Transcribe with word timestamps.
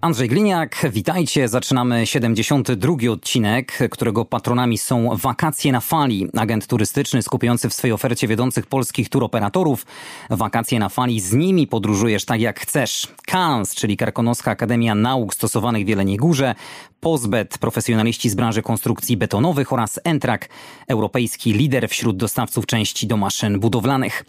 Andrzej 0.00 0.28
Gliniak, 0.28 0.86
witajcie. 0.92 1.48
Zaczynamy 1.48 2.06
72 2.06 3.10
odcinek, 3.10 3.78
którego 3.90 4.24
patronami 4.24 4.78
są 4.78 5.16
Wakacje 5.16 5.72
na 5.72 5.80
Fali, 5.80 6.28
agent 6.36 6.66
turystyczny 6.66 7.22
skupiający 7.22 7.68
w 7.68 7.74
swojej 7.74 7.92
ofercie 7.92 8.28
wiodących 8.28 8.66
polskich 8.66 9.08
turoperatorów. 9.08 9.86
Wakacje 10.30 10.78
na 10.78 10.88
Fali, 10.88 11.20
z 11.20 11.32
nimi 11.32 11.66
podróżujesz 11.66 12.24
tak 12.24 12.40
jak 12.40 12.60
chcesz. 12.60 13.08
KANS, 13.26 13.74
czyli 13.74 13.96
Karkonoska 13.96 14.50
Akademia 14.50 14.94
Nauk 14.94 15.34
Stosowanych 15.34 15.84
w 15.84 15.88
Jeleniej 15.88 16.16
Górze, 16.16 16.54
Pozbet, 17.00 17.58
profesjonaliści 17.58 18.30
z 18.30 18.34
branży 18.34 18.62
konstrukcji 18.62 19.16
betonowych 19.16 19.72
oraz 19.72 20.00
Entrak, 20.04 20.48
europejski 20.88 21.52
lider 21.52 21.88
wśród 21.88 22.16
dostawców 22.16 22.66
części 22.66 23.06
do 23.06 23.16
maszyn 23.16 23.60
budowlanych. 23.60 24.24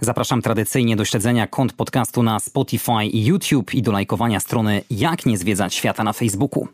Zapraszam 0.00 0.42
tradycyjnie 0.42 0.96
do 0.96 1.04
śledzenia 1.04 1.46
kont 1.46 1.72
podcastu 1.72 2.22
na 2.22 2.40
Spotify 2.40 3.04
i 3.04 3.24
YouTube 3.24 3.74
i 3.74 3.82
do 3.82 3.92
lajkowania 3.92 4.40
strony 4.40 4.82
Jak 4.90 5.26
nie 5.26 5.38
zwiedzać 5.38 5.74
świata 5.74 6.04
na 6.04 6.12
Facebooku. 6.12 6.68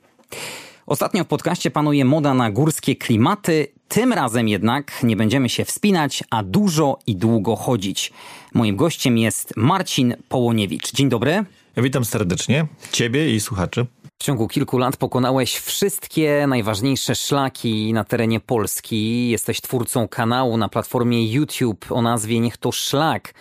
Ostatnio 0.87 1.25
w 1.25 1.27
podcaście 1.27 1.70
panuje 1.70 2.05
moda 2.05 2.34
na 2.34 2.51
górskie 2.51 2.97
klimaty. 2.97 3.67
Tym 3.89 4.12
razem 4.12 4.48
jednak 4.48 4.92
nie 5.03 5.17
będziemy 5.17 5.48
się 5.48 5.65
wspinać, 5.65 6.25
a 6.30 6.42
dużo 6.42 6.98
i 7.06 7.17
długo 7.17 7.56
chodzić. 7.56 8.12
Moim 8.55 8.77
gościem 8.77 9.19
jest 9.19 9.56
Marcin 9.56 10.15
Połoniewicz. 10.28 10.92
Dzień 10.92 11.09
dobry. 11.09 11.44
Witam 11.77 12.05
serdecznie 12.05 12.67
Ciebie 12.92 13.34
i 13.34 13.41
słuchaczy. 13.41 13.87
W 14.19 14.24
ciągu 14.24 14.48
kilku 14.48 14.78
lat 14.78 14.97
pokonałeś 14.97 15.58
wszystkie 15.58 16.47
najważniejsze 16.47 17.14
szlaki 17.14 17.92
na 17.92 18.05
terenie 18.05 18.41
Polski. 18.41 19.30
Jesteś 19.30 19.60
twórcą 19.60 20.08
kanału 20.08 20.56
na 20.56 20.69
platformie 20.69 21.33
YouTube 21.33 21.92
o 21.92 22.02
nazwie 22.02 22.41
Niech 22.41 22.56
to 22.56 22.72
Szlak, 22.72 23.34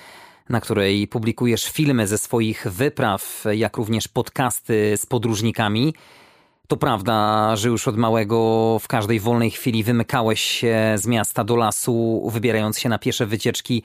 na 0.50 0.62
której 0.62 1.08
publikujesz 1.08 1.72
filmy 1.72 2.08
ze 2.08 2.18
swoich 2.18 2.68
wypraw, 2.68 3.44
jak 3.52 3.78
również 3.78 4.08
podcasty 4.08 4.94
z 4.98 5.06
podróżnikami. 5.06 5.94
To 6.68 6.78
prawda, 6.78 7.56
że 7.56 7.70
już 7.70 7.88
od 7.88 7.98
małego 7.98 8.80
w 8.80 8.88
każdej 8.88 9.20
wolnej 9.20 9.52
chwili 9.52 9.84
wymykałeś 9.84 10.42
się 10.42 10.96
z 10.96 11.08
miasta 11.08 11.44
do 11.44 11.56
lasu, 11.56 12.30
wybierając 12.34 12.80
się 12.80 12.90
na 12.90 13.00
piesze 13.00 13.26
wycieczki 13.26 13.84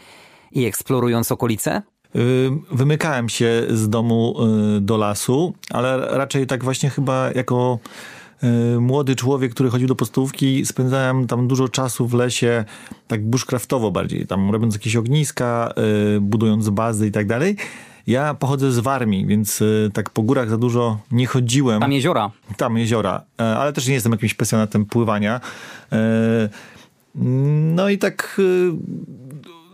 i 0.53 0.67
eksplorując 0.67 1.33
okolice? 1.33 1.83
Wymykałem 2.73 3.29
się 3.29 3.63
z 3.71 3.89
domu 3.89 4.37
y, 4.77 4.81
do 4.81 4.97
lasu, 4.97 5.55
ale 5.71 5.99
raczej 6.19 6.47
tak 6.47 6.65
właśnie 6.65 6.91
chyba 6.91 7.31
jako 7.35 7.79
y, 8.75 8.81
młody 8.81 9.17
człowiek, 9.17 9.55
który 9.55 9.71
chodził 9.71 9.89
do 9.89 9.95
podstawówki, 9.95 10.67
spędzałem 10.67 11.27
tam 11.27 11.49
dużo 11.49 11.69
czasu 11.69 12.07
w 12.07 12.15
lesie, 12.15 12.65
tak 13.07 13.27
bushcraftowo 13.27 13.91
bardziej, 13.91 14.27
tam 14.27 14.51
robiąc 14.51 14.75
jakieś 14.75 14.97
ogniska, 14.97 15.75
y, 16.17 16.21
budując 16.21 16.69
bazy 16.69 17.07
i 17.07 17.11
tak 17.11 17.27
dalej. 17.27 17.57
Ja 18.07 18.35
pochodzę 18.35 18.73
z 18.73 18.79
Warmii, 18.79 19.27
więc 19.27 19.63
tak 19.93 20.11
po 20.11 20.23
górach 20.23 20.51
za 20.51 20.59
dużo 20.59 20.99
nie 21.11 21.27
chodziłem. 21.27 21.81
Tam 21.81 21.93
jeziora. 21.93 22.31
Tam 22.57 22.79
jeziora, 22.79 23.23
ale 23.37 23.73
też 23.73 23.89
nie 23.89 23.95
jestem 23.95 24.13
jakimś 24.13 24.35
pasjonatem 24.35 24.87
pływania. 24.87 25.41
No 27.75 27.89
i 27.89 27.99
tak 27.99 28.41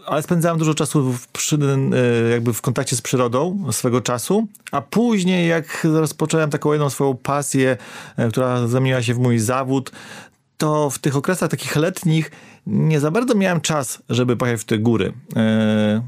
ale 0.09 0.23
spędzałem 0.23 0.59
dużo 0.59 0.75
czasu 0.75 1.13
w, 1.13 1.29
przy, 1.29 1.57
e, 1.57 2.31
jakby 2.31 2.53
w 2.53 2.61
kontakcie 2.61 2.97
z 2.97 3.03
przyrodą 3.03 3.67
swego 3.73 4.01
czasu, 4.01 4.47
a 4.73 4.81
później 4.81 5.49
jak 5.49 5.85
rozpocząłem 5.85 6.51
taką 6.51 6.73
jedną 6.73 6.91
swoją 6.91 7.17
pasję, 7.17 7.77
e, 8.17 8.29
która 8.29 8.67
zamieniła 8.67 9.03
się 9.03 9.15
w 9.15 9.19
mój 9.19 9.39
zawód, 9.39 9.93
to 10.57 10.91
w 10.91 10.99
tych 10.99 11.17
okresach 11.17 11.51
takich 11.51 11.77
letnich 11.77 12.31
nie 12.67 13.01
za 13.01 13.11
bardzo 13.11 13.35
miałem 13.35 13.61
czas, 13.61 14.03
żeby 14.09 14.37
pojechać 14.37 14.61
w 14.61 14.65
te 14.65 14.79
góry. 14.79 15.13
E, 15.37 16.03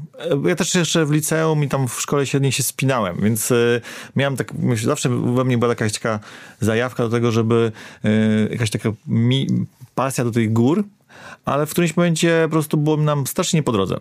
ja 0.45 0.55
też 0.55 0.75
jeszcze 0.75 1.05
w 1.05 1.11
liceum 1.11 1.63
i 1.63 1.67
tam 1.67 1.87
w 1.87 2.01
szkole 2.01 2.25
średniej 2.25 2.51
się 2.51 2.63
spinałem, 2.63 3.17
więc 3.21 3.53
miałem 4.15 4.37
tak, 4.37 4.53
myślę, 4.53 4.85
zawsze 4.85 5.09
we 5.09 5.43
mnie 5.43 5.57
była 5.57 5.69
jakaś 5.69 5.93
taka 5.93 6.19
zajawka 6.59 7.03
do 7.03 7.09
tego, 7.09 7.31
żeby 7.31 7.71
jakaś 8.49 8.69
taka 8.69 8.89
mi, 9.07 9.47
pasja 9.95 10.23
do 10.23 10.31
tych 10.31 10.53
gór, 10.53 10.83
ale 11.45 11.65
w 11.65 11.71
którymś 11.71 11.97
momencie 11.97 12.41
po 12.43 12.51
prostu 12.51 12.77
było 12.77 12.97
nam 12.97 13.27
strasznie 13.27 13.63
po 13.63 13.71
drodze. 13.71 13.97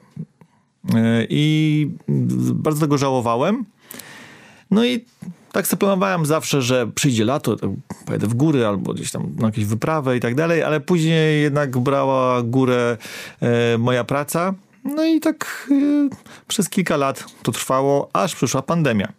E, 0.94 1.26
I 1.28 1.90
bardzo 2.54 2.80
tego 2.80 2.98
żałowałem. 2.98 3.64
No 4.70 4.84
i 4.84 5.04
tak 5.52 5.66
sobie 5.66 5.80
planowałem 5.80 6.26
zawsze, 6.26 6.62
że 6.62 6.86
przyjdzie 6.86 7.24
lato, 7.24 7.56
pojadę 8.06 8.26
w 8.26 8.34
góry 8.34 8.66
albo 8.66 8.94
gdzieś 8.94 9.10
tam 9.10 9.34
na 9.38 9.46
jakieś 9.46 9.64
wyprawę 9.64 10.16
i 10.16 10.20
tak 10.20 10.34
dalej, 10.34 10.62
ale 10.62 10.80
później 10.80 11.42
jednak 11.42 11.78
brała 11.78 12.42
górę 12.42 12.96
e, 13.40 13.78
moja 13.78 14.04
praca. 14.04 14.54
No 14.84 15.04
i 15.04 15.20
tak 15.20 15.68
e, 15.70 15.74
przez 16.48 16.68
kilka 16.68 16.96
lat 16.96 17.24
to 17.42 17.52
trwało, 17.52 18.10
aż 18.12 18.34
przyszła 18.34 18.62
pandemia. 18.62 19.12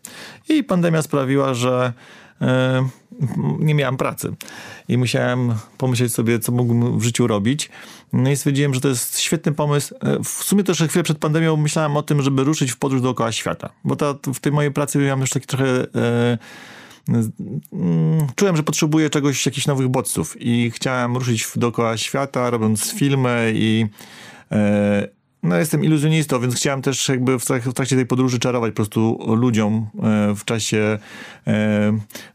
I 0.50 0.64
pandemia 0.64 1.02
sprawiła, 1.02 1.54
że 1.54 1.94
nie 3.60 3.76
miałem 3.76 3.98
pracy 3.98 4.36
i 4.88 4.98
musiałem 4.98 5.54
pomyśleć 5.78 6.14
sobie, 6.14 6.40
co 6.40 6.52
mógłbym 6.52 7.00
w 7.00 7.04
życiu 7.04 7.28
robić. 7.28 7.70
No 8.14 8.32
i 8.32 8.36
stwierdziłem, 8.36 8.74
że 8.74 8.82
to 8.82 8.88
jest 8.88 9.20
świetny 9.20 9.52
pomysł. 9.52 9.96
E, 10.00 10.24
w 10.24 10.28
sumie 10.28 10.64
też 10.64 10.84
chwilę 10.84 11.04
przed 11.04 11.18
pandemią 11.18 11.58
myślałem 11.58 11.98
o 11.98 12.04
tym, 12.04 12.22
żeby 12.22 12.44
ruszyć 12.44 12.72
w 12.72 12.78
podróż 12.78 13.02
dookoła 13.02 13.32
świata, 13.32 13.70
bo 13.84 13.96
ta, 13.96 14.16
w 14.34 14.40
tej 14.40 14.52
mojej 14.52 14.72
pracy 14.72 15.00
miałem 15.00 15.22
już 15.22 15.30
taki 15.30 15.48
trochę... 15.48 15.66
E, 15.96 16.38
mm, 17.74 18.28
czułem, 18.36 18.58
że 18.58 18.64
potrzebuję 18.64 19.10
czegoś, 19.10 19.46
jakichś 19.46 19.68
nowych 19.68 19.88
bodźców 19.88 20.42
i 20.42 20.72
chciałem 20.72 21.18
ruszyć 21.18 21.48
dookoła 21.56 21.98
świata, 21.98 22.50
robiąc 22.50 22.94
filmy 22.94 23.52
i 23.56 23.86
e, 24.52 25.21
no, 25.44 25.58
jestem 25.58 25.84
iluzjonistą, 25.84 26.40
więc 26.40 26.56
chciałem 26.56 26.82
też 26.82 27.10
jakby 27.10 27.40
w 27.40 27.74
trakcie 27.74 27.96
tej 27.96 28.06
podróży 28.06 28.40
czarować 28.40 28.72
po 28.72 28.76
prostu 28.76 29.20
ludziom 29.36 29.88
e, 30.04 30.36
w 30.36 30.46
czasie, 30.46 30.78
e, 30.78 31.00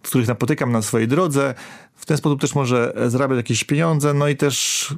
w 0.03 0.09
których 0.09 0.29
napotykam 0.29 0.73
na 0.73 0.83
swojej 0.83 1.09
drodze. 1.09 1.55
W 1.95 2.07
ten 2.07 2.17
sposób 2.17 2.41
też 2.41 2.55
może 2.55 2.95
zarabiać 3.07 3.37
jakieś 3.37 3.65
pieniądze, 3.65 4.15
no 4.15 4.29
i 4.29 4.37
też 4.37 4.95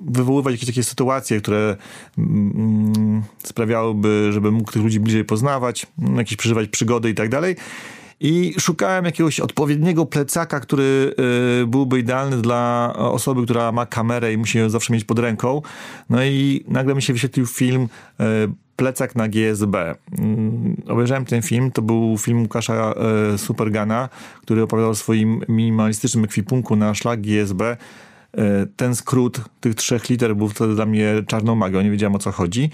wywoływać 0.00 0.54
jakieś 0.54 0.66
takie 0.66 0.84
sytuacje, 0.84 1.40
które 1.40 1.76
mm, 2.18 3.22
sprawiałyby, 3.42 4.28
żeby 4.32 4.50
mógł 4.50 4.72
tych 4.72 4.82
ludzi 4.82 5.00
bliżej 5.00 5.24
poznawać, 5.24 5.86
jakieś 6.16 6.36
przeżywać 6.36 6.68
przygody 6.68 7.10
i 7.10 7.14
tak 7.14 7.28
dalej 7.28 7.56
i 8.20 8.54
szukałem 8.58 9.04
jakiegoś 9.04 9.40
odpowiedniego 9.40 10.06
plecaka, 10.06 10.60
który 10.60 11.14
y, 11.62 11.66
byłby 11.66 11.98
idealny 11.98 12.42
dla 12.42 12.92
osoby, 12.96 13.44
która 13.44 13.72
ma 13.72 13.86
kamerę 13.86 14.32
i 14.32 14.36
musi 14.36 14.58
ją 14.58 14.70
zawsze 14.70 14.92
mieć 14.92 15.04
pod 15.04 15.18
ręką. 15.18 15.62
No 16.10 16.24
i 16.24 16.64
nagle 16.68 16.94
mi 16.94 17.02
się 17.02 17.12
wyświetlił 17.12 17.46
film 17.46 17.88
y, 18.20 18.24
Plecak 18.76 19.16
na 19.16 19.28
GSB. 19.28 19.94
Mm, 20.18 20.76
obejrzałem 20.88 21.24
ten 21.24 21.42
film, 21.42 21.70
to 21.70 21.82
był 21.82 22.18
film 22.18 22.42
Łukasza 22.42 22.94
y, 23.34 23.38
Supergana, 23.38 24.08
który 24.42 24.62
opowiadał 24.62 24.90
o 24.90 24.94
swoim 24.94 25.40
minimalistycznym 25.48 26.24
ekwipunku 26.24 26.76
na 26.76 26.94
szlak 26.94 27.20
GSB 27.20 27.76
ten 28.76 28.96
skrót 28.96 29.40
tych 29.60 29.74
trzech 29.74 30.08
liter 30.08 30.36
był 30.36 30.48
wtedy 30.48 30.74
dla 30.74 30.86
mnie 30.86 31.14
czarną 31.26 31.54
magią, 31.54 31.80
nie 31.80 31.90
wiedziałem 31.90 32.14
o 32.14 32.18
co 32.18 32.32
chodzi 32.32 32.70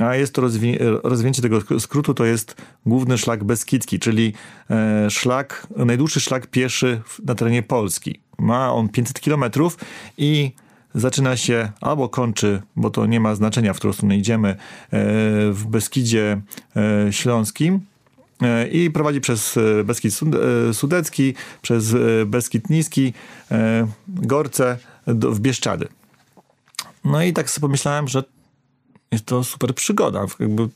a 0.00 0.16
jest 0.16 0.34
to 0.34 0.42
rozwi 0.42 0.78
rozwinięcie 1.02 1.42
tego 1.42 1.80
skrótu, 1.80 2.14
to 2.14 2.24
jest 2.24 2.56
główny 2.86 3.18
szlak 3.18 3.44
Beskidzki, 3.44 3.98
czyli 3.98 4.32
e, 4.70 5.10
szlak, 5.10 5.66
najdłuższy 5.76 6.20
szlak 6.20 6.46
pieszy 6.46 7.00
na 7.24 7.34
terenie 7.34 7.62
Polski. 7.62 8.20
Ma 8.38 8.72
on 8.72 8.88
500 8.88 9.20
kilometrów 9.20 9.78
i 10.18 10.52
zaczyna 10.94 11.36
się 11.36 11.72
albo 11.80 12.08
kończy, 12.08 12.62
bo 12.76 12.90
to 12.90 13.06
nie 13.06 13.20
ma 13.20 13.34
znaczenia, 13.34 13.74
w 13.74 13.76
którą 13.76 13.92
stronę 13.92 14.16
idziemy, 14.16 14.48
e, 14.48 14.56
w 15.50 15.64
Beskidzie 15.66 16.40
e, 16.76 17.12
Śląskim, 17.12 17.80
e, 18.42 18.68
i 18.68 18.90
prowadzi 18.90 19.20
przez 19.20 19.56
e, 19.56 19.84
Beskid 19.84 20.12
e, 20.70 20.74
Sudecki, 20.74 21.34
przez 21.62 21.94
Beskid 22.26 22.70
Niski, 22.70 23.12
Gorce 24.08 24.78
do, 25.06 25.32
w 25.32 25.40
Bieszczady. 25.40 25.88
No 27.04 27.22
i 27.22 27.32
tak 27.32 27.50
sobie 27.50 27.62
pomyślałem, 27.62 28.08
że 28.08 28.24
jest 29.12 29.26
to 29.26 29.44
super 29.44 29.74
przygoda. 29.74 30.26
Jakby, 30.40 30.68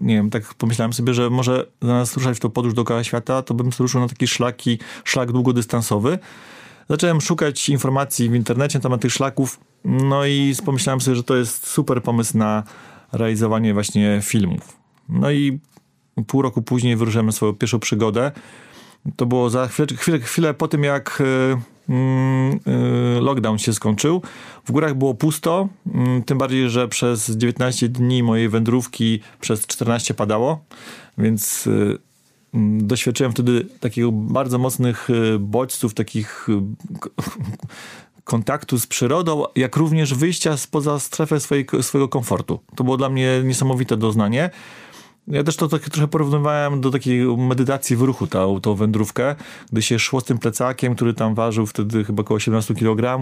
nie 0.00 0.14
wiem, 0.14 0.30
tak 0.30 0.54
pomyślałem 0.54 0.92
sobie, 0.92 1.14
że 1.14 1.30
może 1.30 1.66
zamiast 1.82 2.14
ruszać 2.14 2.36
w 2.36 2.40
tą 2.40 2.50
podróż 2.50 2.74
dookoła 2.74 3.04
świata, 3.04 3.42
to 3.42 3.54
bym 3.54 3.70
ruszył 3.78 4.00
na 4.00 4.08
taki 4.08 4.26
szlaki, 4.26 4.78
szlak 5.04 5.32
długodystansowy. 5.32 6.18
Zacząłem 6.88 7.20
szukać 7.20 7.68
informacji 7.68 8.30
w 8.30 8.34
internecie 8.34 8.78
na 8.78 8.82
temat 8.82 9.00
tych 9.00 9.12
szlaków, 9.12 9.60
no 9.84 10.26
i 10.26 10.54
pomyślałem 10.64 11.00
sobie, 11.00 11.16
że 11.16 11.22
to 11.22 11.36
jest 11.36 11.66
super 11.66 12.02
pomysł 12.02 12.38
na 12.38 12.62
realizowanie 13.12 13.74
właśnie 13.74 14.20
filmów. 14.22 14.76
No 15.08 15.30
i 15.30 15.58
pół 16.26 16.42
roku 16.42 16.62
później 16.62 16.96
wyruszyłem 16.96 17.32
swoją 17.32 17.52
pierwszą 17.52 17.78
przygodę. 17.78 18.32
To 19.16 19.26
było 19.26 19.50
za 19.50 19.68
chwilę, 19.68 19.86
chwilę, 19.96 20.20
chwilę 20.20 20.54
po 20.54 20.68
tym, 20.68 20.84
jak 20.84 21.20
y, 21.20 21.56
lockdown 23.20 23.58
się 23.58 23.72
skończył. 23.72 24.22
W 24.64 24.72
górach 24.72 24.94
było 24.94 25.14
pusto, 25.14 25.68
mm, 25.94 26.22
tym 26.22 26.38
bardziej, 26.38 26.70
że 26.70 26.88
przez 26.88 27.30
19 27.30 27.88
dni 27.88 28.22
mojej 28.22 28.48
wędrówki 28.48 29.20
przez 29.40 29.66
14 29.66 30.14
padało, 30.14 30.64
więc 31.18 31.66
y, 31.66 31.98
mm, 32.54 32.86
doświadczyłem 32.86 33.32
wtedy 33.32 33.66
takiego 33.80 34.12
bardzo 34.12 34.58
mocnych 34.58 35.10
y, 35.10 35.38
bodźców, 35.38 35.94
takich 35.94 36.46
kontaktu 38.24 38.78
z 38.78 38.86
przyrodą, 38.86 39.44
jak 39.56 39.76
również 39.76 40.14
wyjścia 40.14 40.56
spoza 40.56 41.00
strefę 41.00 41.40
swojej, 41.40 41.66
swojego 41.80 42.08
komfortu. 42.08 42.60
To 42.76 42.84
było 42.84 42.96
dla 42.96 43.08
mnie 43.08 43.42
niesamowite 43.44 43.96
doznanie. 43.96 44.50
Ja 45.28 45.44
też 45.44 45.56
to 45.56 45.68
tak 45.68 45.82
trochę 45.82 46.08
porównywałem 46.08 46.80
do 46.80 46.90
takiej 46.90 47.36
medytacji 47.36 47.96
w 47.96 48.02
ruchu, 48.02 48.26
tą, 48.26 48.60
tą 48.60 48.74
wędrówkę, 48.74 49.34
gdy 49.72 49.82
się 49.82 49.98
szło 49.98 50.20
z 50.20 50.24
tym 50.24 50.38
plecakiem, 50.38 50.94
który 50.94 51.14
tam 51.14 51.34
ważył 51.34 51.66
wtedy 51.66 52.04
chyba 52.04 52.20
około 52.20 52.36
18 52.36 52.74
kg 52.74 53.20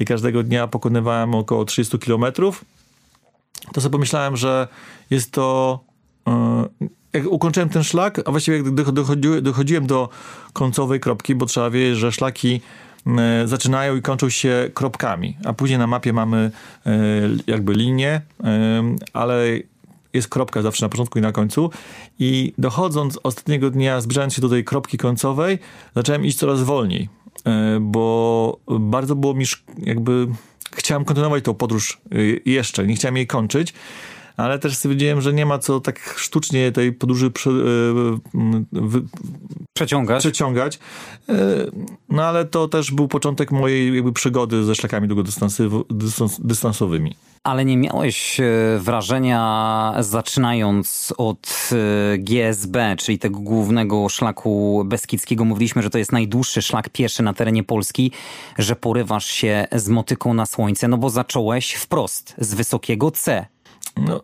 i 0.00 0.04
każdego 0.04 0.42
dnia 0.42 0.66
pokonywałem 0.66 1.34
około 1.34 1.64
30 1.64 1.98
km. 1.98 2.24
To 3.72 3.80
sobie 3.80 3.92
pomyślałem, 3.92 4.36
że 4.36 4.68
jest 5.10 5.32
to... 5.32 5.80
Yy, 6.80 6.88
jak 7.12 7.26
ukończyłem 7.26 7.68
ten 7.68 7.84
szlak, 7.84 8.20
a 8.24 8.30
właściwie 8.30 8.56
jak 8.56 8.92
dochodziłem, 9.42 9.86
do 9.86 10.08
końcowej 10.52 11.00
kropki, 11.00 11.34
bo 11.34 11.46
trzeba 11.46 11.70
wiedzieć, 11.70 11.98
że 11.98 12.12
szlaki 12.12 12.60
yy, 13.06 13.12
zaczynają 13.44 13.96
i 13.96 14.02
kończą 14.02 14.28
się 14.28 14.70
kropkami, 14.74 15.36
a 15.44 15.52
później 15.52 15.78
na 15.78 15.86
mapie 15.86 16.12
mamy 16.12 16.50
yy, 16.86 16.92
jakby 17.46 17.74
linię, 17.74 18.20
ale 19.12 19.44
jest 20.16 20.28
kropka 20.28 20.62
zawsze 20.62 20.84
na 20.84 20.88
początku 20.88 21.18
i 21.18 21.22
na 21.22 21.32
końcu. 21.32 21.70
I 22.18 22.52
dochodząc 22.58 23.18
ostatniego 23.22 23.70
dnia, 23.70 24.00
zbliżając 24.00 24.34
się 24.34 24.42
do 24.42 24.48
tej 24.48 24.64
kropki 24.64 24.98
końcowej, 24.98 25.58
zacząłem 25.96 26.24
iść 26.24 26.38
coraz 26.38 26.62
wolniej, 26.62 27.08
e, 27.44 27.78
bo 27.80 28.58
bardzo 28.80 29.16
było 29.16 29.34
mi 29.34 29.44
jakby. 29.78 30.26
Chciałem 30.74 31.04
kontynuować 31.04 31.44
tą 31.44 31.54
podróż 31.54 32.00
e, 32.12 32.16
jeszcze, 32.50 32.86
nie 32.86 32.94
chciałem 32.94 33.16
jej 33.16 33.26
kończyć 33.26 33.74
ale 34.36 34.58
też 34.58 34.76
stwierdziłem, 34.76 35.20
że 35.20 35.32
nie 35.32 35.46
ma 35.46 35.58
co 35.58 35.80
tak 35.80 36.14
sztucznie 36.16 36.72
tej 36.72 36.92
podróży 36.92 37.30
prze, 37.30 37.50
wy, 38.72 39.02
przeciągać. 39.76 40.22
przeciągać. 40.22 40.78
No 42.08 42.24
ale 42.24 42.44
to 42.44 42.68
też 42.68 42.90
był 42.90 43.08
początek 43.08 43.52
mojej 43.52 43.94
jakby 43.94 44.12
przygody 44.12 44.64
ze 44.64 44.74
szlakami 44.74 45.08
długodystansowymi. 45.08 47.16
Ale 47.46 47.64
nie 47.64 47.76
miałeś 47.76 48.40
e, 48.40 48.44
wrażenia, 48.78 49.94
zaczynając 50.00 51.14
od 51.16 51.70
e, 51.72 52.18
GSB, 52.18 52.96
czyli 52.98 53.18
tego 53.18 53.40
głównego 53.40 54.08
szlaku 54.08 54.82
beskidzkiego, 54.86 55.44
mówiliśmy, 55.44 55.82
że 55.82 55.90
to 55.90 55.98
jest 55.98 56.12
najdłuższy 56.12 56.62
szlak 56.62 56.88
pieszy 56.88 57.22
na 57.22 57.32
terenie 57.32 57.64
Polski, 57.64 58.12
że 58.58 58.76
porywasz 58.76 59.26
się 59.26 59.66
z 59.72 59.88
motyką 59.88 60.34
na 60.34 60.46
słońce, 60.46 60.88
no 60.88 60.98
bo 60.98 61.10
zacząłeś 61.10 61.74
wprost 61.74 62.34
z 62.38 62.54
wysokiego 62.54 63.10
C. 63.10 63.46
No, 63.96 64.20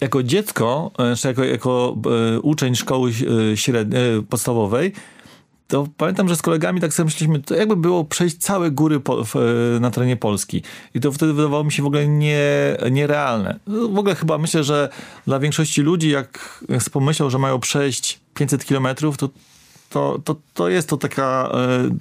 jako 0.00 0.22
dziecko, 0.22 0.90
czy 1.20 1.28
jako, 1.28 1.44
jako 1.44 1.96
e, 2.36 2.40
uczeń 2.40 2.74
szkoły 2.74 3.12
średniej, 3.54 4.22
podstawowej, 4.28 4.92
to 5.74 5.88
pamiętam, 5.96 6.28
że 6.28 6.36
z 6.36 6.42
kolegami 6.42 6.80
tak 6.80 6.94
sobie 6.94 7.04
myśleliśmy, 7.04 7.42
to 7.42 7.54
jakby 7.54 7.76
było 7.76 8.04
przejść 8.04 8.36
całe 8.36 8.70
góry 8.70 9.00
po, 9.00 9.24
w, 9.24 9.34
na 9.80 9.90
terenie 9.90 10.16
Polski. 10.16 10.62
I 10.94 11.00
to 11.00 11.12
wtedy 11.12 11.32
wydawało 11.32 11.64
mi 11.64 11.72
się 11.72 11.82
w 11.82 11.86
ogóle 11.86 12.08
nie, 12.08 12.76
nierealne. 12.90 13.60
W 13.66 13.98
ogóle 13.98 14.14
chyba 14.14 14.38
myślę, 14.38 14.64
że 14.64 14.88
dla 15.26 15.38
większości 15.38 15.82
ludzi, 15.82 16.10
jak, 16.10 16.64
jak 16.68 16.90
pomyślał, 16.90 17.30
że 17.30 17.38
mają 17.38 17.60
przejść 17.60 18.20
500 18.34 18.64
kilometrów, 18.64 19.16
to 19.16 19.28
to, 19.90 20.20
to, 20.24 20.36
to 20.54 20.68
jest 20.68 20.88
to 20.88 20.96
taka, 20.96 21.50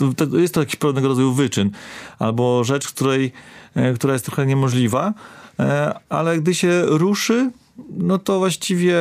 e, 0.09 0.15
to 0.15 0.37
jest 0.37 0.53
to 0.53 0.59
jakiś 0.59 0.75
pewnego 0.75 1.07
rodzaju 1.07 1.33
wyczyn, 1.33 1.71
albo 2.19 2.63
rzecz, 2.63 2.87
której, 2.87 3.31
e, 3.75 3.93
która 3.93 4.13
jest 4.13 4.25
trochę 4.25 4.45
niemożliwa, 4.45 5.13
e, 5.59 5.93
ale 6.09 6.37
gdy 6.37 6.55
się 6.55 6.81
ruszy, 6.85 7.51
no 7.97 8.19
to 8.19 8.39
właściwie 8.39 8.97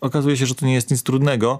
okazuje 0.00 0.36
się, 0.36 0.46
że 0.46 0.54
to 0.54 0.66
nie 0.66 0.74
jest 0.74 0.90
nic 0.90 1.02
trudnego 1.02 1.58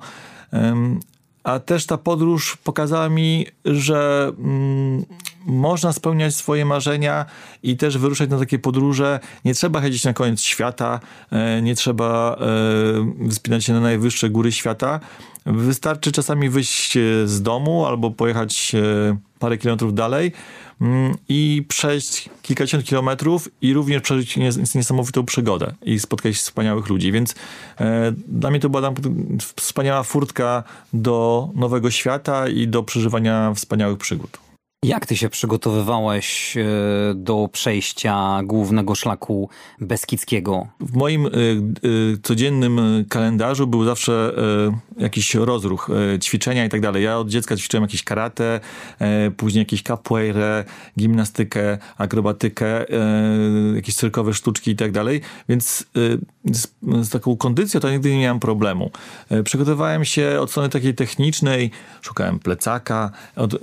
a 1.49 1.59
też 1.59 1.87
ta 1.87 1.99
podróż 1.99 2.57
pokazała 2.65 3.09
mi, 3.09 3.47
że 3.65 4.33
mm, 4.39 5.05
można 5.47 5.93
spełniać 5.93 6.35
swoje 6.35 6.65
marzenia 6.65 7.27
i 7.63 7.77
też 7.77 7.99
wyruszać 7.99 8.31
na 8.31 8.39
takie 8.39 8.59
podróże. 8.59 9.21
Nie 9.45 9.55
trzeba 9.55 9.81
chodzić 9.81 10.05
na 10.05 10.13
koniec 10.13 10.41
świata, 10.41 11.01
e, 11.31 11.63
nie 11.63 11.75
trzeba 11.75 12.37
e, 13.27 13.31
wspinać 13.31 13.65
się 13.65 13.73
na 13.73 13.81
najwyższe 13.81 14.31
góry 14.31 14.53
świata. 14.53 15.01
Wystarczy 15.47 16.13
czasami 16.13 16.49
wyjść 16.51 16.99
z 17.25 17.43
domu 17.43 17.87
albo 17.87 18.11
pojechać 18.11 18.75
e, 18.75 19.17
parę 19.39 19.59
kilometrów 19.59 19.95
dalej 19.95 20.33
i 21.29 21.65
przejść 21.69 22.31
kilkadziesiąt 22.43 22.85
kilometrów 22.85 23.49
i 23.63 23.75
również 23.75 24.03
przeżyć 24.03 24.37
niesamowitą 24.75 25.25
przygodę 25.25 25.75
i 25.83 25.99
spotkać 25.99 26.37
wspaniałych 26.37 26.89
ludzi. 26.89 27.13
Więc 27.13 27.35
e, 27.81 28.13
dla 28.29 28.51
mnie 28.51 28.61
to 28.61 28.69
była 28.69 28.93
wspaniała 29.57 30.03
furtka 30.03 30.65
do 30.93 31.49
nowego 31.55 31.91
świata 31.91 32.49
i 32.49 32.69
do 32.69 32.83
przeżywania 32.83 33.55
wspaniałych 33.55 33.99
przygód. 33.99 34.48
Jak 34.83 35.07
ty 35.07 35.17
się 35.17 35.29
przygotowywałeś 35.29 36.57
e, 36.57 36.65
do 37.15 37.49
przejścia 37.53 38.41
głównego 38.45 38.95
szlaku 38.95 39.49
Beskidzkiego? 39.81 40.67
W 40.81 40.97
moim 40.97 41.27
y, 41.27 41.31
y, 41.85 42.19
codziennym 42.23 43.05
kalendarzu 43.09 43.67
był 43.67 43.85
zawsze 43.85 44.33
jakiś 44.99 45.35
rozruch, 45.35 45.89
ćwiczenia 46.23 46.65
i 46.65 46.69
tak 46.69 46.81
dalej. 46.81 47.05
Ja 47.05 47.19
od 47.19 47.29
dziecka 47.29 47.57
ćwiczyłem 47.57 47.83
jakieś 47.83 48.03
karate, 48.03 48.61
później 49.37 49.61
jakieś 49.61 49.83
capoeirę, 49.83 50.65
gimnastykę, 50.99 51.79
akrobatykę, 51.99 52.85
jakieś 53.75 53.95
cyrkowe 53.95 54.35
sztuczki 54.35 54.71
i 54.71 54.77
tak 54.77 54.93
dalej. 54.93 55.21
Więc 55.49 55.87
z, 56.53 56.69
z 57.03 57.09
taką 57.11 57.37
kondycją 57.37 57.81
to 57.81 57.91
nigdy 57.91 58.11
nie 58.11 58.21
miałem 58.21 58.41
problemu. 58.41 58.91
Przygotowywałem 59.45 60.05
się 60.05 60.39
od 60.41 60.51
strony 60.51 60.69
takiej 60.69 60.95
technicznej, 60.95 61.71
szukałem 62.03 62.39
plecaka, 62.39 63.11
od, 63.37 63.55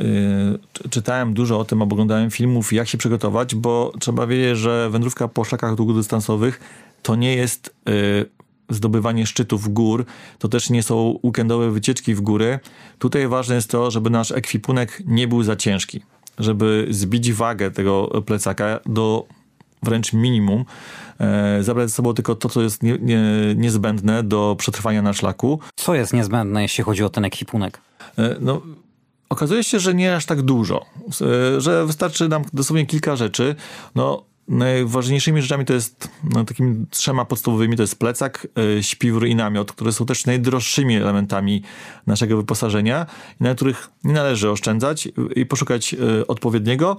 czy 0.90 1.02
czytałem 1.06 1.34
dużo 1.34 1.60
o 1.60 1.66
tym, 1.66 1.82
oglądałem 1.82 2.32
filmów, 2.32 2.74
jak 2.74 2.88
się 2.88 2.98
przygotować, 2.98 3.56
bo 3.56 3.92
trzeba 4.00 4.28
wiedzieć, 4.28 4.58
że 4.58 4.90
wędrówka 4.90 5.28
po 5.28 5.44
szlakach 5.44 5.76
długodystansowych 5.76 6.60
to 7.02 7.16
nie 7.16 7.36
jest 7.36 7.76
y, 7.90 8.26
zdobywanie 8.70 9.26
szczytów 9.26 9.74
gór, 9.74 10.06
to 10.40 10.48
też 10.48 10.70
nie 10.70 10.84
są 10.84 11.20
weekendowe 11.24 11.72
wycieczki 11.72 12.16
w 12.16 12.22
góry. 12.22 12.60
Tutaj 13.00 13.28
ważne 13.28 13.56
jest 13.56 13.72
to, 13.72 13.92
żeby 13.92 14.10
nasz 14.10 14.32
ekwipunek 14.32 15.04
nie 15.06 15.28
był 15.28 15.44
za 15.44 15.56
ciężki, 15.56 16.02
żeby 16.40 16.88
zbić 16.90 17.34
wagę 17.34 17.72
tego 17.72 18.24
plecaka 18.26 18.80
do 18.86 19.26
wręcz 19.84 20.14
minimum, 20.14 20.66
e, 21.20 21.64
zabrać 21.64 21.90
ze 21.90 21.96
sobą 21.96 22.14
tylko 22.14 22.36
to, 22.36 22.50
co 22.50 22.62
jest 22.62 22.84
nie, 22.84 22.98
nie, 23.02 23.22
niezbędne 23.56 24.24
do 24.24 24.56
przetrwania 24.60 25.02
na 25.02 25.14
szlaku. 25.14 25.60
Co 25.76 25.96
jest 25.96 26.14
niezbędne, 26.14 26.62
jeśli 26.62 26.84
chodzi 26.84 27.04
o 27.04 27.10
ten 27.10 27.26
ekwipunek? 27.26 27.82
E, 28.18 28.36
no, 28.40 28.62
Okazuje 29.30 29.64
się, 29.64 29.80
że 29.80 29.94
nie 29.94 30.16
aż 30.16 30.26
tak 30.26 30.42
dużo, 30.42 30.86
e, 31.56 31.62
że 31.62 31.86
wystarczy 31.86 32.30
nam 32.30 32.44
dosłownie 32.54 32.86
kilka 32.86 33.16
rzeczy. 33.16 33.56
No, 33.96 34.24
najważniejszymi 34.48 35.42
rzeczami 35.42 35.66
to 35.66 35.74
jest 35.74 36.10
no, 36.24 36.46
takimi 36.46 36.86
trzema 36.90 37.26
podstawowymi, 37.26 37.76
to 37.78 37.84
jest 37.84 38.00
plecak, 38.00 38.48
e, 38.78 38.84
śpiwór 38.84 39.28
i 39.28 39.36
namiot, 39.36 39.72
które 39.72 39.94
są 39.94 40.06
też 40.06 40.26
najdroższymi 40.26 40.96
elementami 40.96 41.62
naszego 42.08 42.38
wyposażenia 42.38 43.06
na 43.40 43.56
których 43.56 43.90
nie 44.04 44.14
należy 44.14 44.50
oszczędzać 44.50 45.10
i 45.36 45.46
poszukać 45.46 45.94
e, 45.94 46.28
odpowiedniego. 46.28 46.98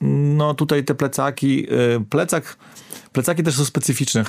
No 0.00 0.54
tutaj 0.54 0.84
te 0.84 0.94
plecaki, 0.94 1.66
plecak, 2.10 2.56
plecaki 3.12 3.42
też 3.42 3.54
są 3.54 3.64
specyficzne, 3.64 4.24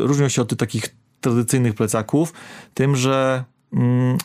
różnią 0.00 0.28
się 0.28 0.42
od 0.42 0.48
tych 0.48 0.58
takich 0.58 0.88
tradycyjnych 1.20 1.74
plecaków, 1.74 2.32
tym, 2.74 2.96
że 2.96 3.44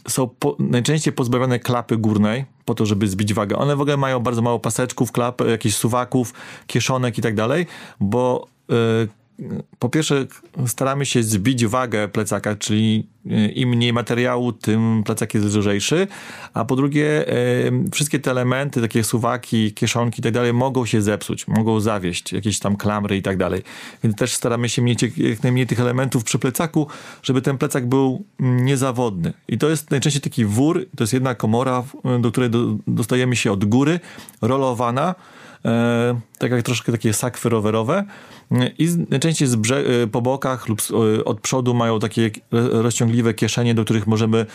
są 0.07 0.27
po, 0.39 0.55
najczęściej 0.59 1.13
pozbawione 1.13 1.59
klapy 1.59 1.97
górnej, 1.97 2.45
po 2.65 2.75
to, 2.75 2.85
żeby 2.85 3.07
zbić 3.07 3.33
wagę. 3.33 3.57
One 3.57 3.75
w 3.75 3.81
ogóle 3.81 3.97
mają 3.97 4.19
bardzo 4.19 4.41
mało 4.41 4.59
paseczków, 4.59 5.11
klap, 5.11 5.41
jakichś 5.41 5.75
suwaków, 5.75 6.33
kieszonek 6.67 7.17
i 7.17 7.21
tak 7.21 7.35
dalej, 7.35 7.67
bo 7.99 8.47
y, 8.71 8.75
po 9.79 9.89
pierwsze 9.89 10.25
staramy 10.67 11.05
się 11.05 11.23
zbić 11.23 11.65
wagę 11.65 12.07
plecaka, 12.07 12.55
czyli 12.55 13.07
e, 13.29 13.47
im 13.47 13.69
mniej 13.69 13.93
materiału, 13.93 14.53
tym 14.53 15.03
plecak 15.05 15.33
jest 15.33 15.55
lżejszy, 15.55 16.07
a 16.53 16.65
po 16.65 16.75
drugie 16.75 17.25
wszystkie 17.91 18.19
te 18.19 18.31
elementy, 18.31 18.81
takie 18.81 19.03
suwaki, 19.03 19.73
kieszonki 19.73 20.19
i 20.19 20.23
tak 20.23 20.33
dalej 20.33 20.53
mogą 20.53 20.85
się 20.85 21.01
zepsuć, 21.01 21.47
mogą 21.47 21.79
zawieść, 21.79 22.33
jakieś 22.33 22.59
tam 22.59 22.75
klamry 22.75 23.17
i 23.17 23.21
tak 23.21 23.37
dalej. 23.37 23.61
Więc 24.03 24.15
też 24.15 24.33
staramy 24.33 24.69
się 24.69 24.81
mieć 24.81 25.03
jak 25.17 25.43
najmniej 25.43 25.67
tych 25.67 25.79
elementów 25.79 26.23
przy 26.23 26.39
plecaku, 26.39 26.87
żeby 27.23 27.41
ten 27.41 27.57
plecak 27.57 27.87
był 27.87 28.25
niezawodny. 28.39 29.33
I 29.47 29.57
to 29.57 29.69
jest 29.69 29.91
najczęściej 29.91 30.21
taki 30.21 30.45
wór, 30.45 30.85
to 30.97 31.03
jest 31.03 31.13
jedna 31.13 31.35
komora, 31.35 31.83
do 32.19 32.31
której 32.31 32.49
dostajemy 32.87 33.35
się 33.35 33.51
od 33.51 33.65
góry, 33.65 33.99
rolowana, 34.41 35.15
tak 36.37 36.51
jak 36.51 36.63
troszkę 36.63 36.91
takie 36.91 37.13
sakwy 37.13 37.49
rowerowe 37.49 38.05
i 38.77 38.87
najczęściej 39.09 39.47
z 39.47 39.55
brze- 39.55 40.07
po 40.11 40.21
bokach 40.21 40.67
lub 40.67 40.81
od 41.25 41.41
przodu 41.41 41.73
mają 41.73 41.99
takie 41.99 42.31
rozciągliwe 42.71 43.33
kieszenie, 43.33 43.75
do 43.75 43.83
których 43.83 44.07
możemy 44.07 44.45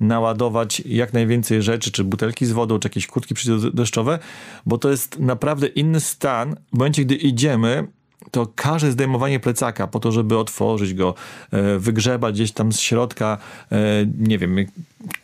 naładować 0.00 0.82
jak 0.86 1.12
najwięcej 1.12 1.62
rzeczy, 1.62 1.92
czy 1.92 2.04
butelki 2.04 2.46
z 2.46 2.52
wodą, 2.52 2.78
czy 2.78 2.88
jakieś 2.88 3.06
kurtki 3.06 3.34
przeciwdeszczowe, 3.34 4.18
bo 4.66 4.78
to 4.78 4.90
jest 4.90 5.18
naprawdę 5.18 5.66
inny 5.66 6.00
stan. 6.00 6.56
W 6.72 6.78
momencie, 6.78 7.04
gdy 7.04 7.14
idziemy, 7.14 7.86
to 8.30 8.46
każde 8.54 8.90
zdejmowanie 8.90 9.40
plecaka 9.40 9.86
po 9.86 10.00
to, 10.00 10.12
żeby 10.12 10.38
otworzyć 10.38 10.94
go, 10.94 11.14
e, 11.50 11.78
wygrzebać 11.78 12.34
gdzieś 12.34 12.52
tam 12.52 12.72
z 12.72 12.80
środka, 12.80 13.38
e, 13.72 13.76
nie 14.18 14.38
wiem, 14.38 14.56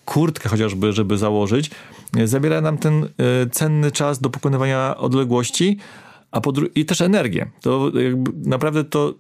kurtkę 0.05 0.49
chociażby, 0.49 0.93
żeby 0.93 1.19
założyć, 1.19 1.71
e, 1.71 1.98
zabiera 2.25 2.61
nam 2.61 2.79
ten 2.79 3.09
cenny 3.53 3.91
czas 3.93 4.21
do 4.21 4.31
pokonywania 4.31 4.97
odległości, 4.97 5.79
a 6.31 6.41
i 6.75 6.85
też 6.85 7.01
energię. 7.01 7.51
To 7.61 7.91
naprawdę 8.45 8.85
to 8.85 9.15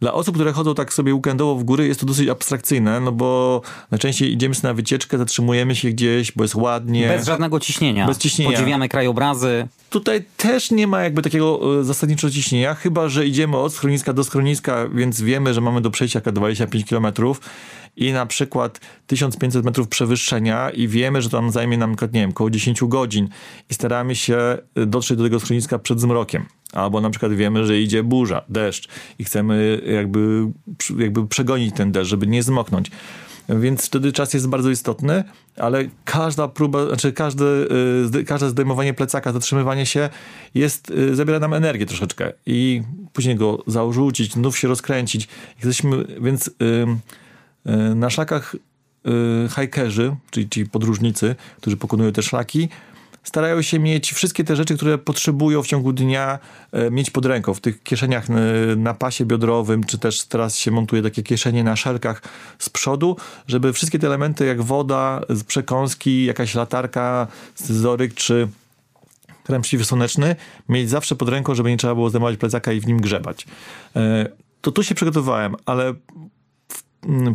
dla 0.00 0.12
osób, 0.12 0.34
które 0.34 0.52
chodzą 0.52 0.74
tak 0.74 0.92
sobie 0.92 1.14
weekendowo 1.14 1.54
w 1.54 1.64
góry, 1.64 1.86
jest 1.86 2.00
to 2.00 2.06
dosyć 2.06 2.28
abstrakcyjne, 2.28 3.00
no 3.00 3.12
bo 3.12 3.60
najczęściej 3.90 4.32
idziemy 4.32 4.54
sobie 4.54 4.68
na 4.68 4.74
wycieczkę, 4.74 5.18
zatrzymujemy 5.18 5.76
się 5.76 5.90
gdzieś, 5.90 6.32
bo 6.32 6.44
jest 6.44 6.54
ładnie. 6.54 7.08
Bez 7.08 7.26
żadnego 7.26 7.60
ciśnienia. 7.60 8.06
Bez 8.06 8.18
ciśnienia. 8.18 8.52
Podziwiamy 8.52 8.88
krajobrazy. 8.88 9.68
Tutaj 9.90 10.24
też 10.36 10.70
nie 10.70 10.86
ma 10.86 11.02
jakby 11.02 11.22
takiego 11.22 11.80
e, 11.80 11.84
zasadniczego 11.84 12.32
ciśnienia, 12.32 12.74
chyba 12.74 13.08
że 13.08 13.26
idziemy 13.26 13.56
od 13.56 13.72
schroniska 13.72 14.12
do 14.12 14.24
schroniska, 14.24 14.88
więc 14.88 15.20
wiemy, 15.20 15.54
że 15.54 15.60
mamy 15.60 15.80
do 15.80 15.90
przejścia 15.90 16.20
25 16.20 16.84
km 16.84 17.06
i 17.96 18.12
na 18.12 18.26
przykład 18.26 18.80
1500 19.06 19.64
metrów 19.64 19.88
przewyższenia 19.88 20.70
i 20.70 20.88
wiemy, 20.88 21.22
że 21.22 21.30
tam 21.30 21.50
zajmie 21.50 21.78
nam, 21.78 21.96
nie 22.12 22.20
wiem, 22.20 22.30
około 22.30 22.50
10 22.50 22.84
godzin 22.84 23.28
i 23.70 23.74
staramy 23.74 24.16
się 24.16 24.36
e, 24.74 24.86
dotrzeć 24.86 25.18
do 25.18 25.24
tego 25.24 25.40
schroniska 25.40 25.78
przed 25.78 26.00
zmrokiem. 26.00 26.46
Albo 26.74 27.00
na 27.00 27.10
przykład 27.10 27.32
wiemy, 27.32 27.66
że 27.66 27.80
idzie 27.80 28.02
burza, 28.02 28.42
deszcz 28.48 28.88
i 29.18 29.24
chcemy 29.24 29.80
jakby, 29.94 30.46
jakby 30.98 31.26
przegonić 31.26 31.76
ten 31.76 31.92
deszcz, 31.92 32.10
żeby 32.10 32.26
nie 32.26 32.42
zmoknąć. 32.42 32.90
Więc 33.48 33.86
wtedy 33.86 34.12
czas 34.12 34.34
jest 34.34 34.48
bardzo 34.48 34.70
istotny, 34.70 35.24
ale 35.56 35.84
każda 36.04 36.48
próba, 36.48 36.86
znaczy 36.86 37.12
każde, 37.12 37.44
y, 38.14 38.24
każde 38.24 38.48
zdejmowanie 38.50 38.94
plecaka, 38.94 39.32
zatrzymywanie 39.32 39.86
się 39.86 40.08
jest, 40.54 40.90
y, 40.90 41.16
zabiera 41.16 41.38
nam 41.38 41.54
energię 41.54 41.86
troszeczkę 41.86 42.32
i 42.46 42.82
później 43.12 43.36
go 43.36 43.62
zarzucić, 43.66 44.32
znów 44.32 44.58
się 44.58 44.68
rozkręcić. 44.68 45.28
Jesteśmy, 45.56 46.04
więc 46.20 46.48
y, 46.48 46.52
na 47.94 48.10
szlakach 48.10 48.56
hajkerzy, 49.50 50.16
czyli 50.30 50.48
ci 50.48 50.66
podróżnicy, 50.66 51.36
którzy 51.60 51.76
pokonują 51.76 52.12
te 52.12 52.22
szlaki, 52.22 52.68
starają 53.24 53.62
się 53.62 53.78
mieć 53.78 54.12
wszystkie 54.12 54.44
te 54.44 54.56
rzeczy, 54.56 54.76
które 54.76 54.98
potrzebują 54.98 55.62
w 55.62 55.66
ciągu 55.66 55.92
dnia 55.92 56.38
e, 56.72 56.90
mieć 56.90 57.10
pod 57.10 57.26
ręką. 57.26 57.54
W 57.54 57.60
tych 57.60 57.82
kieszeniach 57.82 58.26
e, 58.30 58.32
na 58.76 58.94
pasie 58.94 59.24
biodrowym, 59.24 59.84
czy 59.84 59.98
też 59.98 60.24
teraz 60.24 60.56
się 60.58 60.70
montuje 60.70 61.02
takie 61.02 61.22
kieszenie 61.22 61.64
na 61.64 61.76
szelkach 61.76 62.22
z 62.58 62.68
przodu, 62.68 63.16
żeby 63.46 63.72
wszystkie 63.72 63.98
te 63.98 64.06
elementy 64.06 64.46
jak 64.46 64.62
woda, 64.62 65.20
przekąski, 65.46 66.24
jakaś 66.24 66.54
latarka, 66.54 67.26
scyzoryk, 67.54 68.14
czy 68.14 68.48
krem 69.44 69.62
przeciwsłoneczny 69.62 70.36
mieć 70.68 70.90
zawsze 70.90 71.16
pod 71.16 71.28
ręką, 71.28 71.54
żeby 71.54 71.70
nie 71.70 71.76
trzeba 71.76 71.94
było 71.94 72.10
zdejmować 72.10 72.36
plecaka 72.36 72.72
i 72.72 72.80
w 72.80 72.86
nim 72.86 73.00
grzebać. 73.00 73.46
E, 73.96 74.28
to 74.60 74.72
tu 74.72 74.82
się 74.82 74.94
przygotowałem, 74.94 75.56
ale 75.66 75.94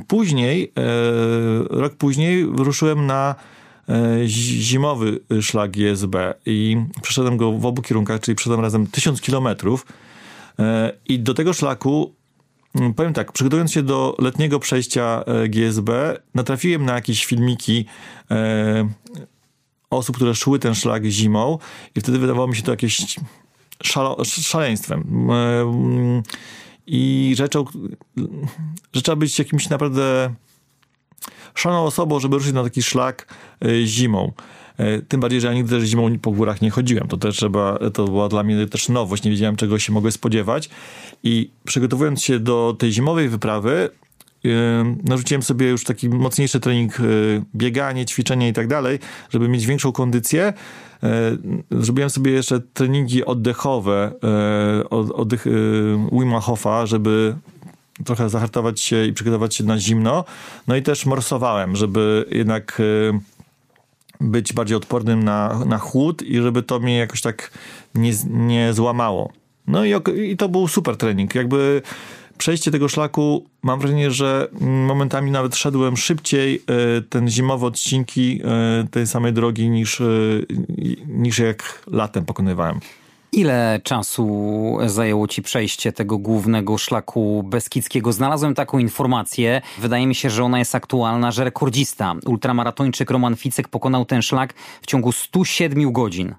później, 0.08 0.74
rok 1.69 1.96
później 1.96 2.43
ruszyłem 2.43 3.05
na 3.05 3.36
zimowy 4.62 5.19
szlak 5.41 5.72
GSB 5.72 6.15
i 6.46 6.77
przeszedłem 7.01 7.38
go 7.38 7.51
w 7.51 7.65
obu 7.65 7.81
kierunkach, 7.81 8.22
czyli 8.22 8.36
przeszedłem 8.36 8.62
razem 8.62 8.88
1000 8.88 9.22
kilometrów 9.22 9.86
e, 10.60 10.91
i 11.08 11.19
do 11.19 11.34
tego 11.34 11.53
szlaku 11.53 12.13
mm, 12.75 12.93
Powiem 12.93 13.13
tak, 13.13 13.31
przygotowując 13.31 13.72
się 13.72 13.84
do 13.84 14.15
letniego 14.19 14.60
przejścia 14.60 15.24
e, 15.25 15.50
GSB, 15.50 15.89
natrafiłem 16.36 16.86
na 16.86 16.93
jakieś 16.93 17.25
filmiki 17.25 17.86
osób, 19.89 20.15
które 20.15 20.36
szły 20.36 20.60
ten 20.60 20.75
szlak 20.75 21.05
zimą 21.05 21.58
i 21.96 22.00
wtedy 22.01 22.19
wydawało 22.19 22.48
mi 22.48 22.55
się 22.55 22.63
to 22.63 22.72
jakieś 22.72 23.15
szaleństwem. 24.41 25.29
Mm, 25.31 26.24
I 26.88 27.34
rzeczą, 27.38 27.65
że 28.93 29.01
trzeba 29.01 29.15
być 29.15 29.39
jakimś 29.39 29.69
naprawdę 29.69 30.34
szaloną 31.56 31.84
osobą, 31.84 32.20
żeby 32.20 32.38
ruszyć 32.38 32.53
na 32.53 32.63
taki 32.63 32.84
szlak 32.84 33.27
e, 33.65 33.86
zimą. 33.86 34.32
E, 34.77 35.01
tym 35.01 35.22
bardziej, 35.22 35.41
że 35.41 35.48
ja 35.48 35.53
nigdy 35.53 35.79
też 35.79 35.89
zimą 35.89 36.20
po 36.20 36.32
górach 36.32 36.62
nie 36.62 36.70
chodziłem. 36.70 37.08
To 37.08 37.18
też 37.18 37.36
trzeba, 37.36 37.79
to 37.94 38.06
była 38.06 38.29
dla 38.29 38.44
mnie 38.44 38.68
też 38.68 38.89
nowość, 38.89 39.24
nie 39.24 39.32
wiedziałem 39.32 39.56
czego 39.56 39.79
się 39.79 39.94
mogę 39.94 40.12
spodziewać. 40.12 40.70
I 41.24 41.50
przygotowując 41.65 42.24
się 42.24 42.39
do 42.39 42.75
tej 42.79 42.91
zimowej 42.91 43.29
wyprawy, 43.29 43.89
yy, 44.44 44.51
narzuciłem 45.03 45.44
sobie 45.44 45.70
już 45.70 45.84
taki 45.84 46.10
mocniejszy 46.10 46.60
trening, 46.60 46.98
bieganie, 47.56 48.06
ćwiczenie 48.06 48.50
i 48.50 48.53
tak 48.53 48.68
dalej, 48.68 49.00
żeby 49.29 49.50
mieć 49.50 49.65
większą 49.65 49.91
kondycję. 49.91 50.53
Zrobiłem 51.72 52.10
sobie 52.10 52.32
jeszcze 52.32 52.60
treningi 52.60 53.25
oddechowe, 53.25 54.12
oddech 54.89 55.46
Wim 56.12 56.34
Hofa, 56.34 56.86
żeby 56.86 57.36
trochę 58.06 58.29
zahartować 58.29 58.82
się 58.82 59.06
i 59.06 59.13
przygotować 59.13 59.56
się 59.56 59.63
na 59.63 59.79
zimno. 59.79 60.25
No 60.68 60.75
i 60.75 60.82
też 60.82 61.06
morsowałem, 61.06 61.75
żeby 61.75 62.25
jednak 62.32 62.79
y, 62.79 63.13
być 64.22 64.53
bardziej 64.53 64.77
odpornym 64.77 65.24
na, 65.24 65.65
na 65.65 65.77
chłód 65.77 66.22
i 66.22 66.41
żeby 66.41 66.63
to 66.63 66.79
mnie 66.79 66.98
jakoś 66.98 67.22
tak 67.22 67.51
nie, 67.96 68.12
nie 68.29 68.74
złamało. 68.74 69.32
No 69.68 69.86
i, 69.86 69.94
i 70.32 70.38
to 70.38 70.50
był 70.50 70.68
super 70.68 70.98
trening. 70.98 71.36
Jakby 71.36 71.82
przejście 72.38 72.72
tego 72.72 72.88
szlaku, 72.88 73.46
mam 73.63 73.79
wrażenie, 73.79 74.12
że 74.12 74.48
momentami 74.62 75.32
nawet 75.32 75.56
szedłem 75.56 75.98
szybciej 75.98 76.56
y, 76.98 77.01
ten 77.01 77.29
zimowe 77.29 77.65
odcinki 77.65 78.41
y, 78.84 78.88
tej 78.88 79.08
samej 79.08 79.34
drogi 79.34 79.70
niż, 79.70 80.01
niż 81.08 81.39
jak 81.39 81.84
latem 81.88 82.25
pokonywałem. 82.25 82.79
Ile 83.39 83.79
czasu 83.84 84.77
zajęło 84.86 85.27
ci 85.27 85.41
przejście 85.41 85.93
tego 85.93 86.17
głównego 86.17 86.77
szlaku 86.77 87.43
Beskidzkiego? 87.43 88.13
Znalazłem 88.13 88.55
taką 88.55 88.79
informację, 88.79 89.62
wydaje 89.77 90.08
mi 90.08 90.15
się, 90.15 90.29
że 90.29 90.43
ona 90.43 90.60
jest 90.60 90.75
aktualna, 90.75 91.31
że 91.31 91.43
rekordzista, 91.43 92.15
ultramaratończyk 92.25 93.12
Roman 93.12 93.36
Ficek 93.36 93.67
pokonał 93.67 94.05
ten 94.05 94.22
szlak 94.22 94.53
w 94.81 94.88
ciągu 94.88 95.12
107 95.12 95.91
godzin. 95.91 96.36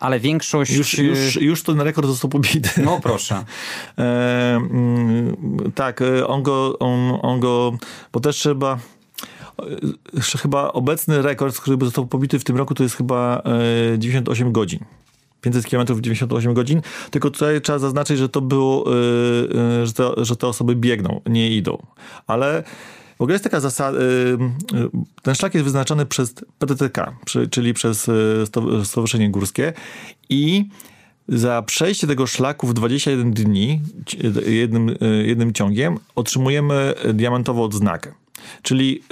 Ale 0.00 0.20
większość... 0.20 0.72
Już, 0.72 0.98
już, 0.98 1.36
już 1.36 1.62
ten 1.62 1.80
rekord 1.80 2.06
został 2.06 2.30
pobity. 2.30 2.82
No 2.84 3.00
proszę. 3.02 3.34
e, 3.98 4.56
mm, 4.56 5.36
tak, 5.74 6.02
e, 6.02 6.26
on 6.26 6.42
go, 6.42 6.78
on, 6.78 7.18
on 7.22 7.40
go, 7.40 7.72
bo 8.12 8.20
też 8.20 8.36
trzeba 8.36 8.78
e, 10.18 10.20
chyba 10.20 10.72
obecny 10.72 11.22
rekord, 11.22 11.60
który 11.60 11.76
został 11.80 12.06
pobity 12.06 12.38
w 12.38 12.44
tym 12.44 12.56
roku, 12.56 12.74
to 12.74 12.82
jest 12.82 12.96
chyba 12.96 13.42
98 13.98 14.52
godzin. 14.52 14.84
500 15.42 15.70
km 15.70 15.86
w 15.86 16.00
98 16.00 16.54
godzin, 16.54 16.82
tylko 17.10 17.30
tutaj 17.30 17.60
trzeba 17.60 17.78
zaznaczyć, 17.78 18.18
że 18.18 18.28
to 18.28 18.40
było, 18.40 18.90
yy, 18.90 19.86
że, 19.86 19.92
że 20.16 20.36
te 20.36 20.46
osoby 20.46 20.76
biegną, 20.76 21.20
nie 21.26 21.50
idą. 21.50 21.78
Ale 22.26 22.62
w 23.18 23.22
ogóle 23.22 23.34
jest 23.34 23.44
taka 23.44 23.60
zasada, 23.60 23.98
yy, 23.98 24.90
ten 25.22 25.34
szlak 25.34 25.54
jest 25.54 25.64
wyznaczony 25.64 26.06
przez 26.06 26.34
PTTK, 26.58 27.16
czyli 27.50 27.74
przez 27.74 28.10
Stowarzyszenie 28.84 29.30
Górskie 29.30 29.72
i 30.28 30.68
za 31.28 31.62
przejście 31.62 32.06
tego 32.06 32.26
szlaku 32.26 32.66
w 32.66 32.74
21 32.74 33.32
dni 33.32 33.80
jednym, 34.46 34.96
jednym 35.24 35.52
ciągiem 35.52 35.98
otrzymujemy 36.14 36.94
diamentową 37.14 37.62
odznakę. 37.62 38.12
Czyli 38.62 39.02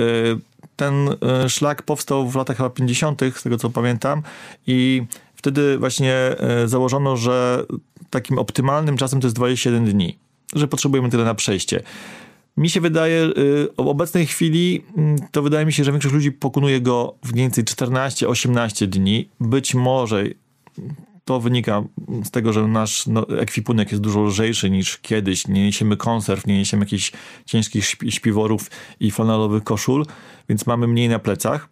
ten 0.76 1.08
szlak 1.48 1.82
powstał 1.82 2.28
w 2.28 2.36
latach 2.36 2.56
chyba 2.56 2.70
50., 2.70 3.20
z 3.36 3.42
tego 3.42 3.56
co 3.56 3.70
pamiętam, 3.70 4.22
i 4.66 5.02
wtedy 5.40 5.78
właśnie 5.78 6.14
e, 6.14 6.68
założono, 6.68 7.16
że 7.16 7.64
takim 8.10 8.38
optymalnym 8.38 8.96
czasem 8.96 9.20
to 9.20 9.26
jest 9.26 9.36
21 9.36 9.84
dni, 9.84 10.18
że 10.54 10.68
potrzebujemy 10.68 11.10
tyle 11.10 11.24
na 11.24 11.34
przejście. 11.34 11.82
Mi 12.56 12.70
się 12.70 12.80
wydaje, 12.80 13.22
e, 13.22 13.30
w 13.76 13.88
obecnej 13.88 14.26
chwili, 14.26 14.84
mm, 14.96 15.16
to 15.30 15.42
wydaje 15.42 15.66
mi 15.66 15.72
się, 15.72 15.84
że 15.84 15.92
większość 15.92 16.14
ludzi 16.14 16.32
pokonuje 16.32 16.80
go 16.80 17.14
w 17.24 17.32
mniej 17.32 17.44
więcej 17.44 17.64
14-18 17.64 18.86
dni. 18.86 19.28
Być 19.40 19.74
może 19.74 20.24
to 21.24 21.40
wynika 21.40 21.82
z 22.24 22.30
tego, 22.30 22.52
że 22.52 22.68
nasz 22.68 23.06
no, 23.06 23.28
ekwipunek 23.28 23.90
jest 23.90 24.02
dużo 24.02 24.22
lżejszy 24.22 24.70
niż 24.70 24.98
kiedyś. 24.98 25.48
Nie 25.48 25.64
niesiemy 25.64 25.96
konserw, 25.96 26.46
nie 26.46 26.58
niesiemy 26.58 26.82
jakichś 26.82 27.12
ciężkich 27.46 27.84
śpiworów 28.08 28.70
i 29.00 29.10
flanelowych 29.10 29.64
koszul, 29.64 30.06
więc 30.48 30.66
mamy 30.66 30.86
mniej 30.86 31.08
na 31.08 31.18
plecach. 31.18 31.68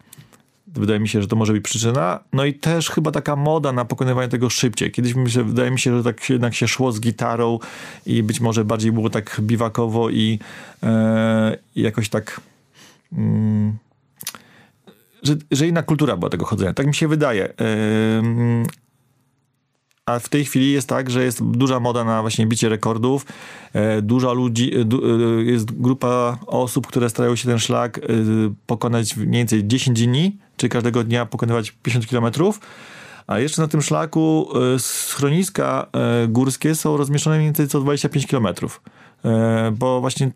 Wydaje 0.73 0.99
mi 0.99 1.09
się, 1.09 1.21
że 1.21 1.27
to 1.27 1.35
może 1.35 1.53
być 1.53 1.63
przyczyna. 1.63 2.19
No 2.33 2.45
i 2.45 2.53
też 2.53 2.89
chyba 2.89 3.11
taka 3.11 3.35
moda 3.35 3.71
na 3.71 3.85
pokonywanie 3.85 4.27
tego 4.27 4.49
szybciej. 4.49 4.91
Kiedyś 4.91 5.15
mi 5.15 5.31
się, 5.31 5.43
wydaje 5.43 5.71
mi 5.71 5.79
się, 5.79 5.97
że 5.97 6.03
tak 6.03 6.29
jednak 6.29 6.53
się 6.53 6.67
szło 6.67 6.91
z 6.91 6.99
gitarą 6.99 7.59
i 8.05 8.23
być 8.23 8.39
może 8.39 8.65
bardziej 8.65 8.91
było 8.91 9.09
tak 9.09 9.37
biwakowo 9.41 10.09
i, 10.09 10.39
e, 10.83 11.57
jakoś 11.75 12.09
tak... 12.09 12.41
Mm, 13.13 13.77
że, 15.23 15.35
że 15.51 15.67
inna 15.67 15.83
kultura 15.83 16.17
była 16.17 16.29
tego 16.29 16.45
chodzenia. 16.45 16.73
Tak 16.73 16.87
mi 16.87 16.95
się 16.95 17.07
wydaje. 17.07 17.45
E, 17.45 17.53
a 20.09 20.19
w 20.19 20.29
tej 20.29 20.45
chwili 20.45 20.71
jest 20.71 20.89
tak, 20.89 21.09
że 21.09 21.23
jest 21.23 21.43
duża 21.43 21.79
moda 21.79 22.03
na 22.03 22.21
właśnie 22.21 22.45
bicie 22.47 22.69
rekordów. 22.69 23.25
E, 23.73 24.01
duża 24.01 24.31
ludzi, 24.31 24.71
e, 24.75 24.79
e, 24.79 25.43
jest 25.43 25.71
grupa 25.71 26.37
osób, 26.47 26.87
które 26.87 27.09
starają 27.09 27.35
się 27.35 27.47
ten 27.47 27.59
szlak 27.59 27.99
pokonać 28.65 29.13
w 29.13 29.17
mniej 29.17 29.39
więcej 29.39 29.67
10 29.67 30.07
dni, 30.07 30.37
czyli 30.57 30.69
każdego 30.69 31.03
dnia 31.03 31.25
pokonywać 31.25 31.71
50 31.71 32.07
kilometrów. 32.07 32.59
A 33.27 33.39
jeszcze 33.39 33.61
na 33.61 33.67
tym 33.67 33.81
szlaku 33.81 34.49
schroniska 34.77 35.87
górskie 36.27 36.75
są 36.75 36.97
rozmieszczone 36.97 37.35
mniej 37.35 37.47
więcej 37.47 37.67
co 37.67 37.79
25 37.81 38.27
kilometrów. 38.27 38.81
E, 39.25 39.71
bo 39.77 40.01
właśnie 40.01 40.31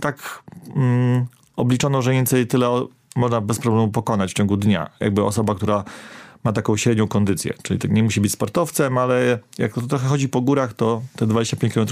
tak 0.00 0.42
mm, 0.76 1.26
obliczono, 1.56 2.02
że 2.02 2.10
mniej 2.10 2.18
więcej 2.18 2.46
tyle 2.46 2.86
można 3.16 3.40
bez 3.40 3.58
problemu 3.58 3.88
pokonać 3.88 4.30
w 4.30 4.34
ciągu 4.34 4.56
dnia. 4.56 4.90
Jakby 5.00 5.24
osoba, 5.24 5.54
która 5.54 5.84
ma 6.44 6.52
taką 6.52 6.76
średnią 6.76 7.08
kondycję. 7.08 7.54
Czyli 7.62 7.80
tak 7.80 7.90
nie 7.90 8.02
musi 8.02 8.20
być 8.20 8.32
sportowcem, 8.32 8.98
ale 8.98 9.38
jak 9.58 9.74
to 9.74 9.80
trochę 9.80 10.08
chodzi 10.08 10.28
po 10.28 10.40
górach, 10.40 10.72
to 10.72 11.02
te 11.16 11.26
25 11.26 11.74
km 11.74 11.86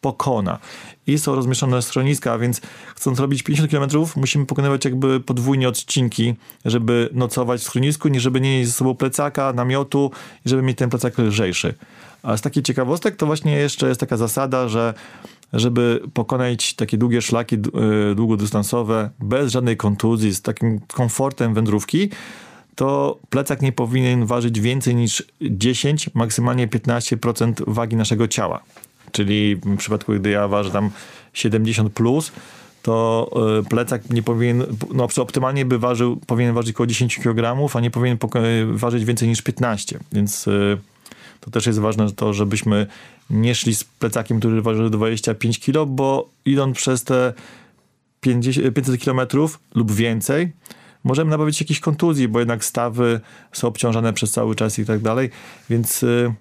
pokona. 0.00 0.58
I 1.06 1.18
są 1.18 1.34
rozmieszczone 1.34 1.82
schroniska, 1.82 2.38
więc 2.38 2.60
chcąc 2.96 3.20
robić 3.20 3.42
50 3.42 3.70
km, 3.70 4.06
musimy 4.16 4.46
pokonywać 4.46 4.84
jakby 4.84 5.20
podwójnie 5.20 5.68
odcinki, 5.68 6.34
żeby 6.64 7.08
nocować 7.12 7.60
w 7.60 7.64
schronisku, 7.64 8.08
nie 8.08 8.20
żeby 8.20 8.40
nie 8.40 8.58
mieć 8.58 8.66
ze 8.66 8.72
sobą 8.72 8.94
plecaka, 8.94 9.52
namiotu 9.52 10.10
i 10.46 10.48
żeby 10.48 10.62
mieć 10.62 10.78
ten 10.78 10.90
plecak 10.90 11.18
lżejszy. 11.18 11.74
A 12.22 12.36
z 12.36 12.40
takich 12.40 12.62
ciekawostek 12.62 13.16
to 13.16 13.26
właśnie 13.26 13.56
jeszcze 13.56 13.88
jest 13.88 14.00
taka 14.00 14.16
zasada, 14.16 14.68
że 14.68 14.94
żeby 15.52 16.02
pokonać 16.14 16.74
takie 16.74 16.98
długie 16.98 17.22
szlaki 17.22 17.56
y, 17.56 18.14
długodystansowe 18.14 19.10
bez 19.18 19.52
żadnej 19.52 19.76
kontuzji, 19.76 20.34
z 20.34 20.42
takim 20.42 20.80
komfortem 20.80 21.54
wędrówki, 21.54 22.10
to 22.76 23.18
plecak 23.30 23.62
nie 23.62 23.72
powinien 23.72 24.26
ważyć 24.26 24.60
więcej 24.60 24.94
niż 24.94 25.22
10, 25.40 26.10
maksymalnie 26.14 26.68
15% 26.68 27.52
wagi 27.66 27.96
naszego 27.96 28.28
ciała. 28.28 28.60
Czyli 29.12 29.56
w 29.56 29.76
przypadku, 29.76 30.12
gdy 30.12 30.30
ja 30.30 30.48
ważę 30.48 30.70
tam 30.70 30.90
70 31.32 31.92
plus, 31.92 32.32
to 32.82 33.30
y, 33.60 33.68
plecak 33.68 34.10
nie 34.10 34.22
powinien, 34.22 34.64
no 34.94 35.08
optymalnie 35.16 35.64
by 35.64 35.78
ważył, 35.78 36.16
powinien 36.16 36.54
ważyć 36.54 36.74
około 36.74 36.86
10 36.86 37.18
kg, 37.18 37.68
a 37.76 37.80
nie 37.80 37.90
powinien 37.90 38.18
ważyć 38.72 39.04
więcej 39.04 39.28
niż 39.28 39.42
15. 39.42 39.98
Więc 40.12 40.46
y, 40.46 40.78
to 41.40 41.50
też 41.50 41.66
jest 41.66 41.78
ważne 41.78 42.12
to, 42.12 42.32
żebyśmy 42.32 42.86
nie 43.30 43.54
szli 43.54 43.74
z 43.74 43.84
plecakiem, 43.84 44.38
który 44.38 44.62
waży 44.62 44.90
25 44.90 45.58
kg, 45.58 45.86
bo 45.94 46.28
idąc 46.44 46.76
przez 46.76 47.04
te 47.04 47.32
50, 48.20 48.74
500 48.74 49.04
km 49.04 49.20
lub 49.74 49.92
więcej, 49.92 50.52
możemy 51.04 51.30
nabawić 51.30 51.60
jakichś 51.60 51.80
kontuzji, 51.80 52.28
bo 52.28 52.38
jednak 52.38 52.64
stawy 52.64 53.20
są 53.52 53.68
obciążane 53.68 54.12
przez 54.12 54.30
cały 54.30 54.54
czas 54.54 54.78
i 54.78 54.84
tak 54.84 55.00
dalej, 55.00 55.30
więc 55.70 56.02
y, 56.02 56.34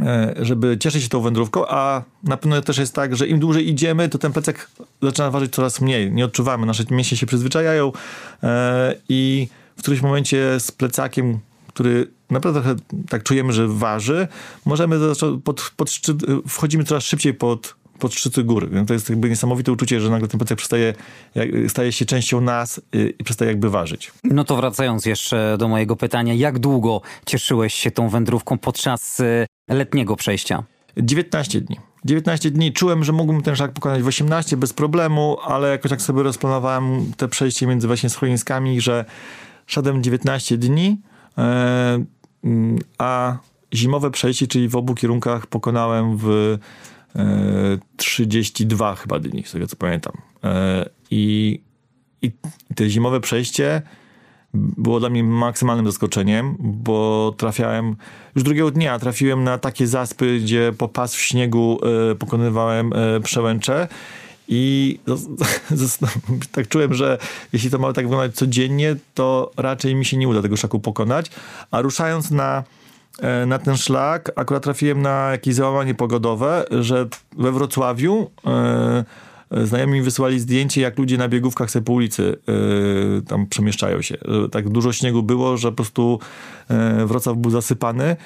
e, 0.00 0.34
żeby 0.40 0.78
cieszyć 0.78 1.02
się 1.02 1.08
tą 1.08 1.20
wędrówką, 1.20 1.68
a 1.68 2.02
na 2.22 2.36
pewno 2.36 2.62
też 2.62 2.78
jest 2.78 2.94
tak, 2.94 3.16
że 3.16 3.26
im 3.26 3.38
dłużej 3.38 3.68
idziemy, 3.68 4.08
to 4.08 4.18
ten 4.18 4.32
plecak 4.32 4.70
zaczyna 5.02 5.30
ważyć 5.30 5.54
coraz 5.54 5.80
mniej. 5.80 6.12
Nie 6.12 6.24
odczuwamy, 6.24 6.66
nasze 6.66 6.84
mięśnie 6.90 7.16
się 7.16 7.26
przyzwyczajają 7.26 7.92
e, 8.42 8.94
i 9.08 9.48
w 9.76 9.82
którymś 9.82 10.02
momencie 10.02 10.60
z 10.60 10.72
plecakiem, 10.72 11.38
który 11.68 12.10
naprawdę 12.30 12.62
trochę 12.62 12.76
tak 13.08 13.22
czujemy, 13.22 13.52
że 13.52 13.68
waży, 13.68 14.28
możemy 14.64 14.98
pod, 15.44 15.72
pod 15.76 15.90
szczyt, 15.90 16.16
wchodzimy 16.48 16.84
coraz 16.84 17.04
szybciej 17.04 17.34
pod, 17.34 17.74
pod 17.98 18.14
szczyty 18.14 18.44
góry. 18.44 18.84
To 18.86 18.92
jest 18.92 19.10
jakby 19.10 19.28
niesamowite 19.28 19.72
uczucie, 19.72 20.00
że 20.00 20.10
nagle 20.10 20.28
ten 20.28 20.38
plecak 20.38 20.58
przestaje, 20.58 20.94
staje 21.68 21.92
się 21.92 22.04
częścią 22.04 22.40
nas 22.40 22.80
y, 22.94 23.14
i 23.18 23.24
przestaje 23.24 23.50
jakby 23.50 23.70
ważyć. 23.70 24.12
No 24.24 24.44
to 24.44 24.56
wracając 24.56 25.06
jeszcze 25.06 25.56
do 25.58 25.68
mojego 25.68 25.96
pytania, 25.96 26.34
jak 26.34 26.58
długo 26.58 27.00
cieszyłeś 27.26 27.74
się 27.74 27.90
tą 27.90 28.08
wędrówką 28.08 28.58
podczas 28.58 29.20
y, 29.20 29.46
letniego 29.68 30.16
przejścia? 30.16 30.62
19 30.96 31.60
dni. 31.60 31.76
19 32.04 32.50
dni. 32.50 32.72
Czułem, 32.72 33.04
że 33.04 33.12
mógłbym 33.12 33.42
ten 33.42 33.56
szlak 33.56 33.72
pokonać 33.72 34.02
w 34.02 34.06
18 34.06 34.56
bez 34.56 34.72
problemu, 34.72 35.36
ale 35.44 35.70
jakoś 35.70 35.90
tak 35.90 36.02
sobie 36.02 36.22
rozplanowałem 36.22 37.12
te 37.16 37.28
przejście 37.28 37.66
między 37.66 37.86
właśnie 37.86 38.10
schroniskami, 38.10 38.80
że 38.80 39.04
szedłem 39.66 40.02
19 40.02 40.58
dni, 40.58 41.00
e, 41.38 42.04
mm, 42.44 42.78
a 42.98 43.36
zimowe 43.74 44.10
przejście, 44.10 44.46
czyli 44.46 44.68
w 44.68 44.76
obu 44.76 44.94
kierunkach 44.94 45.46
pokonałem 45.46 46.16
w 46.16 46.58
32 47.96 48.92
e, 48.92 48.96
chyba 48.96 49.18
dni, 49.18 49.44
z 49.46 49.52
tego 49.52 49.66
co 49.66 49.76
pamiętam. 49.76 50.12
E, 50.44 50.88
I, 51.10 51.60
I 52.22 52.30
te 52.74 52.90
zimowe 52.90 53.20
przejście 53.20 53.82
było 54.54 55.00
dla 55.00 55.10
mnie 55.10 55.24
maksymalnym 55.24 55.86
zaskoczeniem, 55.86 56.56
bo 56.58 57.34
trafiałem, 57.36 57.96
już 58.34 58.44
drugiego 58.44 58.70
dnia 58.70 58.98
trafiłem 58.98 59.44
na 59.44 59.58
takie 59.58 59.86
zaspy, 59.86 60.40
gdzie 60.40 60.72
po 60.78 60.88
pas 60.88 61.14
w 61.14 61.20
śniegu 61.20 61.78
e, 62.12 62.14
pokonywałem 62.14 62.92
przełęcze 63.22 63.88
i 64.48 64.98
tak 66.52 66.68
czułem, 66.68 66.94
że 66.94 67.18
jeśli 67.52 67.70
to 67.70 67.78
ma 67.78 67.92
tak 67.92 68.04
wyglądać 68.04 68.34
codziennie, 68.34 68.96
to 69.14 69.50
raczej 69.56 69.94
mi 69.94 70.04
się 70.04 70.16
nie 70.16 70.28
uda 70.28 70.42
tego 70.42 70.56
szaku 70.56 70.80
pokonać, 70.80 71.30
a 71.70 71.80
ruszając 71.80 72.30
na 72.30 72.64
na 73.46 73.58
ten 73.58 73.76
szlak 73.76 74.32
akurat 74.36 74.62
trafiłem 74.62 75.02
na 75.02 75.30
jakieś 75.30 75.54
załamanie 75.54 75.94
pogodowe, 75.94 76.64
że 76.70 77.06
we 77.38 77.52
Wrocławiu 77.52 78.30
e, 78.46 79.04
znajomi 79.66 79.92
mi 79.92 80.02
wysłali 80.02 80.40
zdjęcie, 80.40 80.80
jak 80.80 80.98
ludzie 80.98 81.18
na 81.18 81.28
biegówkach 81.28 81.70
sobie 81.70 81.84
po 81.84 81.92
ulicy 81.92 82.36
e, 82.48 83.22
tam 83.22 83.46
przemieszczają 83.46 84.02
się. 84.02 84.16
Tak 84.50 84.68
dużo 84.68 84.92
śniegu 84.92 85.22
było, 85.22 85.56
że 85.56 85.68
po 85.68 85.76
prostu 85.76 86.20
Wrocław 87.06 87.36
był 87.36 87.50
zasypany, 87.50 88.16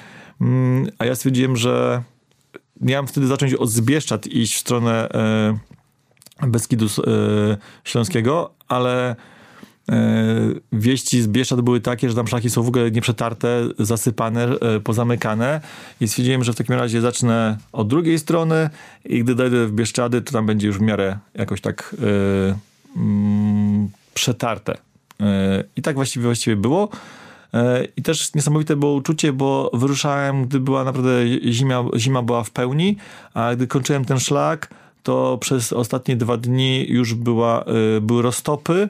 mm, 0.41 0.87
a 0.99 1.05
ja 1.05 1.15
stwierdziłem, 1.15 1.57
że 1.57 2.03
miałem 2.81 3.07
wtedy 3.07 3.27
zacząć 3.27 3.53
od 3.53 3.69
Zbieszczad 3.69 4.27
iść 4.27 4.55
w 4.55 4.59
stronę 4.59 5.09
Beskidu 6.41 6.85
Śląskiego, 7.83 8.53
ale 8.67 9.15
E, 9.89 9.97
wieści 10.81 11.21
z 11.21 11.27
Bieszczad 11.27 11.61
były 11.61 11.81
takie, 11.81 12.09
że 12.09 12.15
tam 12.15 12.27
szlaki 12.27 12.49
są 12.49 12.63
w 12.63 12.67
ogóle 12.67 12.91
nieprzetarte, 12.91 13.67
zasypane, 13.79 14.43
e, 14.43 14.79
pozamykane 14.79 15.61
i 16.01 16.07
stwierdziłem, 16.07 16.43
że 16.43 16.53
w 16.53 16.55
takim 16.55 16.75
razie 16.75 17.01
zacznę 17.01 17.57
od 17.71 17.87
drugiej 17.87 18.19
strony 18.19 18.69
i 19.05 19.23
gdy 19.23 19.35
dojdę 19.35 19.67
w 19.67 19.71
Bieszczady, 19.71 20.21
to 20.21 20.31
tam 20.31 20.45
będzie 20.45 20.67
już 20.67 20.77
w 20.77 20.81
miarę 20.81 21.17
jakoś 21.33 21.61
tak 21.61 21.95
yy, 21.99 23.01
przetarte. 24.13 24.77
Yy, 25.19 25.25
I 25.75 25.81
tak 25.81 25.95
właściwie, 25.95 26.25
właściwie 26.25 26.55
było. 26.55 26.89
I 27.97 28.01
też 28.01 28.33
niesamowite 28.33 28.75
było 28.75 28.93
uczucie, 28.93 29.33
bo 29.33 29.71
wyruszałem, 29.73 30.45
gdy 30.45 30.59
była 30.59 30.83
naprawdę 30.83 31.09
zima, 31.51 31.83
zima 31.97 32.21
była 32.21 32.43
w 32.43 32.51
pełni, 32.51 32.97
a 33.33 33.55
gdy 33.55 33.67
kończyłem 33.67 34.05
ten 34.05 34.19
szlak, 34.19 34.69
to 35.03 35.37
przez 35.41 35.73
ostatnie 35.73 36.15
dwa 36.15 36.37
dni 36.37 36.85
już 36.89 37.13
była, 37.13 37.65
były 38.01 38.21
roztopy 38.21 38.89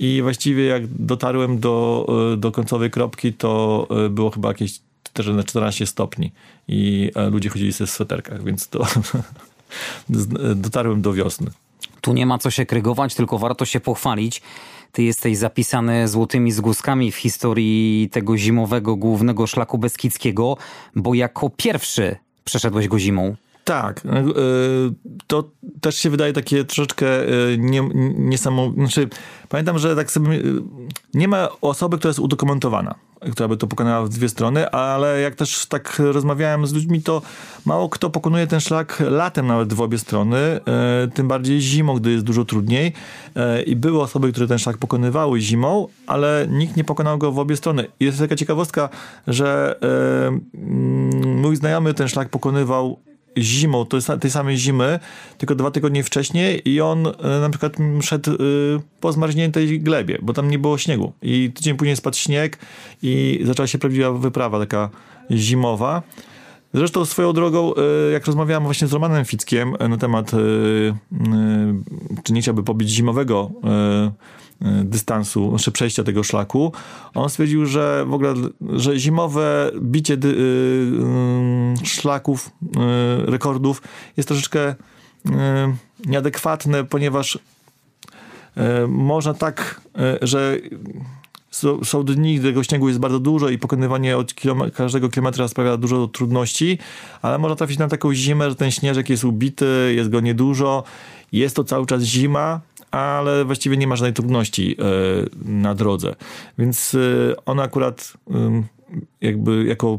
i 0.00 0.22
właściwie 0.22 0.66
jak 0.66 0.86
dotarłem 0.86 1.58
do, 1.58 2.06
e, 2.32 2.36
do 2.36 2.52
końcowej 2.52 2.90
kropki, 2.90 3.32
to 3.32 3.86
e, 4.06 4.08
było 4.08 4.30
chyba 4.30 4.48
jakieś 4.48 4.80
14 5.46 5.86
stopni 5.86 6.32
i 6.68 7.10
e, 7.14 7.30
ludzie 7.30 7.48
chodzili 7.48 7.72
sobie 7.72 7.88
w 7.88 7.90
sweterkach, 7.90 8.44
więc 8.44 8.68
to 8.68 8.86
dotarłem 10.56 11.02
do 11.02 11.12
wiosny. 11.12 11.50
Tu 12.00 12.12
nie 12.12 12.26
ma 12.26 12.38
co 12.38 12.50
się 12.50 12.66
krygować, 12.66 13.14
tylko 13.14 13.38
warto 13.38 13.64
się 13.64 13.80
pochwalić. 13.80 14.42
Ty 14.92 15.02
jesteś 15.02 15.38
zapisany 15.38 16.08
złotymi 16.08 16.52
zgłoskami 16.52 17.12
w 17.12 17.16
historii 17.16 18.08
tego 18.12 18.36
zimowego 18.36 18.96
głównego 18.96 19.46
szlaku 19.46 19.78
beskidzkiego, 19.78 20.56
bo 20.96 21.14
jako 21.14 21.50
pierwszy 21.50 22.16
przeszedłeś 22.44 22.88
go 22.88 22.98
zimą. 22.98 23.36
Tak, 23.64 24.00
e, 24.06 24.10
to 25.26 25.50
też 25.80 25.96
się 25.96 26.10
wydaje 26.10 26.32
takie 26.32 26.64
troszeczkę 26.64 27.06
e, 27.22 27.58
nie, 27.58 27.88
niesamowite. 28.18 28.80
Znaczy, 28.80 29.08
pamiętam, 29.48 29.78
że 29.78 29.96
tak 29.96 30.10
sobie 30.10 30.32
e, 30.32 30.40
nie 31.14 31.28
ma 31.28 31.48
osoby, 31.60 31.98
która 31.98 32.08
jest 32.08 32.18
udokumentowana, 32.18 32.94
która 33.32 33.48
by 33.48 33.56
to 33.56 33.66
pokonała 33.66 34.06
w 34.06 34.08
dwie 34.08 34.28
strony, 34.28 34.70
ale 34.70 35.20
jak 35.20 35.34
też 35.34 35.66
tak 35.66 35.98
rozmawiałem 35.98 36.66
z 36.66 36.72
ludźmi, 36.72 37.02
to 37.02 37.22
mało 37.64 37.88
kto 37.88 38.10
pokonuje 38.10 38.46
ten 38.46 38.60
szlak 38.60 39.02
latem 39.10 39.46
nawet 39.46 39.72
w 39.72 39.80
obie 39.80 39.98
strony, 39.98 40.60
tym 41.14 41.28
bardziej 41.28 41.60
zimą, 41.60 41.94
gdy 41.94 42.10
jest 42.10 42.24
dużo 42.24 42.44
trudniej. 42.44 42.92
I 43.66 43.76
były 43.76 44.00
osoby, 44.00 44.32
które 44.32 44.46
ten 44.46 44.58
szlak 44.58 44.78
pokonywały 44.78 45.40
zimą, 45.40 45.88
ale 46.06 46.46
nikt 46.50 46.76
nie 46.76 46.84
pokonał 46.84 47.18
go 47.18 47.32
w 47.32 47.38
obie 47.38 47.56
strony. 47.56 47.86
I 48.00 48.04
jest 48.04 48.18
taka 48.18 48.36
ciekawostka, 48.36 48.88
że 49.26 49.76
mój 51.26 51.56
znajomy 51.56 51.94
ten 51.94 52.08
szlak 52.08 52.28
pokonywał 52.28 52.98
zimą, 53.38 53.84
to 53.84 53.96
jest 53.96 54.10
tej 54.20 54.30
samej 54.30 54.56
zimy, 54.56 54.98
tylko 55.38 55.54
dwa 55.54 55.70
tygodnie 55.70 56.04
wcześniej 56.04 56.68
i 56.68 56.80
on 56.80 57.06
e, 57.06 57.40
na 57.40 57.50
przykład 57.50 57.76
szedł 58.02 58.30
e, 58.30 58.36
po 59.00 59.12
zmarzniętej 59.12 59.80
glebie, 59.80 60.18
bo 60.22 60.32
tam 60.32 60.50
nie 60.50 60.58
było 60.58 60.78
śniegu. 60.78 61.12
I 61.22 61.52
tydzień 61.54 61.76
później 61.76 61.96
spadł 61.96 62.16
śnieg 62.16 62.58
i 63.02 63.40
zaczęła 63.44 63.66
się 63.66 63.78
prawdziwa 63.78 64.12
wyprawa 64.12 64.58
taka 64.58 64.90
zimowa. 65.30 66.02
Zresztą 66.74 67.04
swoją 67.04 67.32
drogą, 67.32 67.74
e, 67.74 68.12
jak 68.12 68.26
rozmawiałem 68.26 68.64
właśnie 68.64 68.86
z 68.86 68.92
Romanem 68.92 69.24
Fickiem 69.24 69.74
na 69.88 69.96
temat, 69.96 70.30
czy 72.22 72.32
nie 72.32 72.40
chciałby 72.40 72.62
pobić 72.62 72.88
zimowego 72.88 73.50
dystansu, 74.84 75.50
znaczy 75.50 75.72
przejścia 75.72 76.04
tego 76.04 76.22
szlaku. 76.22 76.72
On 77.14 77.30
stwierdził, 77.30 77.66
że 77.66 78.04
w 78.08 78.14
ogóle, 78.14 78.34
że 78.72 78.98
zimowe 78.98 79.70
bicie 79.80 80.16
dy, 80.16 80.28
y, 81.82 81.86
szlaków, 81.86 82.50
y, 83.26 83.30
rekordów 83.30 83.82
jest 84.16 84.28
troszeczkę 84.28 84.70
y, 84.70 84.74
nieadekwatne, 86.06 86.84
ponieważ 86.84 87.38
można 88.88 89.34
tak, 89.34 89.80
że 90.22 90.58
są, 91.50 91.84
są 91.84 92.04
dni, 92.04 92.38
gdy 92.38 92.48
tego 92.48 92.62
śniegu 92.62 92.88
jest 92.88 93.00
bardzo 93.00 93.20
dużo 93.20 93.48
i 93.48 93.58
pokonywanie 93.58 94.16
od 94.16 94.34
każdego 94.74 95.08
kilometra 95.08 95.48
sprawia 95.48 95.76
dużo 95.76 96.08
trudności, 96.08 96.78
ale 97.22 97.38
można 97.38 97.56
trafić 97.56 97.78
na 97.78 97.88
taką 97.88 98.14
zimę, 98.14 98.50
że 98.50 98.56
ten 98.56 98.70
śnieżek 98.70 99.10
jest 99.10 99.24
ubity, 99.24 99.92
jest 99.96 100.10
go 100.10 100.20
niedużo, 100.20 100.84
jest 101.32 101.56
to 101.56 101.64
cały 101.64 101.86
czas 101.86 102.02
zima, 102.02 102.60
ale 102.90 103.44
właściwie 103.44 103.76
nie 103.76 103.86
ma 103.86 103.96
żadnej 103.96 104.12
trudności 104.12 104.76
e, 104.78 104.84
na 105.44 105.74
drodze. 105.74 106.14
Więc 106.58 106.94
e, 106.94 107.44
on 107.46 107.60
akurat 107.60 108.12
jakby 109.20 109.64
jako 109.64 109.98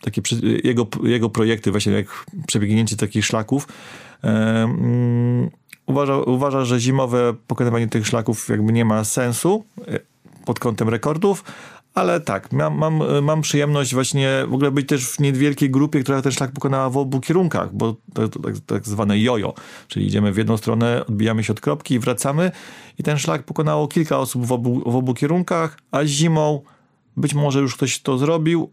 takie 0.00 0.22
jego, 0.64 0.86
jego 1.02 1.30
projekty, 1.30 1.70
właśnie 1.70 1.92
jak 1.92 2.26
przebiegnięcie 2.46 2.96
takich 2.96 3.24
szlaków, 3.24 3.68
e, 4.24 4.28
mm, 4.28 5.50
uważa, 5.86 6.16
uważa, 6.16 6.64
że 6.64 6.80
zimowe 6.80 7.34
pokonywanie 7.46 7.88
tych 7.88 8.06
szlaków 8.06 8.48
jakby 8.48 8.72
nie 8.72 8.84
ma 8.84 9.04
sensu 9.04 9.64
pod 10.44 10.58
kątem 10.58 10.88
rekordów, 10.88 11.44
ale 11.94 12.20
tak, 12.20 12.52
mam, 12.52 12.78
mam, 12.78 13.02
mam 13.22 13.40
przyjemność 13.40 13.94
właśnie 13.94 14.44
w 14.48 14.54
ogóle 14.54 14.70
być 14.70 14.88
też 14.88 15.06
w 15.06 15.20
niewielkiej 15.20 15.70
grupie, 15.70 16.02
która 16.02 16.22
ten 16.22 16.32
szlak 16.32 16.52
pokonała 16.52 16.90
w 16.90 16.96
obu 16.96 17.20
kierunkach, 17.20 17.74
bo 17.74 17.96
to, 18.14 18.28
to 18.28 18.40
tak, 18.40 18.54
tak 18.66 18.86
zwane 18.86 19.18
jojo, 19.18 19.54
czyli 19.88 20.06
idziemy 20.06 20.32
w 20.32 20.36
jedną 20.36 20.56
stronę, 20.56 21.06
odbijamy 21.08 21.44
się 21.44 21.52
od 21.52 21.60
kropki 21.60 21.94
i 21.94 21.98
wracamy. 21.98 22.50
I 22.98 23.02
ten 23.02 23.18
szlak 23.18 23.42
pokonało 23.42 23.88
kilka 23.88 24.18
osób 24.18 24.46
w 24.46 24.52
obu, 24.52 24.90
w 24.90 24.96
obu 24.96 25.14
kierunkach, 25.14 25.78
a 25.90 26.04
zimą 26.04 26.60
być 27.16 27.34
może 27.34 27.60
już 27.60 27.76
ktoś 27.76 28.00
to 28.00 28.18
zrobił, 28.18 28.70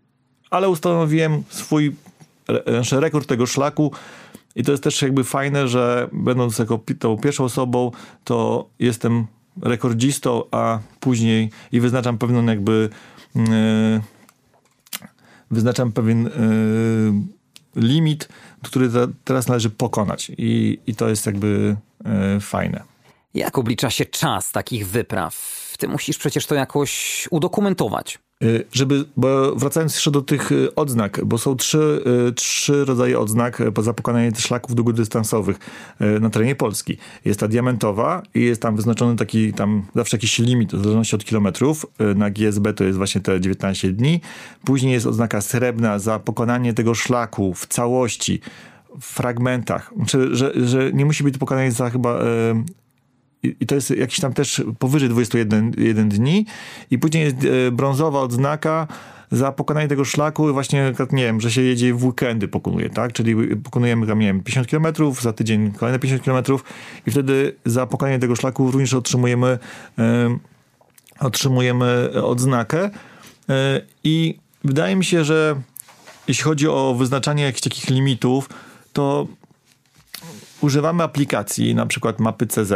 ale 0.50 0.70
ustanowiłem 0.70 1.44
swój 1.50 1.96
znaczy 2.66 3.00
rekord 3.00 3.28
tego 3.28 3.46
szlaku. 3.46 3.92
I 4.56 4.64
to 4.64 4.72
jest 4.72 4.84
też 4.84 5.02
jakby 5.02 5.24
fajne, 5.24 5.68
że 5.68 6.10
będąc 6.12 6.60
jako 6.60 6.80
tą 7.00 7.18
pierwszą 7.18 7.44
osobą, 7.44 7.92
to 8.24 8.68
jestem 8.80 9.28
rekordzistą, 9.62 10.44
a 10.52 10.80
później 11.00 11.50
i 11.72 11.80
wyznaczam 11.80 12.18
pewną 12.18 12.46
jakby 12.46 12.90
wyznaczam 15.52 15.92
pewien 15.92 16.24
yy, 17.76 17.82
limit, 17.88 18.30
który 18.64 18.90
teraz 19.24 19.48
należy 19.48 19.70
pokonać 19.70 20.32
i, 20.38 20.80
i 20.88 20.96
to 20.96 21.10
jest 21.10 21.26
jakby 21.26 21.78
yy, 22.06 22.40
fajne. 22.40 22.84
Jak 23.34 23.58
oblicza 23.58 23.90
się 23.90 24.06
czas 24.06 24.52
takich 24.52 24.88
wypraw? 24.88 25.36
Ty 25.80 25.88
musisz 25.88 26.18
przecież 26.18 26.46
to 26.46 26.56
jakoś 26.56 27.28
udokumentować. 27.32 28.20
Y, 28.44 28.66
żeby, 28.74 29.06
bo 29.18 29.56
wracając 29.56 29.94
jeszcze 29.94 30.12
do 30.12 30.22
tych 30.22 30.52
y, 30.52 30.76
odznak, 30.76 31.22
bo 31.26 31.38
są 31.38 31.56
trzy, 31.56 32.04
y, 32.30 32.34
trzy 32.34 32.86
rodzaje 32.86 33.20
odznak 33.20 33.62
za 33.82 33.94
pokonanie 33.94 34.32
szlaków 34.38 34.76
długodystansowych 34.76 35.60
na 36.22 36.30
terenie 36.30 36.56
Polski. 36.56 36.98
Jest 37.26 37.40
ta 37.40 37.48
diamentowa 37.48 38.24
i 38.36 38.42
jest 38.42 38.62
tam 38.62 38.76
wyznaczony 38.76 39.16
taki 39.16 39.54
tam 39.54 39.84
zawsze 39.96 40.18
jakiś 40.18 40.40
limit 40.40 40.76
w 40.76 40.84
zależności 40.84 41.16
od 41.16 41.26
kilometrów. 41.26 41.86
Na 42.16 42.30
GSB 42.30 42.74
to 42.74 42.84
jest 42.84 42.98
właśnie 42.98 43.22
te 43.22 43.42
19 43.42 43.92
dni. 43.92 44.22
Później 44.66 44.94
jest 44.94 45.06
oznaka 45.06 45.42
srebrna 45.42 46.00
za 46.00 46.20
pokonanie 46.20 46.74
tego 46.74 46.96
szlaku 46.96 47.54
w 47.54 47.68
całości 47.68 48.42
w 49.00 49.06
fragmentach, 49.06 49.94
znaczy, 49.96 50.36
że, 50.36 50.54
że 50.66 50.94
nie 50.94 51.06
musi 51.06 51.24
być 51.24 51.38
pokonanie 51.38 51.72
za 51.72 51.90
chyba 51.90 52.20
i 53.44 53.66
to 53.66 53.76
jest 53.76 53.90
jakiś 53.90 54.20
tam 54.20 54.34
też 54.34 54.64
powyżej 54.80 55.10
21 55.10 55.72
jeden 55.78 56.10
dni. 56.10 56.46
I 56.92 57.00
później 57.00 57.24
jest 57.24 57.38
brązowa 57.72 58.20
odznaka 58.20 58.88
za 59.32 59.52
pokonanie 59.52 59.88
tego 59.88 60.06
szlaku. 60.06 60.54
Właśnie, 60.54 60.94
nie 61.12 61.24
wiem, 61.24 61.42
że 61.42 61.52
się 61.52 61.62
jedzie 61.62 61.94
w 61.94 62.06
weekendy 62.06 62.48
pokonuje, 62.48 62.90
tak? 62.90 63.14
Czyli 63.14 63.58
pokonujemy 63.58 64.08
tam, 64.08 64.20
nie 64.20 64.28
wiem, 64.28 64.44
50 64.44 64.68
km, 64.68 65.14
za 65.22 65.34
tydzień 65.34 65.72
kolejne 65.72 66.00
50 66.00 66.24
km 66.24 66.60
i 67.08 67.12
wtedy 67.12 67.56
za 67.66 67.88
pokonanie 67.88 68.20
tego 68.20 68.36
szlaku 68.36 68.72
również 68.72 68.94
otrzymujemy 68.94 69.60
e, 70.00 70.38
otrzymujemy 71.20 72.10
odznakę. 72.24 72.90
E, 73.50 73.82
i 74.04 74.40
wydaje 74.64 74.96
mi 74.96 75.06
się, 75.06 75.24
że 75.24 75.56
jeśli 76.28 76.44
chodzi 76.44 76.68
o 76.68 76.96
wyznaczanie 76.98 77.44
jakichś 77.44 77.62
takich 77.62 77.90
limitów, 77.90 78.50
to 78.94 79.28
używamy 80.62 81.04
aplikacji, 81.04 81.76
na 81.76 81.86
przykład 81.86 82.20
mapy 82.20 82.48
CZ, 82.48 82.72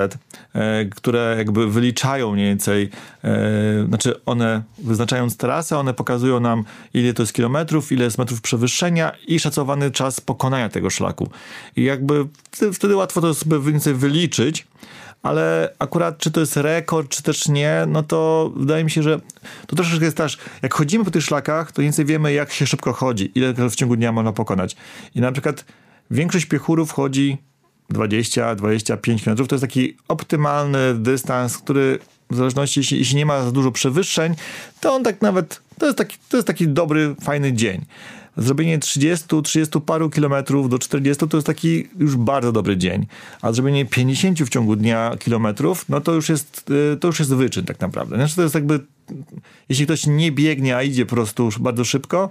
e, 0.53 0.85
które 0.85 1.35
jakby 1.37 1.71
wyliczają 1.71 2.31
mniej 2.31 2.45
więcej, 2.45 2.89
e, 3.23 3.85
znaczy 3.87 4.25
one 4.25 4.63
wyznaczając 4.77 5.37
trasę, 5.37 5.77
one 5.77 5.93
pokazują 5.93 6.39
nam 6.39 6.63
ile 6.93 7.13
to 7.13 7.23
jest 7.23 7.33
kilometrów, 7.33 7.91
ile 7.91 8.03
jest 8.03 8.17
metrów 8.17 8.41
przewyższenia 8.41 9.11
i 9.27 9.39
szacowany 9.39 9.91
czas 9.91 10.21
pokonania 10.21 10.69
tego 10.69 10.89
szlaku. 10.89 11.29
I 11.75 11.83
jakby 11.83 12.27
wtedy, 12.73 12.95
łatwo 12.95 13.21
to 13.21 13.33
sobie 13.33 13.59
więcej 13.59 13.93
wyliczyć, 13.93 14.67
ale 15.23 15.73
akurat 15.79 16.17
czy 16.17 16.31
to 16.31 16.39
jest 16.39 16.57
rekord, 16.57 17.09
czy 17.09 17.23
też 17.23 17.47
nie, 17.47 17.83
no 17.87 18.03
to 18.03 18.51
wydaje 18.55 18.83
mi 18.83 18.91
się, 18.91 19.03
że 19.03 19.19
to 19.67 19.75
troszeczkę 19.75 20.05
jest 20.05 20.17
też, 20.17 20.37
jak 20.61 20.73
chodzimy 20.73 21.05
po 21.05 21.11
tych 21.11 21.23
szlakach, 21.23 21.71
to 21.71 21.81
więcej 21.81 22.05
wiemy, 22.05 22.33
jak 22.33 22.51
się 22.51 22.67
szybko 22.67 22.93
chodzi, 22.93 23.31
ile 23.35 23.53
w 23.53 23.75
ciągu 23.75 23.95
dnia 23.95 24.11
można 24.11 24.33
pokonać. 24.33 24.75
I 25.15 25.21
na 25.21 25.31
przykład 25.31 25.65
większość 26.11 26.45
piechurów 26.45 26.91
chodzi 26.91 27.37
20-25 27.93 29.23
km 29.23 29.47
to 29.47 29.55
jest 29.55 29.61
taki 29.61 29.97
optymalny 30.07 30.95
dystans, 30.95 31.57
który 31.57 31.99
w 32.29 32.35
zależności, 32.35 32.79
jeśli, 32.79 32.97
jeśli 32.97 33.15
nie 33.15 33.25
ma 33.25 33.43
za 33.43 33.51
dużo 33.51 33.71
przewyższeń, 33.71 34.35
to 34.81 34.93
on 34.93 35.03
tak 35.03 35.21
nawet, 35.21 35.61
to 35.77 35.85
jest 35.85 35.97
taki, 35.97 36.17
to 36.29 36.37
jest 36.37 36.47
taki 36.47 36.67
dobry, 36.67 37.15
fajny 37.21 37.53
dzień. 37.53 37.85
Zrobienie 38.37 38.79
30, 38.79 39.25
30 39.43 39.81
paru 39.81 40.09
kilometrów 40.09 40.69
do 40.69 40.79
40 40.79 41.27
to 41.27 41.37
jest 41.37 41.47
taki 41.47 41.87
już 41.99 42.15
bardzo 42.15 42.51
dobry 42.51 42.77
dzień. 42.77 43.05
A 43.41 43.51
zrobienie 43.51 43.85
50 43.85 44.39
w 44.39 44.49
ciągu 44.49 44.75
dnia 44.75 45.15
kilometrów, 45.19 45.89
no 45.89 46.01
to 46.01 46.13
już 46.13 46.29
jest, 46.29 46.71
y, 46.93 46.97
to 46.97 47.07
już 47.07 47.19
jest 47.19 47.33
wyczyn 47.33 47.65
tak 47.65 47.79
naprawdę. 47.79 48.15
Znaczy 48.15 48.35
to 48.35 48.41
jest 48.41 48.55
jakby, 48.55 48.79
jeśli 49.69 49.85
ktoś 49.85 50.07
nie 50.07 50.31
biegnie, 50.31 50.77
a 50.77 50.83
idzie 50.83 51.05
po 51.05 51.15
prostu 51.15 51.49
bardzo 51.59 51.85
szybko, 51.85 52.29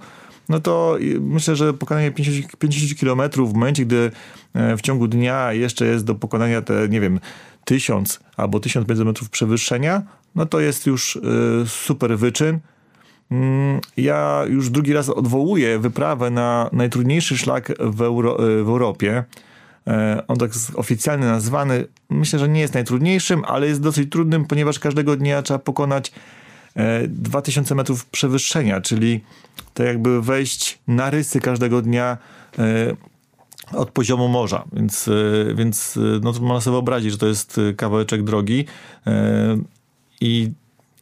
no 0.48 0.60
to 0.60 0.98
myślę, 1.20 1.56
że 1.56 1.74
pokonanie 1.74 2.10
50, 2.10 2.56
50 2.56 3.00
km 3.00 3.46
w 3.46 3.54
momencie, 3.54 3.86
gdy 3.86 4.10
e, 4.54 4.76
w 4.76 4.80
ciągu 4.80 5.08
dnia 5.08 5.52
jeszcze 5.52 5.86
jest 5.86 6.04
do 6.04 6.14
pokonania 6.14 6.62
te, 6.62 6.88
nie 6.88 7.00
wiem, 7.00 7.20
1000 7.64 8.20
albo 8.36 8.60
1500 8.60 9.06
metrów 9.06 9.30
przewyższenia, 9.30 10.02
no 10.34 10.46
to 10.46 10.60
jest 10.60 10.86
już 10.86 11.16
e, 11.16 11.20
super 11.66 12.18
wyczyn. 12.18 12.58
Mm, 13.30 13.80
ja 13.96 14.42
już 14.48 14.70
drugi 14.70 14.92
raz 14.92 15.08
odwołuję 15.08 15.78
wyprawę 15.78 16.30
na 16.30 16.70
najtrudniejszy 16.72 17.38
szlak 17.38 17.72
w, 17.80 18.02
Euro, 18.02 18.38
e, 18.38 18.64
w 18.64 18.68
Europie. 18.68 19.24
On 20.28 20.36
tak 20.36 20.50
oficjalnie 20.74 21.26
nazwany, 21.26 21.86
myślę, 22.10 22.38
że 22.38 22.48
nie 22.48 22.60
jest 22.60 22.74
najtrudniejszym, 22.74 23.42
ale 23.44 23.66
jest 23.66 23.80
dosyć 23.80 24.10
trudnym, 24.10 24.44
ponieważ 24.44 24.78
każdego 24.78 25.16
dnia 25.16 25.42
trzeba 25.42 25.58
pokonać 25.58 26.12
2000 27.08 27.74
metrów 27.74 28.06
przewyższenia, 28.06 28.80
czyli 28.80 29.20
to 29.74 29.82
jakby 29.82 30.22
wejść 30.22 30.78
na 30.88 31.10
rysy 31.10 31.40
każdego 31.40 31.82
dnia 31.82 32.18
e, 32.58 32.96
od 33.72 33.90
poziomu 33.90 34.28
morza, 34.28 34.64
więc, 34.72 35.08
e, 35.08 35.54
więc 35.54 35.96
e, 35.96 36.00
no 36.00 36.32
można 36.32 36.60
sobie 36.60 36.72
wyobrazić, 36.72 37.12
że 37.12 37.18
to 37.18 37.26
jest 37.26 37.60
kawałeczek 37.76 38.22
drogi 38.22 38.64
i 40.20 40.50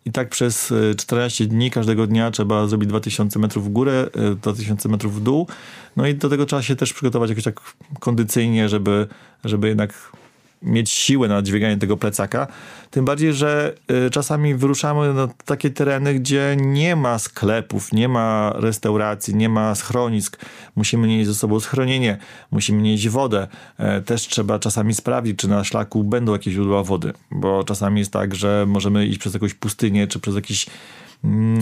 i 0.05 0.13
tak 0.13 0.29
przez 0.29 0.73
14 0.99 1.47
dni 1.47 1.71
każdego 1.71 2.07
dnia 2.07 2.31
trzeba 2.31 2.67
zrobić 2.67 2.89
2000 2.89 3.39
metrów 3.39 3.65
w 3.65 3.69
górę, 3.69 4.07
2000 4.43 4.89
metrów 4.89 5.15
w 5.15 5.23
dół. 5.23 5.49
No 5.97 6.07
i 6.07 6.15
do 6.15 6.29
tego 6.29 6.47
trzeba 6.47 6.63
się 6.63 6.77
też 6.77 6.93
przygotować 6.93 7.31
jakoś 7.31 7.45
tak 7.45 7.61
kondycyjnie, 8.01 8.69
żeby, 8.69 9.07
żeby 9.45 9.69
jednak 9.69 10.13
mieć 10.63 10.91
siłę 10.91 11.29
na 11.29 11.43
dźwiganie 11.43 11.77
tego 11.77 11.97
plecaka. 11.97 12.47
Tym 12.91 13.05
bardziej, 13.05 13.33
że 13.33 13.75
y, 14.07 14.11
czasami 14.11 14.55
wyruszamy 14.55 15.15
na 15.15 15.29
takie 15.45 15.71
tereny, 15.71 16.15
gdzie 16.15 16.57
nie 16.61 16.97
ma 16.97 17.19
sklepów, 17.19 17.93
nie 17.93 18.09
ma 18.09 18.53
restauracji, 18.57 19.35
nie 19.35 19.49
ma 19.49 19.75
schronisk. 19.75 20.45
Musimy 20.77 21.09
mieć 21.09 21.27
ze 21.27 21.35
sobą 21.35 21.61
schronienie, 21.61 22.19
musimy 22.51 22.83
mieć 22.83 23.09
wodę. 23.09 23.49
E, 23.79 24.01
też 24.01 24.23
trzeba 24.23 24.59
czasami 24.59 24.95
sprawdzić, 24.95 25.39
czy 25.39 25.49
na 25.49 25.65
szlaku 25.65 26.05
będą 26.05 26.33
jakieś 26.33 26.55
źródła 26.55 26.83
wody, 26.83 27.13
bo 27.31 27.65
czasami 27.65 27.99
jest 27.99 28.13
tak, 28.13 28.35
że 28.35 28.65
możemy 28.69 29.07
iść 29.07 29.19
przez 29.19 29.35
jakąś 29.35 29.55
pustynię, 29.55 30.07
czy 30.07 30.21
przez 30.21 30.35
jakiś 30.35 30.67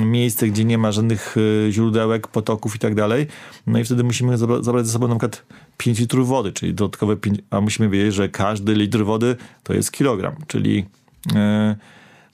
miejsce, 0.05 0.49
gdzie 0.49 0.65
nie 0.65 0.79
ma 0.79 0.93
żadnych 0.93 1.37
y, 1.37 1.69
źródełek, 1.71 2.29
potoków 2.29 2.77
i 2.77 2.79
tak 2.79 2.95
dalej. 2.95 3.27
No 3.67 3.79
i 3.79 3.85
wtedy 3.85 4.05
musimy 4.05 4.39
zabrać 4.39 4.87
ze 4.87 4.93
sobą 4.93 5.09
na 5.09 5.15
przykład 5.15 5.43
5 5.77 5.99
litrów 5.99 6.29
wody, 6.29 6.53
czyli 6.53 6.75
dodatkowe 6.75 7.17
5, 7.17 7.39
a 7.51 7.61
musimy 7.61 7.89
wiedzieć, 7.89 8.15
że 8.15 8.29
każdy 8.29 8.75
litr 8.75 9.05
wody 9.05 9.37
to 9.63 9.75
jest 9.75 9.93
kilogram, 9.93 10.35
czyli 10.47 10.87
e, 11.35 11.77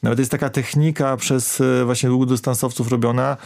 Nawet 0.02 0.18
jest 0.18 0.30
taka 0.30 0.50
technika 0.50 1.16
przez 1.16 1.60
e, 1.60 1.84
właśnie 1.84 2.08
długodystansowców 2.08 2.88
robiona, 2.88 3.36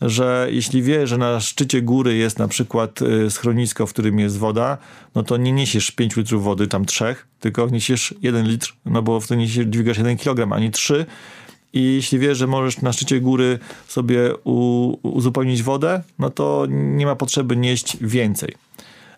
że 0.00 0.48
jeśli 0.50 0.82
wie, 0.82 1.06
że 1.06 1.18
na 1.18 1.40
szczycie 1.40 1.82
góry 1.82 2.16
jest 2.16 2.38
na 2.38 2.48
przykład 2.48 3.02
e, 3.02 3.30
schronisko, 3.30 3.86
w 3.86 3.92
którym 3.92 4.18
jest 4.18 4.38
woda, 4.38 4.78
no 5.14 5.22
to 5.22 5.36
nie 5.36 5.52
niesiesz 5.52 5.90
5 5.90 6.16
litrów 6.16 6.44
wody, 6.44 6.66
tam 6.66 6.84
trzech, 6.84 7.26
tylko 7.40 7.68
niesiesz 7.68 8.14
1 8.22 8.48
litr, 8.48 8.74
no 8.84 9.02
bo 9.02 9.20
wtedy 9.20 9.40
niesiesz, 9.40 9.66
dźwigasz 9.66 9.98
1 9.98 10.16
kg, 10.16 10.52
a 10.52 10.60
nie 10.60 10.70
3. 10.70 11.06
I 11.72 11.94
jeśli 11.94 12.18
wiesz, 12.18 12.38
że 12.38 12.46
możesz 12.46 12.82
na 12.82 12.92
szczycie 12.92 13.20
góry 13.20 13.58
sobie 13.88 14.34
uzupełnić 15.02 15.62
wodę, 15.62 16.02
no 16.18 16.30
to 16.30 16.66
nie 16.70 17.06
ma 17.06 17.16
potrzeby 17.16 17.56
nieść 17.56 17.96
więcej 18.00 18.54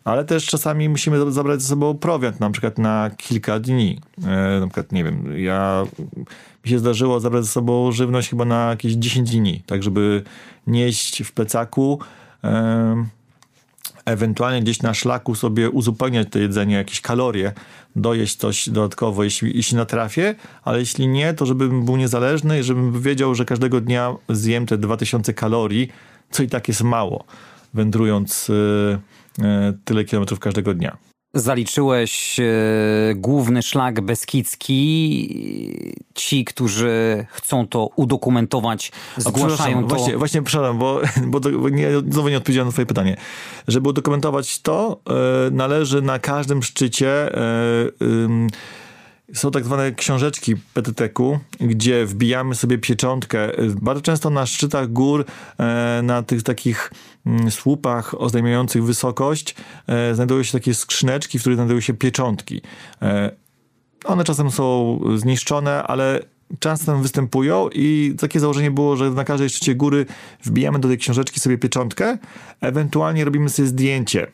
ale 0.05 0.25
też 0.25 0.47
czasami 0.47 0.88
musimy 0.88 1.33
zabrać 1.33 1.62
ze 1.62 1.69
sobą 1.69 1.99
prowiant, 1.99 2.41
na 2.41 2.51
przykład 2.51 2.79
na 2.79 3.11
kilka 3.17 3.59
dni. 3.59 4.01
E, 4.25 4.61
na 4.61 4.67
przykład, 4.67 4.93
nie 4.93 5.05
wiem, 5.05 5.38
ja 5.38 5.85
mi 6.65 6.71
się 6.71 6.79
zdarzyło 6.79 7.21
zabrać 7.21 7.45
ze 7.45 7.51
sobą 7.51 7.93
żywność 7.93 8.31
chyba 8.31 8.45
na 8.45 8.71
jakieś 8.71 8.93
10 8.93 9.31
dni, 9.31 9.62
tak 9.67 9.83
żeby 9.83 10.23
nieść 10.67 11.23
w 11.23 11.33
plecaku. 11.33 11.99
E, 12.45 13.07
ewentualnie 14.05 14.62
gdzieś 14.62 14.83
na 14.83 14.95
szlaku 14.95 15.35
sobie 15.35 15.71
uzupełniać 15.71 16.29
to 16.31 16.38
jedzenie, 16.38 16.75
jakieś 16.75 17.01
kalorie, 17.01 17.53
dojeść 17.97 18.37
coś 18.37 18.69
dodatkowo, 18.69 19.25
jeśli, 19.25 19.57
jeśli 19.57 19.77
natrafię, 19.77 20.35
ale 20.63 20.79
jeśli 20.79 21.09
nie, 21.09 21.35
to 21.35 21.47
żebym 21.47 21.85
był 21.85 21.97
niezależny 21.97 22.61
i 22.61 22.63
żebym 22.63 23.01
wiedział, 23.01 23.35
że 23.35 23.45
każdego 23.45 23.81
dnia 23.81 24.15
zjem 24.29 24.67
te 24.67 24.79
2000 24.79 25.35
kalorii, 25.35 25.89
co 26.31 26.43
i 26.43 26.49
tak 26.49 26.69
jest 26.69 26.83
mało, 26.83 27.25
wędrując 27.75 28.51
e, 28.51 29.45
e, 29.45 29.73
tyle 29.85 30.05
kilometrów 30.05 30.39
każdego 30.39 30.75
dnia. 30.75 31.12
Zaliczyłeś 31.35 32.40
e, 32.40 32.45
główny 33.14 33.62
szlak 33.62 34.01
beskidzki. 34.01 34.73
Ci, 36.14 36.45
którzy 36.45 37.27
chcą 37.31 37.66
to 37.66 37.88
udokumentować, 37.97 38.92
zgłaszają 39.16 39.83
to. 39.83 39.97
Właśnie, 39.97 40.18
właśnie 40.18 40.42
przepraszam, 40.42 40.79
bo, 40.79 41.01
bo, 41.27 41.40
bo 41.40 41.68
nie, 41.68 41.88
znowu 42.11 42.29
nie 42.29 42.37
odpowiedziałem 42.37 42.68
na 42.68 42.73
twoje 42.73 42.87
pytanie. 42.87 43.16
Żeby 43.68 43.88
udokumentować 43.88 44.61
to, 44.61 45.01
e, 45.47 45.51
należy 45.51 46.03
na 46.03 46.18
każdym 46.18 46.62
szczycie 46.62 47.35
e, 47.35 47.40
są 49.35 49.51
tak 49.51 49.64
zwane 49.64 49.92
książeczki 49.92 50.57
PTT-ku, 50.75 51.38
gdzie 51.61 52.07
wbijamy 52.07 52.55
sobie 52.55 52.79
pieczątkę. 52.79 53.51
Bardzo 53.83 54.03
często 54.03 54.31
na 54.31 54.47
szczytach 54.47 54.92
gór, 54.92 55.25
e, 55.59 56.01
na 56.03 56.23
tych 56.23 56.42
takich 56.42 56.92
mm, 57.27 57.51
słupach 57.51 58.21
oznajmiających 58.21 58.85
wysokość, 58.85 59.55
e, 59.87 60.14
znajdują 60.14 60.42
się 60.42 60.53
takie 60.53 60.75
skrzyneczki, 60.75 61.38
w 61.38 61.40
których 61.40 61.57
znajdują 61.57 61.81
się 61.81 61.95
pieczątki. 61.95 62.61
E, 63.03 63.31
one 64.05 64.25
czasem 64.25 64.51
są 64.51 64.99
zniszczone, 65.16 65.83
ale 65.83 66.21
często 66.59 66.99
występują 66.99 67.69
i 67.73 68.15
takie 68.21 68.41
założenie 68.41 68.71
było, 68.71 68.97
że 68.97 69.11
na 69.11 69.25
każdej 69.25 69.51
szczycie 69.51 69.75
góry 69.75 70.07
wbijamy 70.45 70.79
do 70.79 70.88
tej 70.88 70.99
książeczki 70.99 71.41
sobie 71.41 71.59
pieczątkę, 71.59 72.19
ewentualnie 72.61 73.25
robimy 73.25 73.49
sobie 73.49 73.69
zdjęcie 73.69 74.27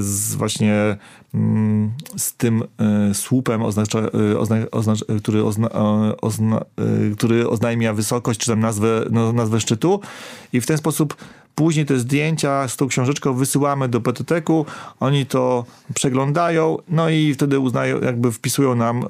z 0.00 0.34
właśnie 0.34 0.96
Mm, 1.34 1.90
z 2.16 2.34
tym 2.34 2.62
e, 2.62 3.14
słupem, 3.14 3.62
oznacza, 3.62 3.98
e, 3.98 4.38
ozna, 4.38 4.56
oznacza, 4.70 5.04
który, 5.22 5.44
ozna, 5.44 5.68
e, 5.68 6.16
ozna, 6.20 6.64
który 7.16 7.48
oznajmia 7.48 7.92
wysokość, 7.92 8.40
czy 8.40 8.46
tam 8.46 8.60
nazwę, 8.60 9.04
no, 9.10 9.32
nazwę 9.32 9.60
szczytu. 9.60 10.00
I 10.52 10.60
w 10.60 10.66
ten 10.66 10.78
sposób 10.78 11.16
później 11.54 11.86
te 11.86 11.98
zdjęcia 11.98 12.68
z 12.68 12.76
tą 12.76 12.88
książeczką 12.88 13.34
wysyłamy 13.34 13.88
do 13.88 14.00
PTT-ku, 14.00 14.66
oni 15.00 15.26
to 15.26 15.64
przeglądają, 15.94 16.78
no 16.88 17.10
i 17.10 17.34
wtedy 17.34 17.58
uznają, 17.58 18.00
jakby 18.00 18.32
wpisują 18.32 18.74
nam 18.74 19.04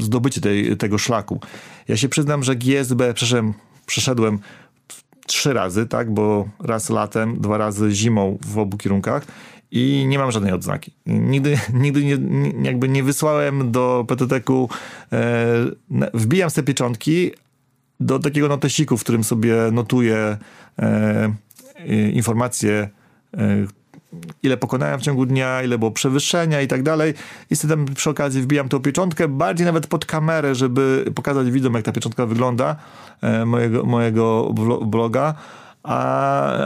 zdobycie 0.00 0.40
tej, 0.40 0.76
tego 0.76 0.98
szlaku. 0.98 1.40
Ja 1.88 1.96
się 1.96 2.08
przyznam, 2.08 2.42
że 2.42 2.56
GSB 2.56 3.14
przeszedłem, 3.14 3.54
przeszedłem 3.86 4.38
trzy 5.26 5.52
razy, 5.52 5.86
tak, 5.86 6.14
bo 6.14 6.48
raz 6.60 6.90
latem, 6.90 7.40
dwa 7.40 7.58
razy 7.58 7.90
zimą 7.90 8.38
w 8.46 8.58
obu 8.58 8.76
kierunkach 8.76 9.26
i 9.70 10.04
nie 10.08 10.18
mam 10.18 10.32
żadnej 10.32 10.52
odznaki. 10.52 10.92
Nigdy, 11.06 11.58
nigdy 11.82 12.04
nie, 12.04 12.18
jakby 12.62 12.88
nie 12.88 13.02
wysłałem 13.02 13.72
do 13.72 14.04
PTT-ku, 14.08 14.68
e, 15.12 15.46
wbijam 16.14 16.50
sobie 16.50 16.66
pieczątki 16.66 17.30
do 18.00 18.18
takiego 18.18 18.48
notesiku, 18.48 18.96
w 18.96 19.00
którym 19.00 19.24
sobie 19.24 19.56
notuję 19.72 20.36
e, 20.78 21.32
informacje, 22.12 22.88
e, 23.34 23.66
ile 24.42 24.56
pokonałem 24.56 25.00
w 25.00 25.02
ciągu 25.02 25.26
dnia, 25.26 25.62
ile 25.62 25.78
było 25.78 25.90
przewyższenia 25.90 26.60
i 26.60 26.68
tak 26.68 26.82
dalej. 26.82 27.14
I 27.50 27.56
tam 27.56 27.86
przy 27.94 28.10
okazji 28.10 28.42
wbijam 28.42 28.68
tą 28.68 28.80
pieczątkę, 28.80 29.28
bardziej 29.28 29.66
nawet 29.66 29.86
pod 29.86 30.06
kamerę, 30.06 30.54
żeby 30.54 31.12
pokazać 31.14 31.50
widzom, 31.50 31.74
jak 31.74 31.84
ta 31.84 31.92
pieczątka 31.92 32.26
wygląda, 32.26 32.76
e, 33.22 33.44
mojego, 33.44 33.84
mojego 33.84 34.54
bloga 34.86 35.34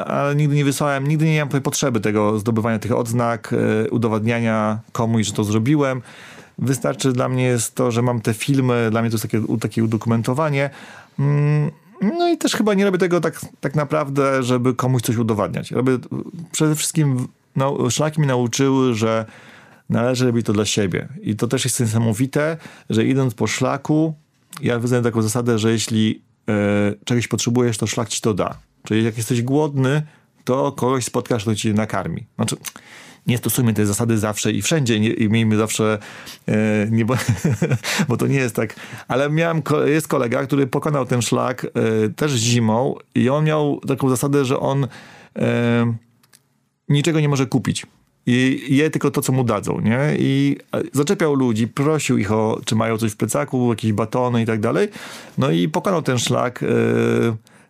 ale 0.06 0.34
nigdy 0.36 0.56
nie 0.56 0.64
wysłałem, 0.64 1.08
nigdy 1.08 1.24
nie 1.24 1.34
miałem 1.34 1.48
potrzeby 1.48 2.00
tego 2.00 2.38
zdobywania 2.38 2.78
tych 2.78 2.92
odznak, 2.92 3.54
e, 3.86 3.90
udowadniania 3.90 4.78
komuś, 4.92 5.26
że 5.26 5.32
to 5.32 5.44
zrobiłem. 5.44 6.02
Wystarczy 6.58 7.12
dla 7.12 7.28
mnie 7.28 7.44
jest 7.44 7.74
to, 7.74 7.90
że 7.90 8.02
mam 8.02 8.20
te 8.20 8.34
filmy, 8.34 8.88
dla 8.90 9.00
mnie 9.02 9.10
to 9.10 9.14
jest 9.14 9.22
takie, 9.22 9.42
takie 9.60 9.84
udokumentowanie. 9.84 10.70
Mm, 11.18 11.70
no 12.00 12.28
i 12.28 12.38
też 12.38 12.52
chyba 12.52 12.74
nie 12.74 12.84
robię 12.84 12.98
tego 12.98 13.20
tak, 13.20 13.40
tak 13.60 13.74
naprawdę, 13.74 14.42
żeby 14.42 14.74
komuś 14.74 15.02
coś 15.02 15.16
udowadniać. 15.16 15.70
Robię 15.70 15.98
przede 16.52 16.76
wszystkim, 16.76 17.28
no, 17.56 17.90
szlaki 17.90 18.20
mi 18.20 18.26
nauczyły, 18.26 18.94
że 18.94 19.26
należy 19.88 20.26
robić 20.26 20.46
to 20.46 20.52
dla 20.52 20.64
siebie. 20.64 21.08
I 21.22 21.36
to 21.36 21.48
też 21.48 21.64
jest 21.64 21.80
niesamowite, 21.80 22.56
że 22.90 23.04
idąc 23.04 23.34
po 23.34 23.46
szlaku, 23.46 24.14
ja 24.62 24.78
wyznaję 24.78 25.02
taką 25.02 25.22
zasadę, 25.22 25.58
że 25.58 25.72
jeśli 25.72 26.22
e, 26.48 26.94
czegoś 27.04 27.28
potrzebujesz, 27.28 27.78
to 27.78 27.86
szlak 27.86 28.08
ci 28.08 28.20
to 28.20 28.34
da. 28.34 28.58
Czyli 28.84 29.04
jak 29.04 29.16
jesteś 29.16 29.42
głodny, 29.42 30.02
to 30.44 30.72
kogoś 30.72 31.04
spotkasz, 31.04 31.42
kto 31.42 31.54
ci 31.54 31.74
nakarmi. 31.74 32.26
Znaczy, 32.36 32.56
nie 33.26 33.38
stosujmy 33.38 33.74
tej 33.74 33.86
zasady 33.86 34.18
zawsze 34.18 34.52
i 34.52 34.62
wszędzie 34.62 35.00
nie, 35.00 35.10
i 35.10 35.28
miejmy 35.28 35.56
zawsze, 35.56 35.98
e, 36.48 36.86
nie, 36.90 37.04
bo, 37.04 37.14
bo, 38.08 38.16
to 38.16 38.26
nie 38.26 38.38
jest 38.38 38.56
tak. 38.56 38.74
Ale 39.08 39.30
miałem, 39.30 39.62
jest 39.86 40.08
kolega, 40.08 40.46
który 40.46 40.66
pokonał 40.66 41.06
ten 41.06 41.22
szlak 41.22 41.64
e, 41.64 42.08
też 42.08 42.32
zimą 42.32 42.94
i 43.14 43.28
on 43.28 43.44
miał 43.44 43.80
taką 43.88 44.08
zasadę, 44.08 44.44
że 44.44 44.60
on 44.60 44.86
e, 45.36 45.94
niczego 46.88 47.20
nie 47.20 47.28
może 47.28 47.46
kupić. 47.46 47.86
I 48.26 48.66
je 48.68 48.90
tylko 48.90 49.10
to, 49.10 49.22
co 49.22 49.32
mu 49.32 49.44
dadzą, 49.44 49.80
nie? 49.80 49.98
I 50.18 50.56
zaczepiał 50.92 51.34
ludzi, 51.34 51.68
prosił 51.68 52.18
ich 52.18 52.32
o, 52.32 52.60
czy 52.64 52.76
mają 52.76 52.98
coś 52.98 53.12
w 53.12 53.16
plecaku, 53.16 53.70
jakieś 53.70 53.92
batony 53.92 54.42
i 54.42 54.46
tak 54.46 54.60
dalej. 54.60 54.88
No 55.38 55.50
i 55.50 55.68
pokonał 55.68 56.02
ten 56.02 56.18
szlak. 56.18 56.62
E, 56.62 56.66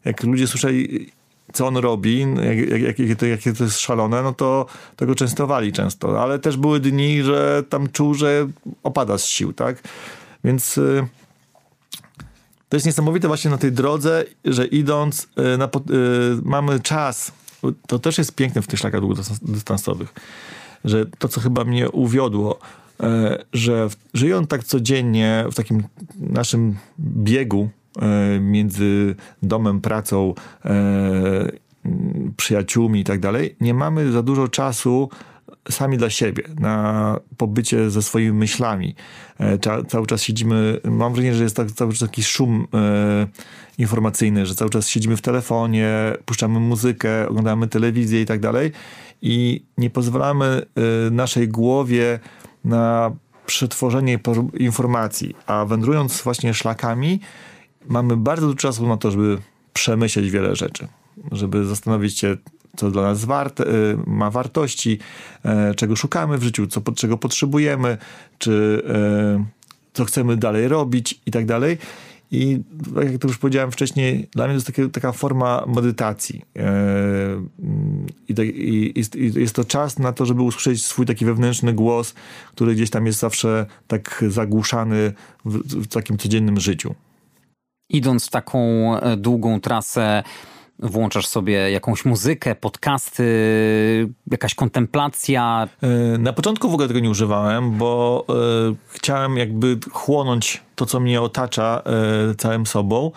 jak 0.04 0.22
ludzie 0.22 0.46
słyszeli, 0.46 1.10
co 1.52 1.66
on 1.66 1.76
robi, 1.76 2.20
jak, 2.20 2.80
jak, 2.80 2.98
jakie, 2.98 3.16
to, 3.16 3.26
jakie 3.26 3.52
jest 3.60 3.78
szalone, 3.78 4.22
no 4.22 4.32
to, 4.32 4.66
to 4.96 5.06
go 5.06 5.14
częstowali 5.14 5.72
często. 5.72 6.22
Ale 6.22 6.38
też 6.38 6.56
były 6.56 6.80
dni, 6.80 7.22
że 7.22 7.62
tam 7.68 7.88
czuł, 7.88 8.14
że 8.14 8.48
opada 8.82 9.18
z 9.18 9.26
sił, 9.26 9.52
tak? 9.52 9.82
Więc 10.44 10.78
y, 10.78 11.06
to 12.68 12.76
jest 12.76 12.86
niesamowite 12.86 13.28
właśnie 13.28 13.50
na 13.50 13.58
tej 13.58 13.72
drodze, 13.72 14.24
że 14.44 14.66
idąc 14.66 15.22
y, 15.54 15.58
na, 15.58 15.64
y, 15.64 15.68
mamy 16.42 16.80
czas. 16.80 17.32
To 17.86 17.98
też 17.98 18.18
jest 18.18 18.34
piękne 18.34 18.62
w 18.62 18.66
tych 18.66 18.78
szlakach 18.78 19.00
długodystansowych, 19.00 20.14
że 20.84 21.06
to, 21.06 21.28
co 21.28 21.40
chyba 21.40 21.64
mnie 21.64 21.90
uwiodło, 21.90 22.58
że 23.52 23.88
żyjąc 24.14 24.48
tak 24.48 24.64
codziennie 24.64 25.44
w 25.52 25.54
takim 25.54 25.82
naszym 26.18 26.76
biegu 26.98 27.70
E, 27.70 27.79
między 28.40 29.14
domem, 29.42 29.80
pracą, 29.80 30.34
e, 30.64 31.52
przyjaciółmi 32.36 33.00
i 33.00 33.04
tak 33.04 33.20
dalej, 33.20 33.56
nie 33.60 33.74
mamy 33.74 34.12
za 34.12 34.22
dużo 34.22 34.48
czasu 34.48 35.08
sami 35.70 35.98
dla 35.98 36.10
siebie, 36.10 36.42
na 36.58 37.16
pobycie 37.36 37.90
ze 37.90 38.02
swoimi 38.02 38.32
myślami. 38.32 38.94
E, 39.38 39.58
cały 39.88 40.06
czas 40.06 40.22
siedzimy, 40.22 40.80
mam 40.84 41.12
wrażenie, 41.12 41.34
że 41.34 41.42
jest 41.42 41.56
tak, 41.56 41.70
cały 41.70 41.92
czas 41.92 42.08
taki 42.08 42.22
szum 42.22 42.66
informacyjny, 43.78 44.46
że 44.46 44.54
cały 44.54 44.70
czas 44.70 44.88
siedzimy 44.88 45.16
w 45.16 45.22
telefonie, 45.22 46.12
puszczamy 46.24 46.60
muzykę, 46.60 47.28
oglądamy 47.28 47.68
telewizję 47.68 48.22
i 48.22 48.26
tak 48.26 48.40
dalej 48.40 48.72
i 49.22 49.64
nie 49.78 49.90
pozwalamy 49.90 50.62
naszej 51.10 51.48
głowie 51.48 52.18
na 52.64 53.12
przetworzenie 53.50 54.18
informacji, 54.58 55.34
a 55.46 55.64
wędrując 55.64 56.22
właśnie 56.22 56.54
szlakami, 56.54 57.20
mamy 57.88 58.16
bardzo 58.16 58.46
dużo 58.46 58.56
czasu 58.56 58.88
na 58.88 58.96
to, 58.96 59.10
żeby 59.10 59.38
przemyśleć 59.72 60.30
wiele 60.30 60.56
rzeczy, 60.56 60.88
żeby 61.32 61.64
zastanowić 61.64 62.18
się, 62.18 62.36
co 62.76 62.90
dla 62.90 63.02
nas 63.02 63.24
y, 63.24 63.26
ma 64.06 64.30
wartości, 64.30 64.98
e, 65.44 65.74
czego 65.74 65.96
szukamy 65.96 66.38
w 66.38 66.42
życiu, 66.42 66.66
co, 66.66 66.80
czego 66.92 67.18
potrzebujemy, 67.18 67.98
czy 68.38 68.82
e, 68.88 69.44
co 69.92 70.04
chcemy 70.04 70.36
dalej 70.36 70.68
robić 70.68 71.20
i 71.26 71.30
tak 71.30 71.46
dalej. 71.46 71.78
I 72.32 72.60
tak 72.94 73.12
jak 73.12 73.20
to 73.20 73.28
już 73.28 73.38
powiedziałem 73.38 73.70
wcześniej, 73.70 74.28
dla 74.32 74.48
mnie 74.48 74.60
to 74.60 74.82
jest 74.82 74.94
taka 74.94 75.12
forma 75.12 75.64
medytacji. 75.66 76.44
I, 78.28 78.34
i, 78.34 79.00
I, 79.16 79.40
jest 79.40 79.54
to 79.54 79.64
czas 79.64 79.98
na 79.98 80.12
to, 80.12 80.26
żeby 80.26 80.42
usłyszeć 80.42 80.84
swój 80.84 81.06
taki 81.06 81.24
wewnętrzny 81.24 81.72
głos, 81.72 82.14
który 82.54 82.74
gdzieś 82.74 82.90
tam 82.90 83.06
jest 83.06 83.18
zawsze 83.18 83.66
tak 83.86 84.24
zagłuszany 84.28 85.12
w, 85.44 85.82
w 85.82 85.86
takim 85.86 86.18
codziennym 86.18 86.60
życiu. 86.60 86.94
Idąc 87.90 88.26
w 88.26 88.31
taką 88.31 88.59
e, 88.96 89.16
długą 89.16 89.61
trasę, 89.61 90.22
włączasz 90.79 91.26
sobie 91.26 91.70
jakąś 91.70 92.05
muzykę, 92.05 92.55
podcasty, 92.55 93.24
jakaś 94.31 94.55
kontemplacja? 94.55 95.68
E, 95.83 96.18
na 96.18 96.33
początku 96.33 96.70
w 96.70 96.74
ogóle 96.74 96.88
tego 96.88 97.00
nie 97.00 97.11
używałem, 97.11 97.79
bo 97.79 98.24
e, 98.29 98.33
chciałem 98.88 99.37
jakby 99.37 99.79
chłonąć 99.92 100.62
to, 100.74 100.87
co 100.87 101.00
mnie 101.00 101.20
otacza 101.20 101.83
całym 102.38 102.66
sobą. 102.66 103.11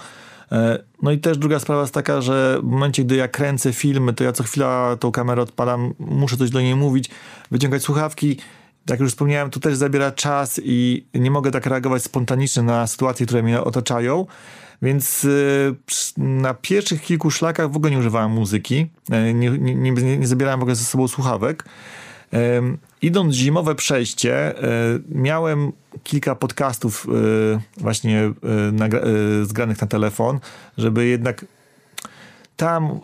No 1.01 1.11
i 1.11 1.17
też 1.17 1.37
druga 1.37 1.59
sprawa 1.59 1.81
jest 1.81 1.93
taka, 1.93 2.21
że 2.21 2.59
w 2.59 2.63
momencie, 2.63 3.03
gdy 3.03 3.15
ja 3.15 3.27
kręcę 3.27 3.73
filmy, 3.73 4.13
to 4.13 4.23
ja 4.23 4.31
co 4.31 4.43
chwila 4.43 4.97
tą 4.99 5.11
kamerę 5.11 5.41
odpalam, 5.41 5.93
muszę 5.99 6.37
coś 6.37 6.49
do 6.49 6.61
niej 6.61 6.75
mówić, 6.75 7.09
wyciągać 7.51 7.83
słuchawki. 7.83 8.37
Jak 8.89 8.99
już 8.99 9.11
wspomniałem, 9.11 9.49
to 9.49 9.59
też 9.59 9.75
zabiera 9.75 10.11
czas 10.11 10.61
i 10.63 11.05
nie 11.13 11.31
mogę 11.31 11.51
tak 11.51 11.65
reagować 11.65 12.03
spontanicznie 12.03 12.63
na 12.63 12.87
sytuacje, 12.87 13.25
które 13.25 13.43
mnie 13.43 13.61
otaczają. 13.61 14.25
Więc 14.83 15.23
y, 15.23 15.75
na 16.17 16.53
pierwszych 16.53 17.01
kilku 17.01 17.31
szlakach 17.31 17.71
w 17.71 17.75
ogóle 17.75 17.91
nie 17.91 17.99
używałem 17.99 18.31
muzyki, 18.31 18.87
e, 19.11 19.33
nie, 19.33 19.49
nie, 19.49 19.75
nie, 19.75 20.17
nie 20.17 20.27
zabierałem 20.27 20.59
w 20.59 20.63
ogóle 20.63 20.75
ze 20.75 20.83
sobą 20.83 21.07
słuchawek. 21.07 21.65
Idąc 23.01 23.35
zimowe 23.35 23.75
przejście, 23.75 24.63
e, 24.63 24.99
miałem 25.09 25.71
kilka 26.03 26.35
podcastów 26.35 27.07
e, 27.09 27.81
właśnie 27.81 28.33
zgranych 29.43 29.81
na 29.81 29.87
telefon, 29.87 30.39
żeby 30.77 31.05
jednak 31.05 31.45
tam 32.57 32.99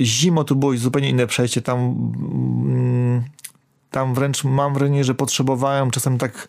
zimo 0.00 0.44
to 0.44 0.54
było 0.54 0.76
zupełnie 0.76 1.10
inne 1.10 1.26
przejście, 1.26 1.62
tam 1.62 1.78
mm, 1.78 3.22
tam 3.90 4.14
wręcz 4.14 4.44
mam 4.44 4.74
wrażenie, 4.74 5.04
że 5.04 5.14
potrzebowałem 5.14 5.90
czasem 5.90 6.18
tak 6.18 6.48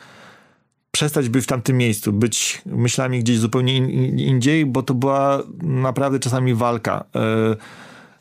przestać 0.92 1.30
być 1.30 1.44
w 1.44 1.48
tamtym 1.48 1.78
miejscu, 1.78 2.14
być 2.14 2.62
myślami 2.66 3.20
gdzieś 3.20 3.38
zupełnie 3.38 3.78
in, 3.78 4.20
indziej, 4.20 4.66
bo 4.66 4.84
to 4.84 4.94
była 4.94 5.44
naprawdę 5.62 6.20
czasami 6.20 6.54
walka. 6.54 7.06
E, 7.16 7.56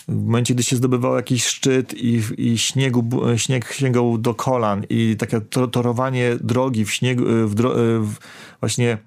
w 0.08 0.24
momencie, 0.24 0.54
gdy 0.54 0.62
się 0.62 0.76
zdobywał 0.76 1.16
jakiś 1.16 1.44
szczyt 1.44 1.94
i, 1.94 2.22
i 2.38 2.58
śniegu, 2.58 3.02
śnieg 3.36 3.72
sięgał 3.72 4.18
do 4.18 4.34
kolan 4.34 4.84
i 4.88 5.16
takie 5.18 5.40
torowanie 5.70 6.36
drogi 6.40 6.84
w 6.84 6.92
śniegu, 6.92 7.24
w, 7.26 7.54
w, 7.54 7.62
w 8.06 8.16
właśnie 8.60 8.98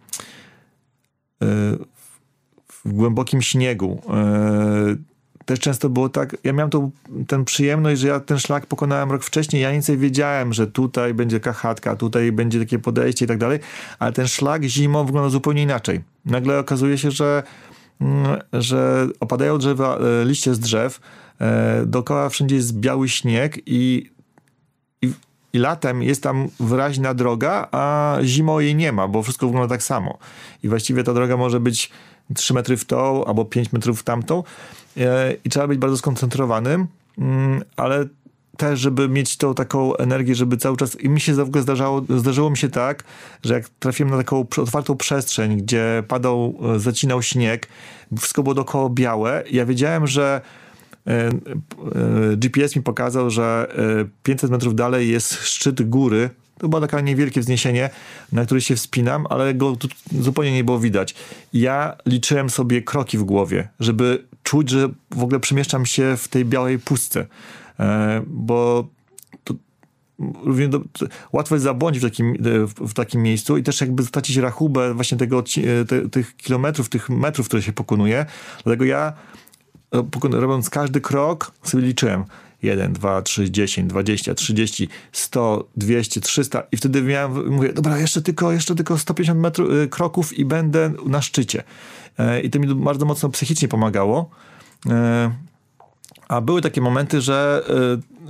e, 1.42 1.78
w 2.68 2.94
głębokim 2.94 3.42
śniegu. 3.42 4.02
Też 5.52 5.60
często 5.60 5.90
było 5.90 6.10
tak, 6.10 6.38
ja 6.44 6.54
miałem 6.54 6.70
tą, 6.70 6.92
tę 7.28 7.46
przyjemność, 7.46 8.02
że 8.02 8.08
ja 8.08 8.20
ten 8.20 8.40
szlak 8.40 8.66
pokonałem 8.66 9.12
rok 9.12 9.24
wcześniej, 9.24 9.62
ja 9.62 9.76
nic 9.76 9.90
nie 9.90 9.98
wiedziałem, 9.98 10.54
że 10.54 10.68
tutaj 10.68 11.14
będzie 11.14 11.40
taka 11.40 11.54
chatka, 11.54 11.96
tutaj 11.96 12.32
będzie 12.32 12.60
takie 12.60 12.80
podejście 12.80 13.26
i 13.26 13.28
tak 13.28 13.38
dalej, 13.38 13.60
ale 14.00 14.12
ten 14.12 14.28
szlak 14.28 14.64
zimą 14.64 15.06
wygląda 15.06 15.30
zupełnie 15.30 15.62
inaczej. 15.62 16.02
Nagle 16.26 16.60
okazuje 16.60 16.98
się, 16.98 17.12
że, 17.12 17.44
mm, 18.02 18.40
że 18.54 19.08
opadają 19.20 19.58
drzewa, 19.58 19.98
e, 19.98 20.26
liście 20.26 20.56
z 20.56 20.60
drzew, 20.60 21.00
e, 21.42 21.84
dookoła 21.86 22.30
wszędzie 22.30 22.56
jest 22.56 22.80
biały 22.80 23.10
śnieg 23.10 23.60
i, 23.66 24.12
i, 25.02 25.14
latem 25.54 26.04
jest 26.04 26.24
tam 26.24 26.48
wyraźna 26.60 27.14
droga, 27.14 27.68
a 27.72 28.18
zimą 28.24 28.60
jej 28.60 28.76
nie 28.76 28.92
ma, 28.92 29.08
bo 29.08 29.24
wszystko 29.24 29.48
wygląda 29.48 29.76
tak 29.76 29.84
samo. 29.84 30.18
I 30.64 30.70
właściwie 30.70 31.04
ta 31.04 31.14
droga 31.14 31.38
może 31.38 31.60
być 31.60 31.92
3 32.36 32.54
metry 32.54 32.78
w 32.78 32.86
tą 32.86 33.26
albo 33.26 33.46
5 33.46 33.74
metrów 33.74 34.00
w 34.00 34.04
tamtą 34.04 34.44
i 35.44 35.50
trzeba 35.50 35.68
być 35.68 35.80
bardzo 35.80 35.98
skoncentrowanym, 35.98 36.88
mm, 37.18 37.62
ale 37.76 38.06
też, 38.58 38.80
żeby 38.80 39.10
mieć 39.10 39.38
tą 39.38 39.54
taką 39.54 39.96
energię, 39.96 40.36
żeby 40.36 40.58
cały 40.58 40.78
czas... 40.78 41.02
I 41.02 41.10
mi 41.10 41.22
się 41.22 41.34
w 41.34 41.40
ogóle 41.40 41.62
zdarzało, 41.62 42.02
zdarzyło 42.18 42.50
mi 42.50 42.58
się 42.58 42.70
tak, 42.70 43.04
że 43.44 43.54
jak 43.54 43.70
trafiłem 43.70 44.12
na 44.12 44.18
taką 44.18 44.40
otwartą 44.58 44.98
przestrzeń, 44.98 45.58
gdzie 45.58 46.04
padał, 46.08 46.56
e, 46.76 46.80
zacinał 46.80 47.22
śnieg, 47.22 47.68
wszystko 48.18 48.44
było 48.44 48.56
dookoła 48.56 48.90
białe, 48.90 49.44
ja 49.52 49.66
wiedziałem, 49.66 50.08
że 50.08 50.42
e, 51.08 51.30
GPS 52.38 52.76
mi 52.76 52.82
pokazał, 52.82 53.30
że 53.30 53.68
500 54.24 54.52
metrów 54.52 54.76
dalej 54.76 55.10
jest 55.10 55.34
szczyt 55.34 55.90
góry, 55.90 56.30
to 56.62 56.70
było 56.70 56.88
takie 56.88 57.04
niewielkie 57.04 57.42
wzniesienie, 57.42 57.90
na 58.32 58.46
które 58.46 58.62
się 58.62 58.76
wspinam, 58.76 59.28
ale 59.30 59.54
go 59.54 59.78
zupełnie 60.20 60.52
nie 60.52 60.64
było 60.64 60.80
widać. 60.80 61.16
Ja 61.54 61.98
liczyłem 62.06 62.50
sobie 62.50 62.82
kroki 62.82 63.18
w 63.18 63.24
głowie, 63.24 63.68
żeby 63.80 64.24
czuć, 64.44 64.70
że 64.70 64.90
w 65.12 65.24
ogóle 65.24 65.40
przemieszczam 65.40 65.86
się 65.86 66.18
w 66.18 66.28
tej 66.28 66.46
białej 66.46 66.80
pustce, 66.80 67.26
e, 67.80 68.22
bo 68.28 68.88
to, 69.44 69.54
łatwo 71.34 71.56
jest 71.56 71.64
zabłądzić 71.64 72.04
w 72.04 72.06
takim, 72.06 72.38
w 72.78 72.94
takim 72.94 73.22
miejscu 73.22 73.58
i 73.58 73.64
też 73.64 73.82
jakby 73.82 74.04
stracić 74.04 74.38
rachubę 74.38 74.94
właśnie 74.94 75.18
tego, 75.18 75.44
te, 75.88 76.10
tych 76.10 76.38
kilometrów, 76.38 76.90
tych 76.90 77.10
metrów, 77.10 77.48
które 77.48 77.62
się 77.62 77.74
pokonuje. 77.74 78.26
Dlatego 78.64 78.86
ja 78.86 79.14
e, 79.94 80.40
robiąc 80.40 80.70
każdy 80.70 81.02
krok 81.02 81.52
sobie 81.64 81.84
liczyłem 81.84 82.26
1, 82.64 82.94
2, 82.94 83.22
3, 83.22 83.52
10, 83.52 83.90
20, 83.90 84.34
30, 84.34 84.90
100, 85.12 85.68
200, 85.78 86.22
300 86.22 86.64
i 86.72 86.78
wtedy 86.78 87.02
miałem, 87.02 87.50
mówię, 87.50 87.74
dobra, 87.74 88.00
jeszcze 88.00 88.22
tylko, 88.22 88.52
jeszcze 88.52 88.76
tylko 88.76 88.98
150 88.98 89.40
metrów, 89.40 89.70
y, 89.72 89.88
kroków 89.88 90.34
i 90.34 90.46
będę 90.46 90.94
na 91.06 91.22
szczycie. 91.22 91.64
E, 92.18 92.42
I 92.42 92.50
to 92.50 92.60
mi 92.60 92.76
bardzo 92.76 93.06
mocno 93.06 93.30
psychicznie 93.30 93.68
pomagało. 93.68 94.30
E, 94.90 95.32
a 96.28 96.42
były 96.42 96.62
takie 96.62 96.82
momenty, 96.82 97.22
że, 97.22 97.64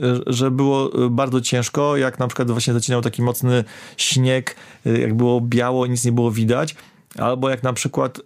y, 0.01 0.23
że 0.27 0.51
było 0.51 0.89
bardzo 1.09 1.41
ciężko, 1.41 1.97
jak 1.97 2.19
na 2.19 2.27
przykład 2.27 2.51
właśnie 2.51 2.73
zacinał 2.73 3.01
taki 3.01 3.21
mocny 3.21 3.63
śnieg, 3.97 4.55
jak 4.85 5.13
było 5.13 5.41
biało, 5.41 5.87
nic 5.87 6.05
nie 6.05 6.11
było 6.11 6.31
widać, 6.31 6.75
albo 7.17 7.49
jak 7.49 7.63
na 7.63 7.73
przykład 7.73 8.21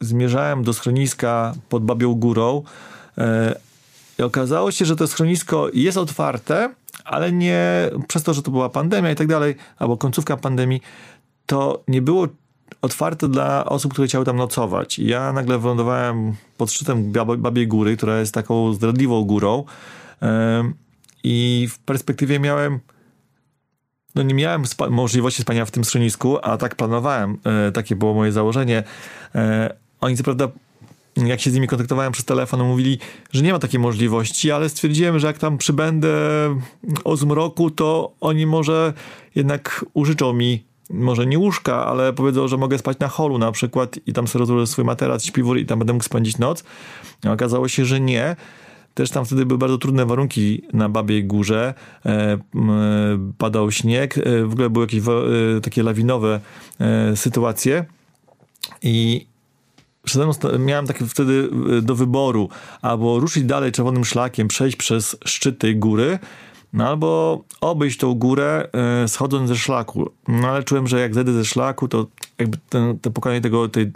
zmierzałem 0.00 0.64
do 0.64 0.72
schroniska 0.72 1.54
pod 1.68 1.84
Babią 1.84 2.14
Górą, 2.14 2.62
i 4.20 4.22
okazało 4.22 4.70
się, 4.70 4.84
że 4.84 4.96
to 4.96 5.06
schronisko 5.06 5.68
jest 5.74 5.98
otwarte, 5.98 6.74
ale 7.04 7.32
nie 7.32 7.90
przez 8.08 8.22
to, 8.22 8.34
że 8.34 8.42
to 8.42 8.50
była 8.50 8.68
pandemia 8.68 9.10
i 9.10 9.14
tak 9.14 9.26
dalej, 9.26 9.54
albo 9.78 9.96
końcówka 9.96 10.36
pandemii, 10.36 10.80
to 11.46 11.82
nie 11.88 12.02
było 12.02 12.28
otwarte 12.82 13.28
dla 13.28 13.64
osób, 13.64 13.92
które 13.92 14.08
chciały 14.08 14.24
tam 14.24 14.36
nocować. 14.36 14.98
I 14.98 15.06
ja 15.06 15.32
nagle 15.32 15.58
wylądowałem 15.58 16.34
pod 16.56 16.72
szczytem 16.72 17.12
Babiej 17.38 17.68
Góry, 17.68 17.96
która 17.96 18.20
jest 18.20 18.34
taką 18.34 18.72
zdradliwą 18.72 19.24
górą 19.24 19.64
i 21.24 21.68
w 21.70 21.78
perspektywie 21.78 22.40
miałem 22.40 22.80
no 24.14 24.22
nie 24.22 24.34
miałem 24.34 24.66
spa 24.66 24.90
możliwości 24.90 25.42
spania 25.42 25.64
w 25.64 25.70
tym 25.70 25.84
schronisku, 25.84 26.38
a 26.42 26.56
tak 26.56 26.74
planowałem, 26.74 27.38
e, 27.44 27.72
takie 27.72 27.96
było 27.96 28.14
moje 28.14 28.32
założenie. 28.32 28.82
E, 29.34 29.74
oni 30.00 30.16
co 30.16 30.24
prawda 30.24 30.48
jak 31.16 31.40
się 31.40 31.50
z 31.50 31.54
nimi 31.54 31.66
kontaktowałem 31.66 32.12
przez 32.12 32.24
telefon, 32.24 32.64
mówili, 32.64 32.98
że 33.32 33.42
nie 33.42 33.52
ma 33.52 33.58
takiej 33.58 33.80
możliwości, 33.80 34.50
ale 34.50 34.68
stwierdziłem, 34.68 35.18
że 35.18 35.26
jak 35.26 35.38
tam 35.38 35.58
przybędę 35.58 36.10
o 37.04 37.16
zmroku, 37.16 37.70
to 37.70 38.12
oni 38.20 38.46
może 38.46 38.92
jednak 39.34 39.84
użyczą 39.94 40.32
mi 40.32 40.70
może 40.90 41.26
nie 41.26 41.38
łóżka, 41.38 41.86
ale 41.86 42.12
powiedzą, 42.12 42.48
że 42.48 42.56
mogę 42.56 42.78
spać 42.78 42.98
na 42.98 43.08
holu 43.08 43.38
na 43.38 43.52
przykład 43.52 43.98
i 44.06 44.12
tam 44.12 44.28
sobie 44.28 44.40
rozłożę 44.40 44.66
swój 44.66 44.84
materac, 44.84 45.24
śpiwór 45.24 45.58
i 45.58 45.66
tam 45.66 45.78
będę 45.78 45.92
mógł 45.92 46.04
spędzić 46.04 46.38
noc. 46.38 46.64
Okazało 47.28 47.68
się, 47.68 47.84
że 47.84 48.00
nie. 48.00 48.36
Też 48.94 49.10
tam 49.10 49.24
wtedy 49.24 49.46
były 49.46 49.58
bardzo 49.58 49.78
trudne 49.78 50.06
warunki 50.06 50.62
na 50.72 50.88
Babiej 50.88 51.24
Górze. 51.24 51.74
E, 52.06 52.38
padał 53.38 53.72
śnieg, 53.72 54.18
e, 54.18 54.44
w 54.44 54.52
ogóle 54.52 54.70
były 54.70 54.84
jakieś 54.84 55.00
e, 55.08 55.60
takie 55.62 55.82
lawinowe 55.82 56.40
e, 56.80 57.16
sytuacje. 57.16 57.84
I 58.82 59.26
miałem 60.58 60.86
takie 60.86 61.06
wtedy 61.06 61.50
y, 61.78 61.82
do 61.82 61.94
wyboru, 61.94 62.48
albo 62.82 63.20
ruszyć 63.20 63.44
dalej 63.44 63.72
czerwonym 63.72 64.04
szlakiem, 64.04 64.48
przejść 64.48 64.76
przez 64.76 65.16
szczyt 65.24 65.58
tej 65.58 65.76
góry, 65.76 66.18
no 66.72 66.88
albo 66.88 67.40
obejść 67.60 67.98
tą 67.98 68.14
górę 68.14 68.68
y, 69.04 69.08
schodząc 69.08 69.48
ze 69.48 69.56
szlaku. 69.56 70.10
No 70.28 70.48
ale 70.48 70.62
czułem, 70.62 70.86
że 70.86 71.00
jak 71.00 71.14
zejdę 71.14 71.32
ze 71.32 71.44
szlaku, 71.44 71.88
to 71.88 72.06
jakby 72.38 72.58
ten, 72.68 72.98
te 72.98 73.10
pokonanie 73.10 73.40
tego, 73.40 73.68
tej, 73.68 73.92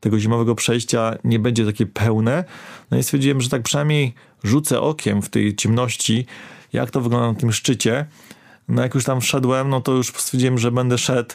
tego 0.00 0.18
zimowego 0.18 0.54
przejścia 0.54 1.14
nie 1.24 1.38
będzie 1.38 1.66
takie 1.66 1.86
pełne. 1.86 2.44
No 2.90 2.98
i 2.98 3.02
stwierdziłem, 3.02 3.40
że 3.40 3.48
tak 3.48 3.62
przynajmniej 3.62 4.14
rzucę 4.44 4.80
okiem 4.80 5.22
w 5.22 5.28
tej 5.28 5.56
ciemności, 5.56 6.26
jak 6.72 6.90
to 6.90 7.00
wygląda 7.00 7.32
na 7.32 7.38
tym 7.38 7.52
szczycie. 7.52 8.06
No 8.68 8.82
jak 8.82 8.94
już 8.94 9.04
tam 9.04 9.20
wszedłem, 9.20 9.68
no 9.68 9.80
to 9.80 9.92
już 9.92 10.06
stwierdziłem, 10.06 10.58
że 10.58 10.70
będę 10.70 10.98
szedł 10.98 11.34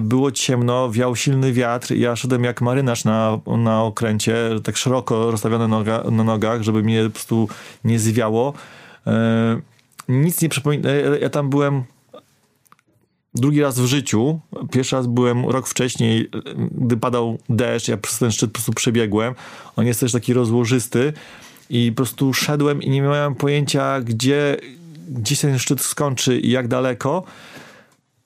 było 0.00 0.32
ciemno, 0.32 0.90
wiał 0.90 1.16
silny 1.16 1.52
wiatr 1.52 1.94
ja 1.94 2.16
szedłem 2.16 2.44
jak 2.44 2.60
marynarz 2.60 3.04
na, 3.04 3.38
na 3.46 3.82
okręcie, 3.82 4.36
tak 4.62 4.76
szeroko 4.76 5.30
rozstawiony 5.30 5.68
noga, 5.68 6.02
na 6.10 6.24
nogach, 6.24 6.62
żeby 6.62 6.82
mnie 6.82 7.04
po 7.04 7.10
prostu 7.10 7.48
nie 7.84 7.98
zwiało. 7.98 8.52
E, 9.06 9.60
nic 10.08 10.42
nie 10.42 10.48
przypomina, 10.48 10.90
ja 11.20 11.30
tam 11.30 11.50
byłem 11.50 11.84
drugi 13.34 13.62
raz 13.62 13.80
w 13.80 13.86
życiu. 13.86 14.40
Pierwszy 14.72 14.96
raz 14.96 15.06
byłem 15.06 15.46
rok 15.46 15.68
wcześniej, 15.68 16.30
gdy 16.70 16.96
padał 16.96 17.38
deszcz, 17.48 17.88
ja 17.88 17.96
przez 17.96 18.18
ten 18.18 18.32
szczyt 18.32 18.50
po 18.50 18.54
prostu 18.54 18.72
przebiegłem. 18.72 19.34
On 19.76 19.86
jest 19.86 20.00
też 20.00 20.12
taki 20.12 20.32
rozłożysty 20.32 21.12
i 21.70 21.92
po 21.92 21.96
prostu 21.96 22.34
szedłem 22.34 22.82
i 22.82 22.90
nie 22.90 23.02
miałem 23.02 23.34
pojęcia, 23.34 24.00
gdzie, 24.00 24.56
gdzie 25.08 25.36
ten 25.36 25.58
szczyt 25.58 25.80
skończy 25.80 26.40
i 26.40 26.50
jak 26.50 26.68
daleko. 26.68 27.24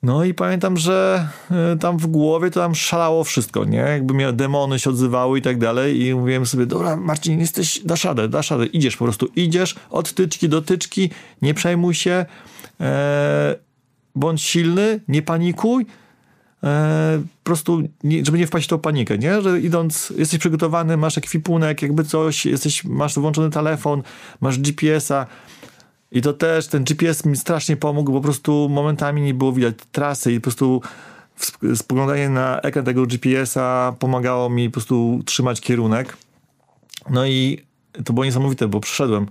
No 0.05 0.23
i 0.23 0.33
pamiętam, 0.33 0.77
że 0.77 1.27
e, 1.51 1.77
tam 1.77 1.97
w 1.97 2.07
głowie 2.07 2.51
to 2.51 2.59
tam 2.59 2.75
szalało 2.75 3.23
wszystko, 3.23 3.65
nie? 3.65 3.77
Jakby 3.77 4.13
mnie 4.13 4.33
demony 4.33 4.79
się 4.79 4.89
odzywały 4.89 5.39
i 5.39 5.41
tak 5.41 5.57
dalej 5.57 6.01
i 6.01 6.15
mówiłem 6.15 6.45
sobie, 6.45 6.65
dobra 6.65 6.95
Marcin, 6.95 7.39
jesteś, 7.39 7.79
dasz 7.85 8.03
radę, 8.03 8.29
dasz 8.29 8.51
radę, 8.51 8.65
idziesz 8.65 8.97
po 8.97 9.05
prostu, 9.05 9.27
idziesz 9.35 9.75
od 9.89 10.13
tyczki 10.13 10.49
do 10.49 10.61
tyczki, 10.61 11.09
nie 11.41 11.53
przejmuj 11.53 11.93
się, 11.93 12.25
e, 12.81 13.55
bądź 14.15 14.41
silny, 14.41 14.99
nie 15.07 15.21
panikuj, 15.21 15.85
e, 16.63 17.21
po 17.43 17.43
prostu, 17.43 17.81
nie, 18.03 18.25
żeby 18.25 18.37
nie 18.37 18.47
wpaść 18.47 18.65
w 18.65 18.69
tą 18.69 18.79
panikę, 18.79 19.17
nie? 19.17 19.41
Że 19.41 19.61
idąc, 19.61 20.13
jesteś 20.17 20.39
przygotowany, 20.39 20.97
masz 20.97 21.17
ekwipunek, 21.17 21.81
jakby 21.81 22.03
coś, 22.03 22.45
jesteś, 22.45 22.83
masz 22.83 23.15
włączony 23.15 23.49
telefon, 23.49 24.03
masz 24.41 24.59
GPS-a, 24.59 25.25
i 26.11 26.21
to 26.21 26.33
też 26.33 26.67
ten 26.67 26.83
GPS 26.83 27.25
mi 27.25 27.37
strasznie 27.37 27.77
pomógł, 27.77 28.11
po 28.11 28.21
prostu 28.21 28.69
momentami 28.69 29.21
nie 29.21 29.33
było 29.33 29.53
widać 29.53 29.75
trasy 29.91 30.33
i 30.33 30.39
po 30.39 30.43
prostu 30.43 30.81
spoglądanie 31.75 32.29
na 32.29 32.61
ekran 32.61 32.85
tego 32.85 33.05
GPS-a 33.05 33.95
pomagało 33.99 34.49
mi 34.49 34.69
po 34.69 34.73
prostu 34.73 35.19
trzymać 35.25 35.61
kierunek. 35.61 36.17
No 37.09 37.25
i 37.25 37.65
to 38.05 38.13
było 38.13 38.25
niesamowite, 38.25 38.67
bo 38.67 38.79
przeszedłem 38.79 39.27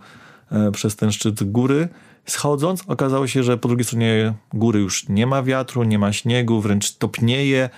e, 0.53 0.71
przez 0.71 0.97
ten 0.97 1.13
szczyt 1.13 1.53
góry. 1.53 1.89
Schodząc, 2.27 2.83
okazało 2.87 3.27
się, 3.27 3.43
że 3.43 3.59
po 3.59 3.69
drugiej 3.69 3.85
stronie 3.85 4.35
góry 4.53 4.81
już 4.81 5.09
nie 5.09 5.27
ma 5.27 5.43
wiatru, 5.43 5.85
nie 5.85 5.99
ma 5.99 6.13
śniegu, 6.13 6.61
wręcz 6.61 6.93
topnieje. 6.93 7.71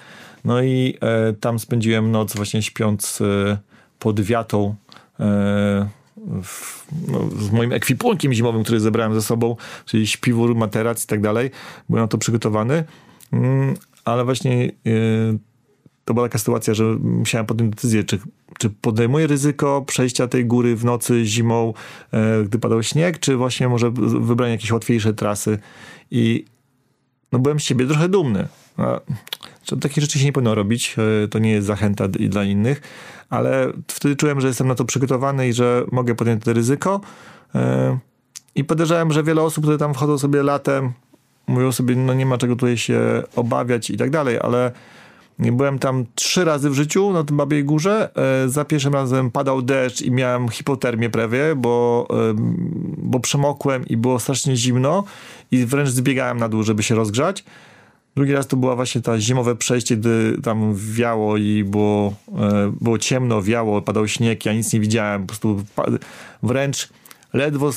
No 0.44 0.62
i 0.62 0.98
e, 1.00 1.32
tam 1.32 1.58
spędziłem 1.58 2.10
noc 2.10 2.36
właśnie 2.36 2.62
śpiąc 2.62 3.20
e, 3.20 3.58
pod 3.98 4.20
wiatą 4.20 4.74
e, 5.20 5.88
w, 6.42 6.84
no, 7.08 7.28
z 7.38 7.50
moim 7.50 7.72
ekwipunkiem 7.72 8.32
zimowym, 8.32 8.62
który 8.62 8.80
zebrałem 8.80 9.14
ze 9.14 9.22
sobą, 9.22 9.56
czyli 9.84 10.06
śpiwór, 10.06 10.54
materac 10.54 11.04
i 11.04 11.06
tak 11.06 11.20
dalej. 11.20 11.50
Byłem 11.88 12.04
na 12.04 12.08
to 12.08 12.18
przygotowany, 12.18 12.84
mm, 13.32 13.74
ale 14.04 14.24
właśnie 14.24 14.64
yy, 14.84 15.38
to 16.04 16.14
była 16.14 16.28
taka 16.28 16.38
sytuacja, 16.38 16.74
że 16.74 16.84
musiałem 17.02 17.46
podjąć 17.46 17.74
decyzję, 17.74 18.04
czy, 18.04 18.18
czy 18.58 18.70
podejmuję 18.70 19.26
ryzyko 19.26 19.82
przejścia 19.86 20.28
tej 20.28 20.46
góry 20.46 20.76
w 20.76 20.84
nocy, 20.84 21.24
zimą, 21.24 21.74
yy, 22.12 22.44
gdy 22.44 22.58
padał 22.58 22.82
śnieg, 22.82 23.18
czy 23.18 23.36
właśnie 23.36 23.68
może 23.68 23.90
wybrać 24.20 24.50
jakieś 24.50 24.72
łatwiejsze 24.72 25.14
trasy. 25.14 25.58
I 26.10 26.44
no 27.32 27.38
byłem 27.38 27.60
z 27.60 27.62
siebie 27.62 27.86
trochę 27.86 28.08
dumny. 28.08 28.48
No, 28.78 29.00
takie 29.80 30.00
rzeczy 30.00 30.18
się 30.18 30.24
nie 30.24 30.32
powinno 30.32 30.54
robić, 30.54 30.96
yy, 30.96 31.28
to 31.28 31.38
nie 31.38 31.50
jest 31.50 31.66
zachęta 31.66 32.08
dla 32.08 32.44
innych 32.44 32.80
ale 33.30 33.72
wtedy 33.88 34.16
czułem, 34.16 34.40
że 34.40 34.48
jestem 34.48 34.68
na 34.68 34.74
to 34.74 34.84
przygotowany 34.84 35.48
i 35.48 35.52
że 35.52 35.84
mogę 35.92 36.14
podjąć 36.14 36.44
to 36.44 36.52
ryzyko. 36.52 37.00
E, 37.54 37.98
I 38.54 38.64
podejrzewałem, 38.64 39.12
że 39.12 39.22
wiele 39.22 39.42
osób, 39.42 39.64
które 39.64 39.78
tam 39.78 39.94
wchodzą 39.94 40.18
sobie 40.18 40.42
latem, 40.42 40.92
mówią 41.46 41.72
sobie, 41.72 41.96
no 41.96 42.14
nie 42.14 42.26
ma 42.26 42.38
czego 42.38 42.56
tutaj 42.56 42.76
się 42.76 43.22
obawiać 43.36 43.90
i 43.90 43.96
tak 43.96 44.10
dalej, 44.10 44.38
ale 44.40 44.72
byłem 45.38 45.78
tam 45.78 46.04
trzy 46.14 46.44
razy 46.44 46.70
w 46.70 46.74
życiu 46.74 47.12
na 47.12 47.24
tym 47.24 47.36
Babiej 47.36 47.64
Górze. 47.64 48.10
E, 48.44 48.48
za 48.48 48.64
pierwszym 48.64 48.94
razem 48.94 49.30
padał 49.30 49.62
deszcz 49.62 50.02
i 50.02 50.10
miałem 50.10 50.48
hipotermię 50.48 51.10
prawie, 51.10 51.54
bo, 51.56 52.08
bo 52.98 53.20
przemokłem 53.20 53.86
i 53.86 53.96
było 53.96 54.18
strasznie 54.18 54.56
zimno 54.56 55.04
i 55.50 55.66
wręcz 55.66 55.88
zbiegałem 55.88 56.38
na 56.38 56.48
dół, 56.48 56.62
żeby 56.62 56.82
się 56.82 56.94
rozgrzać. 56.94 57.44
Drugi 58.16 58.32
raz 58.32 58.46
to 58.46 58.56
była 58.56 58.76
właśnie 58.76 59.00
ta 59.00 59.20
zimowe 59.20 59.56
przejście, 59.56 59.96
gdy 59.96 60.38
tam 60.42 60.74
wiało 60.74 61.36
i 61.36 61.64
było, 61.64 62.14
e, 62.38 62.72
było 62.80 62.98
ciemno, 62.98 63.42
wiało, 63.42 63.82
padał 63.82 64.08
śnieg, 64.08 64.46
ja 64.46 64.52
nic 64.52 64.72
nie 64.72 64.80
widziałem, 64.80 65.20
po 65.20 65.26
prostu 65.26 65.64
wręcz 66.42 66.88
ledwo 67.32 67.70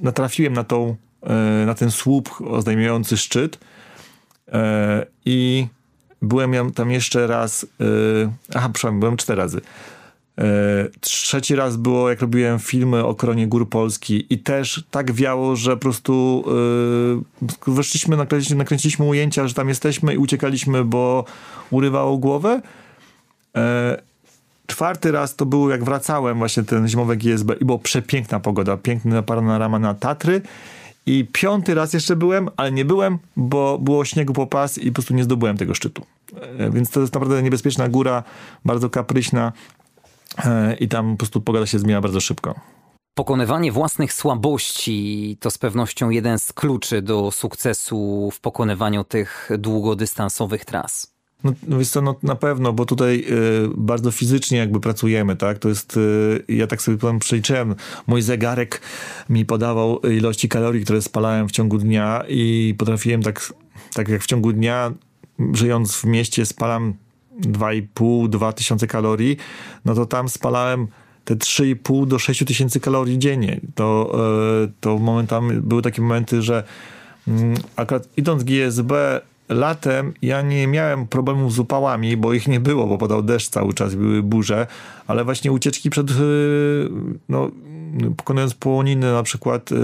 natrafiłem 0.00 0.52
na 0.52 0.64
tą, 0.64 0.96
e, 1.22 1.66
na 1.66 1.74
ten 1.74 1.90
słup 1.90 2.30
oznajmujący 2.40 3.16
szczyt 3.16 3.58
e, 4.52 5.06
i 5.24 5.66
byłem 6.22 6.72
tam 6.72 6.90
jeszcze 6.90 7.26
raz, 7.26 7.66
aha, 8.54 8.68
przepraszam, 8.72 9.00
byłem 9.00 9.16
cztery 9.16 9.42
razy. 9.42 9.60
E, 10.38 10.42
trzeci 11.00 11.56
raz 11.56 11.76
było, 11.76 12.10
jak 12.10 12.20
robiłem 12.20 12.58
filmy 12.58 13.04
o 13.04 13.14
koronie 13.14 13.46
gór 13.46 13.68
Polski 13.68 14.26
i 14.30 14.38
też 14.38 14.84
tak 14.90 15.12
wiało, 15.12 15.56
że 15.56 15.70
po 15.70 15.82
prostu 15.82 16.44
yy, 17.66 17.74
weszliśmy, 17.74 18.16
nakręciliśmy, 18.16 18.56
nakręciliśmy 18.56 19.04
ujęcia, 19.04 19.48
że 19.48 19.54
tam 19.54 19.68
jesteśmy 19.68 20.14
i 20.14 20.18
uciekaliśmy, 20.18 20.84
bo 20.84 21.24
urywało 21.70 22.18
głowę. 22.18 22.62
Yy, 23.54 23.62
czwarty 24.66 25.12
raz 25.12 25.36
to 25.36 25.46
było, 25.46 25.70
jak 25.70 25.84
wracałem 25.84 26.38
właśnie 26.38 26.62
ten 26.62 26.88
zimowy 26.88 27.16
GSB 27.16 27.54
i 27.60 27.64
było 27.64 27.78
przepiękna 27.78 28.40
pogoda, 28.40 28.76
piękna 28.76 29.22
panorama 29.22 29.78
na 29.78 29.94
Tatry. 29.94 30.42
I 31.06 31.26
piąty 31.32 31.74
raz 31.74 31.92
jeszcze 31.92 32.16
byłem, 32.16 32.48
ale 32.56 32.72
nie 32.72 32.84
byłem, 32.84 33.18
bo 33.36 33.78
było 33.78 34.04
śniegu 34.04 34.32
po 34.32 34.46
pas 34.46 34.78
i 34.78 34.86
po 34.86 34.94
prostu 34.94 35.14
nie 35.14 35.24
zdobyłem 35.24 35.56
tego 35.56 35.74
szczytu. 35.74 36.06
Więc 36.70 36.90
to 36.90 37.00
jest 37.00 37.14
naprawdę 37.14 37.42
niebezpieczna 37.42 37.88
góra, 37.88 38.22
bardzo 38.64 38.90
kapryśna. 38.90 39.52
E, 40.44 40.74
i 40.74 40.88
tam 40.88 41.10
po 41.10 41.16
prostu 41.16 41.40
pogoda 41.40 41.66
się 41.66 41.78
zmienia 41.78 42.00
bardzo 42.00 42.20
szybko. 42.20 42.54
Pokonywanie 43.14 43.72
własnych 43.72 44.12
słabości 44.12 45.36
to 45.40 45.50
z 45.50 45.58
pewnością 45.58 46.10
jeden 46.10 46.38
z 46.38 46.52
kluczy 46.52 47.02
do 47.02 47.30
sukcesu 47.30 48.30
w 48.32 48.40
pokonywaniu 48.40 49.04
tych 49.04 49.50
długodystansowych 49.58 50.64
tras. 50.64 51.16
No, 51.44 51.52
no 51.68 51.84
co, 51.84 52.02
no, 52.02 52.14
na 52.22 52.34
pewno, 52.34 52.72
bo 52.72 52.86
tutaj 52.86 53.24
y, 53.30 53.68
bardzo 53.76 54.10
fizycznie 54.10 54.58
jakby 54.58 54.80
pracujemy, 54.80 55.36
tak? 55.36 55.58
To 55.58 55.68
jest, 55.68 55.96
y, 55.96 56.44
ja 56.48 56.66
tak 56.66 56.82
sobie 56.82 56.98
powiem, 56.98 57.18
przeliczyłem, 57.18 57.74
mój 58.06 58.22
zegarek 58.22 58.80
mi 59.28 59.44
podawał 59.44 60.00
ilości 60.00 60.48
kalorii, 60.48 60.84
które 60.84 61.02
spalałem 61.02 61.48
w 61.48 61.52
ciągu 61.52 61.78
dnia 61.78 62.24
i 62.28 62.74
potrafiłem 62.78 63.22
tak, 63.22 63.52
tak 63.94 64.08
jak 64.08 64.22
w 64.22 64.26
ciągu 64.26 64.52
dnia, 64.52 64.92
żyjąc 65.52 65.96
w 65.96 66.04
mieście, 66.04 66.46
spalam 66.46 66.94
2,5-2 67.40 68.52
tysiące 68.52 68.86
kalorii, 68.86 69.36
no 69.84 69.94
to 69.94 70.06
tam 70.06 70.28
spalałem 70.28 70.88
te 71.24 71.36
3,5 71.36 72.06
do 72.06 72.18
6 72.18 72.44
tysięcy 72.44 72.80
kalorii 72.80 73.18
dziennie. 73.18 73.60
To, 73.74 74.18
e, 74.64 74.68
to 74.80 74.98
momentami 74.98 75.60
były 75.60 75.82
takie 75.82 76.02
momenty, 76.02 76.42
że 76.42 76.64
mm, 77.28 77.54
akurat 77.76 78.08
idąc 78.16 78.44
GSB 78.44 79.20
latem 79.48 80.12
ja 80.22 80.42
nie 80.42 80.66
miałem 80.66 81.06
problemów 81.06 81.52
z 81.52 81.58
upałami, 81.58 82.16
bo 82.16 82.32
ich 82.32 82.48
nie 82.48 82.60
było, 82.60 82.86
bo 82.86 82.98
podał 82.98 83.22
deszcz 83.22 83.48
cały 83.48 83.74
czas, 83.74 83.94
były 83.94 84.22
burze, 84.22 84.66
ale 85.06 85.24
właśnie 85.24 85.52
ucieczki 85.52 85.90
przed, 85.90 86.10
e, 86.10 86.14
no, 87.28 87.50
pokonując 88.16 88.54
połoniny 88.54 89.12
na 89.12 89.22
przykład 89.22 89.70
yy, 89.70 89.78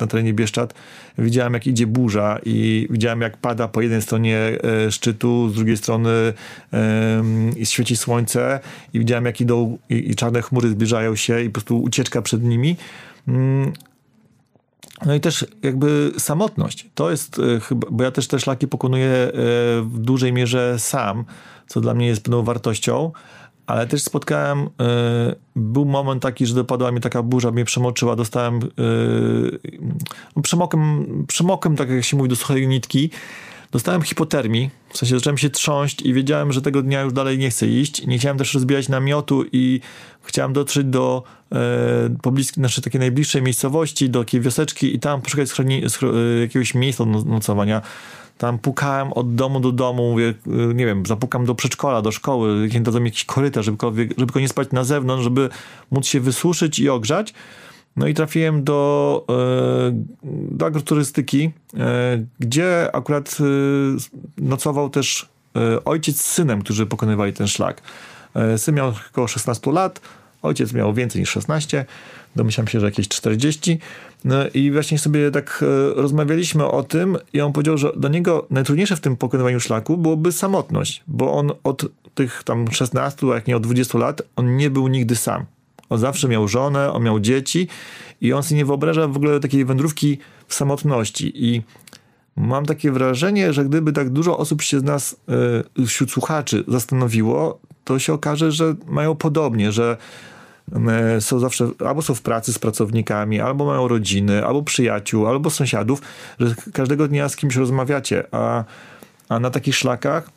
na 0.00 0.06
terenie 0.06 0.32
Bieszczad, 0.32 0.74
widziałem 1.18 1.54
jak 1.54 1.66
idzie 1.66 1.86
burza 1.86 2.38
i 2.44 2.88
widziałem 2.90 3.20
jak 3.20 3.36
pada 3.36 3.68
po 3.68 3.80
jednej 3.80 4.02
stronie 4.02 4.58
yy, 4.84 4.92
szczytu, 4.92 5.48
z 5.48 5.54
drugiej 5.54 5.76
strony 5.76 6.10
świeci 7.64 7.96
słońce 7.96 8.60
i 8.94 8.98
widziałem 8.98 9.24
jak 9.24 9.40
idą 9.40 9.78
i, 9.90 10.10
i, 10.10 10.14
czarne 10.14 10.42
chmury 10.42 10.68
zbliżają 10.68 11.16
się 11.16 11.42
i 11.42 11.46
po 11.46 11.52
prostu 11.52 11.82
ucieczka 11.82 12.22
przed 12.22 12.42
nimi. 12.42 12.76
Mm, 13.28 13.72
no 15.06 15.14
i 15.14 15.20
też 15.20 15.46
jakby 15.62 16.12
samotność. 16.18 16.86
To 16.94 17.10
jest 17.10 17.40
chyba, 17.62 17.86
bo 17.90 18.04
ja 18.04 18.10
też 18.10 18.28
te 18.28 18.40
szlaki 18.40 18.68
pokonuję 18.68 19.32
w 19.82 19.98
dużej 19.98 20.32
mierze 20.32 20.78
sam, 20.78 21.24
co 21.66 21.80
dla 21.80 21.94
mnie 21.94 22.06
jest 22.06 22.22
pewną 22.22 22.42
wartością, 22.42 23.12
ale 23.68 23.86
też 23.86 24.02
spotkałem, 24.02 24.58
y, 24.60 24.68
był 25.56 25.84
moment 25.84 26.22
taki, 26.22 26.46
że 26.46 26.54
dopadła 26.54 26.92
mi 26.92 27.00
taka 27.00 27.22
burza, 27.22 27.50
mnie 27.50 27.64
przemoczyła, 27.64 28.16
dostałem, 28.16 28.60
y, 30.36 30.42
przemokłem, 30.42 31.06
przemokłem, 31.26 31.76
tak 31.76 31.90
jak 31.90 32.04
się 32.04 32.16
mówi, 32.16 32.28
do 32.28 32.36
suchej 32.36 32.68
nitki, 32.68 33.10
dostałem 33.72 34.02
hipotermii, 34.02 34.70
w 34.88 34.98
sensie 34.98 35.14
zacząłem 35.14 35.38
się 35.38 35.50
trząść 35.50 36.02
i 36.02 36.14
wiedziałem, 36.14 36.52
że 36.52 36.62
tego 36.62 36.82
dnia 36.82 37.02
już 37.02 37.12
dalej 37.12 37.38
nie 37.38 37.50
chcę 37.50 37.66
iść. 37.66 38.06
Nie 38.06 38.18
chciałem 38.18 38.38
też 38.38 38.54
rozbijać 38.54 38.88
namiotu 38.88 39.44
i 39.52 39.80
chciałem 40.22 40.52
dotrzeć 40.52 40.86
do 40.86 41.22
e, 41.52 41.56
pobliskiej, 42.22 42.54
znaczy 42.54 42.82
takiej 42.82 43.00
najbliższej 43.00 43.42
miejscowości, 43.42 44.10
do 44.10 44.18
takiej 44.18 44.40
wioseczki 44.40 44.94
i 44.94 44.98
tam 45.00 45.22
poszukać 45.22 45.48
schroni, 45.48 45.82
schro, 45.88 46.12
jakiegoś 46.40 46.74
miejsca 46.74 47.04
do 47.04 47.10
nocowania 47.10 47.82
tam 48.38 48.58
pukałem 48.58 49.12
od 49.12 49.34
domu 49.34 49.60
do 49.60 49.72
domu, 49.72 50.10
mówię, 50.10 50.34
y, 50.70 50.74
nie 50.74 50.86
wiem, 50.86 51.06
zapukam 51.06 51.44
do 51.44 51.54
przedszkola, 51.54 52.02
do 52.02 52.12
szkoły, 52.12 52.68
dadzą 52.80 53.00
mi 53.00 53.06
jakiś 53.06 53.24
korytarz, 53.24 53.66
żeby, 53.66 54.08
żeby 54.18 54.32
go 54.32 54.40
nie 54.40 54.48
spać 54.48 54.68
na 54.72 54.84
zewnątrz, 54.84 55.24
żeby 55.24 55.48
móc 55.90 56.06
się 56.06 56.20
wysuszyć 56.20 56.78
i 56.78 56.88
ogrzać. 56.88 57.34
No 57.96 58.06
i 58.06 58.14
trafiłem 58.14 58.64
do, 58.64 59.24
e, 59.28 59.34
do 60.50 60.66
agroturystyki, 60.66 61.50
e, 61.78 62.24
gdzie 62.40 62.90
akurat 62.92 63.38
nocował 64.38 64.90
też 64.90 65.28
ojciec 65.84 66.20
z 66.20 66.24
synem, 66.24 66.62
którzy 66.62 66.86
pokonywali 66.86 67.32
ten 67.32 67.48
szlak. 67.48 67.82
Syn 68.56 68.74
miał 68.74 68.92
około 69.10 69.28
16 69.28 69.72
lat, 69.72 70.00
Ojciec 70.42 70.72
miał 70.72 70.94
więcej 70.94 71.20
niż 71.20 71.30
16, 71.30 71.84
domyślam 72.36 72.68
się, 72.68 72.80
że 72.80 72.86
jakieś 72.86 73.08
40. 73.08 73.78
No 74.24 74.36
i 74.54 74.70
właśnie 74.70 74.98
sobie 74.98 75.30
tak 75.30 75.64
e, 75.64 75.94
rozmawialiśmy 76.02 76.66
o 76.66 76.82
tym 76.82 77.16
i 77.32 77.40
on 77.40 77.52
powiedział, 77.52 77.78
że 77.78 77.92
dla 77.96 78.10
niego 78.10 78.46
najtrudniejsze 78.50 78.96
w 78.96 79.00
tym 79.00 79.16
pokonywaniu 79.16 79.60
szlaku 79.60 79.96
byłoby 79.96 80.32
samotność, 80.32 81.02
bo 81.06 81.32
on 81.32 81.52
od 81.64 81.84
tych 82.14 82.42
tam 82.44 82.70
16, 82.70 83.26
jak 83.26 83.46
nie 83.46 83.56
od 83.56 83.62
20 83.62 83.98
lat, 83.98 84.22
on 84.36 84.56
nie 84.56 84.70
był 84.70 84.88
nigdy 84.88 85.16
sam. 85.16 85.44
On 85.90 85.98
zawsze 85.98 86.28
miał 86.28 86.48
żonę, 86.48 86.92
on 86.92 87.02
miał 87.02 87.20
dzieci 87.20 87.68
i 88.20 88.32
on 88.32 88.42
sobie 88.42 88.56
nie 88.56 88.64
wyobraża 88.64 89.08
w 89.08 89.16
ogóle 89.16 89.40
takiej 89.40 89.64
wędrówki 89.64 90.18
w 90.48 90.54
samotności. 90.54 91.32
I 91.34 91.62
mam 92.36 92.66
takie 92.66 92.92
wrażenie, 92.92 93.52
że 93.52 93.64
gdyby 93.64 93.92
tak 93.92 94.10
dużo 94.10 94.38
osób 94.38 94.62
się 94.62 94.80
z 94.80 94.82
nas, 94.82 95.16
yy, 95.76 95.86
wśród 95.86 96.10
słuchaczy, 96.10 96.64
zastanowiło, 96.68 97.60
to 97.84 97.98
się 97.98 98.12
okaże, 98.12 98.52
że 98.52 98.74
mają 98.86 99.14
podobnie, 99.14 99.72
że 99.72 99.96
są 101.20 101.38
zawsze, 101.38 101.70
albo 101.86 102.02
są 102.02 102.14
w 102.14 102.22
pracy 102.22 102.52
z 102.52 102.58
pracownikami, 102.58 103.40
albo 103.40 103.66
mają 103.66 103.88
rodziny, 103.88 104.46
albo 104.46 104.62
przyjaciół, 104.62 105.26
albo 105.26 105.50
sąsiadów, 105.50 106.02
że 106.40 106.54
każdego 106.72 107.08
dnia 107.08 107.28
z 107.28 107.36
kimś 107.36 107.56
rozmawiacie, 107.56 108.24
a, 108.32 108.64
a 109.28 109.40
na 109.40 109.50
takich 109.50 109.76
szlakach 109.76 110.30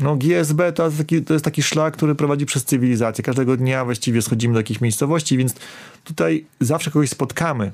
no 0.00 0.16
GSB 0.16 0.72
to 0.72 0.84
jest, 0.84 0.98
taki, 0.98 1.22
to 1.22 1.32
jest 1.32 1.44
taki 1.44 1.62
szlak, 1.62 1.96
który 1.96 2.14
prowadzi 2.14 2.46
przez 2.46 2.64
cywilizację. 2.64 3.24
Każdego 3.24 3.56
dnia 3.56 3.84
właściwie 3.84 4.22
schodzimy 4.22 4.54
do 4.54 4.60
jakiejś 4.60 4.80
miejscowości, 4.80 5.36
więc 5.36 5.54
tutaj 6.04 6.44
zawsze 6.60 6.90
kogoś 6.90 7.10
spotkamy. 7.10 7.72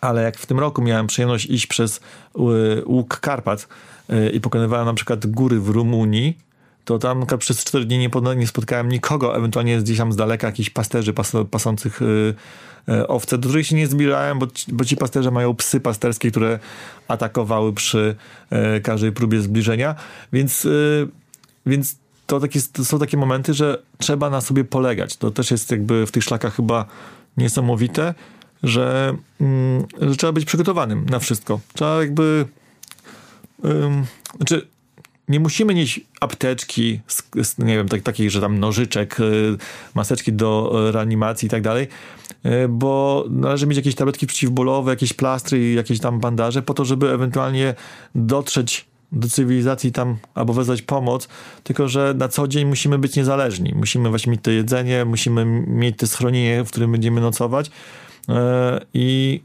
Ale 0.00 0.22
jak 0.22 0.38
w 0.38 0.46
tym 0.46 0.58
roku 0.58 0.82
miałem 0.82 1.06
przyjemność 1.06 1.46
iść 1.46 1.66
przez 1.66 1.96
y, 1.96 2.82
łuk 2.86 3.20
Karpat 3.20 3.68
y, 4.10 4.30
i 4.30 4.40
pokonywałem 4.40 4.86
na 4.86 4.94
przykład 4.94 5.26
góry 5.26 5.60
w 5.60 5.68
Rumunii, 5.68 6.38
to 6.86 6.98
tam 6.98 7.26
przez 7.38 7.64
4 7.64 7.84
dni 7.84 7.98
nie, 7.98 8.10
nie 8.36 8.46
spotkałem 8.46 8.88
nikogo, 8.88 9.36
ewentualnie 9.36 9.78
gdzieś 9.78 9.98
tam 9.98 10.12
z 10.12 10.16
daleka 10.16 10.46
jakichś 10.46 10.70
pasterzy 10.70 11.12
pas, 11.12 11.32
pasących 11.50 12.02
y, 12.02 12.34
owce, 13.08 13.38
do 13.38 13.48
których 13.48 13.66
się 13.66 13.76
nie 13.76 13.86
zbliżałem, 13.86 14.38
bo, 14.38 14.46
bo 14.68 14.84
ci 14.84 14.96
pasterze 14.96 15.30
mają 15.30 15.54
psy 15.54 15.80
pasterskie, 15.80 16.30
które 16.30 16.58
atakowały 17.08 17.72
przy 17.72 18.16
każdej 18.82 19.12
próbie 19.12 19.40
zbliżenia, 19.40 19.94
więc 20.32 20.68
więc 21.66 21.96
to, 22.26 22.40
takie, 22.40 22.60
to 22.72 22.84
są 22.84 22.98
takie 22.98 23.16
momenty, 23.16 23.54
że 23.54 23.82
trzeba 23.98 24.30
na 24.30 24.40
sobie 24.40 24.64
polegać. 24.64 25.16
To 25.16 25.30
też 25.30 25.50
jest 25.50 25.70
jakby 25.70 26.06
w 26.06 26.10
tych 26.10 26.24
szlakach 26.24 26.56
chyba 26.56 26.84
niesamowite, 27.36 28.14
że, 28.62 29.16
mm, 29.40 29.84
że 30.00 30.16
trzeba 30.16 30.32
być 30.32 30.44
przygotowanym 30.44 31.06
na 31.10 31.18
wszystko. 31.18 31.60
Trzeba 31.74 32.00
jakby. 32.00 32.46
Um, 33.62 34.04
znaczy, 34.36 34.66
nie 35.28 35.40
musimy 35.40 35.74
mieć 35.74 36.00
apteczki, 36.20 37.00
nie 37.58 37.76
wiem, 37.76 37.88
tak, 37.88 38.02
takich, 38.02 38.30
że 38.30 38.40
tam 38.40 38.58
nożyczek, 38.58 39.20
y, 39.20 39.56
maseczki 39.94 40.32
do 40.32 40.72
y, 40.88 40.92
reanimacji 40.92 41.46
i 41.46 41.50
tak 41.50 41.62
dalej, 41.62 41.88
y, 42.46 42.68
bo 42.68 43.24
należy 43.30 43.66
mieć 43.66 43.76
jakieś 43.76 43.94
tabletki 43.94 44.26
przeciwbólowe, 44.26 44.92
jakieś 44.92 45.12
plastry 45.12 45.58
i 45.58 45.74
jakieś 45.74 46.00
tam 46.00 46.20
bandaże 46.20 46.62
po 46.62 46.74
to, 46.74 46.84
żeby 46.84 47.10
ewentualnie 47.10 47.74
dotrzeć 48.14 48.86
do 49.12 49.28
cywilizacji 49.28 49.92
tam 49.92 50.16
albo 50.34 50.52
wezwać 50.52 50.82
pomoc, 50.82 51.28
tylko 51.64 51.88
że 51.88 52.14
na 52.16 52.28
co 52.28 52.48
dzień 52.48 52.66
musimy 52.68 52.98
być 52.98 53.16
niezależni. 53.16 53.74
Musimy 53.76 54.08
właśnie 54.08 54.32
mieć 54.32 54.42
to 54.42 54.50
jedzenie, 54.50 55.04
musimy 55.04 55.44
mieć 55.66 55.96
te 55.96 56.06
schronienie, 56.06 56.64
w 56.64 56.68
którym 56.68 56.92
będziemy 56.92 57.20
nocować 57.20 57.70
i, 58.94 59.40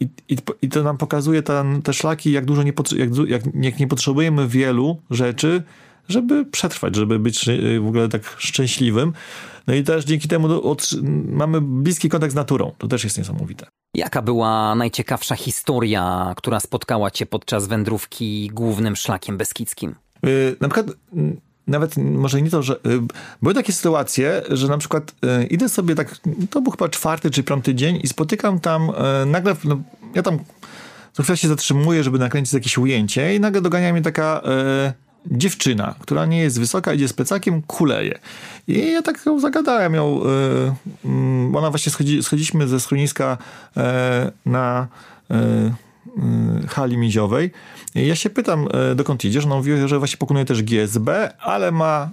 i, 0.00 0.08
i, 0.28 0.36
i 0.62 0.68
to 0.68 0.82
nam 0.82 0.96
pokazuje 0.96 1.42
ten, 1.42 1.82
te 1.82 1.92
szlaki, 1.92 2.32
jak 2.32 2.44
dużo 2.44 2.62
nie, 2.62 2.72
jak, 2.96 3.10
jak, 3.28 3.42
jak 3.54 3.78
nie 3.78 3.86
potrzebujemy 3.86 4.48
wielu 4.48 4.98
rzeczy, 5.10 5.62
żeby 6.08 6.44
przetrwać, 6.44 6.96
żeby 6.96 7.18
być 7.18 7.46
w 7.80 7.86
ogóle 7.86 8.08
tak 8.08 8.36
szczęśliwym. 8.38 9.12
No 9.66 9.74
i 9.74 9.84
też 9.84 10.04
dzięki 10.04 10.28
temu 10.28 10.70
od, 10.70 10.90
mamy 11.28 11.60
bliski 11.60 12.08
kontakt 12.08 12.32
z 12.32 12.36
naturą. 12.36 12.72
To 12.78 12.88
też 12.88 13.04
jest 13.04 13.18
niesamowite. 13.18 13.66
Jaka 13.94 14.22
była 14.22 14.74
najciekawsza 14.74 15.36
historia, 15.36 16.34
która 16.36 16.60
spotkała 16.60 17.10
cię 17.10 17.26
podczas 17.26 17.66
wędrówki 17.66 18.50
głównym 18.54 18.96
szlakiem 18.96 19.36
beskidzkim? 19.36 19.94
Yy, 20.22 20.56
na 20.60 20.68
przykład 20.68 20.96
nawet 21.70 21.96
może 21.96 22.42
nie 22.42 22.50
to, 22.50 22.62
że 22.62 22.76
yy, 22.84 23.00
były 23.42 23.54
takie 23.54 23.72
sytuacje, 23.72 24.42
że 24.48 24.68
na 24.68 24.78
przykład 24.78 25.12
yy, 25.22 25.44
idę 25.44 25.68
sobie 25.68 25.94
tak, 25.94 26.16
to 26.50 26.60
był 26.60 26.72
chyba 26.72 26.88
czwarty 26.88 27.30
czy 27.30 27.42
piąty 27.42 27.74
dzień 27.74 28.00
i 28.02 28.08
spotykam 28.08 28.60
tam 28.60 28.90
y, 28.90 29.26
nagle, 29.26 29.56
no, 29.64 29.80
ja 30.14 30.22
tam 30.22 30.38
co 31.12 31.22
chwilę 31.22 31.36
się 31.36 31.48
zatrzymuję, 31.48 32.04
żeby 32.04 32.18
nakręcić 32.18 32.54
jakieś 32.54 32.78
ujęcie 32.78 33.34
i 33.34 33.40
nagle 33.40 33.60
dogania 33.60 33.92
mnie 33.92 34.02
taka 34.02 34.42
y, 35.26 35.38
dziewczyna, 35.38 35.94
która 36.00 36.26
nie 36.26 36.38
jest 36.38 36.60
wysoka, 36.60 36.92
idzie 36.92 37.08
z 37.08 37.12
plecakiem, 37.12 37.62
kuleje. 37.62 38.18
I 38.68 38.92
ja 38.92 39.02
tak 39.02 39.26
ją 39.26 39.40
zagadałem 39.40 39.94
ją. 39.94 40.20
Yy, 41.04 41.58
ona 41.58 41.70
właśnie 41.70 41.92
schodzi, 41.92 42.22
schodziliśmy 42.22 42.68
ze 42.68 42.80
schroniska 42.80 43.38
na 44.46 44.88
hali 46.68 46.98
miziowej. 46.98 47.50
Ja 47.94 48.14
się 48.14 48.30
pytam, 48.30 48.68
dokąd 48.96 49.24
idziesz? 49.24 49.44
Ona 49.44 49.56
mówi, 49.56 49.72
że 49.86 49.98
właśnie 49.98 50.18
pokonuje 50.18 50.44
też 50.44 50.62
GSB, 50.62 51.30
ale 51.38 51.72
ma 51.72 52.10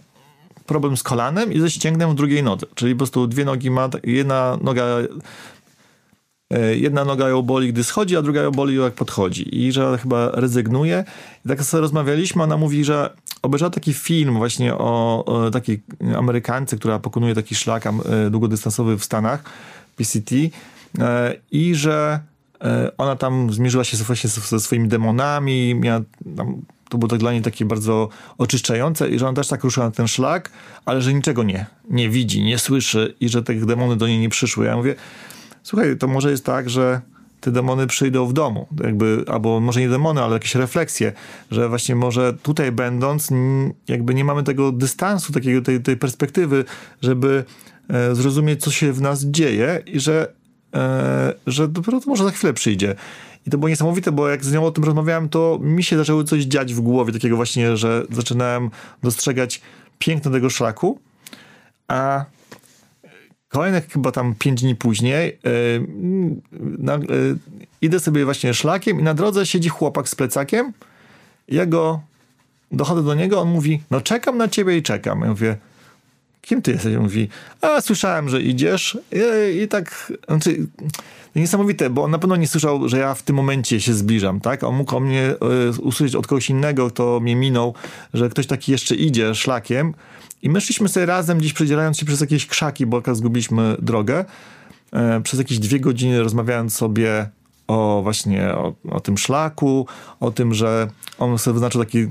problem 0.65 0.97
z 0.97 1.03
kolanem 1.03 1.53
i 1.53 1.59
ze 1.59 1.69
ścięgnem 1.69 2.11
w 2.11 2.15
drugiej 2.15 2.43
nodze. 2.43 2.65
Czyli 2.75 2.93
po 2.93 2.97
prostu 2.97 3.27
dwie 3.27 3.45
nogi 3.45 3.71
ma, 3.71 3.89
jedna 4.03 4.57
noga 4.61 4.85
jedna 6.75 7.05
noga 7.05 7.29
ją 7.29 7.41
boli, 7.41 7.73
gdy 7.73 7.83
schodzi, 7.83 8.17
a 8.17 8.21
druga 8.21 8.41
ją 8.41 8.51
boli, 8.51 8.75
jak 8.75 8.93
podchodzi. 8.93 9.65
I 9.65 9.71
że 9.71 9.97
chyba 9.97 10.31
rezygnuje. 10.31 11.03
I 11.45 11.49
tak 11.49 11.63
sobie 11.63 11.81
rozmawialiśmy, 11.81 12.43
ona 12.43 12.57
mówi, 12.57 12.83
że 12.83 13.13
obejrzała 13.41 13.69
taki 13.69 13.93
film 13.93 14.33
właśnie 14.37 14.75
o, 14.75 15.25
o 15.25 15.51
takiej 15.51 15.81
Amerykance, 16.17 16.77
która 16.77 16.99
pokonuje 16.99 17.35
taki 17.35 17.55
szlak 17.55 17.83
długodystansowy 18.31 18.97
w 18.97 19.03
Stanach, 19.03 19.43
PCT, 19.95 20.35
i 21.51 21.75
że 21.75 22.19
ona 22.97 23.15
tam 23.15 23.53
zmierzyła 23.53 23.83
się 23.83 23.97
właśnie 23.97 24.29
ze 24.29 24.59
swoimi 24.59 24.87
demonami, 24.87 25.75
miała 25.75 26.01
tam, 26.37 26.61
to 26.89 26.97
było 26.97 27.09
tak 27.09 27.19
dla 27.19 27.31
niej 27.31 27.41
takie 27.41 27.65
bardzo 27.65 28.09
oczyszczające 28.37 29.09
i 29.09 29.19
że 29.19 29.27
ona 29.27 29.35
też 29.35 29.47
tak 29.47 29.63
ruszyła 29.63 29.85
na 29.85 29.91
ten 29.91 30.07
szlak, 30.07 30.51
ale 30.85 31.01
że 31.01 31.13
niczego 31.13 31.43
nie, 31.43 31.65
nie 31.89 32.09
widzi, 32.09 32.43
nie 32.43 32.59
słyszy 32.59 33.15
i 33.19 33.29
że 33.29 33.43
te 33.43 33.53
demony 33.53 33.95
do 33.95 34.07
niej 34.07 34.19
nie 34.19 34.29
przyszły. 34.29 34.65
Ja 34.65 34.77
mówię, 34.77 34.95
słuchaj, 35.63 35.97
to 35.97 36.07
może 36.07 36.31
jest 36.31 36.45
tak, 36.45 36.69
że 36.69 37.01
te 37.41 37.51
demony 37.51 37.87
przyjdą 37.87 38.25
w 38.25 38.33
domu, 38.33 38.67
jakby, 38.83 39.23
albo 39.27 39.59
może 39.59 39.79
nie 39.79 39.89
demony, 39.89 40.23
ale 40.23 40.33
jakieś 40.33 40.55
refleksje, 40.55 41.13
że 41.51 41.69
właśnie 41.69 41.95
może 41.95 42.33
tutaj 42.33 42.71
będąc, 42.71 43.29
jakby 43.87 44.13
nie 44.13 44.25
mamy 44.25 44.43
tego 44.43 44.71
dystansu, 44.71 45.33
takiego, 45.33 45.61
tej, 45.61 45.81
tej 45.81 45.97
perspektywy, 45.97 46.65
żeby 47.01 47.43
e, 47.89 48.15
zrozumieć, 48.15 48.61
co 48.61 48.71
się 48.71 48.93
w 48.93 49.01
nas 49.01 49.25
dzieje 49.25 49.81
i 49.85 49.99
że, 49.99 50.21
e, 50.23 50.46
że 51.47 51.67
dopiero 51.67 51.99
to 51.99 52.09
może 52.09 52.23
za 52.23 52.31
chwilę 52.31 52.53
przyjdzie. 52.53 52.95
I 53.47 53.49
to 53.49 53.57
było 53.57 53.69
niesamowite, 53.69 54.11
bo 54.11 54.29
jak 54.29 54.45
z 54.45 54.53
nią 54.53 54.65
o 54.65 54.71
tym 54.71 54.83
rozmawiałem, 54.83 55.29
to 55.29 55.59
mi 55.61 55.83
się 55.83 55.97
zaczęło 55.97 56.23
coś 56.23 56.43
dziać 56.43 56.73
w 56.73 56.79
głowie, 56.79 57.13
takiego 57.13 57.35
właśnie, 57.35 57.77
że 57.77 58.05
zaczynałem 58.09 58.69
dostrzegać 59.03 59.61
piękno 59.99 60.31
tego 60.31 60.49
szlaku, 60.49 60.99
a 61.87 62.25
Kolejnych 63.49 63.87
chyba 63.89 64.11
tam 64.11 64.35
pięć 64.35 64.61
dni 64.61 64.75
później 64.75 65.39
yy, 65.43 65.87
na, 66.77 66.93
yy, 66.95 67.37
idę 67.81 67.99
sobie 67.99 68.25
właśnie 68.25 68.53
szlakiem 68.53 68.99
i 68.99 69.03
na 69.03 69.13
drodze 69.13 69.45
siedzi 69.45 69.69
chłopak 69.69 70.09
z 70.09 70.15
plecakiem. 70.15 70.73
Ja 71.47 71.65
go 71.65 72.01
dochodzę 72.71 73.03
do 73.03 73.13
niego, 73.13 73.41
on 73.41 73.49
mówi, 73.49 73.81
no 73.91 74.01
czekam 74.01 74.37
na 74.37 74.47
ciebie 74.47 74.77
i 74.77 74.83
czekam. 74.83 75.21
Ja 75.21 75.27
mówię, 75.27 75.57
kim 76.47 76.61
ty 76.61 76.71
jesteś? 76.71 76.95
On 76.95 77.03
mówi, 77.03 77.27
a 77.61 77.81
słyszałem, 77.81 78.29
że 78.29 78.41
idziesz. 78.41 78.97
I, 79.11 79.61
i 79.61 79.67
tak, 79.67 80.13
znaczy, 80.27 80.67
niesamowite, 81.35 81.89
bo 81.89 82.03
on 82.03 82.11
na 82.11 82.19
pewno 82.19 82.35
nie 82.35 82.47
słyszał, 82.47 82.89
że 82.89 82.97
ja 82.97 83.13
w 83.13 83.23
tym 83.23 83.35
momencie 83.35 83.81
się 83.81 83.93
zbliżam, 83.93 84.39
tak? 84.39 84.63
On 84.63 84.75
mógł 84.75 84.95
o 84.95 84.99
mnie 84.99 85.35
y, 85.77 85.81
usłyszeć 85.81 86.15
od 86.15 86.27
kogoś 86.27 86.49
innego, 86.49 86.89
kto 86.89 87.19
mnie 87.19 87.35
minął, 87.35 87.73
że 88.13 88.29
ktoś 88.29 88.47
taki 88.47 88.71
jeszcze 88.71 88.95
idzie 88.95 89.35
szlakiem. 89.35 89.93
I 90.41 90.49
my 90.49 90.61
szliśmy 90.61 90.89
sobie 90.89 91.05
razem, 91.05 91.37
gdzieś 91.37 91.53
przedzierając 91.53 91.97
się 91.97 92.05
przez 92.05 92.21
jakieś 92.21 92.47
krzaki, 92.47 92.85
bo 92.85 92.97
jak 92.97 93.15
zgubiliśmy 93.15 93.75
drogę. 93.79 94.25
E, 94.93 95.21
przez 95.21 95.39
jakieś 95.39 95.59
dwie 95.59 95.79
godziny 95.79 96.23
rozmawiając 96.23 96.75
sobie 96.75 97.29
o 97.67 97.99
właśnie 98.03 98.53
o, 98.53 98.73
o 98.89 98.99
tym 98.99 99.17
szlaku, 99.17 99.87
o 100.19 100.31
tym, 100.31 100.53
że 100.53 100.87
on 101.19 101.37
sobie 101.37 101.53
wyznaczył 101.53 101.83
taki 101.83 102.07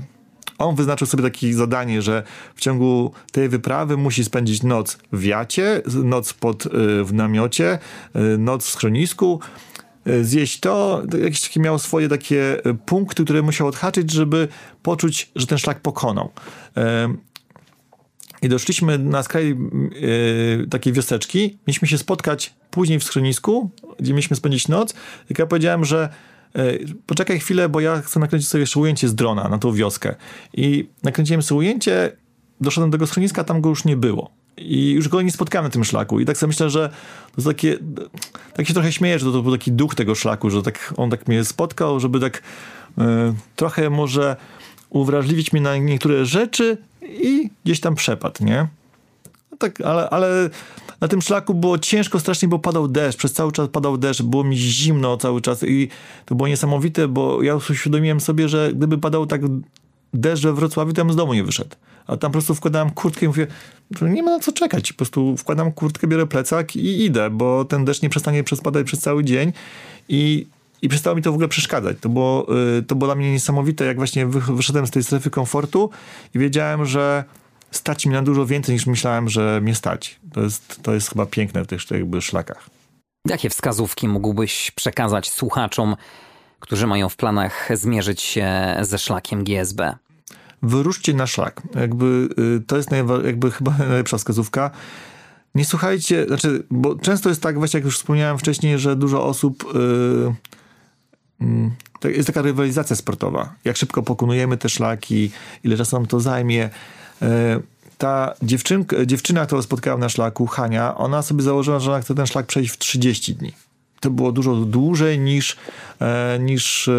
on 0.57 0.75
wyznaczył 0.75 1.07
sobie 1.07 1.23
takie 1.23 1.53
zadanie, 1.53 2.01
że 2.01 2.23
w 2.55 2.61
ciągu 2.61 3.11
tej 3.31 3.49
wyprawy 3.49 3.97
musi 3.97 4.23
spędzić 4.23 4.63
noc 4.63 4.97
w 5.11 5.21
wiacie, 5.21 5.81
noc 6.03 6.33
pod, 6.33 6.65
y, 6.65 6.69
w 7.03 7.13
namiocie, 7.13 7.79
y, 8.15 8.37
noc 8.37 8.65
w 8.65 8.69
schronisku, 8.69 9.39
y, 10.07 10.25
zjeść 10.25 10.59
to, 10.59 11.03
jakieś 11.23 11.41
takie 11.41 11.59
miał 11.59 11.79
swoje 11.79 12.09
takie 12.09 12.61
punkty, 12.85 13.23
które 13.23 13.41
musiał 13.41 13.67
odhaczyć, 13.67 14.11
żeby 14.11 14.47
poczuć, 14.83 15.31
że 15.35 15.47
ten 15.47 15.57
szlak 15.57 15.79
pokonał. 15.79 16.31
I 18.41 18.49
doszliśmy 18.49 18.97
na 18.97 19.23
skraj 19.23 19.57
takiej 20.69 20.93
wioseczki. 20.93 21.57
Mieliśmy 21.67 21.87
się 21.87 21.97
spotkać 21.97 22.53
później 22.71 22.99
w 22.99 23.03
schronisku, 23.03 23.71
gdzie 23.99 24.13
mieliśmy 24.13 24.35
spędzić 24.35 24.67
noc. 24.67 24.93
I 25.29 25.33
ja 25.39 25.45
powiedziałem, 25.45 25.85
że 25.85 26.09
poczekaj 27.05 27.39
chwilę, 27.39 27.69
bo 27.69 27.79
ja 27.79 28.01
chcę 28.01 28.19
nakręcić 28.19 28.49
sobie 28.49 28.61
jeszcze 28.61 28.79
ujęcie 28.79 29.07
z 29.07 29.15
drona 29.15 29.49
na 29.49 29.57
tą 29.57 29.71
wioskę. 29.71 30.15
I 30.53 30.89
nakręciłem 31.03 31.41
sobie 31.41 31.59
ujęcie, 31.59 32.11
doszedłem 32.61 32.91
do 32.91 32.97
tego 32.97 33.07
schroniska, 33.07 33.43
tam 33.43 33.61
go 33.61 33.69
już 33.69 33.85
nie 33.85 33.97
było. 33.97 34.31
i 34.57 34.91
już 34.91 35.07
go 35.07 35.21
nie 35.21 35.31
spotkałem 35.31 35.65
na 35.65 35.69
tym 35.69 35.83
szlaku. 35.83 36.19
I 36.19 36.25
tak 36.25 36.37
sobie 36.37 36.47
myślę, 36.47 36.69
że 36.69 36.89
to 37.35 37.41
takie, 37.41 37.77
tak 38.53 38.67
się 38.67 38.73
trochę 38.73 38.91
śmieję, 38.91 39.19
że 39.19 39.25
to, 39.25 39.31
to 39.31 39.41
był 39.43 39.51
taki 39.51 39.71
duch 39.71 39.95
tego 39.95 40.15
szlaku, 40.15 40.49
że 40.49 40.63
tak 40.63 40.93
on 40.97 41.09
tak 41.09 41.27
mnie 41.27 41.43
spotkał, 41.43 41.99
żeby 41.99 42.19
tak 42.19 42.41
e, 42.97 43.33
trochę 43.55 43.89
może 43.89 44.35
uwrażliwić 44.89 45.53
mnie 45.53 45.61
na 45.61 45.77
niektóre 45.77 46.25
rzeczy 46.25 46.77
i 47.01 47.49
gdzieś 47.65 47.79
tam 47.79 47.95
przepadł, 47.95 48.45
nie? 48.45 48.67
Tak, 49.57 49.81
ale, 49.81 50.09
ale 50.09 50.49
na 51.01 51.07
tym 51.07 51.21
szlaku 51.21 51.53
było 51.53 51.79
ciężko 51.79 52.19
strasznie, 52.19 52.47
bo 52.47 52.59
padał 52.59 52.87
deszcz, 52.87 53.17
przez 53.17 53.33
cały 53.33 53.51
czas 53.51 53.69
padał 53.69 53.97
deszcz, 53.97 54.21
było 54.21 54.43
mi 54.43 54.57
zimno 54.57 55.17
cały 55.17 55.41
czas 55.41 55.63
i 55.63 55.89
to 56.25 56.35
było 56.35 56.47
niesamowite, 56.47 57.07
bo 57.07 57.43
ja 57.43 57.55
uświadomiłem 57.55 58.19
sobie, 58.19 58.49
że 58.49 58.71
gdyby 58.73 58.97
padał 58.97 59.25
tak 59.25 59.41
deszcz 60.13 60.43
we 60.43 60.53
Wrocławiu, 60.53 60.93
to 60.93 61.01
ja 61.01 61.05
bym 61.05 61.13
z 61.13 61.15
domu 61.15 61.33
nie 61.33 61.43
wyszedł. 61.43 61.75
A 62.07 62.17
tam 62.17 62.31
po 62.31 62.33
prostu 62.33 62.55
wkładałem 62.55 62.89
kurtkę 62.89 63.25
i 63.25 63.27
mówię, 63.27 63.47
nie 64.01 64.23
ma 64.23 64.31
na 64.31 64.39
co 64.39 64.51
czekać. 64.51 64.93
Po 64.93 64.97
prostu 64.97 65.37
wkładam 65.37 65.71
kurtkę, 65.71 66.07
biorę 66.07 66.27
plecak 66.27 66.75
i 66.75 67.05
idę, 67.05 67.29
bo 67.29 67.65
ten 67.65 67.85
deszcz 67.85 68.01
nie 68.01 68.09
przestanie 68.09 68.43
spadać 68.55 68.85
przez 68.85 68.99
cały 68.99 69.23
dzień 69.23 69.53
i 70.09 70.47
i 70.81 70.89
przestało 70.89 71.15
mi 71.15 71.21
to 71.21 71.31
w 71.31 71.33
ogóle 71.33 71.47
przeszkadzać. 71.47 71.97
To 72.01 72.09
było, 72.09 72.47
y, 72.77 72.83
to 72.83 72.95
było 72.95 73.07
dla 73.07 73.15
mnie 73.15 73.31
niesamowite, 73.31 73.85
jak 73.85 73.97
właśnie 73.97 74.27
wyszedłem 74.27 74.87
z 74.87 74.91
tej 74.91 75.03
strefy 75.03 75.29
komfortu 75.29 75.89
i 76.35 76.39
wiedziałem, 76.39 76.85
że 76.85 77.23
stać 77.71 78.05
mi 78.05 78.13
na 78.13 78.21
dużo 78.21 78.45
więcej 78.45 78.75
niż 78.75 78.85
myślałem, 78.85 79.29
że 79.29 79.61
mnie 79.61 79.75
stać. 79.75 80.19
To 80.33 80.41
jest, 80.41 80.79
to 80.83 80.93
jest 80.93 81.09
chyba 81.09 81.25
piękne 81.25 81.63
w 81.63 81.67
tych 81.67 81.91
jakby 81.91 82.21
szlakach. 82.21 82.69
Jakie 83.29 83.49
wskazówki 83.49 84.07
mógłbyś 84.07 84.71
przekazać 84.71 85.31
słuchaczom, 85.31 85.95
którzy 86.59 86.87
mają 86.87 87.09
w 87.09 87.15
planach 87.15 87.69
zmierzyć 87.73 88.21
się 88.21 88.75
ze 88.81 88.99
szlakiem 88.99 89.43
GSB? 89.43 89.95
Wyruszcie 90.61 91.13
na 91.13 91.27
szlak. 91.27 91.61
Jakby, 91.75 92.29
y, 92.39 92.63
to 92.67 92.77
jest 92.77 92.89
najwa- 92.89 93.25
jakby 93.25 93.51
chyba 93.51 93.77
najlepsza 93.89 94.17
wskazówka. 94.17 94.71
Nie 95.55 95.65
słuchajcie, 95.65 96.25
znaczy, 96.27 96.63
bo 96.71 96.95
często 96.95 97.29
jest 97.29 97.41
tak, 97.41 97.57
właśnie 97.57 97.77
jak 97.77 97.85
już 97.85 97.97
wspomniałem 97.97 98.37
wcześniej, 98.37 98.79
że 98.79 98.95
dużo 98.95 99.25
osób 99.25 99.73
yy, 99.73 100.33
yy, 102.03 102.11
jest 102.11 102.27
taka 102.27 102.41
rywalizacja 102.41 102.95
sportowa. 102.95 103.53
Jak 103.65 103.77
szybko 103.77 104.03
pokonujemy 104.03 104.57
te 104.57 104.69
szlaki, 104.69 105.31
ile 105.63 105.77
czasu 105.77 105.95
nam 105.95 106.05
to 106.05 106.19
zajmie. 106.19 106.69
Yy, 107.21 107.27
ta 107.97 108.33
dziewczynka, 108.41 109.05
dziewczyna, 109.05 109.45
którą 109.45 109.61
spotkałem 109.61 109.99
na 109.99 110.09
szlaku, 110.09 110.47
Hania, 110.47 110.97
ona 110.97 111.21
sobie 111.21 111.43
założyła, 111.43 111.79
że 111.79 111.91
ona 111.91 112.01
chce 112.01 112.15
ten 112.15 112.27
szlak 112.27 112.45
przejść 112.45 112.73
w 112.73 112.77
30 112.77 113.35
dni 113.35 113.53
to 113.99 114.09
było 114.09 114.31
dużo 114.31 114.55
dłużej 114.55 115.19
niż, 115.19 115.57
e, 116.01 116.39
niż 116.41 116.87
e, 116.87 116.91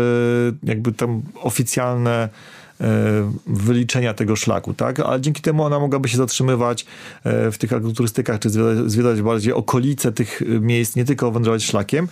jakby 0.63 0.93
tam 0.93 1.23
oficjalne 1.41 2.29
e, 2.81 2.87
wyliczenia 3.47 4.15
tego 4.15 4.37
szlaku, 4.37 4.75
tak? 4.75 5.01
Ale 5.01 5.21
dzięki 5.21 5.43
temu 5.43 5.65
ona 5.65 5.79
mogłaby 5.79 6.09
się 6.09 6.17
zatrzymywać 6.17 6.87
w 7.25 7.55
tych 7.59 7.73
agroturystykach, 7.73 8.39
czy 8.39 8.51
zwiedzać, 8.51 8.91
zwiedzać 8.91 9.23
bardziej 9.23 9.53
okolice 9.53 10.13
tych 10.13 10.43
miejsc, 10.61 10.97
nie 10.97 11.05
tylko 11.05 11.31
wędrować 11.31 11.65
szlakiem, 11.65 12.09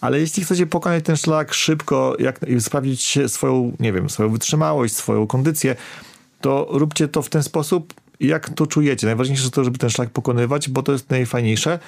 ale 0.00 0.20
jeśli 0.20 0.44
chcecie 0.44 0.66
pokonać 0.66 1.04
ten 1.04 1.16
szlak 1.16 1.54
szybko, 1.54 2.16
jak 2.18 2.40
sprawdzić 2.60 3.18
swoją, 3.26 3.72
nie 3.80 3.92
wiem, 3.92 4.10
swoją 4.10 4.28
wytrzymałość, 4.28 4.96
swoją 4.96 5.26
kondycję, 5.26 5.76
to 6.40 6.66
róbcie 6.70 7.08
to 7.08 7.22
w 7.22 7.28
ten 7.28 7.42
sposób, 7.42 7.94
jak 8.20 8.50
to 8.50 8.66
czujecie. 8.66 9.06
Najważniejsze 9.06 9.42
jest 9.42 9.54
to, 9.54 9.64
żeby 9.64 9.78
ten 9.78 9.90
szlak 9.90 10.10
pokonywać, 10.10 10.68
bo 10.68 10.82
to 10.82 10.92
jest 10.92 11.10
najfajniejsze. 11.10 11.78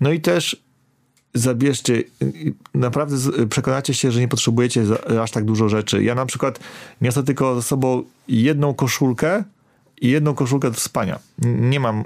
No 0.00 0.12
i 0.12 0.20
też 0.20 0.62
zabierzcie, 1.34 2.02
naprawdę 2.74 3.16
przekonacie 3.48 3.94
się, 3.94 4.10
że 4.10 4.20
nie 4.20 4.28
potrzebujecie 4.28 4.84
aż 5.22 5.30
tak 5.30 5.44
dużo 5.44 5.68
rzeczy. 5.68 6.02
Ja 6.02 6.14
na 6.14 6.26
przykład 6.26 6.60
niosę 7.00 7.24
tylko 7.24 7.54
ze 7.54 7.62
sobą 7.62 8.02
jedną 8.28 8.74
koszulkę 8.74 9.44
i 10.00 10.08
jedną 10.08 10.34
koszulkę 10.34 10.70
do 10.70 10.76
spania. 10.76 11.18
Nie 11.42 11.80
mam, 11.80 11.98
e, 12.00 12.04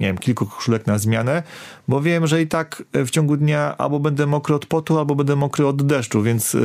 nie 0.00 0.06
wiem, 0.06 0.18
kilku 0.18 0.46
koszulek 0.46 0.86
na 0.86 0.98
zmianę, 0.98 1.42
bo 1.88 2.00
wiem, 2.00 2.26
że 2.26 2.42
i 2.42 2.46
tak 2.46 2.82
w 2.92 3.10
ciągu 3.10 3.36
dnia 3.36 3.76
albo 3.78 4.00
będę 4.00 4.26
mokry 4.26 4.54
od 4.54 4.66
potu, 4.66 4.98
albo 4.98 5.14
będę 5.14 5.36
mokry 5.36 5.66
od 5.66 5.86
deszczu, 5.86 6.22
więc 6.22 6.54
e, 6.54 6.58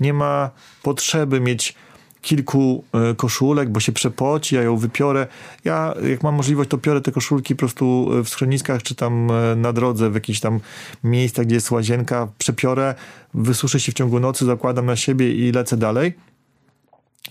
nie 0.00 0.12
ma 0.12 0.50
potrzeby 0.82 1.40
mieć 1.40 1.74
kilku 2.22 2.84
e, 2.92 3.14
koszulek, 3.14 3.70
bo 3.70 3.80
się 3.80 3.92
przepoci, 3.92 4.54
ja 4.54 4.62
ją 4.62 4.76
wypiorę. 4.76 5.26
Ja, 5.64 5.94
jak 6.10 6.22
mam 6.22 6.34
możliwość, 6.34 6.70
to 6.70 6.78
piorę 6.78 7.00
te 7.00 7.12
koszulki 7.12 7.54
po 7.54 7.58
prostu 7.58 8.08
e, 8.18 8.24
w 8.24 8.28
schroniskach, 8.28 8.82
czy 8.82 8.94
tam 8.94 9.30
e, 9.30 9.56
na 9.56 9.72
drodze, 9.72 10.10
w 10.10 10.14
jakichś 10.14 10.40
tam 10.40 10.60
miejscach, 11.04 11.46
gdzie 11.46 11.54
jest 11.54 11.70
łazienka, 11.70 12.28
przepiorę, 12.38 12.94
wysuszę 13.34 13.80
się 13.80 13.92
w 13.92 13.94
ciągu 13.94 14.20
nocy, 14.20 14.44
zakładam 14.44 14.86
na 14.86 14.96
siebie 14.96 15.48
i 15.48 15.52
lecę 15.52 15.76
dalej. 15.76 16.14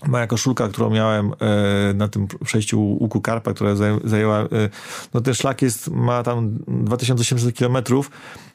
Moja 0.06 0.26
koszulka, 0.26 0.68
którą 0.68 0.90
miałem 0.90 1.32
e, 1.40 1.94
na 1.94 2.08
tym 2.08 2.26
przejściu 2.44 2.80
łuku 2.80 3.20
Karpa, 3.20 3.54
która 3.54 3.74
zajęła, 4.04 4.40
e, 4.40 4.46
no 5.14 5.20
ten 5.20 5.34
szlak 5.34 5.62
jest, 5.62 5.88
ma 5.88 6.22
tam 6.22 6.58
2800 6.68 7.54
kilometrów, 7.56 8.10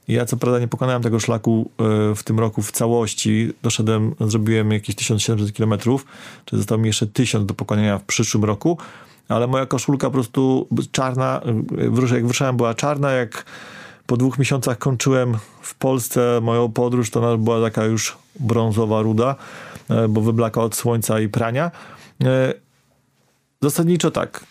ja 0.07 0.25
co 0.25 0.37
prawda 0.37 0.59
nie 0.59 0.67
pokonałem 0.67 1.01
tego 1.01 1.19
szlaku 1.19 1.71
e, 2.11 2.15
w 2.15 2.23
tym 2.23 2.39
roku 2.39 2.61
w 2.61 2.71
całości. 2.71 3.53
Doszedłem, 3.63 4.15
zrobiłem 4.19 4.71
jakieś 4.71 4.95
1700 4.95 5.57
km, 5.57 5.73
czy 6.45 6.57
zostało 6.57 6.81
mi 6.81 6.87
jeszcze 6.87 7.07
1000 7.07 7.45
do 7.45 7.53
pokonania 7.53 7.97
w 7.97 8.03
przyszłym 8.03 8.43
roku, 8.43 8.77
ale 9.29 9.47
moja 9.47 9.65
koszulka 9.65 10.07
po 10.07 10.13
prostu 10.13 10.67
czarna, 10.91 11.41
jak 12.11 12.25
wyruszałem 12.25 12.57
była 12.57 12.73
czarna, 12.73 13.11
jak 13.11 13.45
po 14.05 14.17
dwóch 14.17 14.39
miesiącach 14.39 14.77
kończyłem 14.77 15.37
w 15.61 15.75
Polsce 15.75 16.39
moją 16.41 16.71
podróż, 16.71 17.09
to 17.09 17.19
ona 17.19 17.37
była 17.37 17.61
taka 17.61 17.85
już 17.85 18.17
brązowa 18.39 19.01
ruda, 19.01 19.35
bo 20.09 20.21
wyblaka 20.21 20.61
od 20.61 20.75
słońca 20.75 21.19
i 21.19 21.29
prania. 21.29 21.71
Zasadniczo 23.61 24.11
tak, 24.11 24.45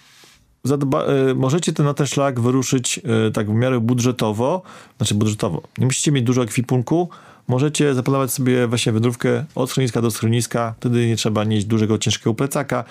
zadba, 0.64 1.04
y, 1.30 1.34
możecie 1.34 1.72
ten, 1.72 1.86
na 1.86 1.94
ten 1.94 2.06
szlak 2.06 2.40
wyruszyć 2.40 3.00
tak 3.32 3.50
w 3.50 3.54
miarę 3.54 3.80
budżetowo, 3.80 4.62
znaczy 4.96 5.14
budżetowo. 5.14 5.62
Nie 5.78 5.86
musicie 5.86 6.12
mieć 6.12 6.24
dużo 6.24 6.42
ekwipunku, 6.42 7.08
możecie 7.48 7.94
zaplanować 7.94 8.32
sobie 8.32 8.66
właśnie 8.66 8.92
wędrówkę 8.92 9.44
od 9.54 9.70
schroniska 9.70 10.02
do 10.02 10.10
schroniska, 10.10 10.74
wtedy 10.76 11.06
nie 11.06 11.16
trzeba 11.16 11.44
nieść 11.44 11.66
dużego, 11.66 11.98
ciężkiego 11.98 12.34
plecaka. 12.34 12.84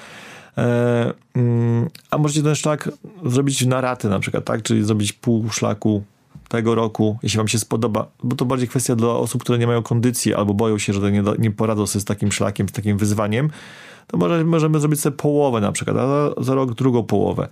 E, 0.58 1.14
mm, 1.36 1.90
a 2.12 2.18
możecie 2.18 2.44
ten 2.44 2.56
szlak 2.56 2.90
zrobić 3.26 3.66
na 3.66 3.82
raty 3.82 4.10
na 4.10 4.20
przykład, 4.20 4.46
tak? 4.46 4.64
Czyli 4.64 4.84
zrobić 4.84 5.14
pół 5.14 5.50
szlaku 5.50 6.04
tego 6.50 6.76
roku, 6.76 7.20
jeśli 7.24 7.38
wam 7.38 7.48
się 7.48 7.60
spodoba, 7.60 8.08
bo 8.24 8.36
to 8.36 8.46
bardziej 8.46 8.68
kwestia 8.68 8.96
dla 8.96 9.10
osób, 9.10 9.44
które 9.44 9.58
nie 9.58 9.68
mają 9.68 9.84
kondycji 9.84 10.34
albo 10.34 10.54
boją 10.54 10.78
się, 10.78 10.94
że 10.94 11.12
nie, 11.12 11.24
nie 11.40 11.52
poradzą 11.52 11.88
sobie 11.88 12.02
z 12.02 12.06
takim 12.06 12.32
szlakiem, 12.32 12.70
z 12.70 12.72
takim 12.72 12.98
wyzwaniem, 12.98 13.50
to 14.08 14.18
może, 14.18 14.44
możemy 14.46 14.80
zrobić 14.80 15.00
sobie 15.00 15.18
połowę 15.18 15.62
na 15.62 15.72
przykład, 15.72 15.98
a 15.98 16.08
za, 16.08 16.44
za 16.44 16.56
rok 16.56 16.74
drugą 16.74 17.04
połowę. 17.04 17.48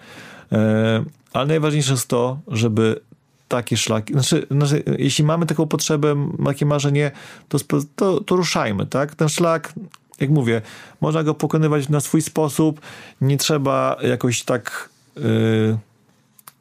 E, 0.51 1.03
ale 1.33 1.45
najważniejsze 1.45 1.91
jest 1.91 2.07
to, 2.07 2.39
żeby 2.47 2.99
takie 3.47 3.77
szlaki, 3.77 4.13
znaczy, 4.13 4.47
znaczy, 4.51 4.83
jeśli 4.97 5.23
mamy 5.23 5.45
taką 5.45 5.67
potrzebę, 5.67 6.29
takie 6.45 6.65
marzenie, 6.65 7.11
to, 7.49 7.57
to, 7.95 8.21
to 8.21 8.35
ruszajmy, 8.35 8.85
tak? 8.85 9.15
Ten 9.15 9.29
szlak, 9.29 9.73
jak 10.19 10.29
mówię, 10.29 10.61
można 11.01 11.23
go 11.23 11.33
pokonywać 11.33 11.89
na 11.89 11.99
swój 11.99 12.21
sposób, 12.21 12.81
nie 13.21 13.37
trzeba 13.37 13.97
jakoś 14.03 14.43
tak... 14.43 14.89
Yy, 15.15 15.77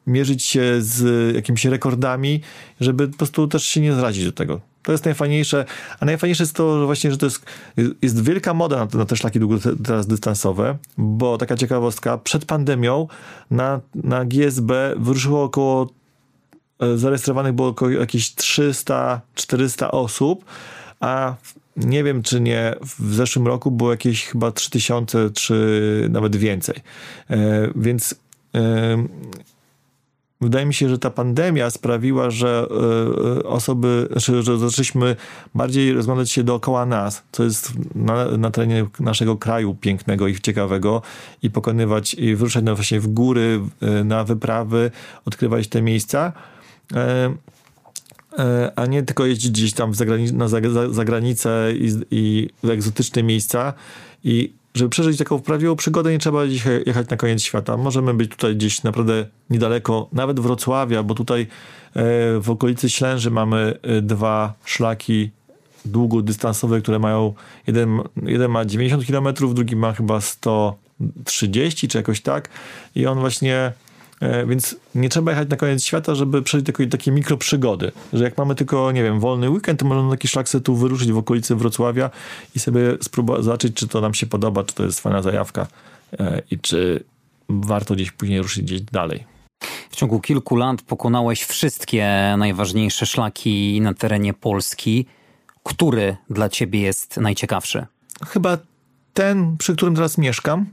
mierzyć 0.07 0.43
się 0.43 0.63
z 0.79 1.35
jakimiś 1.35 1.65
rekordami, 1.65 2.41
żeby 2.79 3.07
po 3.07 3.17
prostu 3.17 3.47
też 3.47 3.63
się 3.63 3.81
nie 3.81 3.93
zrazić 3.93 4.25
do 4.25 4.31
tego. 4.31 4.61
To 4.83 4.91
jest 4.91 5.05
najfajniejsze, 5.05 5.65
a 5.99 6.05
najfajniejsze 6.05 6.43
jest 6.43 6.55
to 6.55 6.79
że 6.79 6.85
właśnie, 6.85 7.11
że 7.11 7.17
to 7.17 7.25
jest, 7.25 7.45
jest 8.01 8.23
wielka 8.23 8.53
moda 8.53 8.77
na, 8.77 8.99
na 8.99 9.05
te 9.05 9.15
szlaki 9.15 9.39
długodystansowe, 9.39 10.77
bo 10.97 11.37
taka 11.37 11.55
ciekawostka, 11.55 12.17
przed 12.17 12.45
pandemią 12.45 13.07
na, 13.51 13.81
na 13.95 14.25
GSB 14.25 14.93
wyruszyło 14.97 15.43
około, 15.43 15.89
e, 16.79 16.97
zarejestrowanych 16.97 17.53
było 17.53 17.67
około 17.67 17.91
jakieś 17.91 18.31
300-400 18.31 19.89
osób, 19.91 20.45
a 20.99 21.35
nie 21.77 22.03
wiem, 22.03 22.23
czy 22.23 22.41
nie, 22.41 22.75
w 22.99 23.13
zeszłym 23.13 23.47
roku 23.47 23.71
było 23.71 23.91
jakieś 23.91 24.25
chyba 24.25 24.51
3000, 24.51 25.29
czy 25.29 26.07
nawet 26.09 26.35
więcej. 26.35 26.75
E, 27.29 27.37
więc 27.75 28.15
e, 28.55 28.97
Wydaje 30.41 30.65
mi 30.65 30.73
się, 30.73 30.89
że 30.89 30.99
ta 30.99 31.09
pandemia 31.09 31.69
sprawiła, 31.69 32.29
że 32.29 32.67
e, 33.39 33.43
osoby, 33.43 34.07
znaczy, 34.11 34.43
że 34.43 34.57
zaczęliśmy 34.57 35.15
bardziej 35.55 35.93
rozglądać 35.93 36.31
się 36.31 36.43
dookoła 36.43 36.85
nas, 36.85 37.23
co 37.31 37.43
jest 37.43 37.73
na, 37.95 38.37
na 38.37 38.51
terenie 38.51 38.85
naszego 38.99 39.37
kraju 39.37 39.75
pięknego 39.75 40.27
i 40.27 40.39
ciekawego 40.39 41.01
i 41.43 41.49
pokonywać 41.49 42.13
i 42.13 42.35
wyruszać 42.35 42.63
na, 42.63 42.75
właśnie 42.75 42.99
w 42.99 43.07
góry, 43.07 43.59
e, 43.81 44.03
na 44.03 44.23
wyprawy, 44.23 44.91
odkrywać 45.25 45.67
te 45.67 45.81
miejsca 45.81 46.33
e, 46.93 47.33
a 48.75 48.85
nie 48.85 49.03
tylko 49.03 49.25
jeździć 49.25 49.51
gdzieś 49.51 49.73
tam 49.73 49.93
na 50.33 50.47
zagranicę 50.91 51.73
i, 51.73 51.91
i 52.11 52.49
w 52.63 52.69
egzotyczne 52.69 53.23
miejsca 53.23 53.73
i 54.23 54.53
żeby 54.77 54.89
przeżyć 54.89 55.17
taką 55.17 55.39
prawdziwą 55.39 55.75
przygodę, 55.75 56.11
nie 56.11 56.19
trzeba 56.19 56.41
jechać 56.85 57.09
na 57.09 57.17
koniec 57.17 57.41
świata. 57.41 57.77
Możemy 57.77 58.13
być 58.13 58.31
tutaj 58.31 58.55
gdzieś 58.55 58.83
naprawdę 58.83 59.25
niedaleko, 59.49 60.09
nawet 60.13 60.39
Wrocławia, 60.39 61.03
bo 61.03 61.15
tutaj 61.15 61.41
e, 61.41 61.47
w 62.39 62.49
okolicy 62.49 62.89
Ślęży 62.89 63.31
mamy 63.31 63.79
e, 63.81 64.01
dwa 64.01 64.53
szlaki 64.65 65.31
długodystansowe, 65.85 66.81
które 66.81 66.99
mają, 66.99 67.33
jeden, 67.67 67.99
jeden 68.23 68.51
ma 68.51 68.65
90 68.65 69.05
km, 69.05 69.33
drugi 69.33 69.75
ma 69.75 69.93
chyba 69.93 70.21
130 70.21 71.87
czy 71.87 71.97
jakoś 71.97 72.21
tak 72.21 72.49
i 72.95 73.05
on 73.05 73.19
właśnie 73.19 73.73
więc 74.47 74.75
nie 74.95 75.09
trzeba 75.09 75.31
jechać 75.31 75.49
na 75.49 75.57
koniec 75.57 75.83
świata, 75.83 76.15
żeby 76.15 76.41
przejść 76.41 76.65
takie, 76.65 76.87
takie 76.87 77.11
mikroprzygody, 77.11 77.91
że 78.13 78.23
jak 78.23 78.37
mamy 78.37 78.55
tylko, 78.55 78.91
nie 78.91 79.03
wiem, 79.03 79.19
wolny 79.19 79.49
weekend, 79.49 79.79
to 79.79 79.85
możemy 79.85 80.11
taki 80.11 80.27
szlak 80.27 80.47
tu 80.63 80.75
wyruszyć 80.75 81.11
w 81.11 81.17
okolicy 81.17 81.55
Wrocławia 81.55 82.09
i 82.55 82.59
sobie 82.59 82.81
spróbować 83.01 83.43
zobaczyć, 83.43 83.73
czy 83.73 83.87
to 83.87 84.01
nam 84.01 84.13
się 84.13 84.25
podoba, 84.25 84.63
czy 84.63 84.75
to 84.75 84.83
jest 84.83 84.99
fajna 84.99 85.21
zajawka 85.21 85.67
e, 86.19 86.41
i 86.51 86.59
czy 86.59 87.03
warto 87.49 87.95
gdzieś 87.95 88.11
później 88.11 88.41
ruszyć 88.41 88.63
gdzieś 88.63 88.81
dalej. 88.81 89.23
W 89.89 89.95
ciągu 89.95 90.19
kilku 90.19 90.55
lat 90.55 90.81
pokonałeś 90.81 91.43
wszystkie 91.43 92.35
najważniejsze 92.37 93.05
szlaki 93.05 93.81
na 93.81 93.93
terenie 93.93 94.33
Polski. 94.33 95.05
Który 95.63 96.17
dla 96.29 96.49
ciebie 96.49 96.81
jest 96.81 97.17
najciekawszy? 97.17 97.85
Chyba 98.27 98.57
ten, 99.17 99.57
przy 99.57 99.75
którym 99.75 99.95
teraz 99.95 100.17
mieszkam, 100.17 100.65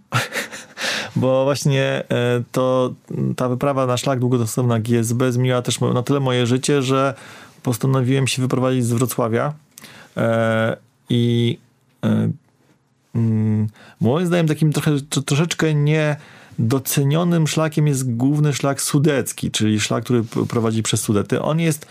bo 1.16 1.44
właśnie 1.44 2.04
e, 2.08 2.42
to 2.52 2.94
ta 3.36 3.48
wyprawa 3.48 3.86
na 3.86 3.96
szlak 3.96 4.20
długodostępny 4.20 4.74
na 4.74 4.80
GSB 4.80 5.32
zmieniła 5.32 5.62
też 5.62 5.80
na 5.80 6.02
tyle 6.02 6.20
moje 6.20 6.46
życie, 6.46 6.82
że 6.82 7.14
postanowiłem 7.62 8.26
się 8.26 8.42
wyprowadzić 8.42 8.84
z 8.84 8.92
Wrocławia 8.92 9.52
e, 10.16 10.76
i 11.08 11.58
e, 12.04 12.30
mm, 13.14 13.66
moim 14.00 14.26
zdaniem 14.26 14.48
takim 14.48 14.72
trochę, 14.72 14.90
troszeczkę 15.26 15.74
nie 15.74 16.16
docenionym 16.58 17.46
szlakiem 17.46 17.86
jest 17.86 18.16
główny 18.16 18.52
szlak 18.52 18.82
sudecki, 18.82 19.50
czyli 19.50 19.80
szlak, 19.80 20.04
który 20.04 20.24
prowadzi 20.48 20.82
przez 20.82 21.00
Sudety. 21.00 21.42
On 21.42 21.60
jest 21.60 21.86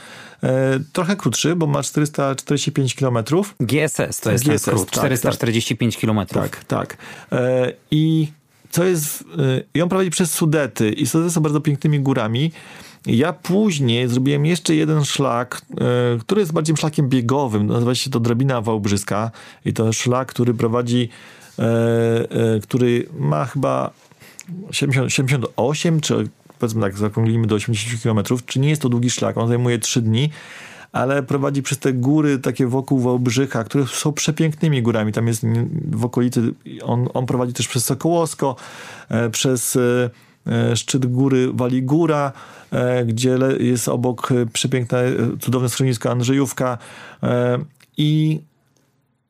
trochę 0.93 1.15
krótszy, 1.15 1.55
bo 1.55 1.67
ma 1.67 1.83
445 1.83 2.95
km. 2.95 3.17
GSS 3.59 4.19
to 4.19 4.31
jest 4.31 4.43
GSS, 4.43 4.45
ten 4.45 4.57
skrót, 4.59 4.91
tak, 4.91 4.99
445 4.99 5.95
tak. 5.95 6.01
km. 6.01 6.25
Tak, 6.25 6.63
tak. 6.63 6.97
E, 7.31 7.73
I 7.91 8.27
co 8.69 8.83
jest, 8.83 9.21
e, 9.21 9.61
i 9.73 9.81
on 9.81 9.89
prowadzi 9.89 10.09
przez 10.09 10.31
Sudety 10.31 10.89
i 10.89 11.05
Sudety 11.05 11.31
są 11.31 11.41
bardzo 11.41 11.61
pięknymi 11.61 11.99
górami. 11.99 12.51
Ja 13.05 13.33
później 13.33 14.07
zrobiłem 14.07 14.45
jeszcze 14.45 14.75
jeden 14.75 15.05
szlak, 15.05 15.61
e, 15.71 16.19
który 16.19 16.41
jest 16.41 16.53
bardziej 16.53 16.77
szlakiem 16.77 17.09
biegowym. 17.09 17.67
Nazywa 17.67 17.95
się 17.95 18.09
to 18.09 18.19
Drabina 18.19 18.61
Wałbrzyska 18.61 19.31
i 19.65 19.73
to 19.73 19.93
szlak, 19.93 20.27
który 20.27 20.53
prowadzi, 20.53 21.09
e, 21.59 21.63
e, 21.63 22.59
który 22.59 23.07
ma 23.19 23.45
chyba 23.45 23.91
70, 24.71 25.13
78, 25.13 26.01
czy 26.01 26.29
powiedzmy 26.63 26.81
tak, 26.81 26.97
zaokrąglimy 26.97 27.47
do 27.47 27.55
80 27.55 28.03
km, 28.03 28.39
czy 28.45 28.59
nie 28.59 28.69
jest 28.69 28.81
to 28.81 28.89
długi 28.89 29.09
szlak, 29.09 29.37
on 29.37 29.47
zajmuje 29.47 29.79
3 29.79 30.01
dni, 30.01 30.29
ale 30.91 31.23
prowadzi 31.23 31.63
przez 31.63 31.79
te 31.79 31.93
góry 31.93 32.39
takie 32.39 32.67
wokół 32.67 32.99
Wałbrzycha, 32.99 33.63
które 33.63 33.87
są 33.87 34.13
przepięknymi 34.13 34.81
górami. 34.81 35.11
Tam 35.11 35.27
jest 35.27 35.43
w 35.91 36.05
okolicy, 36.05 36.53
on, 36.83 37.07
on 37.13 37.25
prowadzi 37.25 37.53
też 37.53 37.67
przez 37.67 37.85
Sokołowsko, 37.85 38.55
e, 39.09 39.29
przez 39.29 39.75
e, 39.75 40.09
e, 40.47 40.75
szczyt 40.75 41.05
góry 41.05 41.49
Waligóra, 41.53 42.31
gdzie 43.05 43.37
jest 43.59 43.87
obok 43.87 44.29
przepiękne, 44.53 45.03
cudowne 45.39 45.69
schronisko 45.69 46.11
Andrzejówka 46.11 46.77
i, 47.97 48.41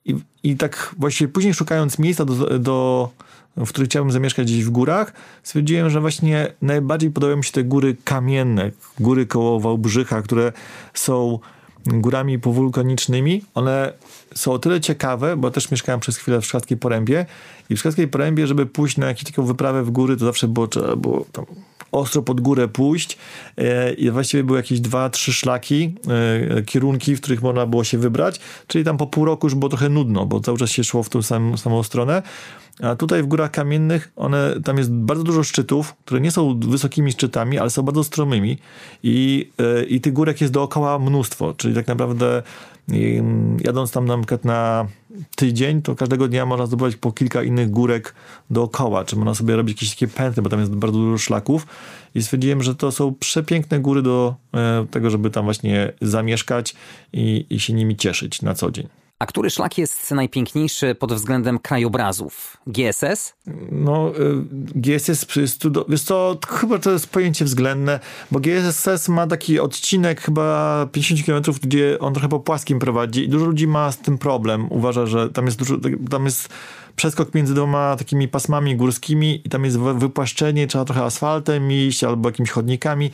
i, 0.06 0.16
i 0.44 0.58
tak 0.58 0.96
właściwie 0.98 1.28
później 1.28 1.54
szukając 1.54 2.00
miejsca 2.00 2.26
do, 2.26 2.60
do 2.60 3.10
w 3.58 3.70
których 3.70 3.90
chciałbym 3.90 4.12
zamieszkać 4.12 4.46
gdzieś 4.46 4.66
w 4.66 4.70
górach, 4.70 5.14
stwierdziłem, 5.44 5.90
że 5.90 6.02
właśnie 6.02 6.54
najbardziej 6.62 7.12
podobają 7.12 7.38
mi 7.38 7.44
się 7.44 7.52
te 7.52 7.64
góry 7.64 7.96
kamienne, 8.04 8.72
góry 9.00 9.26
koło 9.26 9.60
Wałbrzycha, 9.60 10.22
które 10.22 10.52
są 10.94 11.40
górami 11.86 12.40
powulkanicznymi. 12.40 13.44
One 13.54 13.94
są 14.36 14.52
o 14.52 14.60
tyle 14.60 14.82
ciekawe, 14.82 15.38
bo 15.38 15.52
też 15.52 15.72
mieszkałem 15.72 16.00
przez 16.00 16.18
chwilę 16.18 16.42
w 16.42 16.46
Szklarskiej 16.46 16.78
Porębie 16.78 17.26
i 17.70 17.76
w 17.76 17.80
Szklarskiej 17.80 18.08
Porębie, 18.08 18.48
żeby 18.48 18.66
pójść 18.66 18.98
na 18.98 19.08
jakąś 19.08 19.24
taką 19.24 19.46
wyprawę 19.46 19.84
w 19.84 19.92
góry, 19.92 20.18
to 20.18 20.26
zawsze 20.26 20.48
było, 20.48 20.68
trzeba 20.68 20.96
było 20.96 21.26
tam 21.32 21.46
ostro 21.94 22.22
pod 22.22 22.42
górę 22.42 22.68
pójść. 22.68 23.18
E, 23.58 23.94
i 23.94 24.12
właściwie 24.12 24.44
były 24.44 24.60
jakieś 24.60 24.80
dwa, 24.80 25.10
trzy 25.10 25.34
szlaki, 25.34 25.96
e, 26.58 26.62
kierunki, 26.62 27.16
w 27.16 27.22
których 27.22 27.42
można 27.42 27.66
było 27.66 27.84
się 27.84 27.98
wybrać, 27.98 28.40
czyli 28.68 28.84
tam 28.84 28.98
po 28.98 29.08
pół 29.08 29.26
roku 29.26 29.48
już 29.48 29.56
było 29.56 29.70
trochę 29.70 29.90
nudno, 29.90 30.26
bo 30.26 30.40
cały 30.40 30.58
czas 30.58 30.70
się 30.70 30.84
szło 30.84 31.04
w 31.04 31.10
tą 31.10 31.22
samą, 31.22 31.58
samą 31.58 31.84
stronę. 31.84 32.24
A 32.82 32.96
tutaj 32.96 33.24
w 33.24 33.26
Górach 33.26 33.52
Kamiennych 33.52 34.12
one, 34.16 34.56
tam 34.64 34.78
jest 34.78 34.92
bardzo 34.92 35.24
dużo 35.24 35.44
szczytów, 35.44 35.96
które 36.06 36.22
nie 36.22 36.32
są 36.32 36.60
wysokimi 36.60 37.12
szczytami, 37.12 37.60
ale 37.60 37.70
są 37.70 37.84
bardzo 37.84 38.04
stromymi. 38.04 38.58
I, 39.04 39.50
e, 39.60 39.84
i 39.84 40.02
tych 40.02 40.14
górek 40.14 40.42
jest 40.42 40.54
dookoła 40.54 41.00
mnóstwo, 41.00 41.54
czyli 41.58 41.76
tak 41.76 41.88
naprawdę 41.88 42.44
jadąc 43.64 43.92
tam 43.92 44.06
na 44.06 44.18
przykład 44.18 44.46
na 44.46 44.88
tydzień, 45.36 45.82
to 45.82 45.96
każdego 45.96 46.28
dnia 46.28 46.46
można 46.46 46.66
zdobywać 46.66 46.96
po 46.96 47.12
kilka 47.12 47.44
innych 47.44 47.70
górek 47.70 48.16
dookoła, 48.50 49.06
czy 49.06 49.16
można 49.16 49.36
sobie 49.36 49.56
robić 49.56 49.78
jakieś 49.78 49.90
takie 49.90 50.08
pętle, 50.08 50.44
bo 50.44 50.50
tam 50.50 50.60
jest 50.60 50.76
bardzo 50.76 51.00
dużo 51.00 51.18
szlaków 51.18 51.68
i 52.16 52.24
stwierdziłem, 52.24 52.64
że 52.64 52.76
to 52.76 52.92
są 52.92 53.14
przepiękne 53.20 53.80
góry 53.80 54.02
do 54.02 54.36
e, 54.54 54.86
tego, 54.92 55.10
żeby 55.10 55.30
tam 55.30 55.46
właśnie 55.46 55.94
zamieszkać 56.02 56.76
i, 57.14 57.46
i 57.50 57.60
się 57.60 57.74
nimi 57.74 57.96
cieszyć 57.96 58.42
na 58.42 58.54
co 58.54 58.72
dzień. 58.72 58.88
A 59.20 59.26
który 59.26 59.50
szlak 59.50 59.78
jest 59.78 60.12
najpiękniejszy 60.12 60.96
pod 60.96 61.14
względem 61.14 61.60
krajobrazów? 61.60 62.58
GSS? 62.68 63.34
No, 63.72 64.10
y, 64.10 64.46
GSS 64.76 65.36
jest 65.36 65.62
tu, 65.62 65.72
wiesz 65.90 66.02
co, 66.02 66.38
chyba 66.48 66.80
to 66.80 66.92
jest 66.92 67.10
pojęcie 67.10 67.46
względne, 67.46 68.00
bo 68.32 68.40
GSS 68.40 69.10
ma 69.10 69.28
taki 69.28 69.60
odcinek 69.60 70.22
chyba 70.22 70.88
50 70.92 71.26
km, 71.26 71.56
gdzie 71.62 72.00
on 72.00 72.14
trochę 72.14 72.30
po 72.30 72.40
płaskim 72.40 72.80
prowadzi 72.80 73.24
i 73.24 73.30
dużo 73.30 73.46
ludzi 73.46 73.68
ma 73.68 73.92
z 73.92 73.98
tym 73.98 74.18
problem. 74.18 74.68
Uważa, 74.72 75.06
że 75.06 75.30
tam 75.30 75.46
jest 75.46 75.58
dużo, 75.58 75.76
tam 76.10 76.26
jest 76.26 76.50
przeskok 76.96 77.36
między 77.36 77.54
dwoma 77.54 77.96
takimi 77.96 78.28
pasmami 78.28 78.76
górskimi 78.76 79.42
i 79.46 79.50
tam 79.50 79.66
jest 79.66 79.80
wypłaszczenie, 79.80 80.68
trzeba 80.68 80.86
trochę 80.86 81.04
asfaltem 81.04 81.72
iść 81.72 82.04
albo 82.04 82.30
jakimiś 82.30 82.50
chodnikami. 82.50 83.12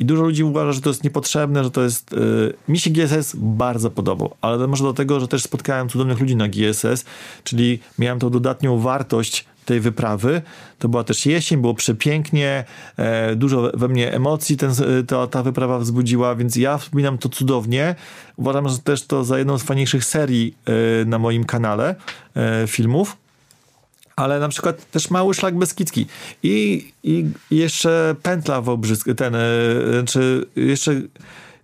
I 0.00 0.04
dużo 0.04 0.22
ludzi 0.22 0.44
uważa, 0.44 0.72
że 0.72 0.80
to 0.80 0.90
jest 0.90 1.04
niepotrzebne, 1.04 1.64
że 1.64 1.70
to 1.70 1.82
jest... 1.82 2.12
Yy, 2.12 2.54
mi 2.68 2.78
się 2.78 2.90
GSS 2.90 3.36
bardzo 3.36 3.90
podobał, 3.90 4.34
ale 4.40 4.66
może 4.66 4.84
do 4.84 4.92
tego, 4.92 5.20
że 5.20 5.28
też 5.28 5.42
spotkałem 5.42 5.88
cudownych 5.88 6.20
ludzi 6.20 6.36
na 6.36 6.48
GSS, 6.48 7.04
czyli 7.44 7.78
miałem 7.98 8.18
tą 8.18 8.30
dodatnią 8.30 8.78
wartość 8.78 9.44
tej 9.64 9.80
wyprawy. 9.80 10.42
To 10.78 10.88
była 10.88 11.04
też 11.04 11.26
jesień, 11.26 11.60
było 11.60 11.74
przepięknie, 11.74 12.64
e, 12.96 13.36
dużo 13.36 13.70
we 13.74 13.88
mnie 13.88 14.12
emocji 14.12 14.56
ten, 14.56 14.72
to, 15.06 15.26
ta 15.26 15.42
wyprawa 15.42 15.78
wzbudziła, 15.78 16.34
więc 16.34 16.56
ja 16.56 16.78
wspominam 16.78 17.18
to 17.18 17.28
cudownie. 17.28 17.94
Uważam, 18.36 18.68
że 18.68 18.78
też 18.78 19.06
to 19.06 19.24
za 19.24 19.38
jedną 19.38 19.58
z 19.58 19.62
fajniejszych 19.62 20.04
serii 20.04 20.54
e, 20.66 21.04
na 21.04 21.18
moim 21.18 21.44
kanale 21.44 21.94
e, 22.36 22.66
filmów 22.66 23.16
ale 24.16 24.40
na 24.40 24.48
przykład 24.48 24.90
też 24.90 25.10
mały 25.10 25.34
szlak 25.34 25.58
Beskidzki 25.58 26.06
i, 26.42 26.86
i 27.04 27.24
jeszcze 27.50 28.14
pętla 28.22 28.60
w 28.60 28.68
Obrzysk, 28.68 29.08
ten, 29.16 29.34
e, 29.34 29.40
czy 30.06 30.46
jeszcze 30.56 31.00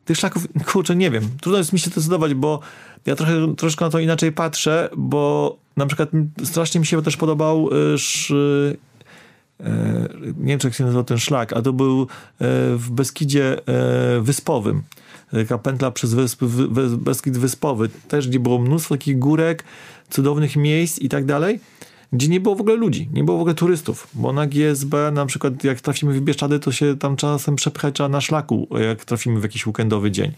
tych 0.05 0.17
szlaków, 0.17 0.47
kurczę, 0.73 0.97
nie 0.97 1.11
wiem, 1.11 1.29
trudno 1.41 1.59
jest 1.59 1.73
mi 1.73 1.79
się 1.79 1.91
zdecydować, 1.91 2.35
bo 2.35 2.61
ja 3.07 3.17
trochę, 3.17 3.55
troszkę 3.57 3.85
na 3.85 3.91
to 3.91 3.99
inaczej 3.99 4.33
patrzę, 4.33 4.89
bo 4.97 5.57
na 5.77 5.87
przykład 5.87 6.11
strasznie 6.45 6.81
mi 6.81 6.87
się 6.87 7.03
też 7.03 7.17
podobał 7.17 7.69
e, 7.73 7.95
sz, 7.95 8.37
e, 9.61 9.69
nie 10.37 10.47
wiem, 10.47 10.59
jak 10.65 10.75
się 10.75 10.85
nazywał 10.85 11.05
ten 11.05 11.19
szlak, 11.19 11.53
a 11.53 11.63
to 11.63 11.73
był 11.73 12.07
w 12.77 12.91
Beskidzie 12.91 13.57
Wyspowym. 14.21 14.83
Taka 15.31 15.59
pętla 15.59 15.91
przez 15.91 16.15
wysp, 16.15 16.45
Beskid 16.99 17.39
Wyspowy, 17.39 17.89
też 18.09 18.29
gdzie 18.29 18.41
było 18.41 18.59
mnóstwo 18.59 18.95
takich 18.95 19.19
górek, 19.19 19.65
cudownych 20.11 20.57
miejsc 20.57 20.99
i 20.99 21.09
tak 21.09 21.25
dalej 21.25 21.61
gdzie 22.13 22.29
nie 22.29 22.41
było 22.41 22.55
w 22.55 22.61
ogóle 22.61 22.77
ludzi, 22.77 23.09
nie 23.13 23.25
było 23.25 23.39
w 23.39 23.41
ogóle 23.41 23.55
turystów, 23.55 24.09
bo 24.15 24.33
na 24.33 24.47
GSB 24.47 25.11
na 25.13 25.27
przykład 25.27 25.65
jak 25.65 25.81
trafimy 25.81 26.13
w 26.13 26.21
Bieszczady, 26.21 26.59
to 26.59 26.73
się 26.73 26.97
tam 26.97 27.17
czasem 27.17 27.57
przepchać 27.57 27.99
na 28.11 28.21
szlaku, 28.21 28.69
jak 28.81 29.05
trafimy 29.05 29.41
w 29.41 29.43
jakiś 29.43 29.67
weekendowy 29.67 30.11
dzień. 30.11 30.33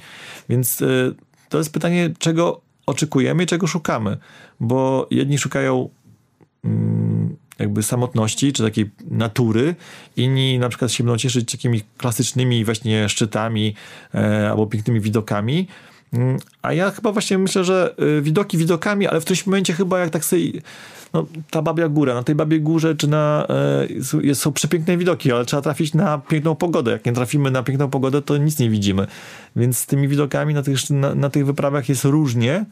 Więc 0.49 0.83
to 1.51 1.59
jest 1.59 1.73
pytanie, 1.73 2.11
czego 2.19 2.61
oczekujemy 2.87 3.43
i 3.43 3.47
czego 3.47 3.67
szukamy, 3.67 4.17
bo 4.61 5.07
jedni 5.11 5.39
szukają 5.39 5.89
mm, 6.65 7.37
jakby 7.59 7.83
samotności, 7.83 8.53
czy 8.53 8.63
takiej 8.63 8.91
natury. 9.11 9.75
Inni 10.17 10.59
na 10.59 10.69
przykład 10.69 10.93
się 10.93 11.05
będą 11.05 11.19
cieszyć 11.19 11.53
takimi 11.53 11.83
klasycznymi 11.97 12.65
właśnie 12.65 13.09
szczytami 13.09 13.75
e, 14.15 14.51
albo 14.51 14.67
pięknymi 14.67 15.01
widokami. 15.01 15.67
Mm, 16.13 16.39
a 16.63 16.73
ja 16.73 16.91
chyba 16.91 17.13
właśnie 17.13 17.39
myślę, 17.39 17.65
że 17.65 17.95
y, 18.19 18.23
widoki 18.23 18.59
widokami, 18.59 19.07
ale 19.07 19.21
w 19.21 19.25
którymś 19.25 19.47
momencie 19.47 19.73
chyba 19.73 19.99
jak 19.99 20.11
tak 20.11 20.25
sobie 20.25 20.53
no, 21.13 21.27
ta 21.51 21.63
Babia 21.63 21.89
Góra, 21.89 22.15
na 22.15 22.23
tej 22.23 22.35
Babie 22.35 22.61
Górze 22.61 22.97
czy 22.97 23.09
na, 23.09 23.47
e, 24.29 24.35
są 24.35 24.53
przepiękne 24.53 24.97
widoki, 24.97 25.33
ale 25.33 25.45
trzeba 25.45 25.63
trafić 25.63 25.95
na 25.95 26.19
piękną 26.19 26.55
pogodę. 26.55 26.91
Jak 26.91 27.07
nie 27.07 27.13
trafimy 27.13 27.51
na 27.51 27.63
piękną 27.63 27.91
pogodę, 27.91 28.23
to 28.23 28.37
nic 28.37 28.59
nie 28.59 28.71
widzimy. 28.71 29.07
Więc 29.57 29.79
z 29.79 29.87
tymi 29.87 30.09
widokami 30.09 30.55
na 30.55 30.63
tych, 30.63 30.91
na, 30.91 31.15
na 31.15 31.31
tych 31.31 31.47
wyprawach 31.47 31.89
jest 31.89 32.05
różnie 32.05 32.65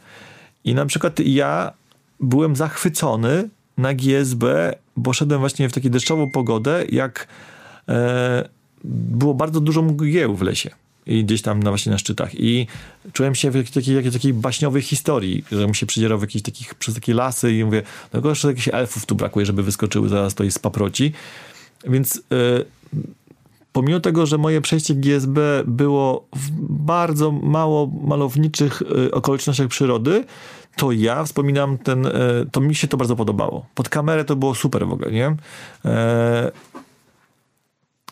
i 0.64 0.74
na 0.74 0.86
przykład 0.86 1.20
ja 1.20 1.72
byłem 2.20 2.56
zachwycony 2.56 3.48
na 3.78 3.94
GSB, 3.94 4.74
bo 4.96 5.12
szedłem 5.12 5.40
właśnie 5.40 5.68
w 5.68 5.72
taką 5.72 5.88
deszczową 5.88 6.30
pogodę, 6.30 6.84
jak 6.88 7.28
e, 7.88 8.48
było 8.84 9.34
bardzo 9.34 9.60
dużo 9.60 9.82
mgieł 9.82 10.36
w 10.36 10.42
lesie 10.42 10.70
i 11.08 11.24
gdzieś 11.24 11.42
tam 11.42 11.62
na, 11.62 11.70
właśnie 11.70 11.92
na 11.92 11.98
szczytach. 11.98 12.34
I 12.34 12.66
czułem 13.12 13.34
się 13.34 13.50
w 13.50 13.70
takiej, 13.70 14.12
takiej 14.12 14.34
baśniowej 14.34 14.82
historii, 14.82 15.44
że 15.52 15.66
mi 15.66 15.74
się 15.74 15.86
przydzierał 15.86 16.18
w 16.18 16.22
jakieś 16.22 16.42
takich, 16.42 16.74
przez 16.74 16.94
takie 16.94 17.14
lasy 17.14 17.54
i 17.54 17.64
mówię, 17.64 17.82
no 18.12 18.28
jeszcze 18.28 18.48
jakichś 18.48 18.68
elfów 18.68 19.06
tu 19.06 19.14
brakuje, 19.14 19.46
żeby 19.46 19.62
wyskoczyły 19.62 20.08
zaraz 20.08 20.34
to 20.34 20.50
z 20.50 20.58
paproci. 20.58 21.12
Więc 21.84 22.22
yy, 22.30 22.64
pomimo 23.72 24.00
tego, 24.00 24.26
że 24.26 24.38
moje 24.38 24.60
przejście 24.60 24.94
GSB 24.94 25.40
było 25.66 26.28
w 26.36 26.50
bardzo 26.84 27.30
mało 27.32 27.86
malowniczych 27.86 28.82
y, 28.82 29.10
okolicznościach 29.10 29.68
przyrody, 29.68 30.24
to 30.76 30.92
ja 30.92 31.24
wspominam 31.24 31.78
ten, 31.78 32.06
y, 32.06 32.10
to 32.52 32.60
mi 32.60 32.74
się 32.74 32.88
to 32.88 32.96
bardzo 32.96 33.16
podobało. 33.16 33.66
Pod 33.74 33.88
kamerę 33.88 34.24
to 34.24 34.36
było 34.36 34.54
super 34.54 34.86
w 34.86 34.92
ogóle, 34.92 35.10
nie? 35.10 35.36
E, 35.84 36.52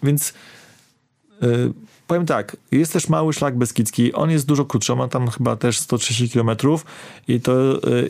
więc 0.02 0.34
y, 1.42 1.72
powiem 2.06 2.26
tak, 2.26 2.56
jest 2.72 2.92
też 2.92 3.08
mały 3.08 3.32
szlak 3.32 3.58
Beskidzki, 3.58 4.12
on 4.12 4.30
jest 4.30 4.46
dużo 4.46 4.64
krótszy, 4.64 4.96
ma 4.96 5.08
tam 5.08 5.28
chyba 5.28 5.56
też 5.56 5.78
130 5.78 6.30
km 6.30 6.50
i 7.28 7.40
to, 7.40 7.52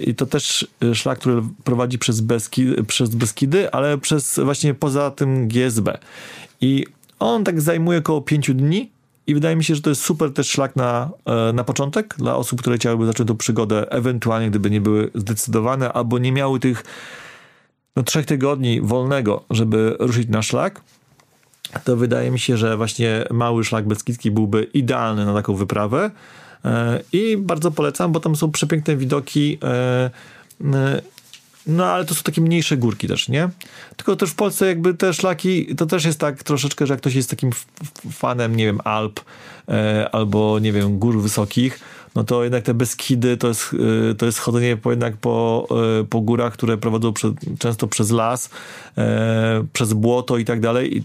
i 0.00 0.14
to 0.14 0.26
też 0.26 0.66
szlak, 0.94 1.18
który 1.18 1.42
prowadzi 1.64 1.98
przez, 1.98 2.20
Beski, 2.20 2.66
przez 2.86 3.14
Beskidy, 3.14 3.70
ale 3.70 3.98
przez 3.98 4.40
właśnie 4.44 4.74
poza 4.74 5.10
tym 5.10 5.48
GSB. 5.48 5.98
I 6.60 6.86
on 7.18 7.44
tak 7.44 7.60
zajmuje 7.60 7.98
około 7.98 8.22
5 8.22 8.50
dni 8.54 8.90
i 9.26 9.34
wydaje 9.34 9.56
mi 9.56 9.64
się, 9.64 9.74
że 9.74 9.82
to 9.82 9.90
jest 9.90 10.02
super 10.02 10.32
też 10.32 10.50
szlak 10.50 10.76
na, 10.76 11.10
e, 11.24 11.52
na 11.52 11.64
początek 11.64 12.14
dla 12.18 12.36
osób, 12.36 12.60
które 12.60 12.76
chciałyby 12.76 13.06
zacząć 13.06 13.28
tą 13.28 13.36
przygodę, 13.36 13.90
ewentualnie 13.90 14.50
gdyby 14.50 14.70
nie 14.70 14.80
były 14.80 15.10
zdecydowane 15.14 15.92
albo 15.92 16.18
nie 16.18 16.32
miały 16.32 16.60
tych 16.60 16.84
no, 17.96 18.02
trzech 18.02 18.26
tygodni 18.26 18.80
wolnego, 18.80 19.44
żeby 19.50 19.96
ruszyć 19.98 20.28
na 20.28 20.42
szlak 20.42 20.80
to 21.84 21.96
wydaje 21.96 22.30
mi 22.30 22.38
się, 22.38 22.56
że 22.56 22.76
właśnie 22.76 23.24
mały 23.30 23.64
szlak 23.64 23.86
Beskidzki 23.88 24.30
byłby 24.30 24.64
idealny 24.64 25.26
na 25.26 25.34
taką 25.34 25.54
wyprawę 25.54 26.10
e, 26.64 27.00
i 27.12 27.36
bardzo 27.36 27.70
polecam, 27.70 28.12
bo 28.12 28.20
tam 28.20 28.36
są 28.36 28.50
przepiękne 28.50 28.96
widoki 28.96 29.58
e, 29.64 30.10
no 31.66 31.86
ale 31.86 32.04
to 32.04 32.14
są 32.14 32.22
takie 32.22 32.40
mniejsze 32.40 32.76
górki 32.76 33.08
też, 33.08 33.28
nie? 33.28 33.48
Tylko 33.96 34.16
też 34.16 34.30
w 34.30 34.34
Polsce 34.34 34.66
jakby 34.66 34.94
te 34.94 35.14
szlaki, 35.14 35.76
to 35.76 35.86
też 35.86 36.04
jest 36.04 36.20
tak 36.20 36.42
troszeczkę, 36.42 36.86
że 36.86 36.94
jak 36.94 37.00
ktoś 37.00 37.14
jest 37.14 37.30
takim 37.30 37.50
fanem, 38.12 38.56
nie 38.56 38.64
wiem, 38.64 38.80
Alp 38.84 39.20
e, 39.68 40.08
albo, 40.12 40.58
nie 40.58 40.72
wiem, 40.72 40.98
gór 40.98 41.22
wysokich, 41.22 41.80
no 42.14 42.24
to 42.24 42.44
jednak 42.44 42.62
te 42.62 42.74
Beskidy 42.74 43.36
to 43.36 43.48
jest, 43.48 43.74
e, 44.10 44.14
to 44.14 44.26
jest 44.26 44.38
chodzenie 44.38 44.76
po, 44.76 44.90
jednak 44.90 45.16
po, 45.16 45.66
e, 46.00 46.04
po 46.04 46.20
górach, 46.20 46.52
które 46.52 46.78
prowadzą 46.78 47.12
przed, 47.12 47.34
często 47.58 47.86
przez 47.86 48.10
las, 48.10 48.50
e, 48.98 49.64
przez 49.72 49.92
błoto 49.92 50.38
i 50.38 50.44
tak 50.44 50.60
dalej. 50.60 50.96
I, 50.96 51.04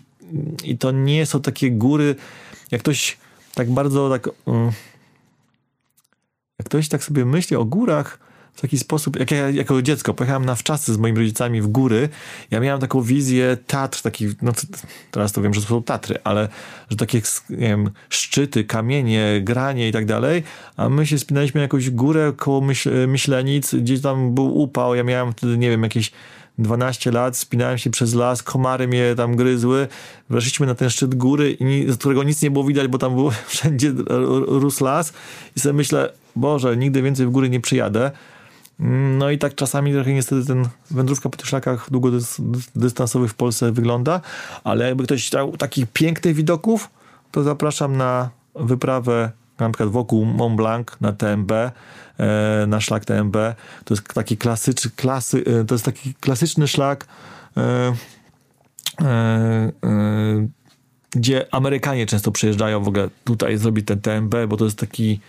I 0.64 0.78
to 0.78 0.92
nie 0.92 1.26
są 1.26 1.42
takie 1.42 1.72
góry, 1.72 2.16
jak 2.72 2.82
ktoś 2.82 3.18
tak 3.54 3.72
bardzo 3.72 4.10
tak... 4.10 4.30
Mm, 4.48 4.72
jak 6.60 6.66
ktoś 6.66 6.90
tak 6.90 7.04
sobie 7.04 7.26
myśli 7.26 7.56
o 7.56 7.66
górach, 7.66 8.20
w 8.54 8.62
taki 8.62 8.78
sposób, 8.78 9.20
jak 9.20 9.32
ja 9.32 9.50
jako 9.50 9.82
dziecko 9.82 10.14
pojechałem 10.14 10.46
na 10.46 10.56
wczasy 10.56 10.94
z 10.94 10.98
moimi 10.98 11.18
rodzicami 11.18 11.62
w 11.62 11.68
góry, 11.68 12.10
ja 12.52 12.60
miałem 12.60 12.82
taką 12.82 13.02
wizję 13.02 13.58
Tatr, 13.68 14.02
takich, 14.02 14.42
no 14.42 14.52
teraz 15.12 15.32
to 15.32 15.42
wiem, 15.42 15.54
że 15.54 15.62
to 15.62 15.68
są 15.68 15.84
Tatry, 15.84 16.18
ale 16.24 16.50
że 16.90 16.98
takie, 16.98 17.22
nie 17.50 17.58
wiem, 17.58 17.90
szczyty, 18.10 18.64
kamienie, 18.64 19.42
granie 19.44 19.88
i 19.88 19.92
tak 19.92 20.06
dalej, 20.06 20.44
a 20.78 20.90
my 20.90 21.08
się 21.08 21.20
spinaliśmy 21.20 21.60
na 21.60 21.62
jakąś 21.62 21.90
górę 21.90 22.34
koło 22.38 22.62
myśl, 22.62 23.08
Myślenic, 23.08 23.76
gdzieś 23.76 24.02
tam 24.02 24.36
był 24.36 24.58
upał, 24.58 24.96
ja 24.96 25.04
miałem 25.04 25.34
wtedy, 25.34 25.58
nie 25.58 25.70
wiem, 25.70 25.84
jakieś 25.84 26.12
12 26.64 27.12
lat, 27.12 27.38
spinałem 27.38 27.78
się 27.78 27.90
przez 27.90 28.14
las, 28.14 28.44
komary 28.44 28.88
mnie 28.88 29.16
tam 29.18 29.36
gryzły, 29.36 29.88
weszliśmy 30.30 30.66
na 30.66 30.76
ten 30.76 30.90
szczyt 30.90 31.16
góry, 31.16 31.58
z 31.88 31.98
którego 31.98 32.24
nic 32.24 32.42
nie 32.42 32.52
było 32.52 32.66
widać, 32.66 32.88
bo 32.88 32.98
tam 32.98 33.16
był 33.16 33.32
wszędzie 33.48 33.94
rósł 34.48 34.84
las. 34.84 35.14
I 35.56 35.60
sobie 35.60 35.74
myślę, 35.74 36.10
Boże, 36.36 36.78
nigdy 36.78 37.02
więcej 37.02 37.26
w 37.26 37.30
góry 37.30 37.50
nie 37.50 37.60
przyjadę. 37.60 38.12
No 39.18 39.30
i 39.30 39.38
tak 39.38 39.56
czasami 39.56 39.94
trochę 39.94 40.14
niestety 40.14 40.48
ten 40.48 40.68
wędrówka 40.92 41.30
po 41.30 41.38
tych 41.38 41.48
szlakach 41.48 41.90
długodystansowych 41.92 43.32
w 43.32 43.34
Polsce 43.36 43.72
wygląda, 43.72 44.22
ale 44.64 44.88
jakby 44.88 45.04
ktoś 45.04 45.28
chciał 45.28 45.58
takich 45.58 45.88
pięknych 45.88 46.36
widoków, 46.36 46.90
to 47.32 47.44
zapraszam 47.44 47.98
na 47.98 48.30
wyprawę 48.56 49.32
na 49.60 49.70
przykład 49.70 49.90
wokół 49.90 50.26
Mont 50.26 50.56
Blanc 50.56 50.88
na 51.02 51.14
TMB, 51.14 51.52
na 52.68 52.82
szlak 52.82 53.06
TMB. 53.06 53.36
To 53.86 53.94
jest 53.94 54.08
taki 54.14 54.38
klasyczny, 54.38 54.92
klasy, 54.96 55.44
e, 55.62 55.66
to 55.66 55.76
jest 55.76 55.86
taki 55.86 56.14
klasyczny 56.14 56.68
szlak, 56.68 57.08
e, 57.58 57.94
gdzie 61.12 61.46
Amerykanie 61.52 62.06
często 62.06 62.32
przyjeżdżają 62.32 62.84
w 62.84 62.88
ogóle 62.88 63.10
tutaj 63.24 63.58
zrobić 63.58 63.88
ten 63.88 64.02
TMB, 64.02 64.36
bo 64.48 64.58
to 64.58 64.66
jest 64.66 64.78
taki 64.78 65.20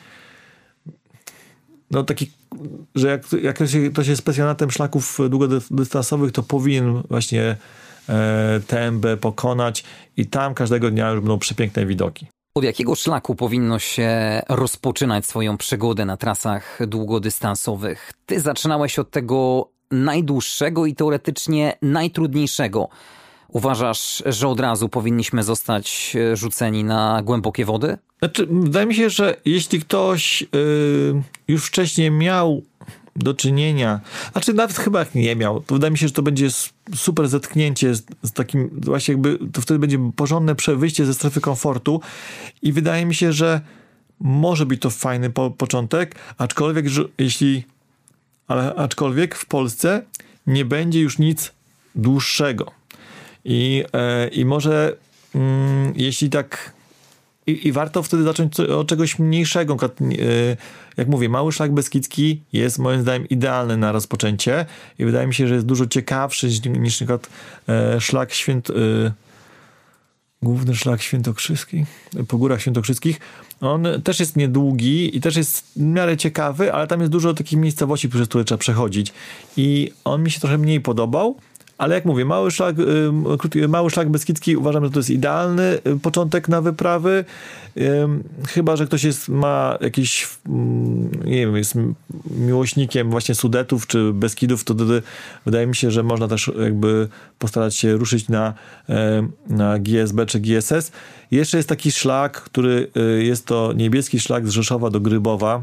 no 1.93 2.05
taki, 2.05 2.30
że 2.95 3.09
jak, 3.09 3.22
jak 3.43 3.57
ktoś 3.93 4.07
jest 4.09 4.22
specjalizatem 4.22 4.70
szlaków 4.70 5.18
długodystansowych, 5.30 6.32
to 6.32 6.43
powinien 6.43 7.03
właśnie 7.09 7.57
e, 8.09 8.61
TMB 8.66 9.07
pokonać 9.20 9.84
i 10.16 10.26
tam 10.26 10.55
każdego 10.55 10.90
dnia 10.90 11.11
już 11.11 11.20
będą 11.20 11.38
przepiękne 11.38 11.86
widoki. 11.86 12.26
Od 12.55 12.64
jakiego 12.64 12.94
szlaku 12.94 13.34
powinno 13.34 13.78
się 13.78 14.42
rozpoczynać 14.48 15.26
swoją 15.26 15.57
przygodę 15.57 16.05
na 16.05 16.16
trasach 16.16 16.78
długodystansowych? 16.86 18.12
Ty 18.26 18.40
zaczynałeś 18.40 18.98
od 18.98 19.11
tego 19.11 19.68
najdłuższego 19.90 20.86
i 20.86 20.94
teoretycznie 20.94 21.78
najtrudniejszego. 21.82 22.88
Uważasz, 23.48 24.22
że 24.26 24.48
od 24.48 24.61
razu 24.61 24.88
powinniśmy 24.88 25.42
zostać 25.42 26.16
e, 26.16 26.36
rzuceni 26.36 26.84
na 26.84 27.22
głębokie 27.22 27.64
wody? 27.64 27.98
Znaczy, 28.18 28.46
wydaje 28.50 28.86
mi 28.86 28.94
się, 28.94 29.11
że 29.11 29.36
jeśli 29.44 29.80
ktoś 29.80 30.42
yy, 30.42 31.22
już 31.48 31.66
wcześniej 31.66 32.11
miał 32.11 32.62
do 33.16 33.34
czynienia, 33.34 34.00
znaczy 34.32 34.54
nawet 34.54 34.76
chyba 34.76 35.06
nie 35.14 35.36
miał, 35.36 35.60
to 35.60 35.74
wydaje 35.74 35.90
mi 35.90 35.98
się, 35.98 36.08
że 36.08 36.14
to 36.14 36.22
będzie 36.22 36.48
super 36.94 37.28
zetknięcie 37.28 37.94
z, 37.94 38.02
z, 38.22 38.32
takim, 38.32 38.70
właśnie 38.72 39.12
jakby, 39.12 39.38
to 39.52 39.60
wtedy 39.60 39.78
będzie 39.78 40.10
porządne 40.16 40.54
wyjście 40.76 41.06
ze 41.06 41.14
strefy 41.14 41.40
komfortu 41.40 42.00
i 42.62 42.72
wydaje 42.72 43.06
mi 43.06 43.14
się, 43.14 43.32
że 43.32 43.60
może 44.20 44.66
być 44.66 44.82
to 44.82 44.90
fajny 44.90 45.30
po, 45.30 45.50
początek, 45.50 46.14
aczkolwiek, 46.38 46.88
że, 46.88 47.04
jeśli, 47.18 47.64
ale 48.48 48.74
aczkolwiek 48.74 49.34
w 49.34 49.46
Polsce 49.46 50.02
nie 50.46 50.64
będzie 50.64 51.00
już 51.00 51.18
nic 51.18 51.52
dłuższego. 51.94 52.70
I, 53.44 53.84
e, 53.92 54.28
i 54.28 54.44
może 54.44 54.96
mm, 55.34 55.92
jeśli 55.96 56.30
tak 56.30 56.72
i, 57.47 57.68
I, 57.68 57.72
warto 57.72 58.03
wtedy 58.03 58.22
zacząć 58.22 58.61
od 58.61 58.88
czegoś 58.88 59.18
mniejszego. 59.18 59.76
E, 60.01 60.57
jak 60.97 61.09
mówię, 61.09 61.28
mały 61.28 61.53
szlak 61.53 61.72
beskidzki 61.72 62.43
jest 62.53 62.78
moim 62.78 63.03
zdaniem 63.03 63.28
idealny 63.28 63.76
na 63.76 63.93
rozpoczęcie 63.93 64.66
i 64.99 65.05
wydaje 65.05 65.26
mi 65.26 65.34
się, 65.34 65.49
że 65.49 65.55
jest 65.55 65.66
dużo 65.66 65.86
ciekawszy 65.86 66.47
niż 66.47 67.01
na 67.01 67.07
przykład 67.07 67.28
e, 67.68 68.01
szlak 68.01 68.32
święt... 68.32 68.68
Główny 70.43 70.74
szlak 70.74 71.03
świętokrzyski, 71.03 71.84
po 72.28 72.38
górach 72.38 72.61
świętokrzyskich. 72.61 73.20
On 73.61 73.86
też 74.05 74.20
jest 74.20 74.36
niedługi 74.36 75.16
i 75.16 75.20
też 75.20 75.36
jest 75.36 75.72
w 75.76 75.80
miarę 75.80 76.16
ciekawy, 76.16 76.72
ale 76.72 76.86
tam 76.86 77.01
jest 77.01 77.12
dużo 77.12 77.34
takich 77.34 77.59
miejscowości, 77.59 78.09
przez 78.09 78.28
które 78.28 78.45
trzeba 78.45 78.59
przechodzić. 78.59 79.12
I 79.57 79.93
on 80.05 80.22
mi 80.22 80.30
się 80.30 80.40
trochę 80.40 80.59
mniej 80.59 80.80
podobał, 80.80 81.36
ale 81.83 81.95
jak 81.95 82.05
mówię, 82.05 82.24
mały 82.24 82.51
szlak, 82.51 82.76
y, 83.57 83.68
mały 83.68 83.91
szlak 83.91 84.11
Beskidzki 84.11 84.57
uważam, 84.57 84.85
że 84.85 84.91
to 84.91 84.99
jest 84.99 85.11
idealny 85.11 85.78
y, 85.87 85.99
początek 86.03 86.49
na 86.49 86.61
wyprawy. 86.61 87.24
Chyba, 88.49 88.76
że 88.76 88.87
ktoś 88.87 89.05
jest, 89.05 89.28
ma 89.28 89.78
jakiś, 89.80 90.28
nie 91.24 91.37
wiem, 91.37 91.57
jest 91.57 91.74
miłośnikiem 92.30 93.11
właśnie 93.11 93.35
Sudetów 93.35 93.87
czy 93.87 94.12
Beskidów, 94.12 94.64
to 94.64 94.74
wtedy 94.74 95.03
wydaje 95.45 95.66
mi 95.66 95.76
się, 95.76 95.91
że 95.91 96.03
można 96.03 96.28
też 96.28 96.51
jakby 96.62 97.09
postarać 97.39 97.76
się 97.76 97.97
ruszyć 97.97 98.28
na, 98.28 98.55
na 99.49 99.78
GSB 99.78 100.26
czy 100.26 100.41
GSS. 100.41 100.93
Jeszcze 101.30 101.57
jest 101.57 101.68
taki 101.68 101.93
szlak, 101.93 102.43
który 102.43 102.91
y, 103.18 103.24
jest 103.24 103.47
to 103.47 103.72
niebieski 103.76 104.20
szlak 104.20 104.49
z 104.49 104.51
Rzeszowa 104.51 104.91
do 104.91 105.01
Grybowa 105.01 105.62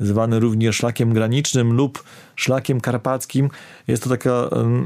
zwany 0.00 0.40
również 0.40 0.76
szlakiem 0.76 1.12
granicznym 1.12 1.72
lub 1.72 2.04
szlakiem 2.36 2.80
karpackim. 2.80 3.50
Jest 3.88 4.02
to 4.02 4.10
takie 4.10 4.30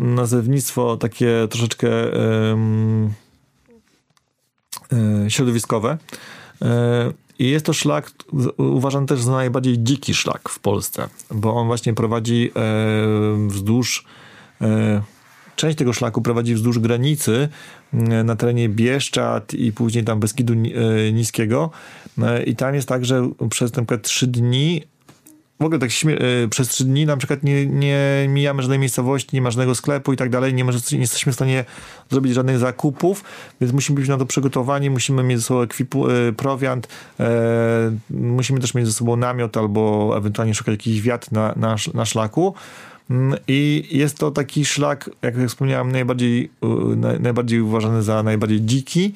nazewnictwo 0.01 0.97
takie 0.97 1.49
troszeczkę 1.51 1.89
um, 2.11 3.13
środowiskowe. 5.29 5.99
E, 6.63 7.13
I 7.39 7.51
jest 7.51 7.67
to 7.67 7.73
szlak, 7.73 8.13
uważam 8.57 9.07
też 9.07 9.21
za 9.21 9.33
najbardziej 9.33 9.83
dziki 9.83 10.15
szlak 10.15 10.49
w 10.49 10.59
Polsce, 10.59 11.09
bo 11.31 11.55
on 11.55 11.67
właśnie 11.67 11.95
prowadzi 11.95 12.53
wzdłuż 13.49 14.05
część 15.57 15.79
tego 15.79 15.93
szlaku 15.93 16.23
prowadzi 16.23 16.55
wzdłuż 16.55 16.79
granicy 16.79 17.49
na 18.25 18.37
terenie 18.37 18.69
Bieszczad 18.69 19.55
i 19.55 19.73
później 19.73 20.05
tam 20.05 20.21
Beskidu 20.21 20.55
Niskiego. 21.13 21.71
I 22.47 22.57
tam 22.57 22.75
jest 22.75 22.89
tak, 22.89 23.05
że 23.05 23.31
przez 23.51 23.73
na 23.73 23.83
przykład 23.83 24.03
trzy 24.03 24.27
dni 24.27 24.83
w 25.61 25.65
ogóle 25.65 25.79
tak 25.79 25.91
e, 25.91 26.49
przez 26.49 26.69
trzy 26.69 26.85
dni 26.85 27.07
na 27.07 27.17
przykład 27.17 27.43
nie, 27.43 27.67
nie 27.67 28.27
mijamy 28.29 28.63
żadnej 28.63 28.79
miejscowości, 28.79 29.29
nie 29.33 29.43
ma 29.43 29.51
żadnego 29.51 29.75
sklepu 29.75 30.13
i 30.13 30.17
tak 30.17 30.31
dalej, 30.31 30.55
nie, 30.55 30.65
może, 30.65 30.79
nie 30.93 30.99
jesteśmy 30.99 31.33
w 31.33 31.35
stanie 31.35 31.65
zrobić 32.11 32.35
żadnych 32.35 32.59
zakupów, 32.59 33.25
więc 33.61 33.73
musimy 33.73 34.01
być 34.01 34.09
na 34.09 34.17
to 34.17 34.27
przygotowani, 34.27 34.91
musimy 34.91 35.23
mieć 35.23 35.39
ze 35.39 35.45
sobą 35.45 35.61
ekwipu, 35.61 36.11
e, 36.11 36.33
prowiant, 36.33 36.89
e, 37.21 37.27
musimy 38.11 38.61
też 38.61 38.75
mieć 38.75 38.87
ze 38.87 38.93
sobą 38.93 39.17
namiot 39.17 39.57
albo 39.57 40.15
ewentualnie 40.17 40.55
szukać 40.55 40.73
jakiś 40.73 41.03
wiatr 41.03 41.33
na, 41.33 41.53
na, 41.57 41.77
na 41.95 42.05
szlaku. 42.05 42.55
Mm, 43.11 43.39
I 43.49 43.89
jest 43.91 44.19
to 44.19 44.31
taki 44.31 44.65
szlak, 44.65 45.11
jak 45.23 45.35
wspomniałem, 45.49 45.93
najbardziej, 45.93 46.51
najbardziej 47.21 47.61
uważany 47.61 48.03
za 48.03 48.23
najbardziej 48.23 48.61
dziki, 48.61 49.15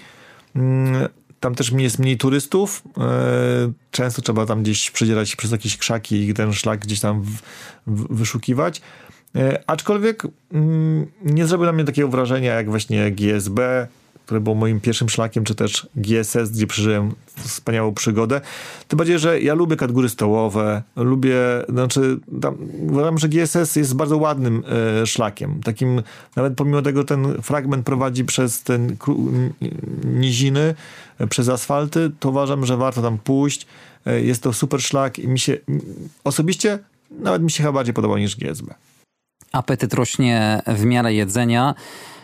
mm, 0.57 1.09
tam 1.43 1.55
też 1.55 1.73
jest 1.73 1.99
mniej 1.99 2.19
turystów. 2.19 2.83
Często 3.91 4.23
trzeba 4.23 4.47
tam 4.47 4.63
gdzieś 4.63 4.91
przedzierać 4.91 5.31
się 5.31 5.37
przez 5.37 5.53
jakieś 5.53 5.77
krzaki 5.77 6.29
i 6.29 6.35
ten 6.35 6.53
szlak 6.53 6.81
gdzieś 6.81 7.01
tam 7.01 7.23
w, 7.23 7.31
w, 7.87 8.17
wyszukiwać. 8.17 8.83
Aczkolwiek 9.67 10.23
mm, 10.53 11.07
nie 11.25 11.47
zrobił 11.47 11.67
na 11.67 11.73
mnie 11.73 11.85
takiego 11.85 12.09
wrażenia 12.09 12.55
jak 12.55 12.71
właśnie 12.71 13.11
GSB, 13.11 13.89
które 14.25 14.41
było 14.41 14.57
moim 14.57 14.81
pierwszym 14.81 15.09
szlakiem, 15.09 15.45
czy 15.45 15.55
też 15.55 15.87
GSS, 15.97 16.51
gdzie 16.51 16.67
przeżyłem 16.67 17.15
wspaniałą 17.37 17.95
przygodę. 17.95 18.41
Tym 18.89 18.97
bardziej, 18.97 19.19
że 19.19 19.41
ja 19.41 19.55
lubię 19.55 19.77
kategorie 19.77 20.09
stołowe, 20.09 20.83
lubię, 20.97 21.39
znaczy 21.69 22.19
tam, 22.43 22.57
uważam, 22.91 23.19
że 23.19 23.29
GSS 23.29 23.77
jest 23.77 23.95
bardzo 23.97 24.17
ładnym 24.17 24.63
e, 25.03 25.07
szlakiem. 25.07 25.61
Takim, 25.65 26.03
nawet 26.37 26.55
pomimo 26.55 26.83
tego 26.83 27.05
ten 27.05 27.43
fragment 27.43 27.87
prowadzi 27.87 28.25
przez 28.25 28.63
ten 28.63 28.97
niziny, 30.05 30.75
e, 31.19 31.27
przez 31.27 31.49
asfalty, 31.49 32.11
to 32.21 32.29
uważam, 32.31 32.67
że 32.67 32.77
warto 32.77 33.03
tam 33.03 33.19
pójść. 33.19 33.67
E, 34.07 34.21
jest 34.21 34.43
to 34.43 34.53
super 34.53 34.83
szlak 34.83 35.19
i 35.19 35.29
mi 35.29 35.39
się, 35.39 35.59
osobiście 36.25 36.79
nawet 37.21 37.43
mi 37.43 37.51
się 37.51 37.63
chyba 37.63 37.73
bardziej 37.73 37.95
podobał 37.95 38.19
niż 38.19 38.37
GSB. 38.37 38.75
Apetyt 39.53 39.95
rośnie 39.95 40.63
w 40.67 40.85
miarę 40.85 41.15
jedzenia 41.15 41.75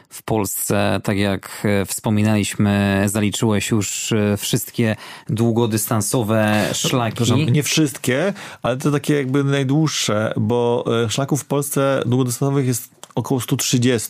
w 0.08 0.22
Polsce, 0.22 1.00
tak 1.04 1.18
jak 1.18 1.62
e, 1.64 1.86
wspominaliśmy, 1.86 3.02
zaliczyłeś 3.06 3.70
już 3.70 4.12
e, 4.12 4.36
wszystkie 4.36 4.96
długodystansowe 5.28 6.68
szlaki. 6.72 7.52
Nie 7.52 7.62
wszystkie, 7.62 8.32
ale 8.62 8.76
to 8.76 8.90
takie 8.90 9.14
jakby 9.14 9.44
najdłuższe, 9.44 10.34
bo 10.36 10.84
e, 11.04 11.10
szlaków 11.10 11.42
w 11.42 11.44
Polsce 11.44 12.02
długodystansowych 12.06 12.66
jest 12.66 12.90
około 13.14 13.40
130. 13.40 14.08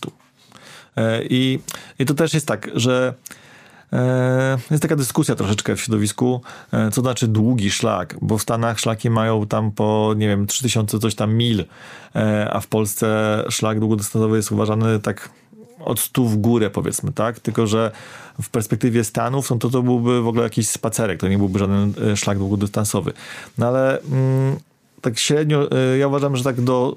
I, 1.30 1.58
i 1.98 2.04
to 2.04 2.14
też 2.14 2.34
jest 2.34 2.46
tak, 2.46 2.70
że 2.74 3.14
jest 4.70 4.82
taka 4.82 4.96
dyskusja 4.96 5.34
troszeczkę 5.34 5.76
w 5.76 5.80
środowisku, 5.80 6.42
co 6.92 7.00
znaczy 7.00 7.28
długi 7.28 7.70
szlak, 7.70 8.16
bo 8.22 8.38
w 8.38 8.42
Stanach 8.42 8.80
szlaki 8.80 9.10
mają 9.10 9.46
tam 9.46 9.72
po, 9.72 10.14
nie 10.16 10.28
wiem, 10.28 10.46
3000 10.46 10.98
coś 10.98 11.14
tam 11.14 11.34
mil, 11.34 11.64
a 12.50 12.60
w 12.60 12.66
Polsce 12.66 13.44
szlak 13.50 13.80
długodystansowy 13.80 14.36
jest 14.36 14.52
uważany 14.52 15.00
tak 15.00 15.30
od 15.88 16.00
stu 16.00 16.26
w 16.26 16.36
górę, 16.36 16.70
powiedzmy, 16.70 17.12
tak? 17.12 17.40
Tylko, 17.40 17.66
że 17.66 17.90
w 18.42 18.48
perspektywie 18.50 19.04
Stanów, 19.04 19.50
no 19.50 19.56
to 19.56 19.70
to 19.70 19.82
byłby 19.82 20.22
w 20.22 20.26
ogóle 20.28 20.44
jakiś 20.44 20.68
spacerek, 20.68 21.20
to 21.20 21.28
nie 21.28 21.38
byłby 21.38 21.58
żaden 21.58 21.94
e, 22.12 22.16
szlak 22.16 22.38
długodystansowy. 22.38 23.12
No 23.58 23.66
ale 23.66 24.00
mm, 24.00 24.56
tak 25.00 25.18
średnio, 25.18 25.70
e, 25.70 25.98
ja 25.98 26.08
uważam, 26.08 26.36
że 26.36 26.44
tak 26.44 26.60
do 26.60 26.96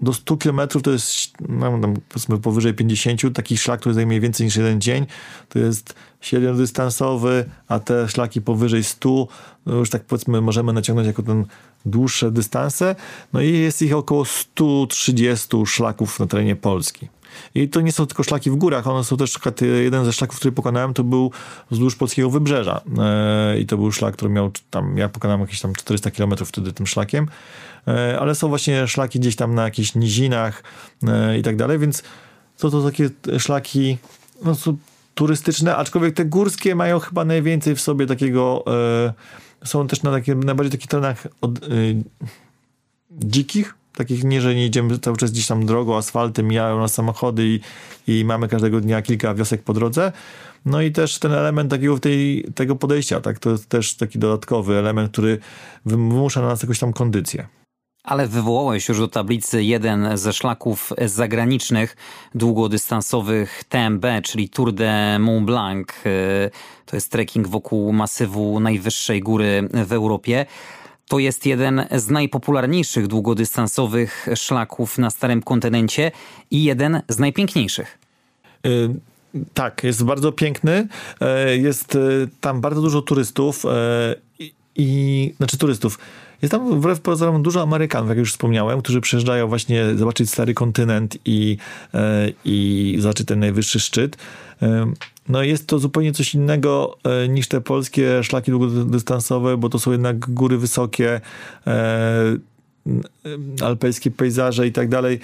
do 0.00 0.12
100 0.12 0.36
km 0.36 0.60
to 0.82 0.90
jest 0.90 1.32
no, 1.48 1.78
tam, 1.80 1.94
powiedzmy 2.08 2.38
powyżej 2.38 2.74
50, 2.74 3.20
taki 3.34 3.58
szlak, 3.58 3.80
który 3.80 3.94
zajmuje 3.94 4.20
więcej 4.20 4.46
niż 4.46 4.56
jeden 4.56 4.80
dzień, 4.80 5.06
to 5.48 5.58
jest 5.58 5.94
średnio 6.20 6.54
dystansowy, 6.54 7.44
a 7.68 7.80
te 7.80 8.08
szlaki 8.08 8.42
powyżej 8.42 8.84
100, 8.84 9.28
no 9.66 9.74
już 9.74 9.90
tak 9.90 10.04
powiedzmy 10.04 10.40
możemy 10.40 10.72
naciągnąć 10.72 11.06
jako 11.06 11.22
ten 11.22 11.44
dłuższe 11.86 12.30
dystanse, 12.30 12.96
no 13.32 13.40
i 13.40 13.58
jest 13.58 13.82
ich 13.82 13.94
około 13.94 14.24
130 14.24 15.48
szlaków 15.66 16.20
na 16.20 16.26
terenie 16.26 16.56
Polski. 16.56 17.08
I 17.54 17.68
to 17.68 17.80
nie 17.80 17.92
są 17.92 18.06
tylko 18.06 18.22
szlaki 18.22 18.50
w 18.50 18.56
górach, 18.56 18.86
one 18.86 19.04
są 19.04 19.16
też, 19.16 19.30
przykład, 19.30 19.60
jeden 19.60 20.04
ze 20.04 20.12
szlaków, 20.12 20.36
który 20.36 20.52
pokonałem, 20.52 20.94
to 20.94 21.04
był 21.04 21.32
wzdłuż 21.70 21.96
polskiego 21.96 22.30
wybrzeża. 22.30 22.80
E, 22.98 23.58
I 23.58 23.66
to 23.66 23.76
był 23.76 23.92
szlak, 23.92 24.14
który 24.14 24.30
miał 24.30 24.50
tam, 24.70 24.98
ja 24.98 25.08
pokonałem 25.08 25.40
jakieś 25.40 25.60
tam 25.60 25.74
400 25.74 26.10
km 26.10 26.36
wtedy 26.44 26.72
tym 26.72 26.86
szlakiem, 26.86 27.28
e, 27.88 28.18
ale 28.20 28.34
są 28.34 28.48
właśnie 28.48 28.88
szlaki 28.88 29.20
gdzieś 29.20 29.36
tam 29.36 29.54
na 29.54 29.62
jakichś 29.62 29.94
nizinach 29.94 30.62
e, 31.08 31.38
i 31.38 31.42
tak 31.42 31.56
dalej, 31.56 31.78
więc 31.78 32.02
to 32.58 32.70
to 32.70 32.82
takie 32.82 33.10
szlaki, 33.38 33.98
no 34.44 34.54
są 34.54 34.76
turystyczne, 35.14 35.76
aczkolwiek 35.76 36.14
te 36.14 36.24
górskie 36.24 36.74
mają 36.74 36.98
chyba 36.98 37.24
najwięcej 37.24 37.74
w 37.74 37.80
sobie 37.80 38.06
takiego, 38.06 38.64
są 39.64 39.86
też 39.86 40.02
na 40.02 40.10
takie, 40.10 40.34
najbardziej 40.34 40.70
takich 40.70 40.88
terenach 40.88 41.26
od, 41.40 41.60
dzikich, 43.10 43.74
takich 43.98 44.24
nie, 44.24 44.40
że 44.40 44.54
nie 44.54 44.66
idziemy 44.66 44.98
cały 44.98 45.16
czas 45.16 45.30
gdzieś 45.30 45.46
tam 45.46 45.66
drogą, 45.66 45.96
asfaltem, 45.96 46.48
mijają 46.48 46.78
nas 46.78 46.94
samochody 46.94 47.46
i, 47.46 47.60
i 48.06 48.24
mamy 48.24 48.48
każdego 48.48 48.80
dnia 48.80 49.02
kilka 49.02 49.34
wiosek 49.34 49.62
po 49.62 49.72
drodze. 49.72 50.12
No 50.64 50.82
i 50.82 50.92
też 50.92 51.18
ten 51.18 51.32
element 51.32 51.70
takiego 51.70 51.98
tej, 51.98 52.44
tego 52.54 52.76
podejścia, 52.76 53.20
tak, 53.20 53.38
to 53.38 53.50
jest 53.50 53.68
też 53.68 53.94
taki 53.94 54.18
dodatkowy 54.18 54.76
element, 54.76 55.12
który 55.12 55.38
wymusza 55.86 56.40
na 56.40 56.48
nas 56.48 56.62
jakąś 56.62 56.78
tam 56.78 56.92
kondycję. 56.92 57.46
Ale 58.04 58.26
wywołałeś 58.26 58.88
już 58.88 58.98
do 58.98 59.08
tablicy 59.08 59.64
jeden 59.64 60.16
ze 60.18 60.32
szlaków 60.32 60.92
zagranicznych, 61.06 61.96
długodystansowych 62.34 63.64
TMB, 63.64 64.06
czyli 64.22 64.48
Tour 64.48 64.72
de 64.72 65.18
Mont 65.18 65.46
Blanc. 65.46 65.88
To 66.86 66.96
jest 66.96 67.12
trekking 67.12 67.48
wokół 67.48 67.92
masywu 67.92 68.60
najwyższej 68.60 69.20
góry 69.20 69.68
w 69.86 69.92
Europie. 69.92 70.46
To 71.08 71.18
jest 71.18 71.46
jeden 71.46 71.86
z 71.90 72.10
najpopularniejszych 72.10 73.06
długodystansowych 73.06 74.26
szlaków 74.34 74.98
na 74.98 75.10
Starym 75.10 75.42
Kontynencie 75.42 76.12
i 76.50 76.64
jeden 76.64 77.02
z 77.08 77.18
najpiękniejszych. 77.18 77.98
Y 78.66 78.88
tak, 79.54 79.84
jest 79.84 80.04
bardzo 80.04 80.32
piękny. 80.32 80.88
E, 81.20 81.56
jest 81.56 81.96
e, 81.96 81.98
tam 82.40 82.60
bardzo 82.60 82.82
dużo 82.82 83.02
turystów 83.02 83.64
e, 83.64 83.68
i, 84.38 84.52
i 84.76 85.34
znaczy 85.36 85.58
turystów. 85.58 85.98
Jest 86.42 86.52
tam 86.52 86.80
wbrew 86.80 87.00
pozorom 87.00 87.42
dużo 87.42 87.62
Amerykanów, 87.62 88.08
jak 88.08 88.18
już 88.18 88.32
wspomniałem, 88.32 88.82
którzy 88.82 89.00
przyjeżdżają 89.00 89.48
właśnie 89.48 89.94
zobaczyć 89.94 90.30
stary 90.30 90.54
kontynent 90.54 91.18
i, 91.24 91.56
i 92.44 92.96
zobaczyć 92.98 93.26
ten 93.26 93.38
najwyższy 93.38 93.80
szczyt. 93.80 94.16
No 95.28 95.42
jest 95.42 95.66
to 95.66 95.78
zupełnie 95.78 96.12
coś 96.12 96.34
innego 96.34 96.98
e, 97.04 97.28
niż 97.28 97.48
te 97.48 97.60
polskie 97.60 98.24
szlaki 98.24 98.50
długodystansowe, 98.50 99.56
bo 99.56 99.68
to 99.68 99.78
są 99.78 99.92
jednak 99.92 100.18
góry 100.18 100.58
wysokie, 100.58 101.20
e, 101.66 102.36
alpejskie 103.62 104.10
pejzaże 104.10 104.66
i 104.66 104.72
tak 104.72 104.88
dalej. 104.88 105.20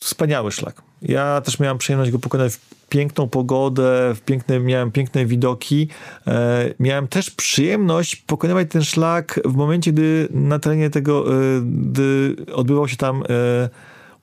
Wspaniały 0.00 0.52
szlak. 0.52 0.82
Ja 1.02 1.40
też 1.40 1.58
miałem 1.58 1.78
przyjemność 1.78 2.10
go 2.10 2.18
pokonać 2.18 2.52
w 2.52 2.88
piękną 2.88 3.28
pogodę, 3.28 4.14
w 4.14 4.20
piękne, 4.20 4.60
miałem 4.60 4.90
piękne 4.90 5.26
widoki. 5.26 5.88
E, 6.26 6.74
miałem 6.80 7.08
też 7.08 7.30
przyjemność 7.30 8.16
pokonywać 8.16 8.68
ten 8.70 8.82
szlak 8.82 9.40
w 9.44 9.54
momencie, 9.54 9.92
gdy 9.92 10.28
na 10.30 10.58
terenie 10.58 10.90
tego, 10.90 11.24
gdy 11.62 12.36
odbywał 12.54 12.88
się 12.88 12.96
tam 12.96 13.22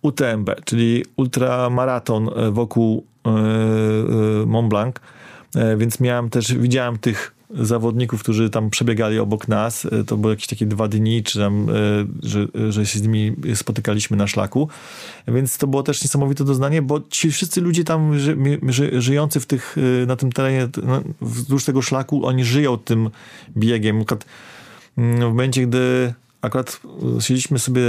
UTMB, 0.01 0.49
czyli 0.65 1.05
ultramaraton 1.15 2.29
wokół 2.51 3.05
E, 3.27 4.41
e, 4.41 4.45
Mont 4.45 4.69
Blanc, 4.69 4.95
e, 5.55 5.77
więc 5.77 5.99
miałem 5.99 6.29
też, 6.29 6.53
widziałem 6.53 6.97
tych 6.97 7.35
zawodników, 7.49 8.23
którzy 8.23 8.49
tam 8.49 8.69
przebiegali 8.69 9.19
obok 9.19 9.47
nas. 9.47 9.87
To 10.07 10.17
były 10.17 10.33
jakieś 10.33 10.47
takie 10.47 10.65
dwa 10.65 10.87
dni, 10.87 11.23
czy 11.23 11.39
tam, 11.39 11.67
że, 12.23 12.47
że 12.69 12.85
się 12.85 12.99
z 12.99 13.01
nimi 13.01 13.35
spotykaliśmy 13.55 14.17
na 14.17 14.27
szlaku. 14.27 14.69
Więc 15.27 15.57
to 15.57 15.67
było 15.67 15.83
też 15.83 16.03
niesamowite 16.03 16.43
doznanie, 16.43 16.81
bo 16.81 17.01
ci 17.09 17.31
wszyscy 17.31 17.61
ludzie 17.61 17.83
tam 17.83 18.19
ży, 18.19 18.37
ży, 18.67 19.01
żyjący 19.01 19.39
w 19.39 19.45
tych, 19.45 19.75
na 20.07 20.15
tym 20.15 20.31
terenie, 20.31 20.67
wzdłuż 21.21 21.65
tego 21.65 21.81
szlaku, 21.81 22.25
oni 22.25 22.43
żyją 22.43 22.77
tym 22.77 23.09
biegiem. 23.57 24.03
Mm, 24.97 25.17
w 25.17 25.23
momencie, 25.23 25.67
gdy 25.67 26.13
akurat 26.41 26.79
siedzieliśmy 27.19 27.59
sobie 27.59 27.81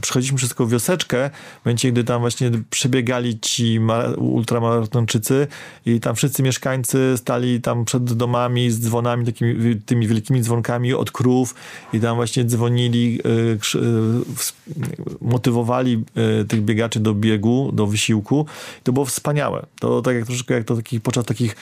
przechodziliśmy 0.00 0.38
przez 0.38 0.48
taką 0.48 0.66
wioseczkę, 0.66 1.30
w 1.62 1.64
momencie, 1.64 1.92
gdy 1.92 2.04
tam 2.04 2.20
właśnie 2.20 2.50
przebiegali 2.70 3.40
ci 3.40 3.80
ultramaratończycy 4.16 5.46
i 5.86 6.00
tam 6.00 6.16
wszyscy 6.16 6.42
mieszkańcy 6.42 7.14
stali 7.16 7.60
tam 7.60 7.84
przed 7.84 8.04
domami 8.04 8.70
z 8.70 8.80
dzwonami, 8.80 9.26
takimi 9.26 9.80
tymi 9.80 10.08
wielkimi 10.08 10.40
dzwonkami 10.40 10.94
od 10.94 11.10
krów 11.10 11.54
i 11.92 12.00
tam 12.00 12.16
właśnie 12.16 12.44
dzwonili, 12.44 13.20
e, 13.24 13.30
e, 13.30 13.84
motywowali 15.20 16.04
e, 16.40 16.44
tych 16.44 16.62
biegaczy 16.62 17.00
do 17.00 17.14
biegu, 17.14 17.70
do 17.72 17.86
wysiłku. 17.86 18.46
I 18.80 18.82
to 18.82 18.92
było 18.92 19.04
wspaniałe. 19.04 19.66
To 19.80 20.02
tak 20.02 20.14
jak 20.16 20.26
troszeczkę 20.26 20.54
jak 20.54 20.64
to 20.64 20.76
takich, 20.76 21.00
podczas 21.00 21.24
takich 21.24 21.56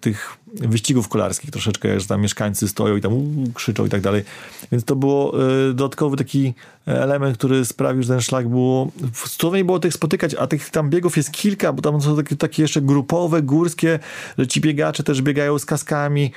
tych 0.00 0.36
wyścigów 0.46 1.08
kolarskich 1.08 1.50
troszeczkę, 1.50 2.00
że 2.00 2.06
tam 2.06 2.20
mieszkańcy 2.20 2.68
stoją 2.68 2.96
i 2.96 3.00
tam 3.00 3.12
krzyczą 3.54 3.86
i 3.86 3.88
tak 3.88 4.00
dalej. 4.00 4.24
Więc 4.72 4.84
to 4.84 4.96
było 4.96 5.34
dodatkowy 5.74 6.16
taki 6.16 6.54
element, 6.86 7.38
który 7.38 7.64
sprawił, 7.64 8.02
że 8.02 8.08
ten 8.08 8.20
szlak 8.20 8.48
było... 8.48 8.92
Cudownie 9.28 9.64
było 9.64 9.78
tych 9.78 9.94
spotykać, 9.94 10.34
a 10.34 10.46
tych 10.46 10.70
tam 10.70 10.90
biegów 10.90 11.16
jest 11.16 11.32
kilka, 11.32 11.72
bo 11.72 11.82
tam 11.82 12.02
są 12.02 12.16
takie, 12.16 12.36
takie 12.36 12.62
jeszcze 12.62 12.82
grupowe, 12.82 13.42
górskie, 13.42 13.98
że 14.38 14.46
ci 14.46 14.60
biegacze 14.60 15.02
też 15.02 15.22
biegają 15.22 15.58
z 15.58 15.64
kaskami, 15.64 16.32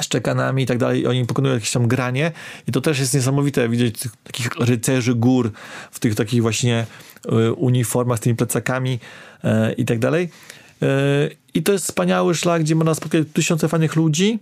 szczekanami 0.00 0.62
i 0.62 0.66
tak 0.66 0.78
dalej, 0.78 1.06
oni 1.06 1.26
pokonują 1.26 1.54
jakieś 1.54 1.70
tam 1.70 1.88
granie 1.88 2.32
i 2.68 2.72
to 2.72 2.80
też 2.80 2.98
jest 2.98 3.14
niesamowite 3.14 3.68
widzieć 3.68 3.98
tych, 3.98 4.12
takich 4.24 4.50
rycerzy 4.60 5.14
gór 5.14 5.52
w 5.90 6.00
tych 6.00 6.14
takich 6.14 6.42
właśnie 6.42 6.86
y, 7.26 7.52
uniformach 7.52 8.18
z 8.18 8.20
tymi 8.20 8.36
plecakami 8.36 8.98
y, 9.44 9.72
i 9.72 9.84
tak 9.84 9.98
dalej. 9.98 10.28
Y, 10.82 10.86
I 11.54 11.62
to 11.62 11.72
jest 11.72 11.84
wspaniały 11.84 12.34
szlak, 12.34 12.62
gdzie 12.62 12.74
można 12.74 12.94
spotkać 12.94 13.26
tysiące 13.32 13.68
fajnych 13.68 13.96
ludzi, 13.96 14.38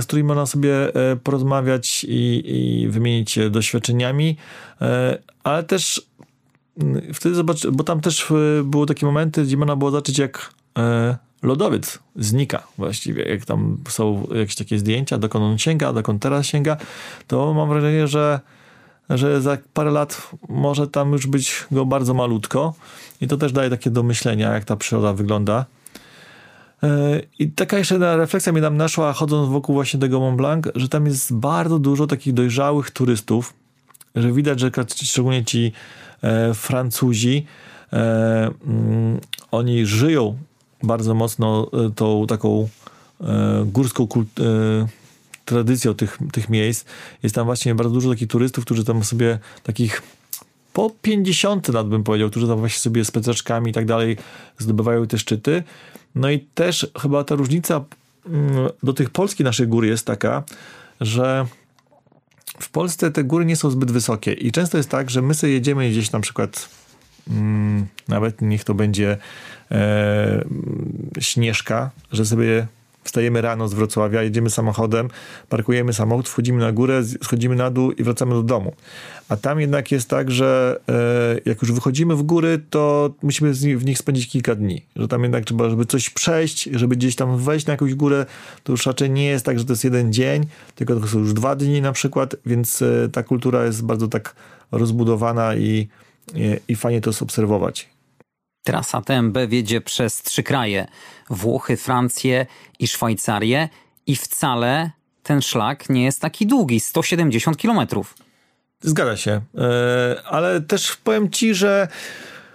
z 0.00 0.06
którymi 0.06 0.28
można 0.28 0.46
sobie 0.46 0.70
porozmawiać 1.24 2.04
i, 2.08 2.42
i 2.46 2.88
wymienić 2.88 3.38
doświadczeniami, 3.50 4.36
ale 5.44 5.62
też 5.62 6.02
mm, 6.80 7.14
wtedy 7.14 7.34
zobacz, 7.34 7.66
bo 7.66 7.84
tam 7.84 8.00
też 8.00 8.32
były 8.64 8.86
takie 8.86 9.06
momenty, 9.06 9.42
gdzie 9.42 9.56
można 9.56 9.76
było 9.76 9.90
zobaczyć, 9.90 10.18
jak 10.18 10.50
e, 10.78 11.16
lodowiec 11.42 11.98
znika 12.16 12.62
właściwie. 12.78 13.22
Jak 13.22 13.44
tam 13.44 13.78
są 13.88 14.26
jakieś 14.34 14.54
takie 14.54 14.78
zdjęcia, 14.78 15.18
dokąd 15.18 15.44
on 15.44 15.58
sięga, 15.58 15.92
dokąd 15.92 16.22
teraz 16.22 16.46
sięga, 16.46 16.76
to 17.26 17.54
mam 17.54 17.68
wrażenie, 17.68 18.08
że, 18.08 18.40
że 19.10 19.40
za 19.40 19.58
parę 19.74 19.90
lat 19.90 20.30
może 20.48 20.86
tam 20.88 21.12
już 21.12 21.26
być 21.26 21.66
go 21.70 21.86
bardzo 21.86 22.14
malutko 22.14 22.74
i 23.20 23.28
to 23.28 23.36
też 23.36 23.52
daje 23.52 23.70
takie 23.70 23.90
do 23.90 24.02
myślenia, 24.02 24.52
jak 24.52 24.64
ta 24.64 24.76
przyroda 24.76 25.12
wygląda. 25.12 25.64
E, 26.82 27.20
I 27.38 27.50
taka 27.50 27.78
jeszcze 27.78 28.16
refleksja 28.16 28.52
mi 28.52 28.60
tam 28.60 28.76
naszła, 28.76 29.12
chodząc 29.12 29.48
wokół 29.48 29.74
właśnie 29.74 30.00
tego 30.00 30.20
Mont 30.20 30.36
Blanc, 30.36 30.66
że 30.74 30.88
tam 30.88 31.06
jest 31.06 31.34
bardzo 31.34 31.78
dużo 31.78 32.06
takich 32.06 32.34
dojrzałych 32.34 32.90
turystów, 32.90 33.54
że 34.14 34.32
widać, 34.32 34.60
że 34.60 34.70
szczególnie 34.94 35.44
ci 35.44 35.72
e, 36.22 36.54
Francuzi, 36.54 37.46
e, 37.92 38.50
mm, 38.66 39.20
oni 39.50 39.86
żyją 39.86 40.38
bardzo 40.82 41.14
mocno 41.14 41.70
tą 41.96 42.26
taką 42.26 42.68
górską 43.66 44.06
kult, 44.06 44.28
e, 44.40 44.99
tradycją 45.44 45.94
tych, 45.94 46.18
tych 46.32 46.48
miejsc. 46.48 46.84
Jest 47.22 47.34
tam 47.34 47.46
właśnie 47.46 47.74
bardzo 47.74 47.94
dużo 47.94 48.10
takich 48.10 48.28
turystów, 48.28 48.64
którzy 48.64 48.84
tam 48.84 49.04
sobie 49.04 49.38
takich 49.62 50.02
po 50.72 50.90
50 51.02 51.68
lat 51.68 51.88
bym 51.88 52.04
powiedział, 52.04 52.30
którzy 52.30 52.46
tam 52.46 52.58
właśnie 52.58 52.80
sobie 52.80 53.04
z 53.04 53.10
plececzkami 53.10 53.70
i 53.70 53.74
tak 53.74 53.86
dalej 53.86 54.16
zdobywają 54.58 55.06
te 55.06 55.18
szczyty. 55.18 55.62
No 56.14 56.30
i 56.30 56.38
też 56.38 56.86
chyba 57.00 57.24
ta 57.24 57.34
różnica 57.34 57.84
mm, 58.26 58.68
do 58.82 58.92
tych 58.92 59.10
polskich 59.10 59.44
naszych 59.44 59.68
gór 59.68 59.84
jest 59.84 60.06
taka, 60.06 60.42
że 61.00 61.46
w 62.60 62.70
Polsce 62.70 63.10
te 63.10 63.24
góry 63.24 63.44
nie 63.44 63.56
są 63.56 63.70
zbyt 63.70 63.90
wysokie 63.90 64.32
i 64.32 64.52
często 64.52 64.76
jest 64.76 64.90
tak, 64.90 65.10
że 65.10 65.22
my 65.22 65.34
sobie 65.34 65.52
jedziemy 65.52 65.90
gdzieś 65.90 66.12
na 66.12 66.20
przykład 66.20 66.68
mm, 67.30 67.86
nawet 68.08 68.42
niech 68.42 68.64
to 68.64 68.74
będzie 68.74 69.16
e, 69.70 70.44
Śnieżka, 71.20 71.90
że 72.12 72.26
sobie 72.26 72.66
wstajemy 73.04 73.40
rano 73.40 73.68
z 73.68 73.74
Wrocławia, 73.74 74.22
jedziemy 74.22 74.50
samochodem, 74.50 75.08
parkujemy 75.48 75.92
samochód, 75.92 76.28
wchodzimy 76.28 76.58
na 76.58 76.72
górę, 76.72 77.02
schodzimy 77.22 77.56
na 77.56 77.70
dół 77.70 77.92
i 77.92 78.02
wracamy 78.02 78.34
do 78.34 78.42
domu. 78.42 78.74
A 79.28 79.36
tam 79.36 79.60
jednak 79.60 79.92
jest 79.92 80.08
tak, 80.08 80.30
że 80.30 80.80
e, 80.88 81.40
jak 81.44 81.62
już 81.62 81.72
wychodzimy 81.72 82.16
w 82.16 82.22
góry, 82.22 82.60
to 82.70 83.10
musimy 83.22 83.52
w 83.52 83.84
nich 83.84 83.98
spędzić 83.98 84.28
kilka 84.28 84.54
dni. 84.54 84.82
Że 84.96 85.08
tam 85.08 85.22
jednak 85.22 85.44
trzeba, 85.44 85.70
żeby 85.70 85.86
coś 85.86 86.10
przejść, 86.10 86.68
żeby 86.72 86.96
gdzieś 86.96 87.16
tam 87.16 87.38
wejść 87.38 87.66
na 87.66 87.72
jakąś 87.72 87.94
górę, 87.94 88.26
to 88.64 88.72
już 88.72 88.86
raczej 88.86 89.10
nie 89.10 89.26
jest 89.26 89.44
tak, 89.44 89.58
że 89.58 89.64
to 89.64 89.72
jest 89.72 89.84
jeden 89.84 90.12
dzień, 90.12 90.46
tylko 90.74 90.96
to 90.96 91.08
są 91.08 91.18
już 91.18 91.32
dwa 91.32 91.56
dni 91.56 91.82
na 91.82 91.92
przykład, 91.92 92.36
więc 92.46 92.82
e, 92.82 93.08
ta 93.12 93.22
kultura 93.22 93.64
jest 93.64 93.84
bardzo 93.84 94.08
tak 94.08 94.34
rozbudowana 94.72 95.56
i, 95.56 95.88
i, 96.34 96.60
i 96.68 96.76
fajnie 96.76 97.00
to 97.00 97.10
obserwować. 97.20 97.88
Trasa 98.62 99.00
TMB 99.00 99.38
wiedzie 99.48 99.80
przez 99.80 100.22
trzy 100.22 100.42
kraje: 100.42 100.86
Włochy, 101.30 101.76
Francję 101.76 102.46
i 102.78 102.88
Szwajcarię, 102.88 103.68
i 104.06 104.16
wcale 104.16 104.90
ten 105.22 105.42
szlak 105.42 105.90
nie 105.90 106.04
jest 106.04 106.20
taki 106.20 106.46
długi 106.46 106.80
170 106.80 107.56
kilometrów. 107.56 108.14
Zgadza 108.80 109.16
się, 109.16 109.40
e, 109.58 110.22
ale 110.26 110.60
też 110.60 110.96
powiem 110.96 111.30
ci, 111.30 111.54
że 111.54 111.88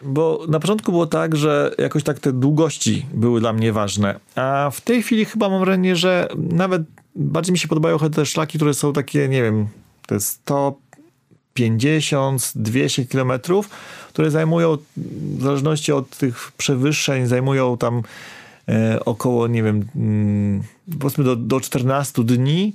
bo 0.02 0.46
na 0.50 0.60
początku 0.60 0.92
było 0.92 1.08
tak, 1.08 1.36
że 1.36 1.72
jakoś 1.78 2.04
tak 2.04 2.20
te 2.20 2.34
długości 2.34 3.06
były 3.14 3.40
dla 3.40 3.54
mnie 3.54 3.74
ważne, 3.74 4.20
a 4.36 4.70
w 4.74 4.82
tej 4.82 5.04
chwili 5.04 5.26
chyba 5.26 5.50
mam 5.50 5.60
wrażenie, 5.60 5.96
że 5.96 6.28
nawet 6.38 6.82
bardziej 7.16 7.54
mi 7.54 7.60
się 7.60 7.68
podobają 7.68 8.00
te 8.00 8.26
szlaki, 8.26 8.58
które 8.58 8.74
są 8.74 8.94
takie, 8.94 9.30
nie 9.30 9.44
wiem, 9.44 9.68
jest 10.12 10.28
150, 10.28 12.52
200 12.56 13.06
kilometrów, 13.06 13.70
które 14.16 14.32
zajmują, 14.32 14.78
w 15.38 15.42
zależności 15.42 15.92
od 15.92 16.10
tych 16.10 16.52
przewyższeń, 16.58 17.26
zajmują 17.26 17.78
tam 17.78 18.02
e, 18.68 19.06
około, 19.06 19.48
nie 19.48 19.64
wiem, 19.64 19.86
mm, 19.96 20.64
powiedzmy 21.00 21.24
do, 21.24 21.36
do 21.36 21.60
14 21.60 22.24
dni, 22.24 22.74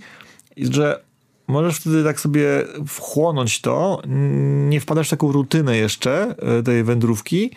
że 0.57 1.01
możesz 1.47 1.76
wtedy 1.76 2.05
tak 2.05 2.20
sobie 2.20 2.64
wchłonąć 2.86 3.61
to, 3.61 4.03
nie 4.68 4.80
wpadasz 4.80 5.07
w 5.07 5.11
taką 5.11 5.32
rutynę 5.32 5.76
jeszcze 5.76 6.34
e, 6.38 6.62
tej 6.62 6.84
wędrówki 6.84 7.51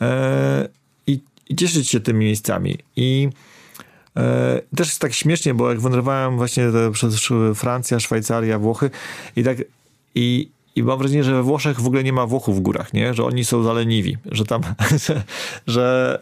e, 0.00 0.68
i, 1.06 1.20
i 1.48 1.56
cieszyć 1.56 1.88
się 1.88 2.00
tymi 2.00 2.24
miejscami. 2.24 2.78
I 2.96 3.28
e, 4.16 4.60
też 4.76 4.88
jest 4.88 5.00
tak 5.00 5.12
śmiesznie, 5.12 5.54
bo 5.54 5.70
jak 5.70 5.80
wędrowałem 5.80 6.36
właśnie 6.36 6.64
przez 6.92 7.28
Francja, 7.54 8.00
Szwajcaria, 8.00 8.58
Włochy 8.58 8.90
i 9.36 9.44
tak 9.44 9.58
i 10.14 10.50
i 10.80 10.84
mam 10.84 10.98
wrażenie, 10.98 11.24
że 11.24 11.34
we 11.34 11.42
Włoszech 11.42 11.80
w 11.80 11.86
ogóle 11.86 12.04
nie 12.04 12.12
ma 12.12 12.26
Włochów 12.26 12.56
w 12.56 12.60
górach, 12.60 12.92
nie? 12.92 13.14
Że 13.14 13.24
oni 13.24 13.44
są 13.44 13.62
zaleniwi, 13.62 14.16
że 14.32 14.44
tam, 14.44 14.62
że, 15.06 15.22
że, 15.66 16.18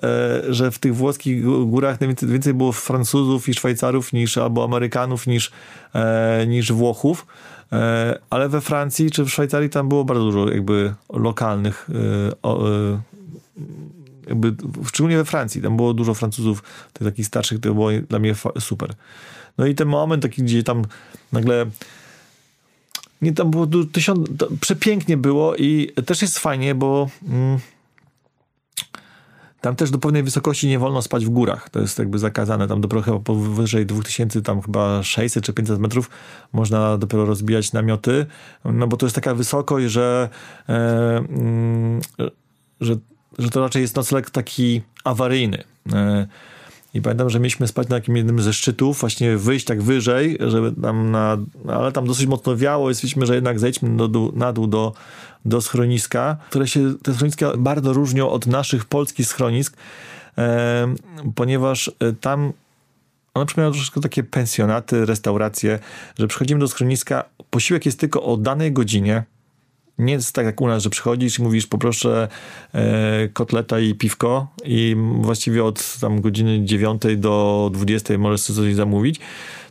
e, 0.49 0.55
że 0.55 0.71
w 0.71 0.79
tych 0.79 0.97
włoskich 0.97 1.45
górach 1.67 1.99
więcej, 2.23 2.55
było 2.55 2.73
Francuzów 2.73 3.49
i 3.49 3.55
Szwajcarów 3.55 4.13
niż, 4.13 4.39
albo 4.39 4.65
Amerykanów 4.65 5.27
niż, 5.27 5.51
e, 5.95 6.47
niż 6.47 6.73
Włochów. 6.73 7.27
E, 7.73 8.19
ale 8.31 8.49
we 8.49 8.61
Francji 8.61 9.11
czy 9.11 9.25
w 9.25 9.31
Szwajcarii 9.31 9.71
tam 9.71 9.89
było 9.89 10.05
bardzo 10.05 10.25
dużo 10.25 10.51
jakby 10.51 10.95
lokalnych 11.13 11.91
jakby, 14.29 14.55
szczególnie 14.87 15.17
we 15.17 15.25
Francji, 15.25 15.63
tam 15.63 15.77
było 15.77 15.95
dużo 15.95 16.15
Francuzów, 16.15 16.63
tych 16.93 17.07
takich 17.07 17.27
starszych, 17.27 17.61
to 17.61 17.75
było 17.75 17.89
dla 18.09 18.19
mnie 18.19 18.35
super. 18.59 18.95
No 19.59 19.67
i 19.67 19.75
ten 19.75 19.89
moment 19.89 20.23
taki, 20.23 20.43
gdzie 20.43 20.63
tam 20.63 20.83
nagle 21.33 21.67
nie, 23.23 23.33
tam 23.33 23.51
było 23.51 23.67
tysiąc, 23.93 24.29
przepięknie 24.61 25.17
było 25.17 25.57
i 25.57 25.93
też 26.07 26.23
jest 26.23 26.39
fajnie, 26.39 26.75
bo 26.75 27.09
mm, 27.29 27.59
tam 29.61 29.77
też 29.77 29.91
do 29.91 29.99
pewnej 29.99 30.23
wysokości 30.23 30.69
nie 30.69 30.79
wolno 30.79 31.03
spać 31.03 31.27
w 31.27 31.29
górach. 31.29 31.71
To 31.71 31.81
jest 31.81 31.99
jakby 31.99 32.19
zakazane. 32.19 32.69
Tam 32.69 32.81
dopiero 32.81 33.03
chyba 33.03 33.19
powyżej 33.19 33.87
2000, 33.87 34.43
tam 34.43 34.63
chyba 34.63 35.03
600 35.03 35.45
czy 35.45 35.53
500 35.53 35.79
metrów 35.79 36.11
można 36.53 36.99
dopiero 36.99 37.25
rozbijać 37.25 37.73
namioty, 37.73 38.27
no 38.65 38.87
bo 38.87 38.97
to 38.97 39.07
jest 39.07 39.15
taka 39.15 39.35
wysokość, 39.35 39.87
że, 39.87 40.29
e, 40.69 40.73
mm, 41.17 42.01
że, 42.81 42.97
że 43.39 43.51
to 43.51 43.61
raczej 43.61 43.83
jest 43.83 43.97
nocleg 43.97 44.31
taki 44.31 44.83
awaryjny. 45.05 45.65
E, 45.93 46.27
i 46.95 47.03
pamiętam, 47.03 47.31
że 47.31 47.41
mieliśmy 47.41 47.69
spać 47.69 47.89
na 47.89 47.97
takim 47.97 48.17
jednym 48.17 48.43
ze 48.43 48.53
szczytów, 48.53 49.01
właśnie 49.01 49.37
wyjść 49.37 49.65
tak 49.65 49.83
wyżej, 49.83 50.39
żeby 50.49 50.83
tam 50.83 51.11
na, 51.11 51.37
ale 51.69 51.93
tam 51.93 52.07
dosyć 52.07 52.27
mocno 52.27 52.57
wiało 52.57 52.91
i 52.91 52.95
stwierdziliśmy, 52.95 53.27
że 53.27 53.35
jednak 53.35 53.61
zejdźmy 53.61 54.09
do, 54.09 54.33
na 54.35 54.53
dół 54.53 54.67
do, 54.67 54.93
do 55.45 55.61
schroniska, 55.61 56.37
które 56.51 56.69
się, 56.69 56.95
te 57.03 57.15
schroniska 57.15 57.53
bardzo 57.59 57.93
różnią 57.93 58.31
od 58.31 58.47
naszych 58.47 58.85
polskich 58.85 59.27
schronisk, 59.27 59.77
e, 60.39 60.95
ponieważ 61.35 61.91
tam 62.21 62.53
one 63.35 63.47
przypominają 63.47 63.73
troszeczkę 63.73 64.01
takie 64.01 64.23
pensjonaty, 64.23 65.07
restauracje, 65.07 65.79
że 66.19 66.29
przychodzimy 66.29 66.61
do 66.61 66.69
schroniska, 66.69 67.25
posiłek 67.51 67.87
jest 67.87 68.01
tylko 68.01 68.23
o 68.23 68.37
danej 68.37 68.73
godzinie, 68.73 69.25
nie 69.99 70.13
jest 70.13 70.35
tak 70.35 70.47
jak 70.47 70.61
u 70.61 70.67
nas, 70.67 70.83
że 70.83 70.91
przychodzisz 70.91 71.39
i 71.39 71.43
mówisz 71.43 71.67
poproszę 71.67 72.29
e, 72.75 73.29
kotleta 73.29 73.81
i 73.81 73.95
piwko 73.95 74.47
i 74.65 74.97
właściwie 75.21 75.65
od 75.65 75.99
tam 76.01 76.21
godziny 76.21 76.65
9 76.65 77.03
do 77.17 77.71
20 77.75 78.19
możesz 78.19 78.41
sobie 78.41 78.57
coś 78.57 78.75
zamówić, 78.75 79.21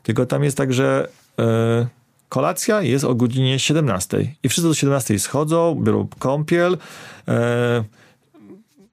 tylko 0.03 0.25
tam 0.25 0.43
jest 0.43 0.57
tak, 0.57 0.73
że 0.73 1.09
e, 1.39 1.87
kolacja 2.29 2.81
jest 2.81 3.05
o 3.05 3.15
godzinie 3.15 3.59
17 3.59 4.35
i 4.43 4.49
wszyscy 4.49 4.67
do 4.67 4.73
17 4.73 5.19
schodzą, 5.19 5.75
biorą 5.75 6.07
kąpiel, 6.19 6.77
e, 7.27 7.83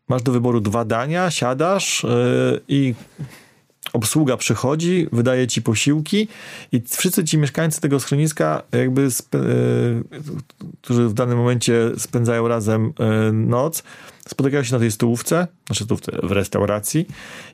masz 0.08 0.22
do 0.22 0.32
wyboru 0.32 0.60
dwa 0.60 0.84
dania, 0.84 1.30
siadasz 1.30 2.04
e, 2.04 2.08
i 2.68 2.94
obsługa 3.94 4.36
przychodzi, 4.36 5.06
wydaje 5.12 5.46
ci 5.46 5.62
posiłki 5.62 6.28
i 6.72 6.82
wszyscy 6.88 7.24
ci 7.24 7.38
mieszkańcy 7.38 7.80
tego 7.80 8.00
schroniska, 8.00 8.62
jakby, 8.72 9.02
e, 9.02 9.08
którzy 10.82 11.08
w 11.08 11.14
danym 11.14 11.38
momencie 11.38 11.90
spędzają 11.98 12.48
razem 12.48 12.92
e, 12.98 13.32
noc, 13.32 13.82
spotykają 14.28 14.64
się 14.64 14.72
na 14.72 14.78
tej 14.78 14.92
stołówce, 14.92 15.46
znaczy 15.66 15.84
stołówce 15.84 16.12
w 16.22 16.32
restauracji 16.32 17.06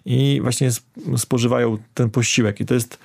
i 0.05 0.41
właśnie 0.43 0.71
spożywają 1.17 1.79
ten 1.95 2.11
posiłek 2.11 2.61
i 2.61 2.67
to 2.67 2.75
jest 2.75 2.99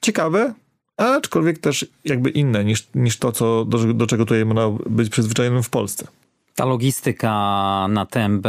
ciekawe, 0.00 0.54
aczkolwiek 0.96 1.58
też 1.58 1.86
jakby 2.04 2.30
inne 2.30 2.64
niż, 2.64 2.88
niż 2.94 3.18
to, 3.18 3.32
co, 3.32 3.64
do, 3.64 3.94
do 3.94 4.06
czego 4.06 4.24
tutaj 4.24 4.44
można 4.44 4.70
być 4.86 5.08
przyzwyczajonym 5.08 5.62
w 5.62 5.70
Polsce. 5.70 6.06
Ta 6.54 6.64
logistyka 6.64 7.30
na 7.88 8.06
TMB 8.06 8.46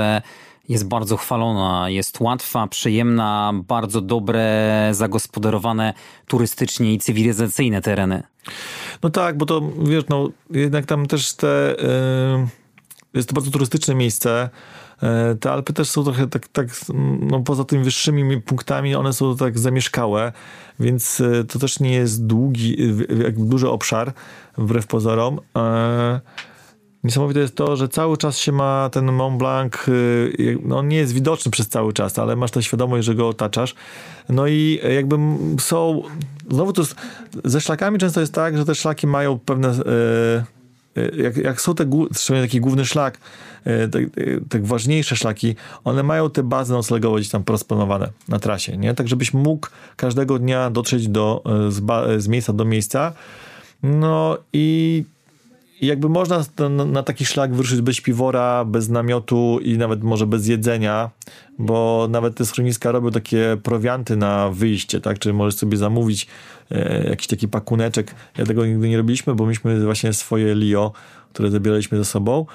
jest 0.69 0.87
bardzo 0.87 1.17
chwalona, 1.17 1.89
jest 1.89 2.19
łatwa, 2.19 2.67
przyjemna, 2.67 3.51
bardzo 3.67 4.01
dobre, 4.01 4.89
zagospodarowane 4.91 5.93
turystycznie 6.27 6.93
i 6.93 6.99
cywilizacyjne 6.99 7.81
tereny. 7.81 8.23
No 9.03 9.09
tak, 9.09 9.37
bo 9.37 9.45
to 9.45 9.61
wiesz, 9.83 10.03
no 10.09 10.29
jednak 10.49 10.85
tam 10.85 11.05
też 11.05 11.33
te. 11.33 11.75
Yy, 12.41 12.47
jest 13.13 13.29
to 13.29 13.35
bardzo 13.35 13.51
turystyczne 13.51 13.95
miejsce. 13.95 14.49
E, 15.03 15.35
te 15.35 15.51
Alpy 15.51 15.73
też 15.73 15.89
są 15.89 16.03
trochę 16.03 16.27
tak, 16.27 16.47
tak 16.47 16.67
no 17.19 17.39
poza 17.39 17.63
tymi 17.63 17.83
wyższymi 17.83 18.41
punktami, 18.41 18.95
one 18.95 19.13
są 19.13 19.37
tak 19.37 19.59
zamieszkałe, 19.59 20.31
więc 20.79 21.21
e, 21.21 21.43
to 21.43 21.59
też 21.59 21.79
nie 21.79 21.93
jest 21.93 22.25
długi, 22.25 22.77
duży 23.31 23.69
obszar, 23.69 24.13
wbrew 24.57 24.87
pozorom. 24.87 25.39
Niesamowite 27.03 27.39
jest 27.39 27.55
to, 27.55 27.75
że 27.75 27.89
cały 27.89 28.17
czas 28.17 28.37
się 28.37 28.51
ma 28.51 28.89
ten 28.91 29.11
Mont 29.11 29.37
Blanc, 29.37 29.73
y, 29.87 30.57
no 30.63 30.77
on 30.77 30.87
nie 30.87 30.97
jest 30.97 31.13
widoczny 31.13 31.51
przez 31.51 31.69
cały 31.69 31.93
czas, 31.93 32.19
ale 32.19 32.35
masz 32.35 32.51
tę 32.51 32.63
świadomość, 32.63 33.05
że 33.05 33.15
go 33.15 33.27
otaczasz. 33.27 33.75
No 34.29 34.47
i 34.47 34.79
jakby 34.95 35.17
są, 35.59 36.01
znowu 36.51 36.73
to 36.73 36.83
ze 37.43 37.61
szlakami 37.61 37.99
często 37.99 38.19
jest 38.19 38.33
tak, 38.33 38.57
że 38.57 38.65
te 38.65 38.75
szlaki 38.75 39.07
mają 39.07 39.39
pewne, 39.39 39.69
y, 39.69 41.01
y, 41.01 41.11
jak, 41.17 41.37
jak 41.37 41.61
są 41.61 41.75
te, 41.75 41.85
szczególnie 42.13 42.47
taki 42.47 42.61
główny 42.61 42.85
szlak, 42.85 43.17
te, 43.63 43.89
te, 44.49 44.59
ważniejsze 44.59 45.15
szlaki, 45.15 45.55
one 45.83 46.03
mają 46.03 46.29
te 46.29 46.43
bazy 46.43 46.73
noclegowe 46.73 47.19
gdzieś 47.19 47.31
tam 47.31 47.43
rozplanowane 47.47 48.09
na 48.27 48.39
trasie, 48.39 48.77
nie? 48.77 48.93
Tak, 48.93 49.07
żebyś 49.07 49.33
mógł 49.33 49.67
każdego 49.95 50.39
dnia 50.39 50.69
dotrzeć 50.69 51.07
do, 51.07 51.43
z, 51.69 51.81
z 52.23 52.27
miejsca 52.27 52.53
do 52.53 52.65
miejsca. 52.65 53.13
No 53.83 54.37
i 54.53 55.03
i 55.83 55.85
jakby 55.85 56.09
można 56.09 56.43
na, 56.69 56.85
na, 56.85 57.03
taki 57.03 57.25
szlak 57.25 57.53
wyruszyć 57.53 57.81
bez 57.81 58.01
piwora, 58.01 58.65
bez 58.65 58.89
namiotu 58.89 59.59
i 59.63 59.77
nawet 59.77 60.03
może 60.03 60.27
bez 60.27 60.47
jedzenia, 60.47 61.09
bo 61.59 62.07
nawet 62.09 62.35
te 62.35 62.45
schroniska 62.45 62.91
robią 62.91 63.11
takie 63.11 63.57
prowianty 63.63 64.15
na 64.15 64.49
wyjście, 64.49 65.01
tak? 65.01 65.19
Czyli 65.19 65.33
możesz 65.33 65.55
sobie 65.55 65.77
zamówić 65.77 66.27
e, 66.71 67.09
jakiś 67.09 67.27
taki 67.27 67.47
pakuneczek. 67.47 68.15
Ja 68.37 68.45
tego 68.45 68.65
nigdy 68.65 68.89
nie 68.89 68.97
robiliśmy, 68.97 69.35
bo 69.35 69.43
mieliśmy 69.43 69.83
właśnie 69.85 70.13
swoje 70.13 70.55
Lio, 70.55 70.91
które 71.33 71.51
zabieraliśmy 71.51 71.97
ze 71.97 72.05
sobą. 72.05 72.45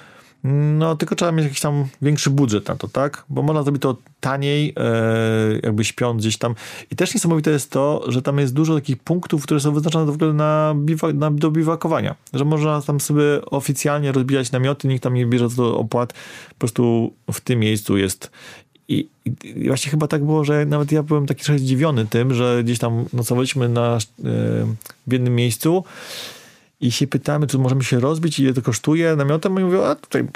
No, 0.45 0.97
tylko 0.97 1.15
trzeba 1.15 1.33
mieć 1.33 1.45
jakiś 1.45 1.61
tam 1.61 1.85
większy 2.03 2.31
budżet 2.31 2.69
na 2.69 2.77
to, 2.77 2.89
tak? 2.89 3.25
Bo 3.29 3.43
można 3.43 3.63
zrobić 3.63 3.83
to 3.83 3.97
taniej, 4.21 4.75
e, 4.77 5.61
jakby 5.63 5.85
śpiąc 5.85 6.23
gdzieś 6.23 6.37
tam. 6.37 6.55
I 6.91 6.97
też 6.97 7.15
niesamowite 7.15 7.51
jest 7.51 7.71
to, 7.71 8.05
że 8.09 8.23
tam 8.23 8.39
jest 8.39 8.55
dużo 8.55 8.75
takich 8.75 8.97
punktów, 8.99 9.43
które 9.43 9.61
są 9.61 9.73
wyznaczone 9.73 10.13
w 10.13 10.15
ogóle 10.15 10.33
na, 10.33 10.75
biwa, 10.77 11.13
na 11.13 11.31
do 11.31 11.51
biwakowania. 11.51 12.15
Że 12.33 12.45
można 12.45 12.83
tam 12.83 13.01
sobie 13.01 13.45
oficjalnie 13.51 14.13
rozbijać 14.13 14.53
namioty, 14.53 14.89
nikt 14.89 15.03
tam 15.03 15.15
nie 15.15 15.27
bierze 15.27 15.49
to 15.57 15.79
opłat. 15.79 16.13
Po 16.49 16.59
prostu 16.59 17.13
w 17.33 17.41
tym 17.41 17.61
miejscu 17.61 17.97
jest 17.97 18.31
i, 18.89 19.09
I, 19.25 19.67
właśnie 19.67 19.91
chyba 19.91 20.09
tak 20.09 20.25
było, 20.25 20.45
że 20.45 20.67
nawet 20.67 20.93
ja 20.93 21.03
byłem 21.03 21.27
taki 21.27 21.45
trochę 21.45 21.59
zdziwiony 21.59 22.07
tym, 22.07 22.35
że 22.35 22.61
gdzieś 22.65 22.79
tam 22.79 23.05
nocowaliśmy 23.13 23.69
na, 23.69 23.97
e, 23.97 23.99
w 25.07 25.13
jednym 25.13 25.35
miejscu 25.35 25.85
i 26.81 26.93
się 26.93 27.07
pytamy, 27.07 27.47
czy 27.47 27.59
możemy 27.59 27.85
się 27.85 28.01
rozbić, 28.01 28.41
ile 28.41 28.55
to 28.55 28.63
kosztuje 28.63 29.17
namiotem, 29.17 29.61
i 29.61 29.65
mówią, 29.65 29.85
a 29.85 29.95
tutaj 29.95 30.29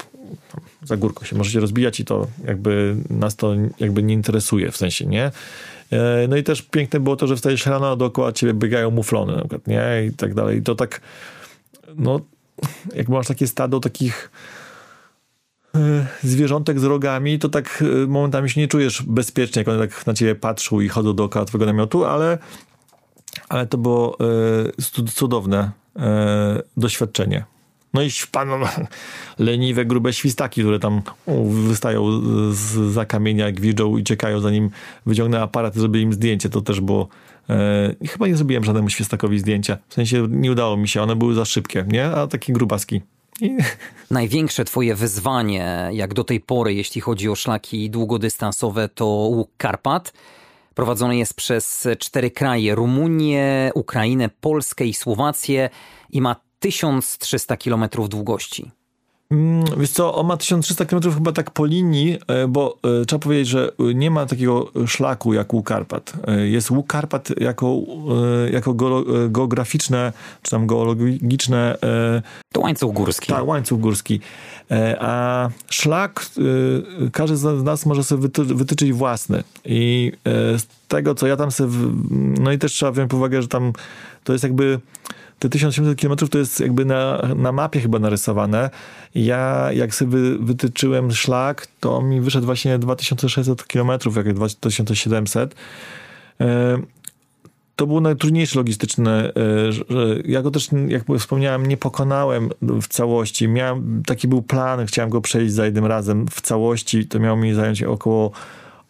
za 0.83 0.97
górką 0.97 1.25
się 1.25 1.35
możecie 1.35 1.59
rozbijać 1.59 1.99
i 1.99 2.05
to 2.05 2.27
jakby 2.45 2.95
nas 3.09 3.35
to 3.35 3.53
jakby 3.79 4.03
nie 4.03 4.13
interesuje, 4.13 4.71
w 4.71 4.77
sensie, 4.77 5.05
nie? 5.05 5.31
E, 5.91 6.27
no 6.29 6.37
i 6.37 6.43
też 6.43 6.61
piękne 6.61 6.99
było 6.99 7.15
to, 7.15 7.27
że 7.27 7.35
wstajesz 7.35 7.65
rano, 7.65 7.91
a 7.91 7.95
dookoła 7.95 8.31
ciebie 8.31 8.53
biegają 8.53 8.91
muflony 8.91 9.33
na 9.35 9.39
przykład, 9.39 9.67
nie? 9.67 9.83
I 10.07 10.13
tak 10.13 10.33
dalej. 10.33 10.57
I 10.57 10.61
to 10.61 10.75
tak, 10.75 11.01
no, 11.95 12.19
jak 12.95 13.09
masz 13.09 13.27
takie 13.27 13.47
stado 13.47 13.79
takich 13.79 14.31
e, 15.75 16.07
zwierzątek 16.23 16.79
z 16.79 16.83
rogami, 16.83 17.39
to 17.39 17.49
tak 17.49 17.83
e, 18.03 18.07
momentami 18.07 18.49
się 18.49 18.61
nie 18.61 18.67
czujesz 18.67 19.01
bezpiecznie, 19.01 19.59
jak 19.59 19.67
one 19.67 19.87
tak 19.87 20.07
na 20.07 20.13
ciebie 20.13 20.35
patrzą 20.35 20.79
i 20.79 20.89
chodzą 20.89 21.13
dookoła 21.13 21.45
twojego 21.45 21.65
namiotu, 21.65 22.05
ale, 22.05 22.37
ale 23.49 23.67
to 23.67 23.77
było 23.77 24.17
cudowne 25.13 25.82
doświadczenie. 26.77 27.43
No 27.93 28.01
i 28.01 28.09
wpadną 28.09 28.59
leniwe, 29.39 29.85
grube 29.85 30.13
świstaki, 30.13 30.61
które 30.61 30.79
tam 30.79 31.01
wystają 31.67 32.21
z, 32.51 32.91
za 32.93 33.05
kamienia, 33.05 33.51
widzą 33.51 33.97
i 33.97 34.03
czekają 34.03 34.39
zanim 34.39 34.69
wyciągnę 35.05 35.41
aparat, 35.41 35.75
żeby 35.75 36.01
im 36.01 36.13
zdjęcie. 36.13 36.49
To 36.49 36.61
też 36.61 36.81
było... 36.81 37.07
E, 37.49 38.07
chyba 38.07 38.27
nie 38.27 38.35
zrobiłem 38.35 38.63
żadnemu 38.63 38.89
świstakowi 38.89 39.39
zdjęcia. 39.39 39.77
W 39.87 39.93
sensie 39.93 40.27
nie 40.29 40.51
udało 40.51 40.77
mi 40.77 40.87
się, 40.87 41.01
one 41.01 41.15
były 41.15 41.33
za 41.33 41.45
szybkie, 41.45 41.85
nie? 41.87 42.05
A 42.05 42.27
takie 42.27 42.53
grubaski. 42.53 43.01
I... 43.41 43.57
Największe 44.11 44.65
twoje 44.65 44.95
wyzwanie, 44.95 45.89
jak 45.91 46.13
do 46.13 46.23
tej 46.23 46.39
pory, 46.39 46.73
jeśli 46.73 47.01
chodzi 47.01 47.29
o 47.29 47.35
szlaki 47.35 47.89
długodystansowe, 47.89 48.89
to 48.89 49.05
łuk 49.05 49.49
Karpat. 49.57 50.13
Prowadzony 50.75 51.17
jest 51.17 51.33
przez 51.33 51.87
cztery 51.99 52.31
kraje: 52.31 52.75
Rumunię, 52.75 53.71
Ukrainę, 53.75 54.29
Polskę 54.29 54.85
i 54.85 54.93
Słowację 54.93 55.69
i 56.09 56.21
ma 56.21 56.35
1300 56.59 57.57
km 57.57 57.85
długości. 58.09 58.71
Mm, 59.33 59.63
wiesz 59.77 59.89
co, 59.89 60.15
on 60.15 60.27
ma 60.27 60.37
1300 60.37 60.85
km 60.85 61.01
chyba 61.13 61.31
tak 61.31 61.51
po 61.51 61.65
linii, 61.65 62.17
e, 62.27 62.47
bo 62.47 62.77
e, 63.01 63.05
trzeba 63.05 63.19
powiedzieć, 63.19 63.47
że 63.47 63.71
nie 63.95 64.11
ma 64.11 64.25
takiego 64.25 64.71
szlaku 64.87 65.33
jak 65.33 65.53
łuk 65.53 65.67
Karpat. 65.67 66.13
E, 66.27 66.47
jest 66.47 66.71
łuk 66.71 66.87
Karpat 66.87 67.29
jako, 67.41 67.77
jako 68.51 68.75
geograficzne, 69.29 70.13
czy 70.41 70.51
tam 70.51 70.67
geologiczne... 70.67 71.77
To 72.51 72.61
łańcuch 72.61 72.93
górski. 72.93 73.27
Tak, 73.27 73.47
łańcuch 73.47 73.79
górski. 73.79 74.19
A 74.99 75.49
szlak 75.69 76.25
każdy 77.11 77.37
z 77.37 77.63
nas 77.63 77.85
może 77.85 78.03
sobie 78.03 78.29
wytyczyć 78.45 78.93
własny. 78.93 79.43
I 79.65 80.11
z 80.57 80.63
tego, 80.87 81.15
co 81.15 81.27
ja 81.27 81.37
tam 81.37 81.51
sobie... 81.51 81.71
No 82.39 82.51
i 82.51 82.57
też 82.57 82.71
trzeba 82.71 82.91
wziąć 82.91 83.09
pod 83.09 83.17
uwagę, 83.17 83.41
że 83.41 83.47
tam 83.47 83.73
to 84.23 84.33
jest 84.33 84.43
jakby 84.43 84.79
te 85.43 85.49
1800 85.49 86.01
km 86.01 86.29
to 86.29 86.37
jest 86.37 86.59
jakby 86.59 86.85
na, 86.85 87.21
na 87.35 87.51
mapie 87.51 87.79
chyba 87.79 87.99
narysowane. 87.99 88.69
Ja 89.15 89.69
jak 89.73 89.95
sobie 89.95 90.17
wytyczyłem 90.39 91.11
szlak, 91.11 91.67
to 91.79 92.01
mi 92.01 92.21
wyszedł 92.21 92.45
właśnie 92.45 92.79
2600 92.79 93.63
km, 93.63 93.89
jak 94.15 94.33
2700. 94.33 95.55
E, 96.41 96.77
to 97.75 97.87
było 97.87 98.01
najtrudniejsze 98.01 98.59
logistyczne. 98.59 99.29
E, 99.29 99.33
ja 100.25 100.41
go 100.41 100.51
też, 100.51 100.69
jak 100.87 101.03
wspomniałem, 101.19 101.65
nie 101.65 101.77
pokonałem 101.77 102.49
w 102.61 102.87
całości. 102.87 103.47
Miałem, 103.47 104.03
taki 104.05 104.27
był 104.27 104.41
plan, 104.41 104.85
chciałem 104.85 105.09
go 105.09 105.21
przejść 105.21 105.53
za 105.53 105.65
jednym 105.65 105.85
razem 105.85 106.27
w 106.27 106.41
całości. 106.41 107.07
To 107.07 107.19
miało 107.19 107.37
mi 107.37 107.53
zająć 107.53 107.83
około 107.83 108.31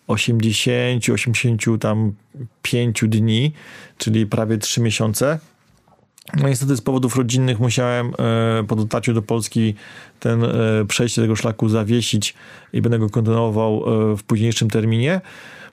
80, 0.07 1.09
85 1.09 1.81
tam 1.81 2.13
5 2.61 3.03
dni, 3.07 3.51
czyli 3.97 4.25
prawie 4.25 4.57
3 4.57 4.81
miesiące. 4.81 5.39
No 6.41 6.49
niestety 6.49 6.75
z 6.75 6.81
powodów 6.81 7.15
rodzinnych 7.15 7.59
musiałem 7.59 8.13
e, 8.19 8.63
po 8.67 8.75
dotarciu 8.75 9.13
do 9.13 9.21
Polski 9.21 9.75
ten 10.19 10.43
e, 10.43 10.49
przejście 10.87 11.21
tego 11.21 11.35
szlaku 11.35 11.69
zawiesić 11.69 12.33
i 12.73 12.81
będę 12.81 12.99
go 12.99 13.09
kontynuował 13.09 13.83
e, 14.11 14.17
w 14.17 14.23
późniejszym 14.23 14.69
terminie. 14.69 15.21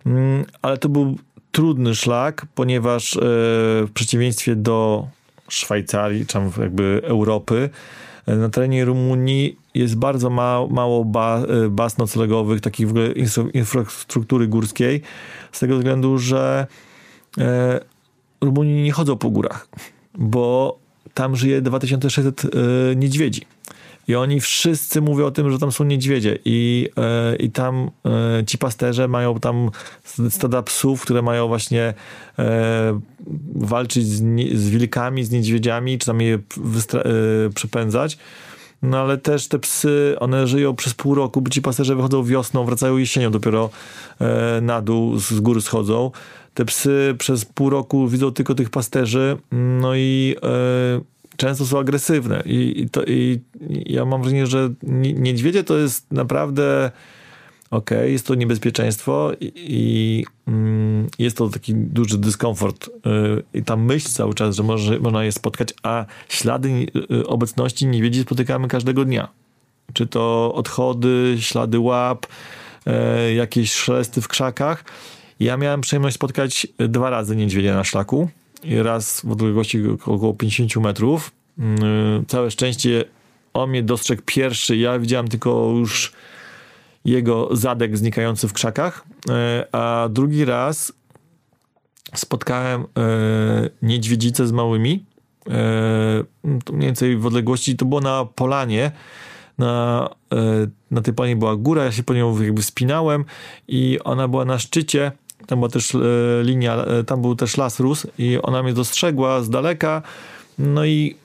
Mm, 0.07 0.45
ale 0.63 0.79
to 0.79 0.89
był 0.89 1.19
trudny 1.53 1.95
szlak, 1.95 2.47
ponieważ 2.55 3.19
w 3.21 3.89
przeciwieństwie 3.95 4.57
do 4.57 5.09
Szwajcarii, 5.49 6.27
czy 6.27 6.39
jakby 6.61 7.01
Europy, 7.05 7.71
na 8.27 8.49
terenie 8.49 8.85
Rumunii 8.85 9.57
jest 9.75 9.97
bardzo 9.97 10.31
mało, 10.31 10.69
mało 10.69 11.05
ba, 11.05 11.43
baz 11.71 11.99
noclegowych, 11.99 12.61
takich 12.61 12.87
w 12.87 12.91
ogóle 12.91 13.13
infrastruktury 13.55 14.49
górskiej, 14.49 15.03
z 15.53 15.59
tego 15.59 15.77
względu, 15.77 16.19
że 16.19 16.67
Rumuni 18.41 18.83
nie 18.83 18.93
chodzą 18.93 19.17
po 19.17 19.31
górach 19.31 19.69
bo 20.19 20.79
tam 21.15 21.37
żyje 21.37 21.63
2600 21.63 22.45
y, 22.45 22.49
niedźwiedzi. 22.97 23.43
I 24.09 24.15
oni 24.15 24.41
wszyscy 24.41 25.01
mówią 25.01 25.27
o 25.27 25.31
tym, 25.31 25.51
że 25.51 25.59
tam 25.59 25.73
są 25.73 25.85
niedźwiedzie 25.85 26.39
i, 26.45 26.89
y, 27.33 27.37
i 27.37 27.51
tam 27.51 27.91
y, 28.41 28.45
ci 28.45 28.59
pasterze 28.59 29.09
mają 29.09 29.41
tam 29.41 29.71
stada 30.31 30.63
psów, 30.63 31.03
które 31.03 31.23
mają 31.23 31.49
właśnie 31.49 31.95
walczyć 33.55 34.07
z, 34.07 34.23
z 34.59 34.71
wilkami, 34.71 35.25
z 35.25 35.31
niedźwiedziami, 35.31 35.99
czy 35.99 36.07
tam 36.07 36.21
je 36.21 36.39
przepędzać. 37.55 38.19
No 38.83 38.99
ale 38.99 39.19
też 39.19 39.49
te 39.49 39.59
psy, 39.59 40.17
one 40.21 40.47
żyją 40.47 40.77
przez 40.77 40.95
pół 40.95 41.15
roku, 41.15 41.41
bo 41.41 41.51
ci 41.51 41.63
pasterze 41.63 41.97
wychodzą 41.97 42.25
wiosną, 42.25 42.65
wracają 42.65 42.97
jesienią, 42.97 43.31
dopiero 43.31 43.71
na 44.63 44.83
dół 44.83 45.19
z 45.19 45.41
góry 45.41 45.61
schodzą 45.61 46.11
te 46.55 46.65
psy 46.65 47.15
przez 47.19 47.45
pół 47.45 47.71
roku 47.71 48.09
widzą 48.09 48.33
tylko 48.33 48.55
tych 48.55 48.71
pasterzy, 48.71 49.37
no 49.53 49.95
i 49.95 50.37
e, 50.43 51.01
często 51.37 51.67
są 51.67 51.79
agresywne. 51.79 52.43
I, 52.47 52.81
i, 52.81 52.91
to, 52.91 53.05
I 53.05 53.41
ja 53.87 54.05
mam 54.05 54.23
wrażenie, 54.23 54.47
że 54.47 54.71
niedźwiedzie 55.15 55.65
to 55.65 55.79
jest 55.79 56.13
naprawdę 56.13 56.91
okej, 57.71 57.99
okay, 57.99 58.11
jest 58.11 58.27
to 58.27 58.35
niebezpieczeństwo 58.35 59.33
i, 59.41 59.53
i 59.55 60.27
mm, 60.49 61.09
jest 61.19 61.37
to 61.37 61.49
taki 61.49 61.75
duży 61.75 62.19
dyskomfort 62.19 62.89
y, 62.89 62.91
i 63.55 63.63
ta 63.63 63.77
myśl 63.77 64.09
cały 64.09 64.35
czas, 64.35 64.57
że 64.57 64.63
może, 64.63 64.99
można 64.99 65.25
je 65.25 65.33
spotkać, 65.33 65.75
a 65.83 66.05
ślady 66.29 66.87
y, 67.11 67.27
obecności 67.27 67.87
niedźwiedzi 67.87 68.23
spotykamy 68.23 68.69
każdego 68.69 69.05
dnia. 69.05 69.29
Czy 69.93 70.07
to 70.07 70.53
odchody, 70.55 71.37
ślady 71.41 71.79
łap, 71.79 72.27
jakieś 73.37 73.73
szelesty 73.73 74.21
w 74.21 74.29
krzakach 74.29 74.85
ja 75.41 75.57
miałem 75.57 75.81
przyjemność 75.81 76.17
spotkać 76.17 76.67
dwa 76.79 77.11
razy 77.11 77.37
niedźwiedzia 77.37 77.75
na 77.75 77.85
szlaku. 77.85 78.29
Raz 78.83 79.21
w 79.25 79.31
odległości 79.31 79.83
około 79.89 80.35
50 80.35 80.77
metrów. 80.77 81.33
Mm, 81.59 82.27
całe 82.27 82.51
szczęście 82.51 83.05
on 83.55 83.71
mnie 83.71 83.83
dostrzegł 83.83 84.23
pierwszy. 84.27 84.77
Ja 84.77 84.99
widziałem 84.99 85.29
tylko 85.29 85.73
już 85.79 86.13
jego 87.05 87.49
zadek 87.57 87.99
znikający 87.99 88.49
w 88.49 88.53
krzakach. 88.53 89.05
E, 89.31 89.67
a 89.73 90.09
drugi 90.11 90.45
raz 90.45 90.93
spotkałem 92.15 92.81
e, 92.81 92.87
niedźwiedzicę 93.83 94.47
z 94.47 94.53
małymi. 94.53 95.05
E, 95.51 96.25
mniej 96.45 96.87
więcej 96.87 97.17
w 97.17 97.27
odległości, 97.27 97.77
to 97.77 97.85
było 97.85 98.01
na 98.01 98.25
polanie 98.25 98.93
na, 99.59 100.09
na 100.91 101.03
tej 101.03 101.15
pani 101.15 101.37
była 101.37 101.57
góra, 101.57 101.85
ja 101.85 101.93
się 101.93 102.03
po 102.03 102.15
nią 102.15 102.43
jakby 102.43 102.63
wspinałem 102.63 103.25
i 103.69 103.99
ona 104.05 104.29
była 104.29 104.45
na 104.45 104.59
szczycie, 104.59 105.13
tam 105.47 105.59
była 105.59 105.69
też 105.69 105.97
linia, 106.43 106.85
tam 107.07 107.23
był 107.23 107.37
też 107.37 107.57
las 107.57 107.81
rósł 107.81 108.09
i 108.19 108.39
ona 108.43 108.63
mnie 108.63 108.73
dostrzegła 108.73 109.43
z 109.43 109.51
daleka, 109.51 110.03
no 110.59 110.85
i 110.85 111.17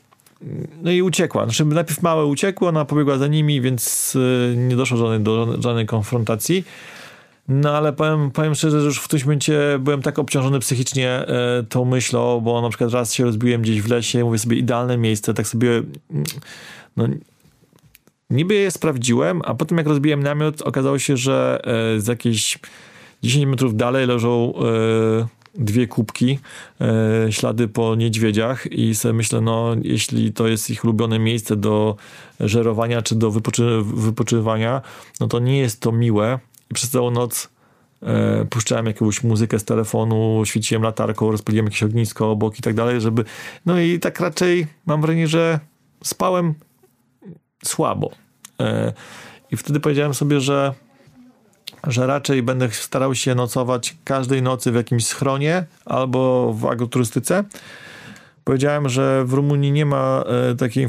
no 0.81 0.91
i 0.91 1.01
uciekła. 1.01 1.43
Znaczy, 1.43 1.65
najpierw 1.65 2.01
małe 2.01 2.25
uciekło, 2.25 2.69
ona 2.69 2.85
pobiegła 2.85 3.17
za 3.17 3.27
nimi, 3.27 3.61
więc 3.61 4.13
nie 4.55 4.75
doszło 4.75 4.97
żadnej, 4.97 5.19
do 5.19 5.61
żadnej 5.61 5.85
konfrontacji. 5.85 6.63
No 7.47 7.77
ale 7.77 7.93
powiem, 7.93 8.31
powiem 8.31 8.55
szczerze, 8.55 8.79
że 8.79 8.85
już 8.85 8.99
w 8.99 9.03
którymś 9.03 9.25
momencie 9.25 9.59
byłem 9.79 10.01
tak 10.01 10.19
obciążony 10.19 10.59
psychicznie 10.59 11.09
e, 11.09 11.63
tą 11.69 11.85
myślą, 11.85 12.41
bo 12.41 12.61
na 12.61 12.69
przykład 12.69 12.91
raz 12.91 13.13
się 13.13 13.23
rozbiłem 13.23 13.61
gdzieś 13.61 13.81
w 13.81 13.89
lesie, 13.89 14.23
mówię 14.23 14.39
sobie 14.39 14.57
idealne 14.57 14.97
miejsce, 14.97 15.33
tak 15.33 15.47
sobie 15.47 15.83
no, 16.97 17.07
niby 18.29 18.53
je 18.53 18.71
sprawdziłem, 18.71 19.41
a 19.45 19.53
potem 19.53 19.77
jak 19.77 19.87
rozbiłem 19.87 20.23
namiot, 20.23 20.61
okazało 20.61 20.99
się, 20.99 21.17
że 21.17 21.61
e, 21.63 21.99
z 22.01 22.07
jakieś 22.07 22.59
10 23.25 23.45
metrów 23.45 23.75
dalej 23.75 24.07
leżą 24.07 24.53
e, 24.55 25.27
dwie 25.55 25.87
kubki, 25.87 26.39
e, 26.81 27.31
ślady 27.31 27.67
po 27.67 27.95
niedźwiedziach 27.95 28.71
i 28.71 28.95
sobie 28.95 29.13
myślę, 29.13 29.41
no 29.41 29.75
jeśli 29.81 30.33
to 30.33 30.47
jest 30.47 30.69
ich 30.69 30.83
ulubione 30.83 31.19
miejsce 31.19 31.55
do 31.55 31.95
żerowania 32.39 33.01
czy 33.01 33.15
do 33.15 33.31
wypoczy 33.31 33.81
wypoczywania, 33.83 34.81
no 35.19 35.27
to 35.27 35.39
nie 35.39 35.57
jest 35.57 35.81
to 35.81 35.91
miłe, 35.91 36.39
i 36.71 36.73
przez 36.73 36.89
całą 36.89 37.11
noc 37.11 37.49
e, 38.03 38.45
puszczałem 38.45 38.85
jakąś 38.85 39.23
muzykę 39.23 39.59
z 39.59 39.65
telefonu, 39.65 40.41
świeciłem 40.45 40.83
latarką, 40.83 41.31
rozpaliłem 41.31 41.65
jakieś 41.65 41.83
ognisko 41.83 42.31
obok 42.31 42.59
i 42.59 42.61
tak 42.61 42.73
dalej, 42.73 43.01
żeby... 43.01 43.23
No 43.65 43.79
i 43.79 43.99
tak 43.99 44.19
raczej 44.19 44.67
mam 44.85 45.01
wrażenie, 45.01 45.27
że 45.27 45.59
spałem 46.03 46.53
słabo. 47.65 48.11
E, 48.59 48.93
I 49.51 49.57
wtedy 49.57 49.79
powiedziałem 49.79 50.13
sobie, 50.13 50.39
że 50.39 50.73
że 51.87 52.07
raczej 52.07 52.43
będę 52.43 52.71
starał 52.71 53.15
się 53.15 53.35
nocować 53.35 53.95
każdej 54.03 54.41
nocy 54.41 54.71
w 54.71 54.75
jakimś 54.75 55.05
schronie 55.05 55.65
albo 55.85 56.53
w 56.53 56.65
agroturystyce. 56.65 57.43
Powiedziałem, 58.43 58.89
że 58.89 59.25
w 59.25 59.33
Rumunii 59.33 59.71
nie 59.71 59.85
ma 59.85 60.23
e, 60.51 60.55
takiej 60.55 60.87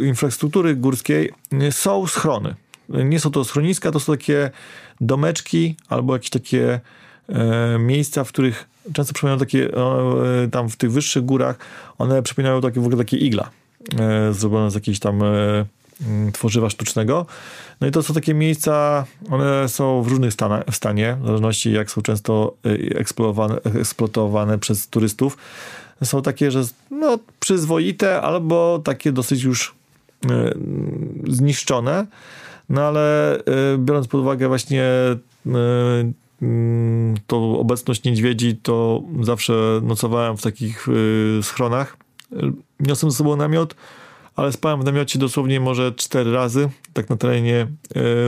infrastruktury, 0.00 0.76
górskiej. 0.76 1.32
Są 1.70 2.06
schrony. 2.06 2.54
Nie 2.88 3.20
są 3.20 3.30
to 3.30 3.44
schroniska, 3.44 3.92
to 3.92 4.00
są 4.00 4.12
takie 4.12 4.50
domeczki 5.00 5.76
albo 5.88 6.12
jakieś 6.12 6.30
takie 6.30 6.80
e, 7.28 7.78
miejsca, 7.78 8.24
w 8.24 8.28
których 8.28 8.68
często 8.92 9.14
przypominają 9.14 9.38
takie, 9.38 9.68
e, 9.74 10.48
tam 10.50 10.68
w 10.68 10.76
tych 10.76 10.92
wyższych 10.92 11.24
górach, 11.24 11.58
one 11.98 12.22
przypominają 12.22 12.60
takie 12.60 12.80
w 12.80 12.84
ogóle 12.84 12.96
takie 12.96 13.16
igla 13.16 13.50
zrobione 14.30 14.70
z 14.70 14.74
jakiejś 14.74 14.98
tam 14.98 15.20
tworzywa 16.32 16.70
sztucznego. 16.70 17.26
No 17.82 17.88
i 17.88 17.90
to 17.90 18.02
są 18.02 18.14
takie 18.14 18.34
miejsca, 18.34 19.04
one 19.30 19.68
są 19.68 20.02
w 20.02 20.08
różnych 20.08 20.32
stanie, 20.32 20.62
w 20.70 20.76
stanie, 20.76 21.16
w 21.22 21.26
zależności 21.26 21.72
jak 21.72 21.90
są 21.90 22.02
często 22.02 22.54
e, 22.64 22.98
eksploatowane, 23.78 24.58
przez 24.58 24.88
turystów. 24.88 25.36
Są 26.04 26.22
takie, 26.22 26.50
że 26.50 26.62
no, 26.90 27.18
przyzwoite 27.40 28.22
albo 28.22 28.80
takie 28.84 29.12
dosyć 29.12 29.42
już 29.42 29.74
e, 30.30 30.54
zniszczone. 31.28 32.06
No 32.68 32.82
ale 32.82 33.36
y, 33.38 33.78
biorąc 33.78 34.08
pod 34.08 34.20
uwagę 34.20 34.48
właśnie 34.48 34.84
y, 35.46 35.50
mm, 36.42 37.14
tą 37.26 37.58
obecność 37.58 38.04
niedźwiedzi, 38.04 38.56
to 38.56 39.02
zawsze 39.22 39.80
nocowałem 39.82 40.36
w 40.36 40.42
takich 40.42 40.88
y, 40.88 41.40
schronach. 41.42 41.96
Niosłem 42.80 43.10
ze 43.10 43.16
sobą 43.16 43.36
namiot, 43.36 43.74
ale 44.36 44.52
spałem 44.52 44.80
w 44.80 44.84
namiocie 44.84 45.18
dosłownie 45.18 45.60
może 45.60 45.92
cztery 45.92 46.32
razy, 46.32 46.68
tak 46.92 47.10
na 47.10 47.16
terenie 47.16 47.66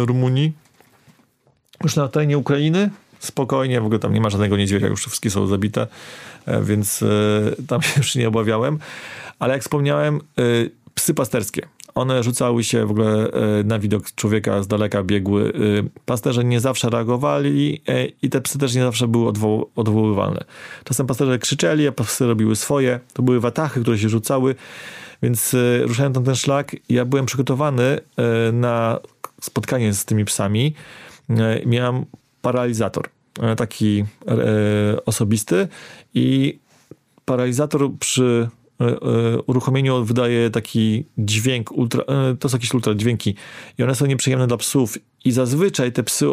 Rumunii. 0.07 0.53
Już 1.83 1.97
na 1.97 2.09
terenie 2.09 2.39
Ukrainy 2.39 2.91
spokojnie, 3.19 3.81
w 3.81 3.85
ogóle 3.85 3.99
tam 3.99 4.15
nie 4.15 4.21
ma 4.21 4.31
żadnego 4.31 4.57
niedźwiedzia, 4.57 4.87
już 4.87 5.01
wszystkie 5.01 5.31
są 5.31 5.47
zabite, 5.47 5.87
e, 6.47 6.63
więc 6.63 7.05
tam 7.69 7.83
się 7.83 7.93
już 8.01 8.15
nie 8.15 8.29
obawiałem. 8.29 8.79
Ale 9.39 9.53
jak 9.53 9.63
wspomniałem, 9.63 10.21
psy 10.95 11.15
pasterskie. 11.15 11.69
One 11.95 12.23
rzucały 12.23 12.65
się 12.65 12.87
w 12.87 12.91
ogóle 12.91 13.31
e, 13.31 13.65
na 13.65 13.79
widok 13.79 14.11
człowieka 14.15 14.63
z 14.63 14.67
daleka, 14.67 15.03
biegły. 15.03 15.49
E, 15.49 15.51
pasterze 16.07 16.45
nie 16.45 16.61
zawsze 16.61 16.91
reagowali 16.91 17.83
e, 17.89 18.07
i 18.07 18.31
te 18.31 18.41
psy 18.41 18.59
też 18.59 18.75
nie 18.75 18.83
zawsze 18.83 19.09
były 19.09 19.29
odwo 19.29 19.67
odwoływalne. 19.77 20.45
Czasem 20.85 21.07
pasterze 21.07 21.39
krzyczeli, 21.39 21.89
a 21.89 21.93
psy 21.93 22.27
robiły 22.27 22.57
swoje. 22.57 23.01
To 23.13 23.23
były 23.23 23.41
watachy, 23.41 23.81
które 23.81 23.99
się 23.99 24.09
rzucały, 24.09 24.55
więc 25.23 25.57
ruszając 25.83 26.17
na 26.17 26.23
ten 26.23 26.35
szlak, 26.35 26.77
ja 26.89 27.05
byłem 27.05 27.27
przygotowany 27.27 27.99
na 28.53 28.99
spotkanie 29.41 29.95
z 29.95 30.05
tymi 30.05 30.25
psami. 30.25 30.75
Miałem 31.67 32.05
paralizator, 32.43 33.09
taki 33.57 34.05
osobisty 35.07 35.69
i 36.15 36.59
paralizator 37.25 37.91
przy 38.01 38.49
E, 38.49 38.49
e, 38.49 38.64
uruchomieniu 39.47 40.05
wydaje 40.05 40.51
taki 40.51 41.05
dźwięk, 41.19 41.73
ultra, 41.73 42.03
e, 42.03 42.37
to 42.37 42.49
są 42.49 42.57
jakieś 42.57 42.75
ultra 42.75 42.95
dźwięki 42.95 43.35
i 43.79 43.83
one 43.83 43.95
są 43.95 44.07
nieprzyjemne 44.07 44.47
dla 44.47 44.57
psów 44.57 44.99
i 45.25 45.33
zazwyczaj 45.33 45.93
te 45.93 46.03
psy 46.03 46.27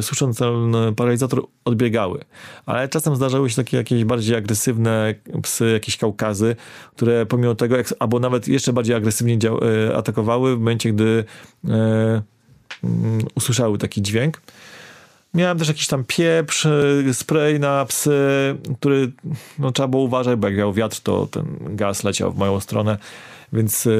słysząc 0.00 0.38
ten 0.38 0.74
paralizator 0.96 1.46
odbiegały, 1.64 2.24
ale 2.66 2.88
czasem 2.88 3.16
zdarzały 3.16 3.50
się 3.50 3.56
takie 3.56 3.76
jakieś 3.76 4.04
bardziej 4.04 4.36
agresywne 4.36 5.14
psy, 5.42 5.70
jakieś 5.72 5.96
kaukazy, 5.96 6.56
które 6.96 7.26
pomimo 7.26 7.54
tego, 7.54 7.76
albo 7.98 8.18
nawet 8.18 8.48
jeszcze 8.48 8.72
bardziej 8.72 8.96
agresywnie 8.96 9.38
atakowały 9.96 10.56
w 10.56 10.58
momencie, 10.58 10.92
gdy 10.92 11.24
mm, 11.64 12.22
usłyszały 13.34 13.78
taki 13.78 14.02
dźwięk. 14.02 14.40
Miałem 15.34 15.58
też 15.58 15.68
jakiś 15.68 15.86
tam 15.86 16.04
pieprz, 16.04 16.66
y, 16.66 17.14
spray 17.14 17.60
na 17.60 17.84
psy, 17.84 18.10
który 18.80 19.12
no, 19.58 19.72
trzeba 19.72 19.88
było 19.88 20.02
uważać, 20.02 20.38
bo 20.38 20.48
jak 20.48 20.56
miał 20.56 20.72
wiatr, 20.72 21.00
to 21.00 21.26
ten 21.26 21.46
gaz 21.76 22.04
leciał 22.04 22.32
w 22.32 22.38
moją 22.38 22.60
stronę, 22.60 22.98
więc 23.52 23.86
y, 23.86 23.90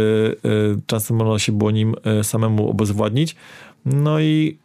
y, 0.45 0.81
czasem 0.87 1.17
można 1.17 1.39
się 1.39 1.53
było 1.53 1.71
nim 1.71 1.95
y, 2.21 2.25
samemu 2.25 2.71
obezwładnić. 2.71 3.37
No 3.85 4.21
i, 4.21 4.59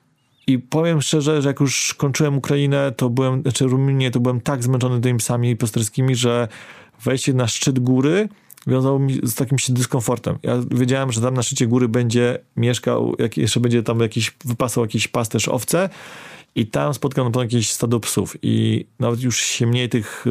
i 0.48 0.60
powiem 0.60 1.02
szczerze, 1.02 1.42
że 1.42 1.50
jak 1.50 1.60
już 1.60 1.94
kończyłem 1.94 2.38
Ukrainę, 2.38 2.92
to 2.92 3.10
byłem, 3.10 3.42
znaczy 3.42 3.66
Rumunię, 3.66 4.12
to 4.12 4.20
byłem 4.20 4.42
tak 4.42 4.64
zmęczony 4.64 5.02
tymi 5.02 5.20
psami 5.20 5.56
posterskimi, 5.56 6.16
że 6.16 6.48
wejście 7.04 7.34
na 7.34 7.48
szczyt 7.48 7.80
góry 7.80 8.30
wiązało 8.68 9.00
mi 9.00 9.20
z 9.24 9.36
takim 9.36 9.60
się 9.60 9.74
dyskomfortem. 9.74 10.38
Ja 10.44 10.54
wiedziałem, 10.72 11.12
że 11.12 11.22
tam 11.22 11.34
na 11.34 11.44
szczycie 11.44 11.68
góry 11.68 11.88
będzie 11.88 12.40
mieszkał, 12.58 13.16
jak 13.20 13.38
jeszcze 13.38 13.60
będzie 13.60 13.84
tam 13.84 14.00
jakiś, 14.00 14.36
wypasał 14.46 14.84
jakiś 14.84 15.08
pasterz 15.08 15.48
owce 15.48 15.90
i 16.58 16.66
tam 16.68 16.94
spotkano 16.94 17.32
tam 17.32 17.44
jakieś 17.44 17.72
stado 17.72 18.00
psów 18.00 18.38
i 18.42 18.86
nawet 19.00 19.22
już 19.22 19.40
się 19.40 19.68
mniej 19.68 19.90
tych 19.90 20.26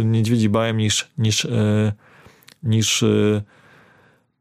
y, 0.00 0.04
niedźwiedzi 0.04 0.48
bałem 0.48 0.76
niż, 0.76 1.08
niż, 1.18 1.44
y, 1.44 1.92
niż 2.62 3.02
y, 3.02 3.42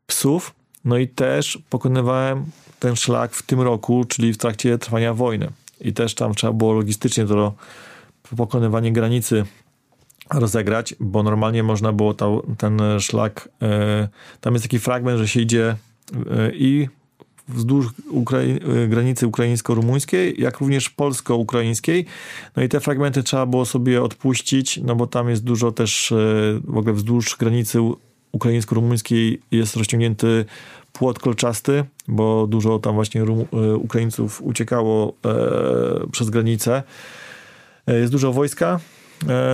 psów. 0.07 0.55
No 0.85 0.97
i 0.97 1.07
też 1.07 1.59
pokonywałem 1.69 2.45
ten 2.79 2.95
szlak 2.95 3.33
w 3.33 3.43
tym 3.43 3.61
roku, 3.61 4.05
czyli 4.05 4.33
w 4.33 4.37
trakcie 4.37 4.77
trwania 4.77 5.13
wojny. 5.13 5.49
I 5.81 5.93
też 5.93 6.15
tam 6.15 6.33
trzeba 6.33 6.53
było 6.53 6.73
logistycznie 6.73 7.25
to 7.25 7.53
pokonywanie 8.37 8.93
granicy 8.93 9.45
rozegrać, 10.33 10.95
bo 10.99 11.23
normalnie 11.23 11.63
można 11.63 11.93
było 11.93 12.13
to, 12.13 12.43
ten 12.57 12.81
szlak, 12.99 13.49
tam 14.41 14.53
jest 14.53 14.65
taki 14.65 14.79
fragment, 14.79 15.19
że 15.19 15.27
się 15.27 15.41
idzie 15.41 15.75
i 16.53 16.87
wzdłuż 17.49 17.87
Ukrai 18.09 18.59
granicy 18.87 19.27
ukraińsko-rumuńskiej, 19.27 20.41
jak 20.41 20.59
również 20.59 20.89
polsko-ukraińskiej. 20.89 22.05
No 22.55 22.63
i 22.63 22.69
te 22.69 22.79
fragmenty 22.79 23.23
trzeba 23.23 23.45
było 23.45 23.65
sobie 23.65 24.03
odpuścić, 24.03 24.79
no 24.83 24.95
bo 24.95 25.07
tam 25.07 25.29
jest 25.29 25.43
dużo 25.43 25.71
też 25.71 26.11
e, 26.11 26.15
w 26.63 26.77
ogóle 26.77 26.93
wzdłuż 26.93 27.37
granicy 27.37 27.79
ukraińsko-rumuńskiej 28.31 29.41
jest 29.51 29.75
rozciągnięty 29.75 30.45
płot 30.93 31.19
kolczasty, 31.19 31.83
bo 32.07 32.47
dużo 32.47 32.79
tam 32.79 32.95
właśnie 32.95 33.25
Rum 33.25 33.45
e, 33.53 33.75
Ukraińców 33.75 34.41
uciekało 34.41 35.13
e, 35.25 36.07
przez 36.11 36.29
granicę. 36.29 36.83
E, 37.87 37.99
jest 37.99 38.11
dużo 38.11 38.33
wojska, 38.33 38.79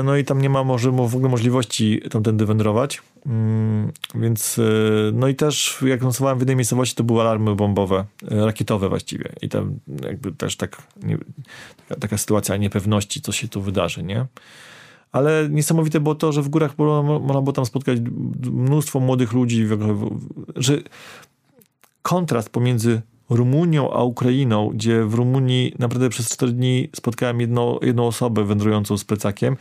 no 0.03 0.17
i 0.17 0.23
tam 0.23 0.41
nie 0.41 0.49
ma 0.49 0.63
może 0.63 0.91
w 0.91 1.15
ogóle 1.15 1.30
możliwości 1.30 2.01
tamtędy 2.11 2.45
wędrować. 2.45 3.01
Mm, 3.26 3.91
więc, 4.15 4.60
e, 4.60 4.61
no 5.14 5.27
i 5.27 5.35
też 5.35 5.77
jak 5.85 6.02
nocowałem 6.02 6.38
w 6.38 6.41
jednej 6.41 6.56
miejscowości, 6.56 6.95
to 6.95 7.03
były 7.03 7.22
alarmy 7.22 7.56
bombowe, 7.56 8.06
e, 8.31 8.45
rakietowe 8.45 8.89
właściwie. 8.89 9.34
I 9.41 9.49
tam 9.49 9.80
jakby 10.03 10.31
też 10.31 10.57
tak, 10.57 10.81
nie, 11.03 11.18
taka, 11.77 12.02
taka 12.02 12.18
sytuacja 12.18 12.57
niepewności, 12.57 13.22
co 13.22 13.31
się 13.31 13.47
tu 13.47 13.61
wydarzy, 13.61 14.03
nie? 14.03 14.26
Ale 15.11 15.47
niesamowite 15.49 15.99
było 15.99 16.15
to, 16.15 16.31
że 16.31 16.41
w 16.41 16.49
górach 16.49 16.77
można 17.22 17.41
było 17.41 17.53
tam 17.53 17.65
spotkać 17.65 17.99
mnóstwo 18.52 18.99
młodych 18.99 19.34
ludzi, 19.34 19.68
że 20.56 20.77
kontrast 22.02 22.49
pomiędzy 22.49 23.02
Rumunią 23.30 23.93
a 23.93 24.03
Ukrainą, 24.03 24.69
gdzie 24.69 25.03
w 25.03 25.14
Rumunii 25.14 25.73
naprawdę 25.80 26.10
przez 26.10 26.30
4 26.30 26.52
dni 26.52 26.89
spotkałem 26.95 27.41
jedno, 27.41 27.80
jedną 27.81 28.07
osobę 28.07 28.43
wędrującą 28.43 28.97
z 28.97 29.03
plecakiem. 29.03 29.57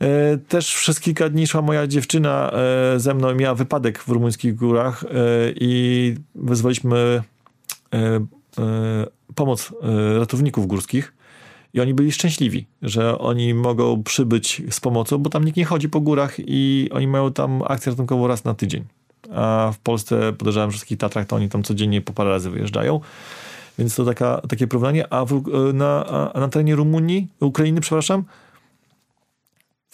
E, 0.00 0.38
też 0.38 0.74
przez 0.74 1.00
kilka 1.00 1.28
dni 1.28 1.46
szła 1.46 1.62
moja 1.62 1.86
dziewczyna 1.86 2.52
e, 2.52 3.00
ze 3.00 3.14
mną 3.14 3.34
miała 3.34 3.54
wypadek 3.54 3.98
w 4.02 4.08
rumuńskich 4.08 4.54
górach 4.54 5.04
e, 5.04 5.08
i 5.60 6.14
wezwaliśmy 6.34 7.22
pomoc 9.34 9.72
ratowników 10.18 10.66
górskich 10.66 11.12
i 11.74 11.80
oni 11.80 11.94
byli 11.94 12.12
szczęśliwi, 12.12 12.66
że 12.82 13.18
oni 13.18 13.54
mogą 13.54 14.02
przybyć 14.02 14.62
z 14.70 14.80
pomocą, 14.80 15.18
bo 15.18 15.30
tam 15.30 15.44
nikt 15.44 15.56
nie 15.56 15.64
chodzi 15.64 15.88
po 15.88 16.00
górach 16.00 16.34
i 16.38 16.88
oni 16.92 17.06
mają 17.06 17.32
tam 17.32 17.62
akcję 17.66 17.90
ratunkową 17.90 18.26
raz 18.26 18.44
na 18.44 18.54
tydzień. 18.54 18.84
A 19.34 19.70
w 19.74 19.78
Polsce 19.78 20.32
podejrzewam, 20.32 20.70
wszystkich 20.70 20.98
Tatrach 20.98 21.26
to 21.26 21.36
oni 21.36 21.48
tam 21.48 21.62
codziennie 21.62 22.00
po 22.00 22.12
parę 22.12 22.30
razy 22.30 22.50
wyjeżdżają. 22.50 23.00
Więc 23.78 23.94
to 23.94 24.04
taka, 24.04 24.40
takie 24.48 24.66
porównanie. 24.66 25.12
A, 25.12 25.24
w, 25.24 25.42
na, 25.74 26.04
na 26.34 26.48
terenie 26.48 26.74
Rumunii, 26.74 27.28
Ukrainy, 27.40 27.80
przepraszam, 27.80 28.24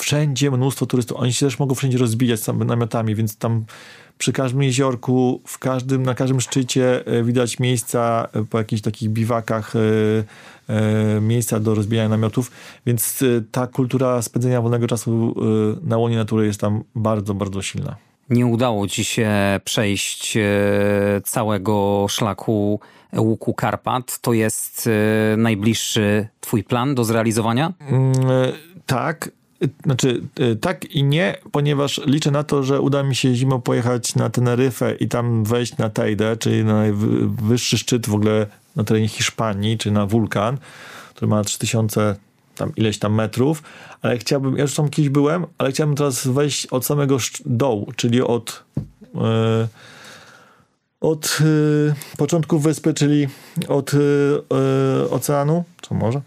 wszędzie 0.03 0.51
mnóstwo 0.51 0.87
turystów. 0.87 1.17
Oni 1.17 1.33
się 1.33 1.47
też 1.47 1.59
mogą 1.59 1.75
wszędzie 1.75 1.99
rozbijać 1.99 2.41
z 2.41 2.47
namiotami, 2.47 3.15
więc 3.15 3.37
tam 3.37 3.65
przy 4.19 4.33
każdym 4.33 4.63
jeziorku, 4.63 5.41
w 5.47 5.59
każdym, 5.59 6.03
na 6.03 6.15
każdym 6.15 6.41
szczycie 6.41 7.07
e, 7.07 7.23
widać 7.23 7.59
miejsca 7.59 8.29
e, 8.33 8.45
po 8.45 8.59
jakichś 8.59 8.83
takich 8.83 9.11
biwakach, 9.11 9.73
e, 9.77 11.21
miejsca 11.21 11.61
do 11.61 11.75
rozbijania 11.75 12.09
namiotów, 12.09 12.51
więc 12.87 13.25
ta 13.53 13.67
kultura 13.67 14.23
spędzenia 14.23 14.61
wolnego 14.61 14.87
czasu 14.87 15.35
na 15.83 15.99
łonie 15.99 16.17
natury 16.17 16.47
jest 16.47 16.61
tam 16.61 16.85
bardzo, 16.95 17.35
bardzo 17.35 17.63
silna. 17.63 17.97
Nie 18.31 18.47
udało 18.47 18.89
ci 18.89 19.05
się 19.05 19.31
przejść 19.65 20.39
całego 21.25 22.07
szlaku 22.09 22.81
łuku 23.17 23.55
Karpat. 23.55 24.19
To 24.19 24.33
jest 24.33 24.89
najbliższy 25.37 26.29
twój 26.41 26.65
plan 26.65 26.95
do 26.95 27.05
zrealizowania? 27.05 27.73
Mm, 27.81 28.13
tak, 28.87 29.31
znaczy, 29.85 30.23
y, 30.41 30.57
tak 30.57 30.85
i 30.85 31.05
nie, 31.05 31.37
ponieważ 31.53 32.01
liczę 32.07 32.31
na 32.31 32.43
to, 32.43 32.63
że 32.63 32.81
uda 32.81 33.03
mi 33.03 33.15
się 33.15 33.35
zimą 33.35 33.61
pojechać 33.61 34.15
na 34.15 34.31
Teneryfę 34.31 34.95
i 34.95 35.09
tam 35.09 35.45
wejść 35.45 35.77
na 35.77 35.91
Teide, 35.91 36.37
czyli 36.37 36.65
na 36.65 36.75
najwyższy 36.75 37.79
szczyt 37.79 38.09
w 38.09 38.15
ogóle 38.15 38.47
na 38.77 38.85
terenie 38.85 39.09
Hiszpanii, 39.09 39.79
czy 39.79 39.91
na 39.91 40.07
wulkan, 40.07 40.59
który 41.15 41.29
ma 41.29 41.45
3000 41.45 42.17
tam 42.57 42.73
ileś 42.77 42.99
tam 42.99 43.15
metrów, 43.15 43.63
ale 44.03 44.19
chciałbym, 44.19 44.57
ja 44.57 44.63
już 44.63 44.75
tam 44.75 44.89
kiedyś 44.89 45.09
byłem, 45.09 45.47
ale 45.59 45.73
chciałbym 45.73 45.97
teraz 45.97 46.27
wejść 46.27 46.67
od 46.67 46.87
samego 46.87 47.17
dołu, 47.47 47.93
czyli 47.97 48.23
od 48.23 48.65
yy, 49.15 49.69
od 51.01 51.39
yy, 51.41 51.95
początku 52.17 52.59
wyspy, 52.59 52.95
czyli 52.95 53.29
od 53.69 53.93
yy, 53.93 55.11
oceanu, 55.11 55.65
co 55.83 55.95
może? 55.95 56.21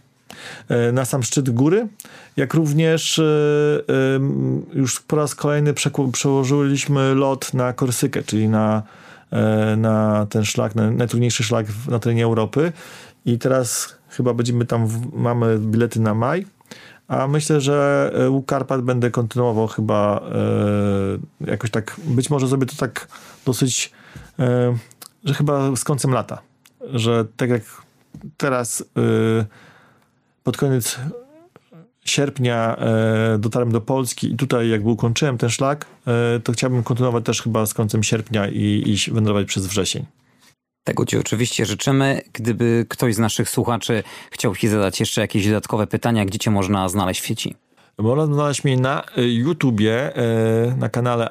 E, 0.69 0.91
na 0.91 1.05
sam 1.05 1.23
szczyt 1.23 1.49
góry, 1.49 1.88
jak 2.38 2.53
również 2.53 3.19
e, 3.19 3.23
już 4.73 4.99
po 4.99 5.15
raz 5.15 5.35
kolejny 5.35 5.73
przełożyliśmy 6.11 7.15
lot 7.15 7.53
na 7.53 7.73
Korsykę, 7.73 8.23
czyli 8.23 8.49
na, 8.49 8.84
e, 9.31 9.76
na 9.76 10.27
ten 10.30 10.45
szlak, 10.45 10.76
na 10.76 10.91
najtrudniejszy 10.91 11.43
szlak 11.43 11.65
na 11.88 11.99
terenie 11.99 12.23
Europy. 12.23 12.72
I 13.26 13.39
teraz 13.39 13.95
chyba 14.09 14.34
będziemy 14.34 14.65
tam, 14.65 14.88
mamy 15.13 15.59
bilety 15.59 15.99
na 15.99 16.13
maj, 16.13 16.45
a 17.07 17.27
myślę, 17.27 17.61
że 17.61 18.11
Karpat 18.45 18.81
będę 18.81 19.11
kontynuował 19.11 19.67
chyba 19.67 20.22
jakoś 21.41 21.72
tak, 21.72 21.95
być 22.05 22.30
może 22.30 22.47
zrobię 22.47 22.65
to 22.65 22.76
tak 22.76 23.07
dosyć, 23.45 23.91
że 25.23 25.34
chyba 25.34 25.76
z 25.76 25.84
końcem 25.84 26.11
lata, 26.11 26.41
że 26.93 27.26
tak 27.38 27.49
jak 27.49 27.61
teraz 28.38 28.84
pod 30.45 30.57
koniec 30.57 30.99
sierpnia 32.05 32.76
e, 32.76 33.38
dotarłem 33.38 33.72
do 33.72 33.81
Polski 33.81 34.34
i 34.34 34.35
tutaj 34.35 34.69
jakby 34.69 34.89
ukończyłem 34.89 35.38
ten 35.38 35.49
szlak, 35.49 35.85
e, 36.07 36.39
to 36.39 36.51
chciałbym 36.51 36.84
kontynuować 36.84 37.26
też 37.26 37.41
chyba 37.41 37.65
z 37.65 37.73
końcem 37.73 38.03
sierpnia 38.03 38.47
i 38.47 38.84
iść 38.85 39.09
wędrować 39.09 39.47
przez 39.47 39.67
wrzesień. 39.67 40.05
Tego 40.84 41.05
Ci 41.05 41.17
oczywiście 41.17 41.65
życzymy. 41.65 42.22
Gdyby 42.34 42.85
ktoś 42.89 43.15
z 43.15 43.19
naszych 43.19 43.49
słuchaczy 43.49 44.03
chciał 44.31 44.55
Ci 44.55 44.67
zadać 44.67 44.99
jeszcze 44.99 45.22
jakieś 45.22 45.45
dodatkowe 45.45 45.88
pytania, 45.88 46.26
gdzie 46.26 46.39
Cię 46.39 46.51
można 46.51 46.89
znaleźć 46.89 47.22
w 47.22 47.26
sieci? 47.26 47.55
Można 47.97 48.26
znaleźć 48.26 48.63
mnie 48.63 48.77
na 48.77 49.03
e, 49.17 49.27
YouTubie, 49.27 50.13
na 50.77 50.89
kanale, 50.89 51.30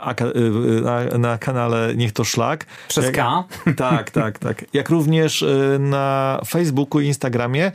na, 0.82 1.18
na 1.18 1.38
kanale 1.38 1.94
Niech 1.96 2.12
to 2.12 2.24
Szlak. 2.24 2.66
Przez 2.88 3.10
K? 3.10 3.44
Tak, 3.76 4.10
tak, 4.10 4.38
tak. 4.38 4.64
Jak 4.72 4.90
również 4.90 5.44
na 5.78 6.40
Facebooku 6.46 7.00
i 7.00 7.06
Instagramie. 7.06 7.72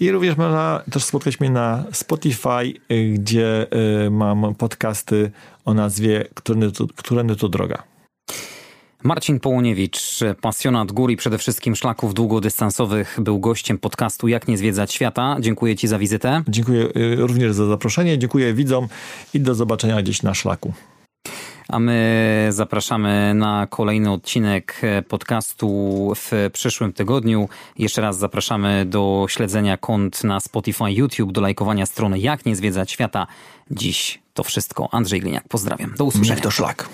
I 0.00 0.10
również 0.10 0.36
można 0.36 0.82
też 0.90 1.04
spotkać 1.04 1.40
mnie 1.40 1.50
na 1.50 1.84
Spotify, 1.92 2.74
y, 2.92 3.14
gdzie 3.14 3.66
y, 4.06 4.10
mam 4.10 4.54
podcasty 4.54 5.30
o 5.64 5.74
nazwie 5.74 6.24
Którędy 6.34 6.72
to, 6.72 6.86
Którędy 6.96 7.36
to 7.36 7.48
droga. 7.48 7.82
Marcin 9.02 9.40
Połoniewicz, 9.40 10.20
pasjonat 10.40 10.92
gór 10.92 11.10
i 11.10 11.16
przede 11.16 11.38
wszystkim 11.38 11.76
szlaków 11.76 12.14
długodystansowych, 12.14 13.18
był 13.22 13.38
gościem 13.38 13.78
podcastu 13.78 14.28
Jak 14.28 14.48
nie 14.48 14.58
zwiedzać 14.58 14.92
świata. 14.92 15.36
Dziękuję 15.40 15.76
Ci 15.76 15.88
za 15.88 15.98
wizytę. 15.98 16.42
Dziękuję 16.48 16.88
y, 16.96 17.16
również 17.16 17.52
za 17.52 17.66
zaproszenie, 17.66 18.18
dziękuję 18.18 18.54
widzom 18.54 18.88
i 19.34 19.40
do 19.40 19.54
zobaczenia 19.54 20.02
gdzieś 20.02 20.22
na 20.22 20.34
szlaku. 20.34 20.72
A 21.70 21.78
my 21.78 22.46
zapraszamy 22.50 23.34
na 23.34 23.66
kolejny 23.66 24.12
odcinek 24.12 24.80
podcastu 25.08 26.12
w 26.16 26.50
przyszłym 26.52 26.92
tygodniu. 26.92 27.48
Jeszcze 27.78 28.00
raz 28.00 28.18
zapraszamy 28.18 28.84
do 28.84 29.26
śledzenia 29.28 29.76
kont 29.76 30.24
na 30.24 30.40
Spotify, 30.40 30.92
YouTube, 30.92 31.32
do 31.32 31.40
lajkowania 31.40 31.86
strony 31.86 32.18
Jak 32.18 32.46
nie 32.46 32.56
zwiedzać 32.56 32.90
świata. 32.90 33.26
Dziś 33.70 34.20
to 34.34 34.42
wszystko. 34.42 34.88
Andrzej 34.92 35.20
Gliniak, 35.20 35.48
pozdrawiam. 35.48 35.94
Do 35.98 36.04
usłyszenia. 36.04 36.34
Niech 36.34 36.44
to 36.44 36.50
szlak. 36.50 36.88